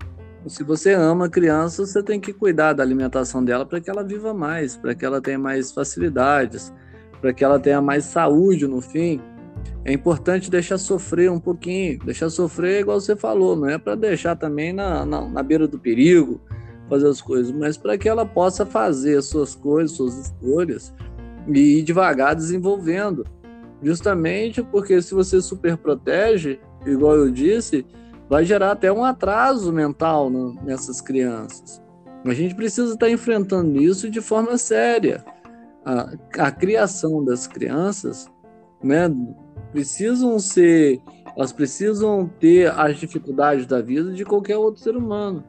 Se 0.46 0.62
você 0.62 0.94
ama 0.94 1.26
a 1.26 1.30
criança, 1.30 1.84
você 1.84 2.00
tem 2.00 2.20
que 2.20 2.32
cuidar 2.32 2.74
da 2.74 2.82
alimentação 2.84 3.44
dela 3.44 3.66
para 3.66 3.80
que 3.80 3.90
ela 3.90 4.04
viva 4.04 4.32
mais, 4.32 4.76
para 4.76 4.94
que 4.94 5.04
ela 5.04 5.20
tenha 5.20 5.38
mais 5.38 5.72
facilidades, 5.72 6.72
para 7.26 7.34
que 7.34 7.44
ela 7.44 7.58
tenha 7.58 7.82
mais 7.82 8.04
saúde 8.04 8.68
no 8.68 8.80
fim. 8.80 9.20
É 9.84 9.92
importante 9.92 10.48
deixar 10.48 10.78
sofrer 10.78 11.28
um 11.28 11.40
pouquinho, 11.40 11.98
deixar 12.04 12.30
sofrer 12.30 12.82
igual 12.82 13.00
você 13.00 13.16
falou, 13.16 13.56
não 13.56 13.68
é 13.68 13.76
para 13.76 13.96
deixar 13.96 14.36
também 14.36 14.72
na, 14.72 15.04
na, 15.04 15.28
na, 15.28 15.42
beira 15.42 15.66
do 15.66 15.76
perigo 15.76 16.40
fazer 16.88 17.08
as 17.08 17.20
coisas, 17.20 17.50
mas 17.50 17.76
para 17.76 17.98
que 17.98 18.08
ela 18.08 18.24
possa 18.24 18.64
fazer 18.64 19.18
as 19.18 19.24
suas 19.24 19.56
coisas, 19.56 19.96
suas 19.96 20.16
escolhas 20.18 20.94
e 21.48 21.80
ir 21.80 21.82
devagar 21.82 22.36
desenvolvendo. 22.36 23.26
Justamente 23.82 24.62
porque 24.62 25.02
se 25.02 25.12
você 25.12 25.42
super 25.42 25.76
protege, 25.76 26.60
igual 26.86 27.16
eu 27.16 27.28
disse, 27.28 27.84
vai 28.28 28.44
gerar 28.44 28.70
até 28.70 28.92
um 28.92 29.04
atraso 29.04 29.72
mental 29.72 30.30
nessas 30.62 31.00
crianças. 31.00 31.82
A 32.24 32.34
gente 32.34 32.54
precisa 32.54 32.94
estar 32.94 33.10
enfrentando 33.10 33.82
isso 33.82 34.08
de 34.08 34.20
forma 34.20 34.56
séria 34.56 35.24
a, 35.86 36.46
a 36.46 36.50
criação 36.50 37.24
das 37.24 37.46
crianças, 37.46 38.28
né, 38.82 39.08
precisam 39.70 40.36
ser, 40.40 41.00
elas 41.36 41.52
precisam 41.52 42.28
ter 42.40 42.72
as 42.72 42.98
dificuldades 42.98 43.66
da 43.66 43.80
vida 43.80 44.12
de 44.12 44.24
qualquer 44.24 44.56
outro 44.56 44.82
ser 44.82 44.96
humano. 44.96 45.44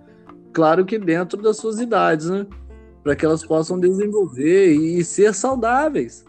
Claro 0.54 0.86
que 0.86 1.00
dentro 1.00 1.42
das 1.42 1.58
suas 1.58 1.80
idades, 1.80 2.30
né? 2.30 2.46
Para 3.04 3.16
que 3.16 3.26
elas 3.26 3.44
possam 3.44 3.80
desenvolver 3.80 4.74
e 4.74 5.04
ser 5.04 5.34
saudáveis. 5.34 6.24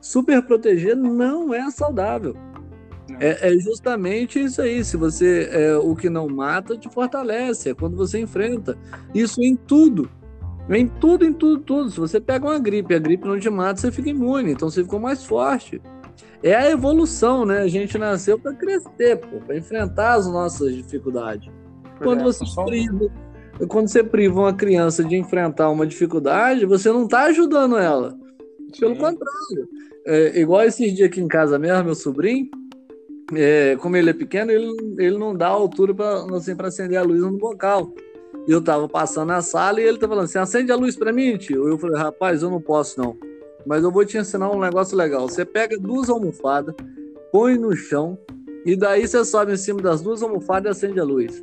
Super 0.00 0.42
proteger 0.42 0.96
não 0.96 1.54
é 1.54 1.70
saudável. 1.70 2.36
É, 3.20 3.52
é, 3.52 3.58
justamente 3.58 4.42
isso 4.42 4.60
aí. 4.60 4.84
Se 4.84 4.96
você 4.96 5.48
é, 5.50 5.76
o 5.76 5.94
que 5.94 6.10
não 6.10 6.28
mata 6.28 6.76
te 6.76 6.88
fortalece. 6.88 7.70
É 7.70 7.74
quando 7.74 7.96
você 7.96 8.18
enfrenta 8.18 8.76
isso 9.14 9.42
em 9.42 9.54
tudo. 9.54 10.10
Em 10.68 10.86
tudo, 10.86 11.24
em 11.24 11.32
tudo, 11.32 11.62
tudo. 11.62 11.90
Se 11.90 12.00
você 12.00 12.20
pega 12.20 12.46
uma 12.46 12.58
gripe, 12.58 12.94
a 12.94 12.98
gripe 12.98 13.26
não 13.26 13.38
te 13.38 13.50
mata, 13.50 13.80
você 13.80 13.92
fica 13.92 14.08
imune, 14.08 14.52
então 14.52 14.70
você 14.70 14.82
ficou 14.82 14.98
mais 14.98 15.24
forte. 15.24 15.80
É 16.42 16.54
a 16.54 16.70
evolução, 16.70 17.44
né? 17.44 17.60
A 17.60 17.68
gente 17.68 17.96
nasceu 17.98 18.38
para 18.38 18.54
crescer, 18.54 19.16
para 19.46 19.56
enfrentar 19.56 20.14
as 20.14 20.26
nossas 20.26 20.74
dificuldades. 20.74 21.50
quando 21.98 22.20
é, 22.20 22.24
você 22.24 22.44
só... 22.46 22.64
priva, 22.64 23.10
quando 23.68 23.88
você 23.88 24.02
priva 24.02 24.40
uma 24.40 24.54
criança 24.54 25.04
de 25.04 25.16
enfrentar 25.16 25.70
uma 25.70 25.86
dificuldade, 25.86 26.66
você 26.66 26.90
não 26.90 27.04
está 27.04 27.24
ajudando 27.24 27.76
ela. 27.76 28.16
Pelo 28.78 28.96
contrário. 28.96 29.68
É, 30.06 30.40
igual 30.40 30.62
esses 30.62 30.94
dias 30.94 31.08
aqui 31.08 31.20
em 31.20 31.28
casa 31.28 31.58
mesmo, 31.58 31.84
meu 31.84 31.94
sobrinho, 31.94 32.48
é, 33.32 33.76
como 33.76 33.96
ele 33.96 34.10
é 34.10 34.12
pequeno, 34.12 34.50
ele, 34.50 34.70
ele 34.98 35.16
não 35.16 35.34
dá 35.34 35.48
altura 35.48 35.94
para 35.94 36.24
assim, 36.36 36.54
acender 36.58 36.98
a 36.98 37.02
luz 37.02 37.20
no 37.20 37.38
bocal. 37.38 37.94
Eu 38.46 38.62
tava 38.62 38.88
passando 38.88 39.28
na 39.28 39.40
sala 39.40 39.80
e 39.80 39.84
ele 39.84 39.98
tava 39.98 40.12
falando 40.12 40.24
assim: 40.26 40.38
acende 40.38 40.70
a 40.70 40.76
luz 40.76 40.96
para 40.96 41.12
mim, 41.12 41.36
tio. 41.36 41.68
Eu 41.68 41.78
falei: 41.78 41.96
rapaz, 41.96 42.42
eu 42.42 42.50
não 42.50 42.60
posso 42.60 43.00
não. 43.00 43.16
Mas 43.66 43.82
eu 43.82 43.90
vou 43.90 44.04
te 44.04 44.18
ensinar 44.18 44.50
um 44.50 44.60
negócio 44.60 44.96
legal. 44.96 45.28
Você 45.28 45.44
pega 45.44 45.78
duas 45.78 46.10
almofadas, 46.10 46.74
põe 47.32 47.56
no 47.56 47.74
chão, 47.74 48.18
e 48.66 48.76
daí 48.76 49.06
você 49.06 49.24
sobe 49.24 49.52
em 49.52 49.56
cima 49.56 49.80
das 49.80 50.02
duas 50.02 50.22
almofadas 50.22 50.82
e 50.82 50.86
acende 50.86 51.00
a 51.00 51.04
luz. 51.04 51.42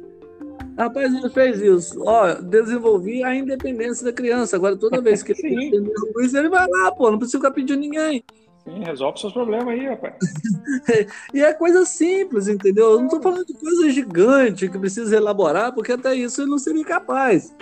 Rapaz, 0.78 1.14
ele 1.14 1.30
fez 1.30 1.60
isso. 1.60 2.02
Ó, 2.06 2.34
desenvolvi 2.36 3.24
a 3.24 3.36
independência 3.36 4.06
da 4.06 4.14
criança. 4.14 4.56
Agora, 4.56 4.76
toda 4.78 5.02
vez 5.02 5.22
que 5.22 5.34
ele 5.34 5.58
acender 5.68 5.93
a 5.95 6.20
luz, 6.20 6.34
ele 6.34 6.49
vai 6.49 6.68
lá, 6.68 6.91
pô, 6.91 7.12
não 7.12 7.18
precisa 7.18 7.39
ficar 7.39 7.52
pedindo 7.52 7.80
ninguém. 7.80 8.24
Sim, 8.72 8.84
resolve 8.84 9.19
seus 9.19 9.34
problemas 9.34 9.68
aí, 9.68 9.85
rapaz. 9.85 10.15
e 11.34 11.41
é 11.41 11.53
coisa 11.53 11.85
simples, 11.85 12.48
entendeu? 12.48 12.91
Eu 12.91 12.98
não 12.99 13.06
estou 13.06 13.22
falando 13.22 13.45
de 13.45 13.53
coisa 13.53 13.89
gigante 13.89 14.69
que 14.69 14.80
precisa 14.80 15.15
elaborar, 15.15 15.73
porque 15.73 15.91
até 15.91 16.15
isso 16.15 16.41
eu 16.41 16.48
não 16.48 16.57
seria 16.57 16.85
capaz. 16.85 17.53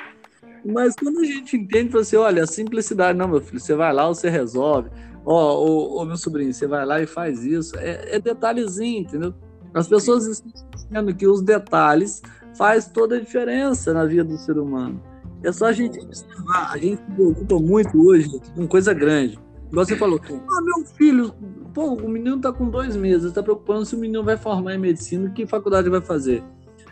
Mas 0.63 0.95
quando 0.95 1.19
a 1.19 1.23
gente 1.23 1.57
entende, 1.57 1.91
você 1.91 2.15
assim, 2.15 2.25
olha, 2.25 2.43
a 2.43 2.47
simplicidade, 2.47 3.17
não, 3.17 3.27
meu 3.27 3.41
filho, 3.41 3.59
você 3.59 3.73
vai 3.73 3.91
lá, 3.91 4.07
você 4.07 4.29
resolve. 4.29 4.89
Ó, 5.25 5.55
oh, 5.55 6.01
oh, 6.01 6.05
meu 6.05 6.17
sobrinho, 6.17 6.53
você 6.53 6.67
vai 6.67 6.85
lá 6.85 7.01
e 7.01 7.07
faz 7.07 7.43
isso. 7.43 7.77
É, 7.77 8.15
é 8.15 8.19
detalhezinho, 8.19 9.01
entendeu? 9.01 9.33
As 9.73 9.87
pessoas 9.87 10.25
estão 10.25 10.51
dizendo 10.75 11.15
que 11.15 11.27
os 11.27 11.41
detalhes 11.41 12.21
faz 12.55 12.87
toda 12.87 13.15
a 13.15 13.19
diferença 13.19 13.93
na 13.93 14.05
vida 14.05 14.23
do 14.23 14.37
ser 14.37 14.57
humano. 14.57 15.01
É 15.43 15.51
só 15.51 15.67
a 15.67 15.71
gente 15.71 15.99
observar. 15.99 16.71
A 16.73 16.77
gente 16.77 16.97
se 16.97 17.11
preocupa 17.11 17.59
muito 17.59 18.05
hoje 18.05 18.29
com 18.55 18.67
coisa 18.67 18.93
grande. 18.93 19.39
Você 19.71 19.95
falou, 19.95 20.19
ah, 20.25 20.61
meu 20.63 20.85
filho, 20.85 21.33
pô, 21.73 21.93
o 21.93 22.09
menino 22.09 22.39
tá 22.39 22.51
com 22.51 22.69
dois 22.69 22.95
meses, 22.95 23.31
tá 23.31 23.43
preocupando 23.43 23.85
se 23.85 23.95
o 23.95 23.99
menino 23.99 24.23
vai 24.23 24.37
formar 24.37 24.75
em 24.75 24.79
medicina, 24.79 25.29
que 25.29 25.45
faculdade 25.45 25.89
vai 25.89 26.01
fazer? 26.01 26.43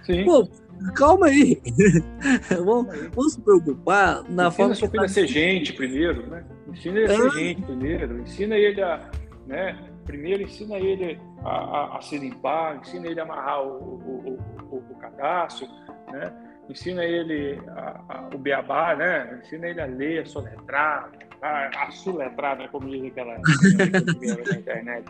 Sim. 0.04 0.24
Pô, 0.26 0.48
calma 0.96 1.28
aí. 1.28 1.62
vamos, 2.64 2.96
vamos, 3.14 3.34
se 3.34 3.42
preocupar 3.42 4.24
na 4.24 4.48
ensina 4.48 4.52
forma. 4.52 4.72
Ensina 4.72 4.76
seu 4.76 4.90
filho 4.90 5.04
a 5.04 5.08
ser 5.08 5.28
gente 5.28 5.74
primeiro, 5.74 6.28
né? 6.28 6.46
Ensina 6.68 7.00
ele 7.00 7.12
a 7.12 7.16
ser 7.16 7.28
é. 7.28 7.32
gente 7.32 7.62
primeiro, 7.64 8.20
ensina 8.22 8.56
ele 8.56 8.82
a. 8.82 9.10
Né? 9.46 9.78
Primeiro 10.06 10.44
ensina 10.44 10.76
ele 10.78 11.20
a, 11.44 11.50
a, 11.50 11.98
a 11.98 12.02
se 12.02 12.18
limpar, 12.18 12.78
ensina 12.78 13.08
ele 13.08 13.20
a 13.20 13.24
amarrar 13.24 13.64
o, 13.64 13.70
o, 13.70 14.40
o, 14.72 14.76
o 14.76 14.96
cadastro, 14.96 15.68
né? 16.12 16.34
ensina 16.70 17.04
ele 17.04 17.60
a, 17.68 18.02
a, 18.08 18.30
o 18.34 18.38
beabá, 18.38 18.96
né? 18.96 19.40
ensina 19.44 19.68
ele 19.68 19.82
a 19.82 19.86
ler, 19.86 20.22
a 20.22 20.26
soletrar, 20.26 21.12
a, 21.42 21.88
a 21.88 21.92
suletrada, 21.92 22.64
né, 22.64 22.70
como 22.72 22.90
diz 22.90 23.06
aquela 23.06 23.38
na 24.50 24.58
internet. 24.58 25.06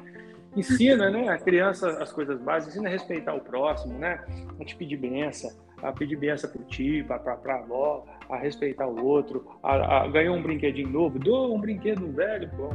Ensina, 0.55 1.09
né, 1.09 1.29
a 1.29 1.37
criança 1.37 2.01
as 2.01 2.11
coisas 2.11 2.39
básicas, 2.41 2.75
ensina 2.75 2.89
a 2.89 2.91
respeitar 2.91 3.33
o 3.33 3.41
próximo, 3.41 3.97
né? 3.99 4.19
A 4.59 4.65
te 4.65 4.75
pedir 4.75 4.97
benção, 4.97 5.51
a 5.83 5.91
pedir 5.91 6.15
benção 6.15 6.49
para 6.49 6.61
o 6.61 6.65
tio, 6.65 7.05
para 7.05 7.17
a 7.17 7.55
avó, 7.55 8.05
a 8.27 8.37
respeitar 8.37 8.87
o 8.87 9.05
outro, 9.05 9.45
a, 9.61 10.03
a 10.03 10.07
ganhou 10.07 10.35
um 10.35 10.41
brinquedinho 10.41 10.89
novo, 10.89 11.19
doa 11.19 11.53
um 11.53 11.59
brinquedo 11.59 12.11
velho, 12.11 12.49
bom, 12.57 12.71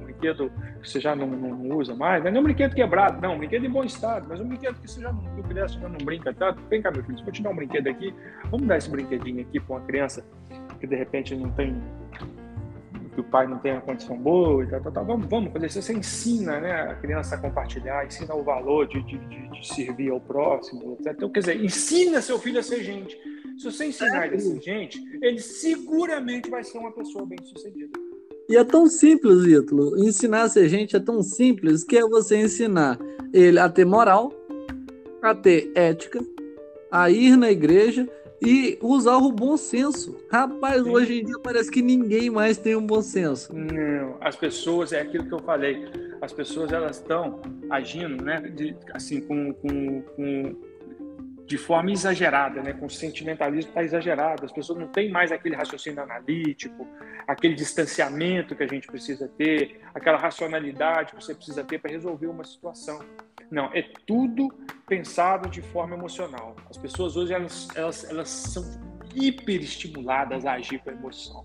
um 0.00 0.04
brinquedo 0.04 0.50
que 0.82 0.88
você 0.88 1.00
já 1.00 1.14
não, 1.14 1.28
não 1.28 1.76
usa 1.76 1.94
mais, 1.94 2.24
não 2.24 2.30
é 2.30 2.40
um 2.40 2.42
brinquedo 2.42 2.74
quebrado, 2.74 3.20
não, 3.20 3.34
um 3.34 3.38
brinquedo 3.38 3.64
em 3.64 3.70
bom 3.70 3.84
estado, 3.84 4.26
mas 4.28 4.40
um 4.40 4.48
brinquedo 4.48 4.80
que 4.80 4.90
você 4.90 5.00
já 5.00 5.12
não, 5.12 5.22
que 5.22 5.42
criança 5.44 5.78
já 5.78 5.88
não 5.88 5.98
brinca 5.98 6.34
tanto. 6.34 6.60
Vem 6.68 6.82
cá, 6.82 6.90
meu 6.90 7.04
filho, 7.04 7.16
se 7.16 7.24
eu 7.24 7.32
te 7.32 7.42
dar 7.42 7.50
um 7.50 7.56
brinquedo 7.56 7.86
aqui, 7.86 8.12
vamos 8.50 8.66
dar 8.66 8.76
esse 8.76 8.90
brinquedinho 8.90 9.42
aqui 9.42 9.60
para 9.60 9.76
uma 9.76 9.86
criança 9.86 10.24
que 10.80 10.86
de 10.86 10.96
repente 10.96 11.36
não 11.36 11.50
tem 11.52 11.80
que 13.12 13.20
o 13.20 13.24
pai 13.24 13.46
não 13.46 13.58
tem 13.58 13.72
a 13.72 13.80
condição 13.80 14.16
boa 14.16 14.62
e 14.64 14.66
tal, 14.68 14.80
tal, 14.80 14.92
tal. 14.92 15.04
Vamos, 15.04 15.26
vamos 15.26 15.52
fazer 15.52 15.66
isso. 15.66 15.82
Você 15.82 15.92
ensina 15.92 16.60
né, 16.60 16.72
a 16.82 16.94
criança 16.94 17.34
a 17.34 17.38
compartilhar, 17.38 18.06
ensina 18.06 18.34
o 18.34 18.42
valor 18.42 18.86
de, 18.86 19.02
de, 19.02 19.18
de, 19.18 19.48
de 19.48 19.66
servir 19.66 20.10
ao 20.10 20.20
próximo, 20.20 20.96
etc. 20.98 21.12
Então, 21.16 21.30
quer 21.30 21.40
dizer, 21.40 21.64
ensina 21.64 22.22
seu 22.22 22.38
filho 22.38 22.60
a 22.60 22.62
ser 22.62 22.82
gente. 22.82 23.16
Se 23.58 23.64
você 23.64 23.86
ensinar 23.86 24.26
ele 24.26 24.36
a 24.36 24.40
ser 24.40 24.60
gente, 24.60 25.02
ele 25.20 25.40
seguramente 25.40 26.48
vai 26.48 26.62
ser 26.64 26.78
uma 26.78 26.92
pessoa 26.92 27.26
bem 27.26 27.38
sucedida. 27.42 27.98
E 28.48 28.56
é 28.56 28.64
tão 28.64 28.86
simples, 28.86 29.44
Ítalo. 29.44 29.96
Ensinar 29.98 30.42
a 30.42 30.48
ser 30.48 30.68
gente 30.68 30.96
é 30.96 31.00
tão 31.00 31.22
simples 31.22 31.84
que 31.84 31.96
é 31.96 32.02
você 32.02 32.36
ensinar 32.36 32.98
ele 33.32 33.58
a 33.58 33.68
ter 33.68 33.84
moral, 33.84 34.32
a 35.22 35.34
ter 35.34 35.70
ética, 35.74 36.20
a 36.90 37.10
ir 37.10 37.36
na 37.36 37.50
igreja 37.50 38.08
e 38.42 38.78
usar 38.80 39.16
o 39.16 39.30
bom 39.30 39.56
senso. 39.56 40.16
Rapaz, 40.30 40.82
Sim. 40.82 40.90
hoje 40.90 41.20
em 41.20 41.24
dia 41.24 41.38
parece 41.42 41.70
que 41.70 41.82
ninguém 41.82 42.30
mais 42.30 42.56
tem 42.56 42.74
um 42.74 42.86
bom 42.86 43.02
senso. 43.02 43.54
Não, 43.54 44.16
as 44.20 44.36
pessoas, 44.36 44.92
é 44.92 45.00
aquilo 45.00 45.26
que 45.26 45.34
eu 45.34 45.40
falei, 45.40 45.84
as 46.20 46.32
pessoas 46.32 46.72
elas 46.72 46.96
estão 46.96 47.40
agindo, 47.68 48.24
né, 48.24 48.40
de, 48.40 48.74
assim, 48.92 49.20
com, 49.20 49.52
com, 49.54 50.02
com, 50.02 50.56
de 51.50 51.58
forma 51.58 51.90
exagerada, 51.90 52.62
né, 52.62 52.72
com 52.72 52.88
sentimentalismo 52.88 53.70
está 53.70 53.82
exagerado, 53.82 54.44
as 54.46 54.52
pessoas 54.52 54.78
não 54.78 54.86
têm 54.86 55.10
mais 55.10 55.32
aquele 55.32 55.56
raciocínio 55.56 56.00
analítico, 56.00 56.86
aquele 57.26 57.56
distanciamento 57.56 58.54
que 58.54 58.62
a 58.62 58.68
gente 58.68 58.86
precisa 58.86 59.26
ter, 59.26 59.80
aquela 59.92 60.16
racionalidade 60.16 61.10
que 61.10 61.20
você 61.20 61.34
precisa 61.34 61.64
ter 61.64 61.80
para 61.80 61.90
resolver 61.90 62.28
uma 62.28 62.44
situação. 62.44 63.04
Não, 63.50 63.64
é 63.74 63.82
tudo 64.06 64.48
pensado 64.86 65.50
de 65.50 65.60
forma 65.60 65.96
emocional. 65.96 66.54
As 66.70 66.76
pessoas 66.76 67.16
hoje 67.16 67.34
elas, 67.34 67.66
elas, 67.74 68.08
elas 68.08 68.28
são 68.28 68.62
hiperestimuladas 69.12 70.46
a 70.46 70.52
agir 70.52 70.78
com 70.78 70.90
a 70.90 70.92
emoção. 70.92 71.42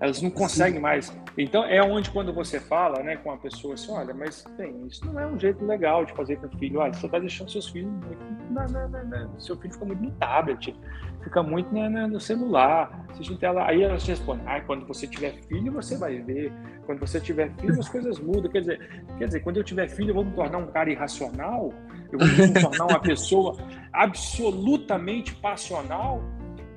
Elas 0.00 0.22
não 0.22 0.30
conseguem 0.30 0.76
Sim. 0.76 0.80
mais. 0.80 1.16
Então 1.36 1.64
é 1.64 1.82
onde 1.82 2.10
quando 2.10 2.32
você 2.32 2.60
fala, 2.60 3.02
né, 3.02 3.16
com 3.16 3.32
a 3.32 3.36
pessoa 3.36 3.74
assim, 3.74 3.90
olha, 3.92 4.14
mas 4.14 4.44
bem, 4.56 4.86
isso 4.86 5.04
não 5.06 5.18
é 5.18 5.26
um 5.26 5.38
jeito 5.38 5.64
legal 5.64 6.04
de 6.04 6.12
fazer 6.12 6.36
com 6.36 6.46
o 6.46 6.58
filho. 6.58 6.80
Olha, 6.80 6.92
você 6.92 7.06
está 7.06 7.18
deixando 7.18 7.50
seus 7.50 7.68
filhos 7.68 7.92
muito, 7.92 9.40
seu 9.40 9.56
filho 9.56 9.72
fica 9.72 9.84
muito 9.84 10.02
no 10.02 10.10
tablet, 10.12 10.76
fica 11.22 11.42
muito 11.42 11.72
no 11.72 12.20
celular, 12.20 13.06
tela. 13.40 13.66
Aí 13.66 13.82
elas 13.82 14.06
respondem, 14.06 14.44
ah, 14.46 14.60
quando 14.60 14.86
você 14.86 15.06
tiver 15.06 15.32
filho 15.48 15.72
você 15.72 15.96
vai 15.96 16.18
ver. 16.20 16.52
Quando 16.86 17.00
você 17.00 17.20
tiver 17.20 17.50
filho 17.60 17.78
as 17.78 17.88
coisas 17.88 18.18
mudam. 18.18 18.50
Quer 18.50 18.60
dizer, 18.60 19.04
quer 19.18 19.26
dizer, 19.26 19.40
quando 19.40 19.56
eu 19.58 19.64
tiver 19.64 19.88
filho 19.88 20.10
eu 20.10 20.14
vou 20.14 20.24
me 20.24 20.32
tornar 20.32 20.58
um 20.58 20.66
cara 20.68 20.90
irracional, 20.90 21.72
eu 22.10 22.18
vou 22.18 22.28
me 22.28 22.54
tornar 22.54 22.86
uma 22.86 23.00
pessoa 23.00 23.56
absolutamente 23.92 25.34
passional 25.34 26.22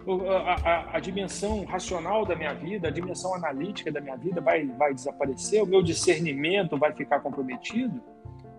a, 0.07 0.69
a, 0.69 0.98
a, 0.98 0.99
dimensão 0.99 1.64
racional 1.65 2.26
da 2.26 2.36
minha 2.36 2.53
vida, 2.53 2.88
a 2.88 2.91
dimensão 2.91 3.36
analítica 3.36 3.91
da 3.91 4.02
minha 4.02 4.15
vida 4.15 4.41
vai, 4.41 4.65
vai 4.65 4.94
desaparecer, 4.94 5.61
o 5.61 5.65
meu 5.65 5.82
discernimento 5.82 6.78
vai 6.78 6.94
ficar 6.94 7.19
comprometido, 7.19 8.02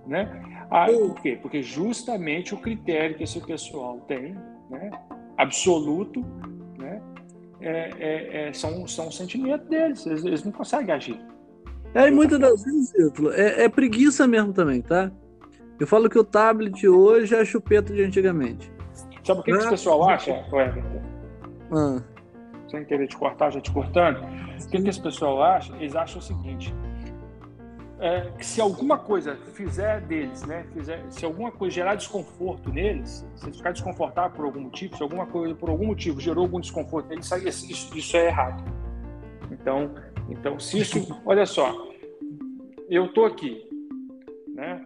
né? 0.07 0.43
Ah, 0.71 0.87
por 0.87 1.21
quê? 1.21 1.39
Porque 1.41 1.63
justamente 1.63 2.55
o 2.55 2.59
critério 2.59 3.17
que 3.17 3.25
esse 3.25 3.41
pessoal 3.41 3.99
tem, 4.07 4.37
né, 4.71 4.91
absoluto, 5.37 6.25
né, 6.79 7.03
é, 7.61 7.91
é, 7.99 8.49
é, 8.49 8.53
são, 8.53 8.87
são 8.87 9.09
os 9.09 9.17
sentimentos 9.17 9.69
deles, 9.69 10.07
eles, 10.07 10.25
eles, 10.25 10.45
não 10.45 10.53
conseguem 10.53 10.95
agir. 10.95 11.21
É, 11.95 12.09
e 12.09 12.11
muitas 12.11 12.39
das 12.39 12.65
vezes, 12.65 12.93
é, 13.35 13.65
é 13.65 13.69
preguiça 13.69 14.27
mesmo 14.27 14.53
também, 14.53 14.81
tá? 14.81 15.11
Eu 15.79 15.87
falo 15.87 16.09
que 16.09 16.19
o 16.19 16.25
tablet 16.25 16.89
hoje 16.89 17.35
é 17.35 17.41
a 17.41 17.45
chupeta 17.45 17.93
de 17.93 18.03
antigamente. 18.03 18.73
Sabe 19.25 19.41
o 19.41 19.43
que, 19.43 19.53
que 19.53 19.67
o 19.67 19.71
pessoal 19.71 20.09
acha, 20.09 20.31
Everton? 20.53 21.12
Ah. 21.73 22.03
Sem 22.69 22.85
querer 22.85 23.07
te 23.07 23.17
cortar, 23.17 23.51
já 23.51 23.61
te 23.61 23.71
cortando. 23.71 24.19
O 24.19 24.71
que, 24.71 24.81
que 24.81 24.89
esse 24.89 25.01
pessoal 25.01 25.43
acha? 25.43 25.75
Eles 25.77 25.95
acham 25.97 26.19
o 26.19 26.23
seguinte: 26.23 26.75
é, 28.03 28.33
que 28.37 28.45
se 28.45 28.61
alguma 28.61 28.99
coisa 28.99 29.37
fizer 29.55 30.01
deles, 30.01 30.43
né, 30.45 30.67
fizer, 30.73 31.05
se 31.09 31.25
alguma 31.25 31.53
coisa 31.53 31.73
gerar 31.73 31.95
desconforto 31.95 32.69
neles, 32.69 33.25
se 33.37 33.45
eles 33.47 33.57
ficarem 33.57 33.75
desconfortáveis 33.75 34.35
por 34.35 34.45
algum 34.45 34.61
motivo, 34.63 34.97
se 34.97 35.03
alguma 35.05 35.25
coisa 35.25 35.55
por 35.55 35.71
algum 35.71 35.87
motivo 35.87 36.21
gerou 36.21 36.43
algum 36.43 36.59
desconforto 36.59 37.09
neles, 37.09 37.31
isso, 37.31 37.97
isso, 37.97 38.17
é 38.17 38.27
errado. 38.27 38.65
Então, 39.53 39.95
então, 40.29 40.59
se 40.59 40.81
isso, 40.81 41.23
olha 41.25 41.47
só, 41.47 41.73
eu 42.91 43.07
tô 43.13 43.25
aqui, 43.25 43.65
né? 44.49 44.83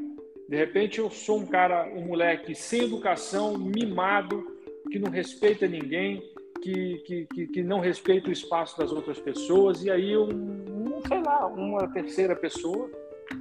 De 0.47 0.57
repente 0.57 0.99
eu 0.99 1.11
sou 1.11 1.39
um 1.39 1.47
cara, 1.47 1.89
um 1.95 2.09
moleque 2.09 2.55
sem 2.55 2.85
educação, 2.85 3.57
mimado, 3.57 4.47
que 4.91 4.99
não 4.99 5.11
respeita 5.11 5.67
ninguém, 5.67 6.23
que, 6.67 7.27
que, 7.27 7.47
que, 7.47 7.63
não 7.63 7.81
respeita 7.81 8.29
o 8.29 8.33
espaço 8.33 8.79
das 8.79 8.93
outras 8.93 9.19
pessoas, 9.19 9.85
e 9.85 9.91
aí, 9.91 10.17
um, 10.17 10.29
um 10.29 11.03
sei 11.07 11.23
lá, 11.23 11.47
uma 11.47 11.87
terceira 11.89 12.35
pessoa, 12.35 12.91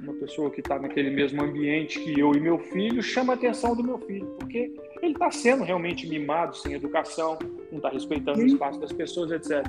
uma 0.02 0.14
pessoa 0.14 0.50
que 0.50 0.60
está 0.60 0.78
naquele 0.78 1.10
mesmo 1.10 1.42
ambiente 1.42 2.00
que 2.00 2.18
eu 2.18 2.32
e 2.32 2.40
meu 2.40 2.58
filho, 2.58 3.02
chama 3.02 3.32
a 3.32 3.36
atenção 3.36 3.74
do 3.74 3.82
meu 3.82 3.98
filho, 3.98 4.26
porque 4.38 4.74
ele 5.02 5.12
está 5.12 5.30
sendo 5.30 5.64
realmente 5.64 6.08
mimado, 6.08 6.56
sem 6.56 6.74
educação, 6.74 7.38
não 7.70 7.78
está 7.78 7.88
respeitando 7.88 8.40
o 8.40 8.46
espaço 8.46 8.80
das 8.80 8.92
pessoas, 8.92 9.30
etc. 9.30 9.64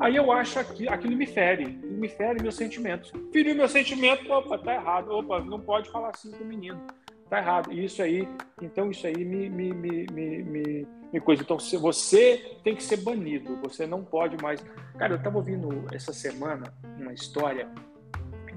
Aí 0.00 0.16
eu 0.16 0.32
acho 0.32 0.64
que 0.74 0.88
aquilo 0.88 1.16
me 1.16 1.26
fere, 1.26 1.66
me 1.66 2.08
fere 2.08 2.42
meus 2.42 2.54
sentimentos. 2.54 3.12
Feriu 3.32 3.54
meu 3.54 3.68
sentimento, 3.68 4.30
opa, 4.32 4.58
tá 4.58 4.74
errado, 4.74 5.10
opa, 5.10 5.40
não 5.40 5.60
pode 5.60 5.90
falar 5.90 6.10
assim 6.10 6.30
com 6.30 6.42
o 6.42 6.46
menino, 6.46 6.80
tá 7.28 7.38
errado. 7.38 7.72
E 7.72 7.84
isso 7.84 8.02
aí, 8.02 8.26
então 8.62 8.90
isso 8.90 9.06
aí 9.06 9.24
me, 9.24 9.50
me, 9.50 9.72
me, 9.74 10.06
me 10.42 10.86
coisa. 11.18 11.42
Então, 11.42 11.58
você 11.80 12.58
tem 12.62 12.76
que 12.76 12.82
ser 12.82 12.98
banido, 12.98 13.56
você 13.62 13.86
não 13.86 14.04
pode 14.04 14.40
mais. 14.42 14.62
Cara, 14.98 15.14
eu 15.14 15.16
estava 15.16 15.38
ouvindo 15.38 15.86
essa 15.92 16.12
semana 16.12 16.72
uma 16.98 17.12
história 17.12 17.68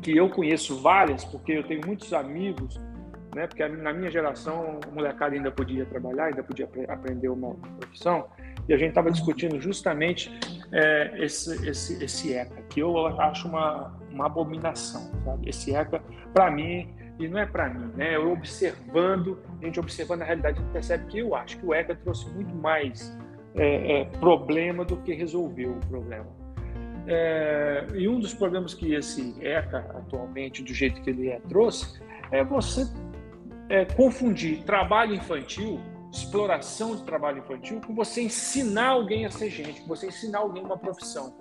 que 0.01 0.15
eu 0.15 0.29
conheço 0.29 0.81
várias, 0.81 1.23
porque 1.23 1.53
eu 1.53 1.63
tenho 1.63 1.81
muitos 1.85 2.13
amigos, 2.13 2.79
né? 3.33 3.47
Porque 3.47 3.65
na 3.67 3.93
minha 3.93 4.11
geração, 4.11 4.79
a 4.85 4.91
molecada 4.91 5.33
ainda 5.33 5.49
podia 5.49 5.85
trabalhar, 5.85 6.25
ainda 6.25 6.43
podia 6.43 6.69
aprender 6.89 7.29
uma 7.29 7.55
profissão, 7.79 8.27
e 8.67 8.73
a 8.73 8.77
gente 8.77 8.89
estava 8.89 9.09
discutindo 9.09 9.59
justamente 9.59 10.31
é, 10.71 11.13
esse, 11.23 11.67
esse, 11.67 12.03
esse 12.03 12.33
ECA, 12.33 12.61
que 12.69 12.81
eu 12.81 13.07
acho 13.19 13.47
uma, 13.47 13.97
uma 14.11 14.25
abominação, 14.25 15.09
sabe? 15.23 15.49
Esse 15.49 15.73
ECA, 15.73 16.01
para 16.33 16.51
mim, 16.51 16.93
e 17.23 17.27
não 17.27 17.39
é 17.39 17.45
para 17.45 17.69
mim, 17.69 17.91
né? 17.95 18.15
Eu 18.15 18.31
observando, 18.31 19.39
a 19.61 19.65
gente 19.65 19.79
observando 19.79 20.21
a 20.21 20.25
realidade, 20.25 20.59
a 20.59 20.61
gente 20.61 20.71
percebe 20.71 21.05
que 21.07 21.19
eu 21.19 21.35
acho 21.35 21.57
que 21.57 21.65
o 21.65 21.73
ECA 21.73 21.95
trouxe 21.95 22.29
muito 22.31 22.53
mais 22.55 23.17
é, 23.55 24.01
é, 24.01 24.05
problema 24.05 24.83
do 24.83 24.97
que 24.97 25.13
resolveu 25.13 25.71
o 25.71 25.79
problema. 25.87 26.27
É, 27.07 27.85
e 27.93 28.07
um 28.07 28.19
dos 28.19 28.33
problemas 28.33 28.73
que 28.73 28.93
esse 28.93 29.35
ECA 29.41 29.79
atualmente, 29.95 30.63
do 30.63 30.73
jeito 30.73 31.01
que 31.01 31.09
ele 31.09 31.29
é, 31.29 31.39
trouxe, 31.41 32.01
é 32.31 32.43
você 32.43 32.87
é, 33.69 33.85
confundir 33.85 34.63
trabalho 34.63 35.13
infantil, 35.13 35.79
exploração 36.11 36.95
de 36.95 37.03
trabalho 37.03 37.39
infantil, 37.39 37.81
com 37.85 37.93
você 37.93 38.21
ensinar 38.21 38.89
alguém 38.89 39.25
a 39.25 39.31
ser 39.31 39.49
gente, 39.49 39.81
com 39.81 39.87
você 39.87 40.07
ensinar 40.07 40.39
alguém 40.39 40.63
uma 40.63 40.77
profissão. 40.77 41.35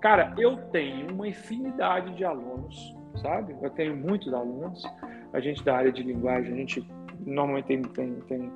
Cara, 0.00 0.34
eu 0.38 0.56
tenho 0.70 1.12
uma 1.12 1.26
infinidade 1.26 2.14
de 2.14 2.24
alunos 2.24 2.94
sabe? 3.16 3.54
Eu 3.62 3.70
tenho 3.70 3.96
muitos 3.96 4.32
alunos, 4.32 4.82
a 5.32 5.40
gente 5.40 5.62
da 5.64 5.76
área 5.76 5.92
de 5.92 6.02
linguagem, 6.02 6.52
a 6.52 6.56
gente 6.56 6.86
normalmente 7.26 7.66
tem, 7.66 7.82
tem, 7.82 8.14
tem, 8.28 8.52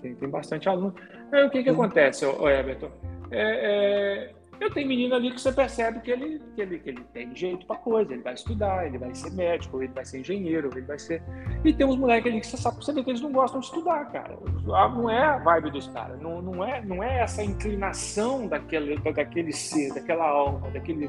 tem, 0.00 0.14
tem 0.14 0.28
bastante 0.28 0.68
aluno. 0.68 0.94
Aí 1.32 1.44
o 1.44 1.50
que 1.50 1.62
que 1.62 1.70
acontece, 1.70 2.24
ô, 2.26 2.48
Everton? 2.48 2.90
É, 3.30 4.30
é, 4.30 4.32
eu 4.60 4.70
tenho 4.70 4.86
menino 4.86 5.14
ali 5.14 5.32
que 5.32 5.40
você 5.40 5.50
percebe 5.50 6.00
que 6.00 6.10
ele, 6.10 6.40
que 6.54 6.60
ele, 6.60 6.78
que 6.78 6.88
ele 6.90 7.04
tem 7.12 7.34
jeito 7.34 7.66
para 7.66 7.76
coisa, 7.76 8.12
ele 8.12 8.22
vai 8.22 8.34
estudar, 8.34 8.86
ele 8.86 8.98
vai 8.98 9.14
ser 9.14 9.32
médico, 9.32 9.82
ele 9.82 9.92
vai 9.92 10.04
ser 10.04 10.20
engenheiro, 10.20 10.70
ele 10.72 10.86
vai 10.86 10.98
ser. 10.98 11.22
E 11.64 11.72
tem 11.72 11.86
uns 11.86 11.96
moleques 11.96 12.30
ali 12.30 12.40
que 12.40 12.46
você 12.46 12.56
sabe 12.56 12.76
você 12.76 12.92
vê 12.92 13.02
que 13.02 13.10
eles 13.10 13.20
não 13.20 13.32
gostam 13.32 13.60
de 13.60 13.66
estudar, 13.66 14.04
cara. 14.12 14.38
Não 14.64 15.10
é 15.10 15.22
a 15.22 15.38
vibe 15.38 15.70
dos 15.70 15.88
caras, 15.88 16.20
não, 16.20 16.42
não, 16.42 16.64
é, 16.64 16.80
não 16.84 17.02
é 17.02 17.20
essa 17.20 17.42
inclinação 17.42 18.46
daquele, 18.46 18.98
daquele 18.98 19.52
ser, 19.52 19.94
daquela 19.94 20.28
alma, 20.28 20.70
daquele, 20.70 21.08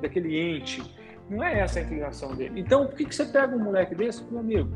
daquele 0.00 0.38
ente 0.38 0.99
não 1.30 1.42
é 1.44 1.60
essa 1.60 1.78
a 1.78 1.82
inclinação 1.82 2.34
dele. 2.34 2.60
Então, 2.60 2.86
por 2.86 2.96
que, 2.96 3.04
que 3.04 3.14
você 3.14 3.24
pega 3.24 3.54
um 3.54 3.60
moleque 3.60 3.94
desse, 3.94 4.22
meu 4.30 4.40
amigo, 4.40 4.70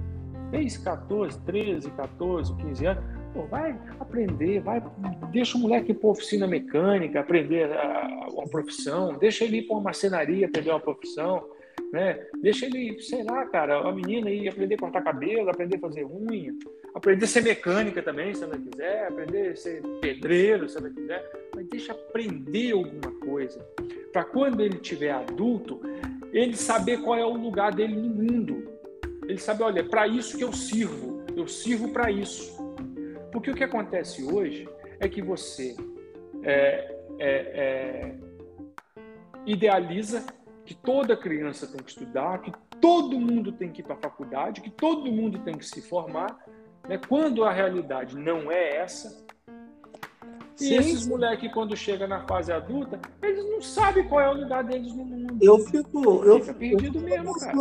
fez 0.50 0.78
14, 0.78 1.38
13, 1.40 1.90
14, 1.90 2.54
15 2.56 2.86
anos, 2.86 3.04
Pô, 3.34 3.42
vai 3.46 3.76
aprender, 3.98 4.60
vai, 4.60 4.80
deixa 5.32 5.58
o 5.58 5.60
moleque 5.60 5.90
ir 5.90 5.94
para 5.94 6.08
oficina 6.08 6.46
mecânica, 6.46 7.18
aprender 7.18 7.64
a, 7.72 8.28
uma 8.32 8.46
profissão, 8.46 9.12
deixa 9.18 9.44
ele 9.44 9.58
ir 9.58 9.62
para 9.62 9.74
uma 9.74 9.82
marcenaria, 9.82 10.46
aprender 10.46 10.70
uma 10.70 10.78
profissão, 10.78 11.44
né? 11.92 12.24
Deixa 12.40 12.66
ele, 12.66 13.00
sei 13.00 13.24
lá, 13.24 13.44
cara, 13.46 13.88
a 13.88 13.92
menina 13.92 14.30
ir 14.30 14.48
aprender 14.48 14.76
a 14.76 14.78
cortar 14.78 15.02
cabelo, 15.02 15.50
aprender 15.50 15.78
a 15.78 15.80
fazer 15.80 16.04
unha, 16.04 16.54
aprender 16.94 17.24
a 17.24 17.28
ser 17.28 17.42
mecânica 17.42 18.00
também, 18.04 18.32
se 18.34 18.44
ela 18.44 18.56
quiser, 18.56 19.08
aprender 19.08 19.48
a 19.48 19.56
ser 19.56 19.82
pedreiro, 20.00 20.68
se 20.68 20.78
ela 20.78 20.88
quiser, 20.88 21.28
mas 21.56 21.66
deixa 21.66 21.90
aprender 21.90 22.70
alguma 22.70 23.10
coisa, 23.18 23.58
para 24.12 24.22
quando 24.22 24.60
ele 24.60 24.78
tiver 24.78 25.10
adulto, 25.10 25.80
ele 26.34 26.56
saber 26.56 27.00
qual 27.00 27.16
é 27.16 27.24
o 27.24 27.36
lugar 27.36 27.72
dele 27.72 27.94
no 27.94 28.08
mundo. 28.08 28.72
Ele 29.22 29.38
sabe, 29.38 29.62
olha, 29.62 29.80
é 29.80 29.82
para 29.84 30.06
isso 30.08 30.36
que 30.36 30.42
eu 30.42 30.52
sirvo, 30.52 31.22
eu 31.36 31.46
sirvo 31.46 31.90
para 31.90 32.10
isso. 32.10 32.52
Porque 33.30 33.50
o 33.50 33.54
que 33.54 33.62
acontece 33.62 34.22
hoje 34.24 34.68
é 34.98 35.08
que 35.08 35.22
você 35.22 35.76
é, 36.42 36.94
é, 37.18 37.28
é, 37.28 38.14
idealiza 39.46 40.26
que 40.64 40.74
toda 40.74 41.16
criança 41.16 41.68
tem 41.68 41.82
que 41.82 41.90
estudar, 41.90 42.40
que 42.42 42.52
todo 42.80 43.20
mundo 43.20 43.52
tem 43.52 43.70
que 43.70 43.80
ir 43.80 43.84
para 43.84 43.94
a 43.94 43.98
faculdade, 43.98 44.60
que 44.60 44.70
todo 44.70 45.12
mundo 45.12 45.38
tem 45.38 45.56
que 45.56 45.64
se 45.64 45.80
formar, 45.82 46.36
né? 46.88 46.98
quando 47.08 47.44
a 47.44 47.52
realidade 47.52 48.16
não 48.16 48.50
é 48.50 48.76
essa. 48.78 49.23
E 50.60 50.64
sim, 50.64 50.76
esses 50.76 51.06
moleques, 51.06 51.52
quando 51.52 51.76
chegam 51.76 52.06
na 52.06 52.20
fase 52.20 52.52
adulta, 52.52 53.00
eles 53.22 53.44
não 53.44 53.60
sabem 53.60 54.06
qual 54.06 54.20
é 54.20 54.30
o 54.30 54.34
lugar 54.34 54.62
deles 54.62 54.94
no 54.94 55.04
mundo. 55.04 55.36
Eu 55.40 55.58
fico. 55.58 56.24
Eu 56.24 56.40
Fica 56.40 56.54
perdido 56.54 56.98
eu 56.98 57.02
fico 57.02 57.04
mesmo, 57.04 57.34
cara. 57.34 57.56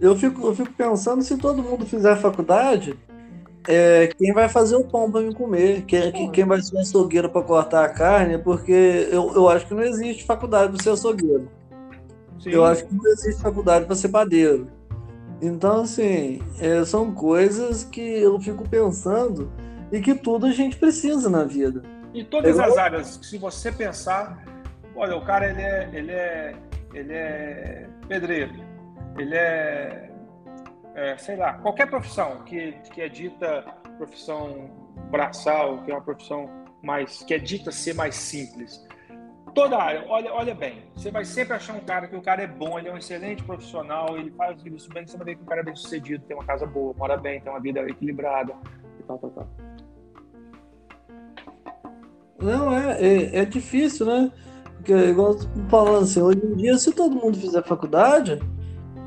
Eu 0.00 0.16
fico, 0.16 0.46
eu 0.46 0.54
fico 0.54 0.72
pensando 0.72 1.22
se 1.22 1.36
todo 1.36 1.62
mundo 1.62 1.84
fizer 1.84 2.16
faculdade, 2.16 2.98
é, 3.68 4.08
quem 4.18 4.32
vai 4.32 4.48
fazer 4.48 4.76
o 4.76 4.84
pão 4.84 5.10
para 5.10 5.20
me 5.22 5.34
comer, 5.34 5.82
quem, 5.82 6.30
quem 6.30 6.44
vai 6.44 6.62
ser 6.62 6.78
açougueiro 6.78 7.28
para 7.28 7.42
cortar 7.42 7.84
a 7.84 7.88
carne, 7.88 8.38
porque 8.38 9.08
eu, 9.10 9.34
eu 9.34 9.48
acho 9.48 9.66
que 9.66 9.74
não 9.74 9.82
existe 9.82 10.24
faculdade 10.24 10.72
para 10.72 10.82
ser 10.82 10.90
açougueiro. 10.90 11.50
Sim. 12.38 12.50
Eu 12.50 12.64
acho 12.64 12.86
que 12.86 12.94
não 12.94 13.06
existe 13.06 13.42
faculdade 13.42 13.84
para 13.84 13.96
ser 13.96 14.08
padeiro. 14.08 14.68
Então, 15.42 15.82
assim, 15.82 16.40
é, 16.60 16.84
são 16.84 17.12
coisas 17.12 17.84
que 17.84 18.00
eu 18.00 18.40
fico 18.40 18.66
pensando 18.68 19.50
e 19.92 20.00
que 20.00 20.14
tudo 20.14 20.46
a 20.46 20.52
gente 20.52 20.76
precisa 20.76 21.28
na 21.28 21.44
vida. 21.44 21.82
E 22.16 22.24
todas 22.24 22.56
eu... 22.56 22.64
as 22.64 22.78
áreas, 22.78 23.20
se 23.22 23.36
você 23.36 23.70
pensar, 23.70 24.42
olha, 24.94 25.16
o 25.16 25.24
cara 25.24 25.50
ele 25.50 25.62
é, 25.62 25.90
ele 25.92 26.12
é, 26.12 26.54
ele 26.94 27.12
é 27.12 27.86
pedreiro, 28.08 28.54
ele 29.18 29.34
é 29.36 30.10
é, 30.96 31.14
sei 31.18 31.36
lá, 31.36 31.52
qualquer 31.58 31.90
profissão 31.90 32.42
que, 32.44 32.72
que 32.90 33.02
é 33.02 33.08
dita 33.08 33.62
profissão 33.98 34.70
braçal, 35.10 35.82
que 35.82 35.90
é 35.90 35.94
uma 35.94 36.02
profissão 36.02 36.48
mais 36.82 37.22
que 37.22 37.34
é 37.34 37.38
dita 37.38 37.70
ser 37.70 37.94
mais 37.94 38.14
simples. 38.14 38.82
Toda 39.54 39.76
área, 39.76 40.04
olha, 40.08 40.32
olha 40.32 40.54
bem, 40.54 40.90
você 40.94 41.10
vai 41.10 41.24
sempre 41.24 41.54
achar 41.54 41.74
um 41.74 41.80
cara 41.80 42.08
que 42.08 42.16
o 42.16 42.22
cara 42.22 42.42
é 42.42 42.46
bom, 42.46 42.78
ele 42.78 42.88
é 42.88 42.92
um 42.92 42.96
excelente 42.96 43.42
profissional, 43.44 44.16
ele 44.16 44.30
faz 44.30 44.64
isso 44.64 44.88
bem, 44.88 45.06
você 45.06 45.18
vai 45.18 45.26
ver 45.26 45.36
que 45.36 45.42
o 45.42 45.46
cara 45.46 45.60
é 45.60 45.64
bem 45.64 45.76
sucedido, 45.76 46.24
tem 46.24 46.36
uma 46.36 46.44
casa 46.44 46.64
boa, 46.66 46.94
mora 46.94 47.16
bem, 47.16 47.40
tem 47.40 47.52
uma 47.52 47.60
vida 47.60 47.80
equilibrada 47.80 48.54
e 48.98 49.02
tal, 49.02 49.18
tal, 49.18 49.30
tal. 49.30 49.48
Não, 52.40 52.72
é, 52.76 53.00
é, 53.00 53.38
é 53.38 53.44
difícil, 53.44 54.06
né? 54.06 54.30
Porque, 54.76 54.92
igual 54.92 55.36
falando 55.68 56.04
assim, 56.04 56.20
hoje 56.20 56.40
em 56.44 56.54
dia, 56.54 56.78
se 56.78 56.92
todo 56.92 57.16
mundo 57.16 57.38
fizer 57.38 57.62
faculdade, 57.64 58.38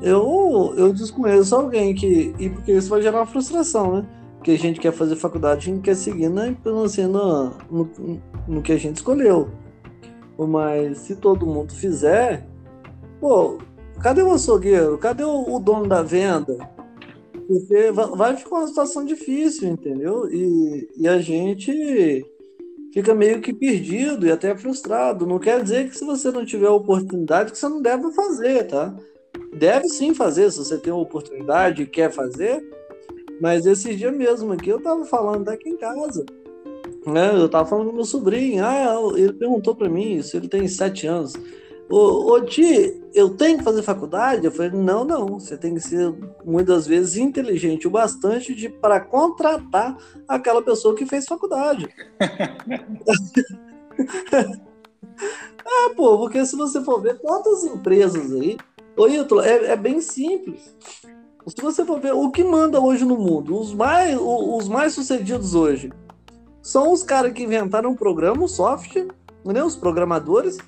eu, 0.02 0.74
eu 0.76 0.92
desconheço 0.92 1.54
alguém 1.54 1.94
que. 1.94 2.34
E 2.38 2.50
porque 2.50 2.72
isso 2.72 2.90
vai 2.90 3.02
gerar 3.02 3.26
frustração, 3.26 3.96
né? 3.96 4.08
Porque 4.36 4.52
a 4.52 4.58
gente 4.58 4.80
quer 4.80 4.92
fazer 4.92 5.16
faculdade, 5.16 5.70
a 5.70 5.74
gente 5.74 5.82
quer 5.82 5.94
seguir 5.94 6.30
né, 6.30 6.56
assim, 6.84 7.06
no, 7.06 7.50
no, 7.70 7.90
no 8.48 8.62
que 8.62 8.72
a 8.72 8.78
gente 8.78 8.96
escolheu. 8.96 9.50
Mas 10.38 10.98
se 10.98 11.16
todo 11.16 11.46
mundo 11.46 11.74
fizer, 11.74 12.46
pô, 13.20 13.58
cadê 14.00 14.22
o 14.22 14.32
açougueiro? 14.32 14.96
Cadê 14.96 15.24
o, 15.24 15.56
o 15.56 15.60
dono 15.60 15.86
da 15.86 16.02
venda? 16.02 16.56
Porque 17.46 17.90
vai 17.92 18.34
ficar 18.36 18.56
uma 18.56 18.66
situação 18.66 19.04
difícil, 19.04 19.68
entendeu? 19.68 20.26
E, 20.32 20.88
e 20.96 21.06
a 21.06 21.18
gente 21.18 22.24
fica 22.92 23.14
meio 23.14 23.40
que 23.40 23.52
perdido 23.52 24.26
e 24.26 24.30
até 24.30 24.56
frustrado. 24.56 25.26
Não 25.26 25.38
quer 25.38 25.62
dizer 25.62 25.88
que 25.88 25.96
se 25.96 26.04
você 26.04 26.30
não 26.30 26.44
tiver 26.44 26.68
oportunidade, 26.68 27.52
que 27.52 27.58
você 27.58 27.68
não 27.68 27.80
deve 27.80 28.10
fazer, 28.12 28.66
tá? 28.66 28.94
deve 29.54 29.88
sim 29.88 30.14
fazer, 30.14 30.50
se 30.50 30.58
você 30.58 30.78
tem 30.78 30.92
uma 30.92 31.02
oportunidade 31.02 31.82
e 31.82 31.86
quer 31.86 32.10
fazer. 32.10 32.62
Mas 33.40 33.66
esses 33.66 33.96
dias 33.96 34.14
mesmo 34.14 34.52
aqui 34.52 34.70
eu 34.70 34.80
tava 34.80 35.04
falando 35.04 35.44
daqui 35.44 35.68
em 35.68 35.76
casa. 35.76 36.24
Né? 37.06 37.34
Eu 37.34 37.48
tava 37.48 37.68
falando 37.68 37.88
com 37.88 37.96
meu 37.96 38.04
sobrinho. 38.04 38.64
Ah, 38.64 38.96
ele 39.16 39.32
perguntou 39.32 39.74
para 39.74 39.88
mim 39.88 40.20
se 40.22 40.36
ele 40.36 40.48
tem 40.48 40.68
sete 40.68 41.06
anos. 41.06 41.32
Ô, 41.90 42.34
ô 42.34 42.40
Ti, 42.44 43.02
eu 43.12 43.36
tenho 43.36 43.58
que 43.58 43.64
fazer 43.64 43.82
faculdade? 43.82 44.46
Eu 44.46 44.52
falei, 44.52 44.70
não, 44.70 45.04
não. 45.04 45.40
Você 45.40 45.56
tem 45.56 45.74
que 45.74 45.80
ser 45.80 46.14
muitas 46.44 46.86
vezes 46.86 47.16
inteligente 47.16 47.88
o 47.88 47.90
bastante 47.90 48.54
de 48.54 48.68
para 48.68 49.00
contratar 49.00 49.96
aquela 50.28 50.62
pessoa 50.62 50.94
que 50.94 51.04
fez 51.04 51.26
faculdade. 51.26 51.88
ah, 55.66 55.90
pô, 55.96 56.16
porque 56.18 56.46
se 56.46 56.54
você 56.56 56.80
for 56.82 57.02
ver 57.02 57.18
quantas 57.18 57.64
empresas 57.64 58.32
aí 58.32 58.56
Ô, 58.96 59.08
Ítalo, 59.08 59.40
é, 59.40 59.72
é 59.72 59.76
bem 59.76 60.00
simples. 60.00 60.76
Se 61.46 61.62
você 61.62 61.84
for 61.84 61.98
ver 61.98 62.12
o 62.12 62.30
que 62.30 62.44
manda 62.44 62.80
hoje 62.80 63.04
no 63.04 63.16
mundo, 63.16 63.58
os 63.58 63.72
mais, 63.72 64.16
os 64.20 64.68
mais 64.68 64.92
sucedidos 64.92 65.54
hoje 65.54 65.90
são 66.60 66.92
os 66.92 67.02
caras 67.02 67.32
que 67.32 67.42
inventaram 67.42 67.92
o 67.92 67.96
programa, 67.96 68.44
o 68.44 68.48
software, 68.48 69.08
né, 69.44 69.64
os 69.64 69.74
programadores, 69.74 70.58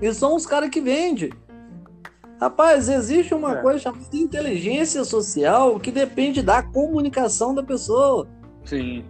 e 0.00 0.12
são 0.12 0.34
os 0.34 0.46
caras 0.46 0.70
que 0.70 0.80
vendem. 0.80 1.30
Rapaz, 2.40 2.88
existe 2.88 3.34
uma 3.34 3.58
é. 3.58 3.62
coisa 3.62 3.78
chamada 3.78 4.04
inteligência 4.12 5.04
social 5.04 5.80
que 5.80 5.90
depende 5.90 6.42
da 6.42 6.62
comunicação 6.62 7.54
da 7.54 7.62
pessoa. 7.62 8.28
Sim. 8.64 9.04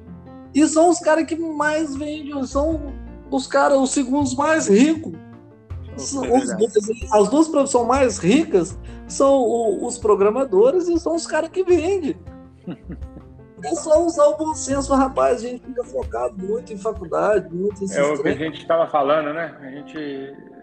E 0.54 0.66
são 0.66 0.88
os 0.88 1.00
caras 1.00 1.26
que 1.26 1.36
mais 1.36 1.96
vendem, 1.96 2.46
são 2.46 2.92
os 3.30 3.46
caras, 3.46 3.78
os 3.78 3.90
segundos 3.90 4.34
mais 4.34 4.68
ricos 4.68 5.12
as 7.10 7.28
duas 7.30 7.48
profissões 7.48 7.86
mais 7.86 8.18
ricas 8.18 8.78
são 9.08 9.82
os 9.84 9.96
programadores 9.96 10.88
e 10.88 10.98
são 11.00 11.14
os 11.14 11.26
caras 11.26 11.48
que 11.48 11.64
vendem. 11.64 12.16
É 13.62 13.74
só 13.74 14.04
usar 14.04 14.24
o 14.26 14.36
bom 14.36 14.54
senso, 14.54 14.94
rapaz. 14.94 15.44
A 15.44 15.48
gente 15.48 15.64
fica 15.64 15.82
focado 15.84 16.36
muito 16.38 16.72
em 16.72 16.78
faculdade, 16.78 17.52
muito 17.54 17.84
em 17.84 17.92
É 17.92 18.02
o 18.02 18.22
que 18.22 18.28
a 18.28 18.34
gente 18.34 18.60
estava 18.60 18.86
falando, 18.86 19.32
né? 19.32 19.56
A 19.60 19.70
gente. 19.70 19.98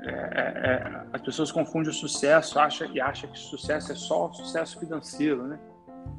É, 0.06 0.10
é, 0.10 0.54
é, 0.66 1.04
as 1.14 1.22
pessoas 1.22 1.52
confundem 1.52 1.90
o 1.90 1.94
sucesso 1.94 2.60
acha, 2.60 2.86
e 2.86 3.00
acham 3.00 3.30
que 3.30 3.40
sucesso 3.40 3.92
é 3.94 3.96
só 3.96 4.32
sucesso 4.34 4.78
financeiro, 4.78 5.44
né? 5.44 5.58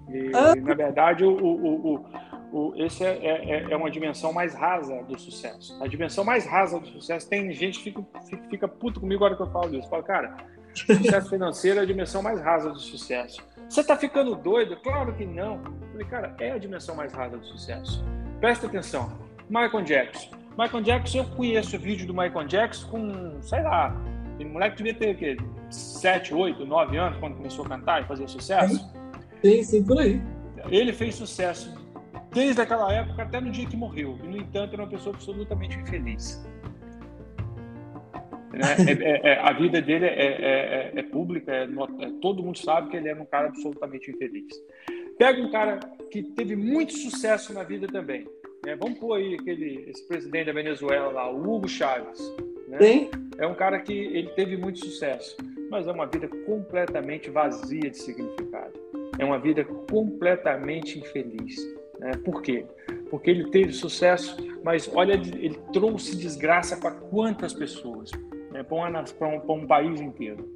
E, 0.08 0.34
é. 0.34 0.54
na 0.54 0.74
verdade, 0.74 1.24
o, 1.24 1.36
o, 1.36 1.94
o, 1.94 2.06
o, 2.52 2.72
esse 2.76 3.04
é, 3.04 3.18
é, 3.24 3.70
é, 3.70 3.76
uma 3.76 3.90
dimensão 3.90 4.32
mais 4.32 4.54
rasa 4.54 5.02
do 5.02 5.18
sucesso. 5.18 5.76
A 5.82 5.86
dimensão 5.86 6.24
mais 6.24 6.46
rasa 6.46 6.80
do 6.80 6.86
sucesso, 6.86 7.28
tem 7.28 7.52
gente 7.52 7.78
que 7.78 7.84
fica, 7.84 8.04
fica, 8.22 8.48
fica 8.48 8.68
puto 8.68 9.00
comigo 9.00 9.24
agora 9.24 9.36
que 9.36 9.42
eu 9.42 9.52
falo 9.52 9.74
isso. 9.76 9.88
Fala, 9.88 10.02
cara, 10.02 10.36
sucesso 10.74 11.28
financeiro 11.30 11.80
é 11.80 11.82
a 11.82 11.86
dimensão 11.86 12.22
mais 12.22 12.40
rasa 12.40 12.70
do 12.70 12.80
sucesso. 12.80 13.44
Você 13.74 13.80
está 13.80 13.96
ficando 13.96 14.36
doido? 14.36 14.76
Claro 14.76 15.12
que 15.14 15.26
não. 15.26 15.54
Eu 15.56 15.88
falei, 15.90 16.06
cara, 16.06 16.36
é 16.38 16.52
a 16.52 16.58
dimensão 16.58 16.94
mais 16.94 17.12
rasa 17.12 17.36
do 17.36 17.44
sucesso. 17.44 18.04
Presta 18.38 18.68
atenção. 18.68 19.18
Michael 19.50 19.82
Jackson. 19.82 20.30
Michael 20.56 20.82
Jackson, 20.84 21.18
eu 21.18 21.24
conheço 21.24 21.74
o 21.74 21.78
vídeo 21.80 22.06
do 22.06 22.14
Michael 22.14 22.46
Jackson 22.46 22.88
com, 22.88 23.42
sei 23.42 23.64
lá, 23.64 23.92
o 24.38 24.44
moleque 24.44 24.76
devia 24.76 24.94
ter 24.94 25.12
o 25.12 25.18
quê? 25.18 25.36
7, 25.70 26.32
8, 26.32 26.64
9 26.64 26.96
anos 26.96 27.18
quando 27.18 27.34
começou 27.34 27.64
a 27.64 27.68
cantar 27.68 28.02
e 28.02 28.04
fazer 28.04 28.28
sucesso. 28.28 28.94
Sim, 29.42 29.64
sim, 29.64 29.82
por 29.82 29.98
aí. 29.98 30.22
Ele 30.68 30.92
fez 30.92 31.16
sucesso 31.16 31.74
desde 32.30 32.60
aquela 32.60 32.92
época 32.92 33.24
até 33.24 33.40
no 33.40 33.50
dia 33.50 33.66
que 33.66 33.76
morreu. 33.76 34.16
E, 34.22 34.26
no 34.28 34.36
entanto, 34.36 34.74
era 34.74 34.84
uma 34.84 34.88
pessoa 34.88 35.16
absolutamente 35.16 35.76
infeliz. 35.80 36.46
É, 38.62 39.30
é, 39.30 39.32
é, 39.32 39.38
a 39.40 39.52
vida 39.52 39.80
dele 39.80 40.06
é, 40.06 40.10
é, 40.10 40.92
é 40.94 41.02
pública, 41.02 41.68
todo 42.20 42.42
mundo 42.42 42.58
sabe 42.58 42.90
que 42.90 42.96
ele 42.96 43.08
era 43.08 43.20
um 43.20 43.26
cara 43.26 43.48
absolutamente 43.48 44.10
infeliz. 44.10 44.46
Pega 45.18 45.40
um 45.40 45.50
cara 45.50 45.78
que 46.10 46.22
teve 46.22 46.56
muito 46.56 46.92
sucesso 46.92 47.52
na 47.52 47.62
vida 47.62 47.86
também. 47.86 48.26
Né? 48.64 48.76
Vamos 48.76 48.98
pôr 48.98 49.14
aí 49.14 49.34
aquele, 49.34 49.84
esse 49.88 50.06
presidente 50.06 50.46
da 50.46 50.52
Venezuela 50.52 51.10
lá, 51.10 51.30
o 51.30 51.40
Hugo 51.40 51.68
Chávez. 51.68 52.20
Né? 52.68 53.08
É 53.38 53.46
um 53.46 53.54
cara 53.54 53.78
que 53.80 53.92
ele 53.92 54.30
teve 54.30 54.56
muito 54.56 54.78
sucesso, 54.78 55.36
mas 55.70 55.86
é 55.86 55.92
uma 55.92 56.06
vida 56.06 56.28
completamente 56.46 57.30
vazia 57.30 57.90
de 57.90 57.98
significado. 57.98 58.72
É 59.18 59.24
uma 59.24 59.38
vida 59.38 59.64
completamente 59.64 60.98
infeliz. 60.98 61.56
Né? 61.98 62.12
Por 62.24 62.42
quê? 62.42 62.64
Porque 63.10 63.30
ele 63.30 63.50
teve 63.50 63.72
sucesso, 63.72 64.36
mas 64.64 64.90
olha, 64.92 65.12
ele 65.12 65.58
trouxe 65.72 66.16
desgraça 66.16 66.76
para 66.76 66.92
quantas 66.92 67.52
pessoas? 67.52 68.10
Né? 68.54 68.62
Para 68.62 69.28
um, 69.28 69.52
um, 69.52 69.66
país 69.66 70.00
inteiro. 70.00 70.48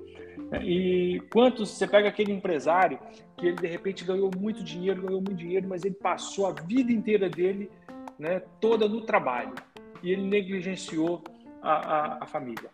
E 0.62 1.20
quantos 1.32 1.70
você 1.70 1.86
pega 1.86 2.08
aquele 2.08 2.32
empresário 2.32 2.98
que 3.36 3.48
ele 3.48 3.56
de 3.56 3.66
repente 3.66 4.04
ganhou 4.04 4.30
muito 4.38 4.62
dinheiro, 4.62 5.02
ganhou 5.02 5.20
muito 5.20 5.34
dinheiro, 5.34 5.68
mas 5.68 5.84
ele 5.84 5.96
passou 5.96 6.46
a 6.46 6.52
vida 6.52 6.92
inteira 6.92 7.28
dele, 7.28 7.68
né, 8.18 8.40
toda 8.60 8.88
no 8.88 9.00
trabalho 9.00 9.52
e 10.02 10.12
ele 10.12 10.22
negligenciou 10.22 11.22
a, 11.60 11.72
a, 11.72 12.18
a 12.22 12.26
família. 12.26 12.70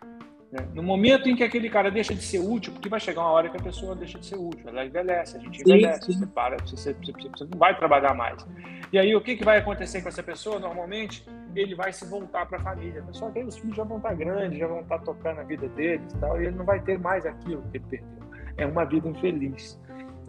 No 0.72 0.82
momento 0.82 1.28
em 1.28 1.34
que 1.34 1.42
aquele 1.42 1.68
cara 1.68 1.90
deixa 1.90 2.14
de 2.14 2.22
ser 2.22 2.38
útil, 2.38 2.72
porque 2.72 2.88
vai 2.88 3.00
chegar 3.00 3.22
uma 3.22 3.30
hora 3.30 3.48
que 3.48 3.56
a 3.56 3.62
pessoa 3.62 3.94
deixa 3.94 4.18
de 4.18 4.26
ser 4.26 4.36
útil, 4.36 4.68
ela 4.68 4.84
envelhece, 4.84 5.36
a 5.36 5.40
gente 5.40 5.60
envelhece, 5.60 6.06
sim, 6.06 6.12
sim. 6.12 6.18
você 6.20 6.26
para, 6.26 6.56
você, 6.64 6.94
você, 6.94 7.12
você, 7.12 7.44
não 7.44 7.58
vai 7.58 7.76
trabalhar 7.76 8.14
mais. 8.14 8.46
E 8.92 8.98
aí 8.98 9.14
o 9.16 9.20
que, 9.20 9.36
que 9.36 9.44
vai 9.44 9.58
acontecer 9.58 10.02
com 10.02 10.08
essa 10.08 10.22
pessoa? 10.22 10.60
Normalmente 10.60 11.26
ele 11.56 11.74
vai 11.74 11.92
se 11.92 12.04
voltar 12.06 12.46
para 12.46 12.58
a 12.58 12.60
família. 12.60 13.04
Só 13.10 13.30
que 13.30 13.40
aí 13.40 13.44
os 13.44 13.56
filhos 13.56 13.76
já 13.76 13.84
vão 13.84 13.96
estar 13.96 14.14
grandes, 14.14 14.58
já 14.58 14.68
vão 14.68 14.80
estar 14.80 14.98
tocando 15.00 15.40
a 15.40 15.42
vida 15.42 15.68
deles 15.68 16.12
e 16.12 16.18
tal, 16.18 16.40
e 16.40 16.46
ele 16.46 16.56
não 16.56 16.64
vai 16.64 16.80
ter 16.80 16.98
mais 16.98 17.26
aquilo 17.26 17.62
que 17.70 17.78
ele 17.78 17.84
perdeu. 17.90 18.24
É 18.56 18.66
uma 18.66 18.84
vida 18.84 19.08
infeliz. 19.08 19.80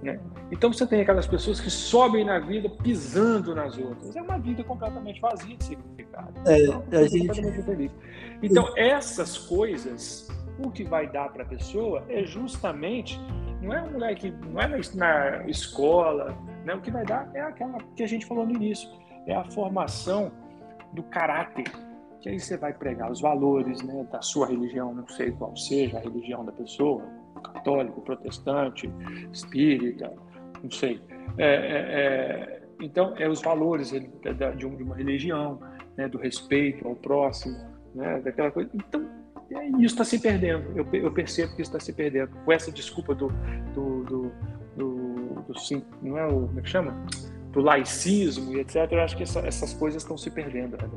Né? 0.02 0.20
Então 0.52 0.72
você 0.72 0.86
tem 0.86 1.02
aquelas 1.02 1.28
pessoas 1.28 1.60
que 1.60 1.70
sobem 1.70 2.26
na 2.26 2.40
vida 2.40 2.70
pisando 2.70 3.54
nas 3.54 3.78
outras. 3.78 4.16
É 4.16 4.22
uma 4.22 4.38
vida 4.38 4.64
completamente 4.64 5.20
vazia 5.20 5.56
de 5.56 5.64
significado. 5.64 5.95
É, 6.46 6.66
então, 6.66 7.00
a 7.00 7.08
gente... 7.08 7.42
infeliz. 7.42 7.92
Então, 8.42 8.74
essas 8.78 9.38
coisas, 9.38 10.28
o 10.64 10.70
que 10.72 10.84
vai 10.84 11.08
dar 11.08 11.30
para 11.32 11.44
a 11.44 11.46
pessoa 11.46 12.04
é 12.10 12.24
justamente, 12.24 13.20
não 13.62 13.74
é 13.74 13.82
um 13.82 13.92
moleque, 13.92 14.32
não 14.48 14.62
é 14.62 14.68
na, 14.68 14.78
na 14.96 15.48
escola, 15.48 16.38
né? 16.64 16.74
o 16.76 16.82
que 16.82 16.92
vai 16.92 17.06
dar 17.06 17.30
é 17.34 17.42
aquela 17.42 17.78
que 17.96 18.04
a 18.04 18.08
gente 18.08 18.26
falou 18.26 18.46
no 18.46 18.54
início, 18.54 18.90
é 19.26 19.36
a 19.36 19.44
formação 19.46 20.32
do 20.94 21.04
caráter. 21.04 21.66
Que 22.22 22.30
aí 22.30 22.40
você 22.40 22.58
vai 22.58 22.74
pregar 22.74 23.12
os 23.12 23.22
valores 23.22 23.84
né, 23.84 24.06
da 24.12 24.22
sua 24.22 24.48
religião, 24.48 24.94
não 24.94 25.08
sei 25.08 25.32
qual 25.32 25.56
seja 25.56 25.98
a 25.98 26.02
religião 26.02 26.44
da 26.44 26.52
pessoa, 26.52 27.04
católico, 27.54 28.02
protestante, 28.02 28.92
espírita, 29.32 30.12
não 30.64 30.72
sei. 30.72 31.02
É, 31.38 31.46
é, 31.46 31.50
é, 31.50 32.62
então, 32.82 33.14
é 33.18 33.28
os 33.30 33.42
valores 33.42 33.92
de 33.92 34.66
uma 34.66 34.96
religião, 34.96 35.60
né, 35.98 36.08
do 36.08 36.18
respeito 36.18 36.88
ao 36.88 36.96
próximo, 36.96 37.58
né, 37.94 38.22
daquela 38.22 38.52
coisa. 38.52 38.70
Então, 38.74 39.06
é, 39.52 39.68
isso 39.70 39.86
está 39.86 40.04
se 40.04 40.20
perdendo. 40.20 40.66
Eu, 40.76 40.88
eu, 40.94 41.12
percebo 41.12 41.56
que 41.56 41.62
isso 41.62 41.72
está 41.72 41.80
se 41.80 41.94
perdendo. 41.94 42.32
Com 42.44 42.52
essa 42.52 42.72
desculpa 42.72 43.14
do, 43.14 43.32
do, 43.74 44.04
do, 44.04 44.32
do, 44.76 45.42
do 45.48 45.60
sim, 45.60 45.84
não 46.02 46.18
é 46.18 46.26
o 46.26 46.48
como 46.48 46.60
é 46.60 46.62
que 46.62 46.70
chama? 46.70 47.06
Do 47.52 47.62
laicismo 47.62 48.54
e 48.54 48.60
etc. 48.60 48.92
Eu 48.92 49.02
acho 49.02 49.16
que 49.16 49.24
essa, 49.24 49.40
essas 49.40 49.74
coisas 49.74 50.02
estão 50.02 50.18
se 50.18 50.30
perdendo. 50.32 50.78
Né? 50.78 50.90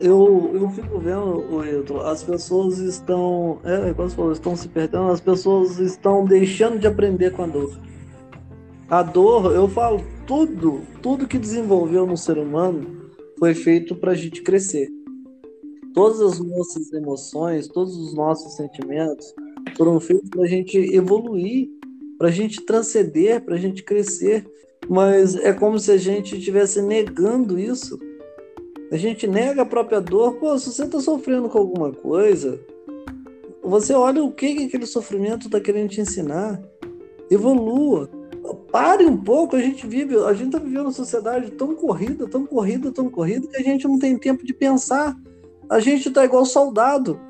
Eu, 0.00 0.52
eu 0.54 0.70
fico 0.70 0.98
vendo, 1.00 1.64
Hilton, 1.64 2.00
as 2.00 2.22
pessoas 2.22 2.78
estão. 2.78 3.60
É, 3.64 3.92
como 3.92 4.08
você 4.08 4.16
falou, 4.16 4.32
estão 4.32 4.56
se 4.56 4.68
perdendo, 4.68 5.10
as 5.10 5.20
pessoas 5.20 5.78
estão 5.78 6.24
deixando 6.24 6.78
de 6.78 6.86
aprender 6.86 7.32
com 7.32 7.42
a 7.42 7.46
dor. 7.46 7.78
A 8.88 9.02
dor, 9.02 9.54
eu 9.54 9.68
falo, 9.68 10.02
tudo, 10.26 10.82
tudo 11.02 11.26
que 11.26 11.36
desenvolveu 11.36 12.06
no 12.06 12.16
ser 12.16 12.38
humano 12.38 13.07
foi 13.38 13.54
feito 13.54 13.94
para 13.94 14.12
a 14.12 14.14
gente 14.14 14.42
crescer 14.42 14.90
todas 15.98 16.20
as 16.20 16.38
nossas 16.38 16.92
emoções, 16.92 17.66
todos 17.66 17.96
os 17.96 18.14
nossos 18.14 18.54
sentimentos 18.54 19.34
foram 19.76 19.98
feitos 19.98 20.30
para 20.30 20.42
a 20.42 20.46
gente 20.46 20.78
evoluir, 20.94 21.68
para 22.16 22.28
a 22.28 22.30
gente 22.30 22.64
transcender, 22.64 23.44
para 23.44 23.56
a 23.56 23.58
gente 23.58 23.82
crescer. 23.82 24.46
Mas 24.88 25.34
é 25.34 25.52
como 25.52 25.76
se 25.76 25.90
a 25.90 25.96
gente 25.96 26.38
estivesse 26.38 26.80
negando 26.80 27.58
isso. 27.58 27.98
A 28.92 28.96
gente 28.96 29.26
nega 29.26 29.62
a 29.62 29.66
própria 29.66 30.00
dor. 30.00 30.36
Pô, 30.36 30.56
se 30.56 30.72
você 30.72 30.84
está 30.84 31.00
sofrendo 31.00 31.48
com 31.48 31.58
alguma 31.58 31.92
coisa, 31.92 32.60
você 33.60 33.92
olha 33.92 34.22
o 34.22 34.32
que, 34.32 34.54
que 34.54 34.64
aquele 34.66 34.86
sofrimento 34.86 35.46
está 35.46 35.60
querendo 35.60 35.90
te 35.90 36.00
ensinar. 36.00 36.62
Evolua. 37.28 38.08
Pare 38.54 39.04
um 39.04 39.16
pouco, 39.16 39.56
a 39.56 39.60
gente 39.60 39.86
vive, 39.86 40.16
a 40.16 40.32
gente 40.32 40.46
está 40.46 40.58
vivendo 40.58 40.82
uma 40.82 40.92
sociedade 40.92 41.50
tão 41.52 41.74
corrida, 41.74 42.28
tão 42.28 42.46
corrida, 42.46 42.90
tão 42.90 43.08
corrida, 43.10 43.46
que 43.48 43.56
a 43.56 43.62
gente 43.62 43.86
não 43.86 43.98
tem 43.98 44.16
tempo 44.16 44.44
de 44.44 44.54
pensar 44.54 45.16
a 45.68 45.80
gente 45.80 46.10
tá 46.10 46.24
igual 46.24 46.44
soldado. 46.44 47.20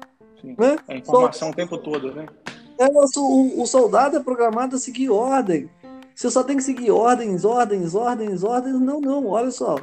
Sim. 0.40 0.54
Né? 0.58 0.76
É 0.86 0.98
informação 0.98 1.50
o 1.50 1.54
tempo 1.54 1.76
todo, 1.78 2.14
né? 2.14 2.26
É, 2.78 2.86
o, 2.86 3.62
o 3.62 3.66
soldado 3.66 4.16
é 4.16 4.20
programado 4.20 4.76
a 4.76 4.78
seguir 4.78 5.10
ordem. 5.10 5.68
Você 6.14 6.30
só 6.30 6.42
tem 6.42 6.56
que 6.56 6.62
seguir 6.62 6.90
ordens, 6.90 7.44
ordens, 7.44 7.94
ordens, 7.94 8.44
ordens. 8.44 8.80
Não, 8.80 9.00
não, 9.00 9.26
olha 9.26 9.50
só. 9.50 9.76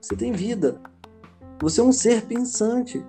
Você 0.00 0.14
tem 0.14 0.32
vida. 0.32 0.80
Você 1.60 1.80
é 1.80 1.84
um 1.84 1.92
ser 1.92 2.22
pensante. 2.26 3.04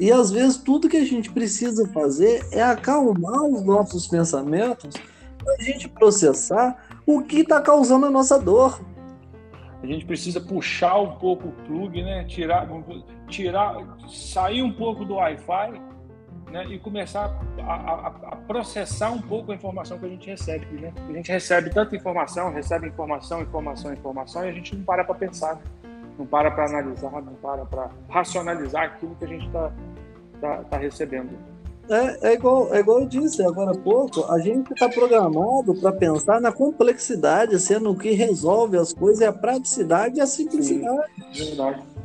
E 0.00 0.10
às 0.10 0.30
vezes 0.30 0.58
tudo 0.58 0.88
que 0.88 0.96
a 0.96 1.04
gente 1.04 1.30
precisa 1.30 1.88
fazer 1.88 2.44
é 2.50 2.62
acalmar 2.62 3.44
os 3.44 3.62
nossos 3.64 4.06
pensamentos 4.06 4.94
para 5.38 5.54
a 5.54 5.62
gente 5.62 5.88
processar 5.88 6.85
o 7.06 7.22
que 7.22 7.40
está 7.40 7.60
causando 7.62 8.06
a 8.06 8.10
nossa 8.10 8.38
dor. 8.38 8.80
A 9.82 9.86
gente 9.86 10.04
precisa 10.04 10.40
puxar 10.40 10.98
um 10.98 11.16
pouco 11.16 11.48
o 11.48 11.52
plug, 11.64 12.02
né? 12.02 12.24
Tirar, 12.24 12.68
tirar, 13.28 13.76
sair 14.08 14.62
um 14.62 14.72
pouco 14.72 15.04
do 15.04 15.14
Wi-Fi 15.14 15.80
né, 16.50 16.64
e 16.66 16.78
começar 16.78 17.38
a, 17.60 17.74
a, 17.74 18.06
a, 18.08 18.36
processar 18.36 19.10
um 19.10 19.20
pouco 19.20 19.52
a 19.52 19.54
informação 19.54 19.98
que 19.98 20.06
a 20.06 20.08
gente 20.08 20.28
recebe. 20.28 20.66
Né? 20.80 20.92
A 21.08 21.12
gente 21.12 21.30
recebe 21.30 21.70
tanta 21.70 21.94
informação, 21.94 22.52
recebe 22.52 22.88
informação, 22.88 23.42
informação, 23.42 23.92
informação, 23.92 24.44
e 24.44 24.48
a 24.48 24.52
gente 24.52 24.74
não 24.74 24.84
para 24.84 25.04
para 25.04 25.14
pensar, 25.14 25.60
não 26.18 26.26
para 26.26 26.50
para 26.50 26.66
analisar, 26.66 27.10
não 27.22 27.34
para 27.34 27.64
para 27.64 27.90
racionalizar 28.08 28.84
aquilo 28.84 29.14
que 29.16 29.24
a 29.24 29.28
gente 29.28 29.46
está 29.46 29.72
tá, 30.40 30.64
tá 30.64 30.76
recebendo. 30.78 31.55
É, 31.88 32.30
é, 32.30 32.34
igual, 32.34 32.74
é 32.74 32.80
igual 32.80 33.00
eu 33.00 33.06
disse 33.06 33.42
agora 33.42 33.70
há 33.70 33.76
pouco, 33.76 34.24
a 34.30 34.38
gente 34.40 34.72
está 34.72 34.88
programado 34.88 35.74
para 35.74 35.92
pensar 35.92 36.40
na 36.40 36.50
complexidade, 36.50 37.60
sendo 37.60 37.90
o 37.90 37.96
que 37.96 38.10
resolve 38.10 38.76
as 38.76 38.92
coisas 38.92 39.20
é 39.20 39.26
a 39.26 39.32
praticidade 39.32 40.18
e 40.18 40.20
a 40.20 40.26
simplicidade. 40.26 41.12
Sim, 41.32 41.44
verdade 41.44 41.96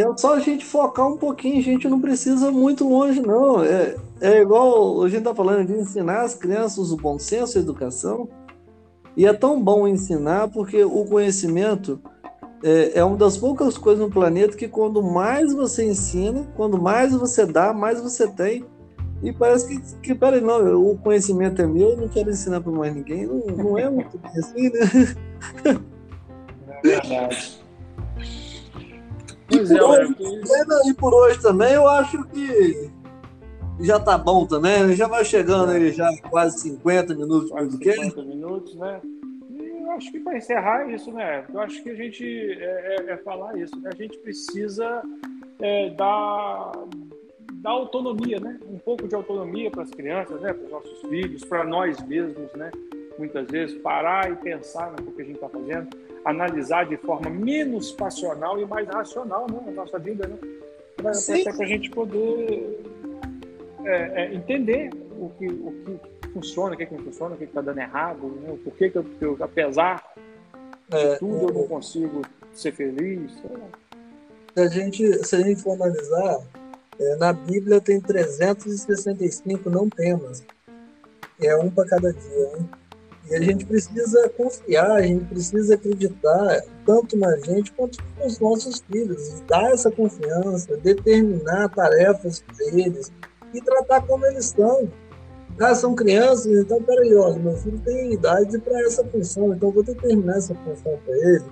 é 0.00 0.16
só 0.16 0.34
a 0.34 0.40
gente 0.40 0.64
focar 0.64 1.06
um 1.06 1.16
pouquinho, 1.16 1.58
a 1.58 1.62
gente 1.62 1.88
não 1.88 2.00
precisa 2.00 2.50
muito 2.50 2.88
longe, 2.88 3.20
não. 3.20 3.62
É, 3.62 3.96
é 4.20 4.40
igual 4.40 5.02
a 5.02 5.08
gente 5.08 5.18
está 5.18 5.34
falando 5.34 5.66
de 5.66 5.74
ensinar 5.74 6.22
as 6.22 6.34
crianças 6.34 6.90
o 6.90 6.96
bom 6.96 7.18
senso 7.18 7.56
e 7.56 7.58
a 7.58 7.62
educação. 7.62 8.28
E 9.16 9.26
é 9.26 9.32
tão 9.32 9.62
bom 9.62 9.86
ensinar 9.86 10.48
porque 10.48 10.82
o 10.84 11.04
conhecimento 11.04 12.00
é, 12.64 12.98
é 12.98 13.04
uma 13.04 13.16
das 13.16 13.36
poucas 13.36 13.76
coisas 13.76 14.02
no 14.02 14.10
planeta 14.10 14.56
que 14.56 14.66
quando 14.66 15.02
mais 15.02 15.52
você 15.52 15.84
ensina, 15.84 16.48
quando 16.56 16.80
mais 16.80 17.12
você 17.12 17.44
dá, 17.44 17.74
mais 17.74 18.00
você 18.00 18.26
tem. 18.26 18.64
E 19.22 19.32
parece 19.32 19.68
que, 19.68 19.96
que 20.00 20.14
peraí, 20.14 20.40
não, 20.40 20.82
o 20.82 20.96
conhecimento 20.96 21.60
é 21.60 21.66
meu, 21.66 21.90
eu 21.90 21.96
não 21.98 22.08
quero 22.08 22.30
ensinar 22.30 22.62
para 22.62 22.72
mais 22.72 22.94
ninguém. 22.94 23.26
Não, 23.26 23.40
não 23.54 23.78
é 23.78 23.90
muito 23.90 24.18
assim, 24.24 24.70
né? 24.70 25.84
É 26.84 26.88
verdade. 26.88 27.60
E 29.50 29.58
por, 29.58 29.76
é, 29.76 29.84
hoje, 29.84 30.14
e 30.86 30.94
por 30.94 31.14
hoje 31.14 31.40
também 31.40 31.72
eu 31.72 31.88
acho 31.88 32.22
que 32.24 32.90
já 33.80 33.98
tá 33.98 34.18
bom 34.18 34.46
também, 34.46 34.94
já 34.94 35.08
vai 35.08 35.24
chegando 35.24 35.70
aí 35.70 35.92
já 35.92 36.10
quase 36.28 36.60
50 36.60 37.14
minutos 37.14 37.50
quase 37.50 37.70
50 37.70 38.22
minutos, 38.22 38.74
né? 38.76 39.00
Eu 39.84 39.90
acho 39.90 40.10
que 40.10 40.18
para 40.18 40.38
encerrar 40.38 40.90
isso, 40.90 41.12
né? 41.12 41.44
Eu 41.52 41.60
acho 41.60 41.82
que 41.82 41.90
a 41.90 41.94
gente 41.94 42.24
é, 42.24 42.96
é, 43.06 43.12
é 43.12 43.16
falar 43.18 43.56
isso, 43.58 43.78
né? 43.80 43.90
A 43.92 43.96
gente 43.96 44.16
precisa 44.18 45.02
é, 45.60 45.90
dar, 45.90 46.72
dar 47.56 47.70
autonomia, 47.70 48.40
né? 48.40 48.58
Um 48.66 48.78
pouco 48.78 49.06
de 49.06 49.14
autonomia 49.14 49.70
para 49.70 49.82
as 49.82 49.90
crianças, 49.90 50.40
né? 50.40 50.54
Para 50.54 50.64
os 50.64 50.70
nossos 50.70 51.00
filhos, 51.02 51.44
para 51.44 51.64
nós 51.64 52.02
mesmos, 52.06 52.50
né? 52.54 52.70
Muitas 53.18 53.46
vezes 53.48 53.76
parar 53.82 54.32
e 54.32 54.36
pensar 54.36 54.90
no 54.92 55.12
que 55.12 55.20
a 55.20 55.24
gente 55.24 55.36
está 55.36 55.50
fazendo 55.50 55.88
analisar 56.24 56.86
de 56.86 56.96
forma 56.96 57.28
menos 57.28 57.92
passional 57.92 58.58
e 58.58 58.64
mais 58.64 58.88
racional 58.88 59.46
né, 59.50 59.60
a 59.68 59.70
nossa 59.70 59.98
vida, 59.98 60.26
né? 60.26 60.38
Para 60.96 61.10
a 61.10 61.66
gente 61.66 61.90
poder 61.90 62.80
é, 63.84 64.22
é, 64.22 64.34
entender 64.34 64.90
o 65.18 65.28
que, 65.38 65.46
o 65.46 65.72
que 65.84 66.13
funciona, 66.34 66.74
o 66.74 66.76
que, 66.76 66.84
que 66.84 66.94
não 66.94 67.04
funciona, 67.04 67.34
o 67.34 67.38
que 67.38 67.44
está 67.44 67.60
dando 67.60 67.78
errado, 67.78 68.26
né? 68.40 68.50
o 68.50 68.58
porquê 68.58 68.90
que 68.90 68.98
eu, 68.98 69.04
que 69.04 69.24
eu 69.24 69.36
apesar 69.40 70.02
de 70.88 70.96
é, 70.96 71.16
tudo, 71.16 71.48
eu 71.48 71.54
não 71.54 71.68
consigo 71.68 72.22
ser 72.52 72.72
feliz. 72.72 73.32
Se 74.54 74.60
a 74.60 74.68
gente, 74.68 75.26
se 75.26 75.36
a 75.36 75.40
gente 75.40 75.62
for 75.62 75.74
analisar, 75.74 76.40
é, 76.98 77.16
na 77.16 77.32
Bíblia 77.32 77.80
tem 77.80 78.00
365 78.00 79.70
não 79.70 79.88
temas. 79.88 80.44
É 81.40 81.56
um 81.56 81.70
para 81.70 81.88
cada 81.88 82.12
dia. 82.12 82.48
Né? 82.56 82.68
E 83.30 83.36
a 83.36 83.40
gente 83.40 83.64
precisa 83.64 84.28
confiar, 84.30 84.92
a 84.92 85.02
gente 85.02 85.24
precisa 85.24 85.74
acreditar 85.74 86.62
tanto 86.84 87.16
na 87.16 87.36
gente 87.38 87.72
quanto 87.72 87.98
nos 88.22 88.38
nossos 88.38 88.80
filhos, 88.80 89.40
dar 89.48 89.72
essa 89.72 89.90
confiança, 89.90 90.76
determinar 90.76 91.70
tarefas 91.70 92.40
para 92.40 92.66
eles 92.66 93.10
e 93.54 93.60
tratar 93.62 94.02
como 94.06 94.26
eles 94.26 94.46
estão. 94.46 94.90
Ah, 95.60 95.74
são 95.74 95.94
crianças, 95.94 96.46
então 96.46 96.82
peraí, 96.82 97.14
olha, 97.14 97.38
meu 97.38 97.56
filho 97.56 97.78
tem 97.84 98.12
idade 98.12 98.58
para 98.58 98.80
essa 98.80 99.04
função, 99.04 99.54
então 99.54 99.68
eu 99.68 99.72
vou 99.72 99.82
determinar 99.84 100.36
essa 100.36 100.54
função 100.54 100.98
para 101.04 101.16
ele, 101.16 101.44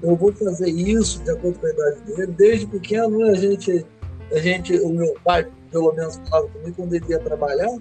eu 0.00 0.14
vou 0.14 0.32
fazer 0.32 0.70
isso 0.70 1.22
de 1.24 1.30
acordo 1.30 1.58
com 1.58 1.66
a 1.66 1.70
idade 1.70 2.00
dele. 2.02 2.34
Desde 2.38 2.66
pequeno, 2.66 3.18
né, 3.18 3.30
a 3.30 3.34
gente, 3.34 3.84
a 4.32 4.38
gente, 4.38 4.78
o 4.78 4.90
meu 4.90 5.12
pai, 5.24 5.48
pelo 5.72 5.92
menos, 5.92 6.20
falava 6.28 6.48
comigo 6.48 6.76
quando 6.76 6.94
ele 6.94 7.04
ia 7.08 7.18
trabalhar, 7.18 7.76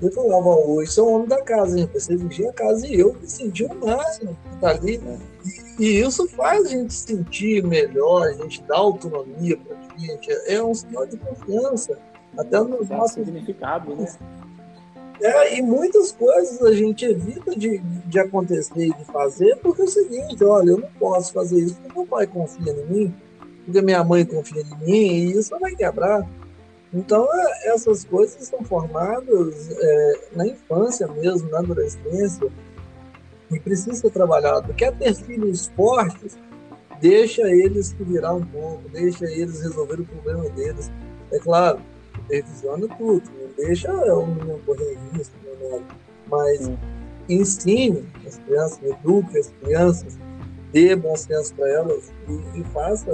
Ele 0.00 0.10
falava, 0.12 0.48
hoje 0.48 0.92
sou 0.92 1.06
o 1.06 1.14
homem 1.16 1.28
da 1.28 1.42
casa, 1.42 1.78
hein? 1.78 1.90
você 1.92 2.16
vigia 2.16 2.48
a 2.48 2.52
casa 2.54 2.86
e 2.86 2.98
eu 2.98 3.12
me 3.12 3.28
senti 3.28 3.64
o 3.64 3.74
máximo 3.74 4.34
tá 4.58 4.70
ali. 4.70 4.96
Né? 4.96 5.18
E, 5.78 5.84
e, 5.84 6.00
isso 6.00 6.26
faz 6.28 6.64
a 6.64 6.68
gente 6.68 6.94
sentir 6.94 7.62
melhor, 7.62 8.28
a 8.28 8.32
gente 8.32 8.62
dá 8.62 8.78
autonomia 8.78 9.58
para 9.58 9.76
a 9.76 9.98
gente, 9.98 10.30
é 10.46 10.62
um 10.62 10.74
sinal 10.74 11.06
de 11.06 11.18
confiança. 11.18 11.98
Até 12.38 12.60
nos 12.60 12.88
nossos. 12.88 13.12
significado, 13.12 13.94
né? 13.96 14.06
É, 15.22 15.58
e 15.58 15.62
muitas 15.62 16.12
coisas 16.12 16.62
a 16.62 16.72
gente 16.72 17.04
evita 17.04 17.54
de, 17.54 17.78
de 17.78 18.18
acontecer 18.18 18.86
e 18.86 18.94
de 18.94 19.04
fazer, 19.04 19.56
porque 19.56 19.82
é 19.82 19.84
o 19.84 19.88
seguinte, 19.88 20.42
olha, 20.42 20.70
eu 20.70 20.78
não 20.78 20.88
posso 20.98 21.32
fazer 21.32 21.60
isso 21.60 21.74
porque 21.76 21.98
meu 21.98 22.06
pai 22.06 22.26
confia 22.26 22.72
em 22.72 22.86
mim, 22.86 23.14
porque 23.64 23.82
minha 23.82 24.02
mãe 24.02 24.24
confia 24.24 24.62
em 24.62 24.84
mim, 24.84 24.92
e 24.92 25.32
isso 25.32 25.58
vai 25.60 25.74
quebrar. 25.74 26.26
Então, 26.92 27.28
é, 27.32 27.68
essas 27.68 28.02
coisas 28.04 28.48
são 28.48 28.64
formadas 28.64 29.68
é, 29.70 30.20
na 30.32 30.46
infância 30.46 31.06
mesmo, 31.06 31.50
na 31.50 31.58
adolescência, 31.58 32.50
e 33.50 33.60
precisa 33.60 33.94
ser 33.94 34.10
trabalhado. 34.10 34.72
Quer 34.74 34.96
ter 34.96 35.14
filhos 35.14 35.70
fortes, 35.76 36.38
deixa 37.00 37.42
eles 37.42 37.88
se 37.88 38.04
virar 38.04 38.34
um 38.34 38.44
pouco, 38.44 38.88
deixa 38.88 39.24
eles 39.26 39.60
resolver 39.60 40.00
o 40.00 40.04
problema 40.04 40.48
deles. 40.50 40.90
É 41.30 41.38
claro, 41.38 41.80
supervisiona 42.30 42.88
tudo, 42.96 43.22
não 43.40 43.48
deixa 43.56 43.92
o 43.92 44.26
menino 44.26 44.60
correr 44.64 44.96
risco, 45.12 45.36
né? 45.44 45.82
mas 46.28 46.60
Sim. 46.62 46.78
ensine 47.28 48.08
as 48.26 48.38
crianças, 48.38 48.80
eduque 48.82 49.38
as 49.38 49.48
crianças, 49.60 50.18
dê 50.72 50.94
bom 50.94 51.16
senso 51.16 51.54
para 51.54 51.68
elas 51.68 52.12
e, 52.28 52.60
e 52.60 52.64
faça 52.64 53.10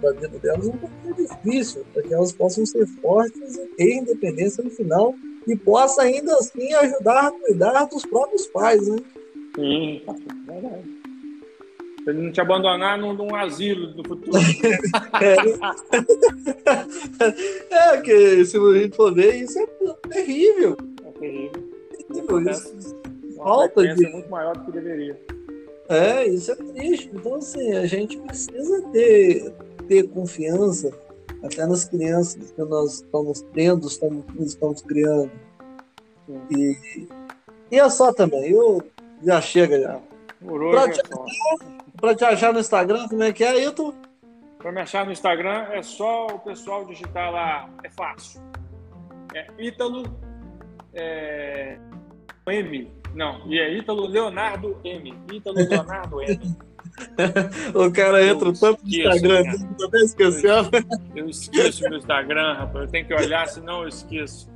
da 0.00 0.12
vida 0.12 0.38
delas 0.38 0.68
um 0.68 0.76
pouquinho 0.76 1.14
difícil, 1.16 1.84
para 1.92 2.02
que 2.02 2.14
elas 2.14 2.32
possam 2.32 2.64
ser 2.64 2.86
fortes 2.86 3.56
e 3.56 3.66
ter 3.76 3.96
independência 3.96 4.62
no 4.62 4.70
final 4.70 5.14
e 5.46 5.56
possa 5.56 6.02
ainda 6.02 6.32
assim 6.34 6.72
ajudar 6.74 7.26
a 7.26 7.32
cuidar 7.32 7.84
dos 7.86 8.06
próprios 8.06 8.46
pais, 8.46 8.86
né? 8.86 8.96
Sim, 9.56 10.02
verdade. 10.46 10.99
Pra 12.04 12.12
ele 12.12 12.22
não 12.22 12.32
te 12.32 12.40
abandonar 12.40 12.98
num, 12.98 13.12
num 13.12 13.34
asilo 13.34 13.88
do 13.88 14.02
futuro. 14.06 14.38
é, 17.70 17.94
é 17.94 18.00
que 18.00 18.44
se 18.44 18.58
gente 18.78 18.96
for 18.96 19.14
ver, 19.14 19.34
isso 19.34 19.58
é 19.58 19.66
terrível. 20.08 20.76
É 21.04 21.10
terrível. 21.18 21.62
terrível 22.12 22.50
isso. 22.50 22.96
Falta 23.36 23.94
de. 23.94 24.06
muito 24.08 24.30
maior 24.30 24.56
do 24.56 24.64
que 24.64 24.72
deveria. 24.72 25.18
É, 25.88 26.26
isso 26.26 26.52
é 26.52 26.54
triste. 26.54 27.10
Então, 27.12 27.34
assim, 27.34 27.72
a 27.72 27.86
gente 27.86 28.16
precisa 28.18 28.82
ter, 28.92 29.52
ter 29.88 30.08
confiança 30.08 30.92
até 31.42 31.66
nas 31.66 31.84
crianças 31.84 32.52
que 32.52 32.62
nós 32.62 32.94
estamos 32.96 33.40
tendo, 33.52 33.86
estamos, 33.86 34.24
estamos 34.40 34.82
criando. 34.82 35.30
E, 36.50 37.08
e 37.70 37.78
é 37.78 37.90
só 37.90 38.12
também, 38.12 38.50
eu 38.50 38.82
já 39.24 39.40
chega 39.40 39.80
já. 39.80 40.00
Pra 40.70 40.88
te, 40.88 41.02
pra 42.00 42.14
te 42.14 42.24
achar 42.24 42.52
no 42.52 42.60
Instagram, 42.60 43.08
como 43.08 43.22
é 43.22 43.32
que 43.32 43.44
é, 43.44 43.64
Ito? 43.64 43.94
Para 44.58 44.72
me 44.72 44.80
achar 44.80 45.06
no 45.06 45.12
Instagram 45.12 45.68
é 45.70 45.82
só 45.82 46.26
o 46.26 46.38
pessoal 46.38 46.84
digitar 46.84 47.32
lá, 47.32 47.68
é 47.82 47.90
fácil. 47.90 48.42
É 49.34 49.46
Ítalo 49.58 50.02
é, 50.92 51.78
M. 52.46 52.92
Não, 53.14 53.40
e 53.46 53.58
é 53.58 53.72
Ítalo 53.72 54.06
Leonardo 54.06 54.78
M. 54.84 55.14
Ítalo 55.32 55.56
Leonardo 55.68 56.20
M. 56.22 56.56
o 57.74 57.90
cara 57.92 58.24
entra 58.24 58.48
eu 58.48 58.52
tanto 58.52 58.82
no 58.82 58.88
Instagram, 58.88 59.42
né? 59.44 59.74
tô 59.78 59.86
até 59.86 59.98
esquecendo. 59.98 60.70
Eu, 61.14 61.24
eu 61.24 61.28
esqueço 61.28 61.88
meu 61.88 61.98
Instagram, 61.98 62.54
rapaz. 62.54 62.84
Eu 62.84 62.90
tenho 62.90 63.06
que 63.06 63.14
olhar, 63.14 63.46
senão 63.48 63.82
eu 63.82 63.88
esqueço. 63.88 64.49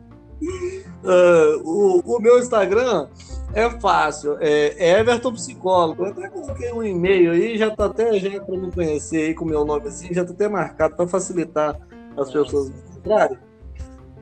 Uh, 1.04 1.60
o, 1.62 2.16
o 2.16 2.20
meu 2.20 2.38
Instagram 2.38 3.08
é 3.52 3.68
fácil, 3.78 4.36
é 4.40 4.98
Everton 4.98 5.32
Psicólogo. 5.32 6.04
Eu 6.04 6.12
até 6.12 6.28
coloquei 6.28 6.72
um 6.72 6.82
e-mail 6.82 7.32
aí, 7.32 7.56
já 7.56 7.70
tá 7.70 7.86
até 7.86 8.18
já 8.18 8.40
para 8.40 8.56
me 8.56 8.72
conhecer 8.72 9.26
aí 9.26 9.34
com 9.34 9.44
o 9.44 9.48
meu 9.48 9.64
nome 9.64 9.88
assim, 9.88 10.12
já 10.12 10.24
tá 10.24 10.32
até 10.32 10.48
marcado 10.48 10.96
para 10.96 11.06
facilitar 11.06 11.78
as 12.16 12.30
pessoas 12.30 12.70
encontrarem. 12.70 13.38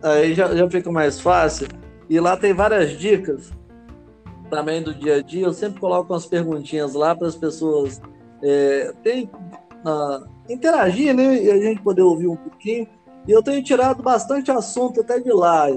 Aí 0.03 0.35
já, 0.35 0.55
já 0.55 0.69
fica 0.69 0.91
mais 0.91 1.21
fácil. 1.21 1.69
E 2.11 2.19
lá 2.21 2.37
tem 2.37 2.53
várias 2.53 2.99
dicas 2.99 3.53
também 4.51 4.83
do 4.83 4.95
dia 4.95 5.17
a 5.17 5.23
dia. 5.23 5.47
Eu 5.47 5.53
sempre 5.53 5.81
coloco 5.81 6.13
umas 6.13 6.27
perguntinhas 6.27 6.95
lá 6.95 7.15
para 7.15 7.29
as 7.29 7.37
pessoas 7.37 8.03
é, 8.43 8.93
tem, 9.03 9.31
uh, 9.87 10.29
interagir, 10.49 11.15
né? 11.15 11.43
E 11.43 11.51
a 11.51 11.59
gente 11.59 11.81
poder 11.81 12.03
ouvir 12.03 12.27
um 12.27 12.37
pouquinho. 12.37 12.87
E 13.27 13.31
eu 13.31 13.43
tenho 13.43 13.63
tirado 13.63 14.03
bastante 14.03 14.51
assunto 14.51 15.01
até 15.01 15.21
de 15.21 15.33
lá. 15.33 15.69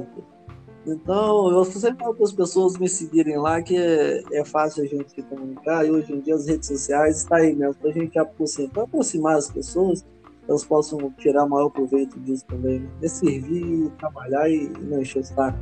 Então, 0.86 1.50
eu 1.50 1.66
sempre 1.66 2.04
falo 2.04 2.14
para 2.14 2.24
as 2.26 2.32
pessoas 2.32 2.78
me 2.78 2.88
seguirem 2.88 3.38
lá, 3.38 3.60
que 3.62 3.76
é, 3.76 4.22
é, 4.32 4.46
fácil 4.46 4.84
a 4.84 4.88
gente 4.88 5.12
se 5.12 5.24
comunicar, 5.24 5.84
e 5.84 5.90
hoje 5.90 6.14
em 6.14 6.20
dia 6.20 6.36
as 6.36 6.48
redes 6.48 6.68
sociais 6.68 7.18
está 7.18 7.38
aí 7.38 7.56
mesmo, 7.56 7.74
para 7.76 7.90
a 7.90 7.94
gente 7.94 8.20
aproximar, 8.20 8.84
aproximar 8.84 9.36
as 9.36 9.50
pessoas, 9.50 10.06
elas 10.48 10.64
possam 10.64 11.12
tirar 11.18 11.48
maior 11.48 11.70
proveito 11.70 12.20
disso 12.20 12.46
também, 12.46 12.82
né? 12.82 12.90
É 13.02 13.08
servir, 13.08 13.90
trabalhar 13.98 14.48
e 14.48 14.70
não 14.80 15.02
encher 15.02 15.20
o 15.20 15.24
saco. 15.24 15.58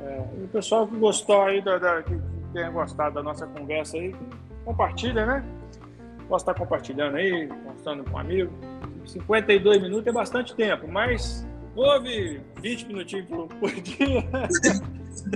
É, 0.00 0.24
o 0.42 0.48
pessoal 0.48 0.88
que 0.88 0.96
gostou 0.96 1.42
aí, 1.42 1.62
da, 1.62 1.78
da, 1.78 2.02
que 2.02 2.18
tenha 2.52 2.68
gostado 2.70 3.14
da 3.14 3.22
nossa 3.22 3.46
conversa 3.46 3.96
aí, 3.96 4.12
compartilha, 4.64 5.24
né? 5.24 5.44
Posso 6.28 6.42
estar 6.42 6.54
compartilhando 6.54 7.16
aí, 7.16 7.48
mostrando 7.64 8.02
com 8.04 8.16
um 8.16 8.18
amigo. 8.18 8.52
52 9.04 9.82
minutos 9.82 10.06
é 10.06 10.12
bastante 10.12 10.54
tempo, 10.56 10.88
mas 10.88 11.46
Houve 11.74 12.40
20 12.60 12.86
minutinhos 12.86 13.26
por, 13.26 13.48
por 13.48 13.70
dia 13.70 14.24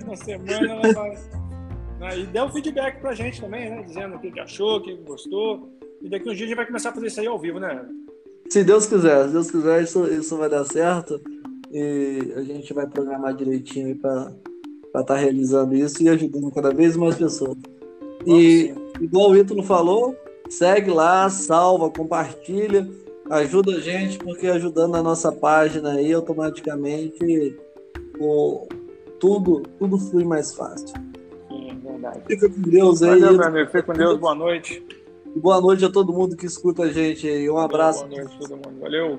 na 0.07 0.17
semana. 0.17 0.73
Ela 0.73 0.93
vai, 0.93 1.11
né? 1.99 2.19
E 2.19 2.27
deu 2.27 2.49
feedback 2.51 3.01
pra 3.01 3.15
gente 3.15 3.41
também, 3.41 3.71
né? 3.71 3.83
Dizendo 3.83 4.17
o 4.17 4.19
que, 4.19 4.39
achou, 4.39 4.77
o 4.77 4.83
que 4.83 4.95
gostou. 4.97 5.71
E 6.03 6.09
daqui 6.11 6.29
uns 6.29 6.37
dias 6.37 6.47
a 6.47 6.49
gente 6.49 6.57
vai 6.57 6.67
começar 6.67 6.91
a 6.91 6.93
fazer 6.93 7.07
isso 7.07 7.21
aí 7.21 7.27
ao 7.27 7.39
vivo, 7.39 7.59
né? 7.59 7.87
Se 8.51 8.63
Deus 8.63 8.87
quiser, 8.87 9.27
se 9.27 9.33
Deus 9.33 9.51
quiser, 9.51 9.83
isso, 9.83 10.07
isso 10.07 10.37
vai 10.37 10.49
dar 10.49 10.65
certo. 10.65 11.21
E 11.73 12.33
a 12.37 12.43
gente 12.43 12.73
vai 12.73 12.87
programar 12.87 13.35
direitinho 13.35 13.97
para 13.97 14.31
estar 14.87 15.05
tá 15.05 15.17
realizando 15.17 15.75
isso 15.75 16.03
e 16.03 16.09
ajudando 16.09 16.53
cada 16.53 16.73
vez 16.73 16.97
mais 16.97 17.17
pessoas. 17.17 17.57
E, 18.27 18.75
igual 19.01 19.31
o 19.31 19.37
Ítalo 19.37 19.63
falou, 19.63 20.15
segue 20.49 20.91
lá, 20.91 21.29
salva, 21.31 21.91
compartilha 21.91 22.89
ajuda 23.31 23.73
a 23.73 23.81
gente, 23.81 24.19
porque 24.19 24.47
ajudando 24.47 24.97
a 24.97 25.03
nossa 25.03 25.33
página 25.33 25.93
aí, 25.93 26.13
automaticamente 26.13 27.57
o, 28.21 28.67
tudo, 29.19 29.63
tudo 29.79 29.99
flui 29.99 30.25
mais 30.25 30.55
fácil. 30.55 30.89
Sim, 31.49 31.81
verdade. 31.83 32.21
Fica 32.27 32.49
com 32.49 32.61
Deus 32.63 33.03
aí. 33.03 33.21
Valeu, 33.21 33.39
meu 33.39 33.47
amigo. 33.47 33.67
Fica 33.67 33.83
com 33.83 33.93
Deus. 33.93 34.19
Boa 34.19 34.35
noite. 34.35 34.87
Boa 35.37 35.61
noite 35.61 35.85
a 35.85 35.91
todo 35.91 36.13
mundo 36.13 36.37
que 36.37 36.47
escuta 36.47 36.85
a 36.85 36.93
gente 36.93 37.29
aí. 37.29 37.49
Um 37.51 37.59
abraço. 37.59 38.07
Boa 38.07 38.23
noite 38.23 38.35
a 38.35 38.39
todo 38.39 38.57
mundo. 38.57 38.81
Valeu. 38.81 39.19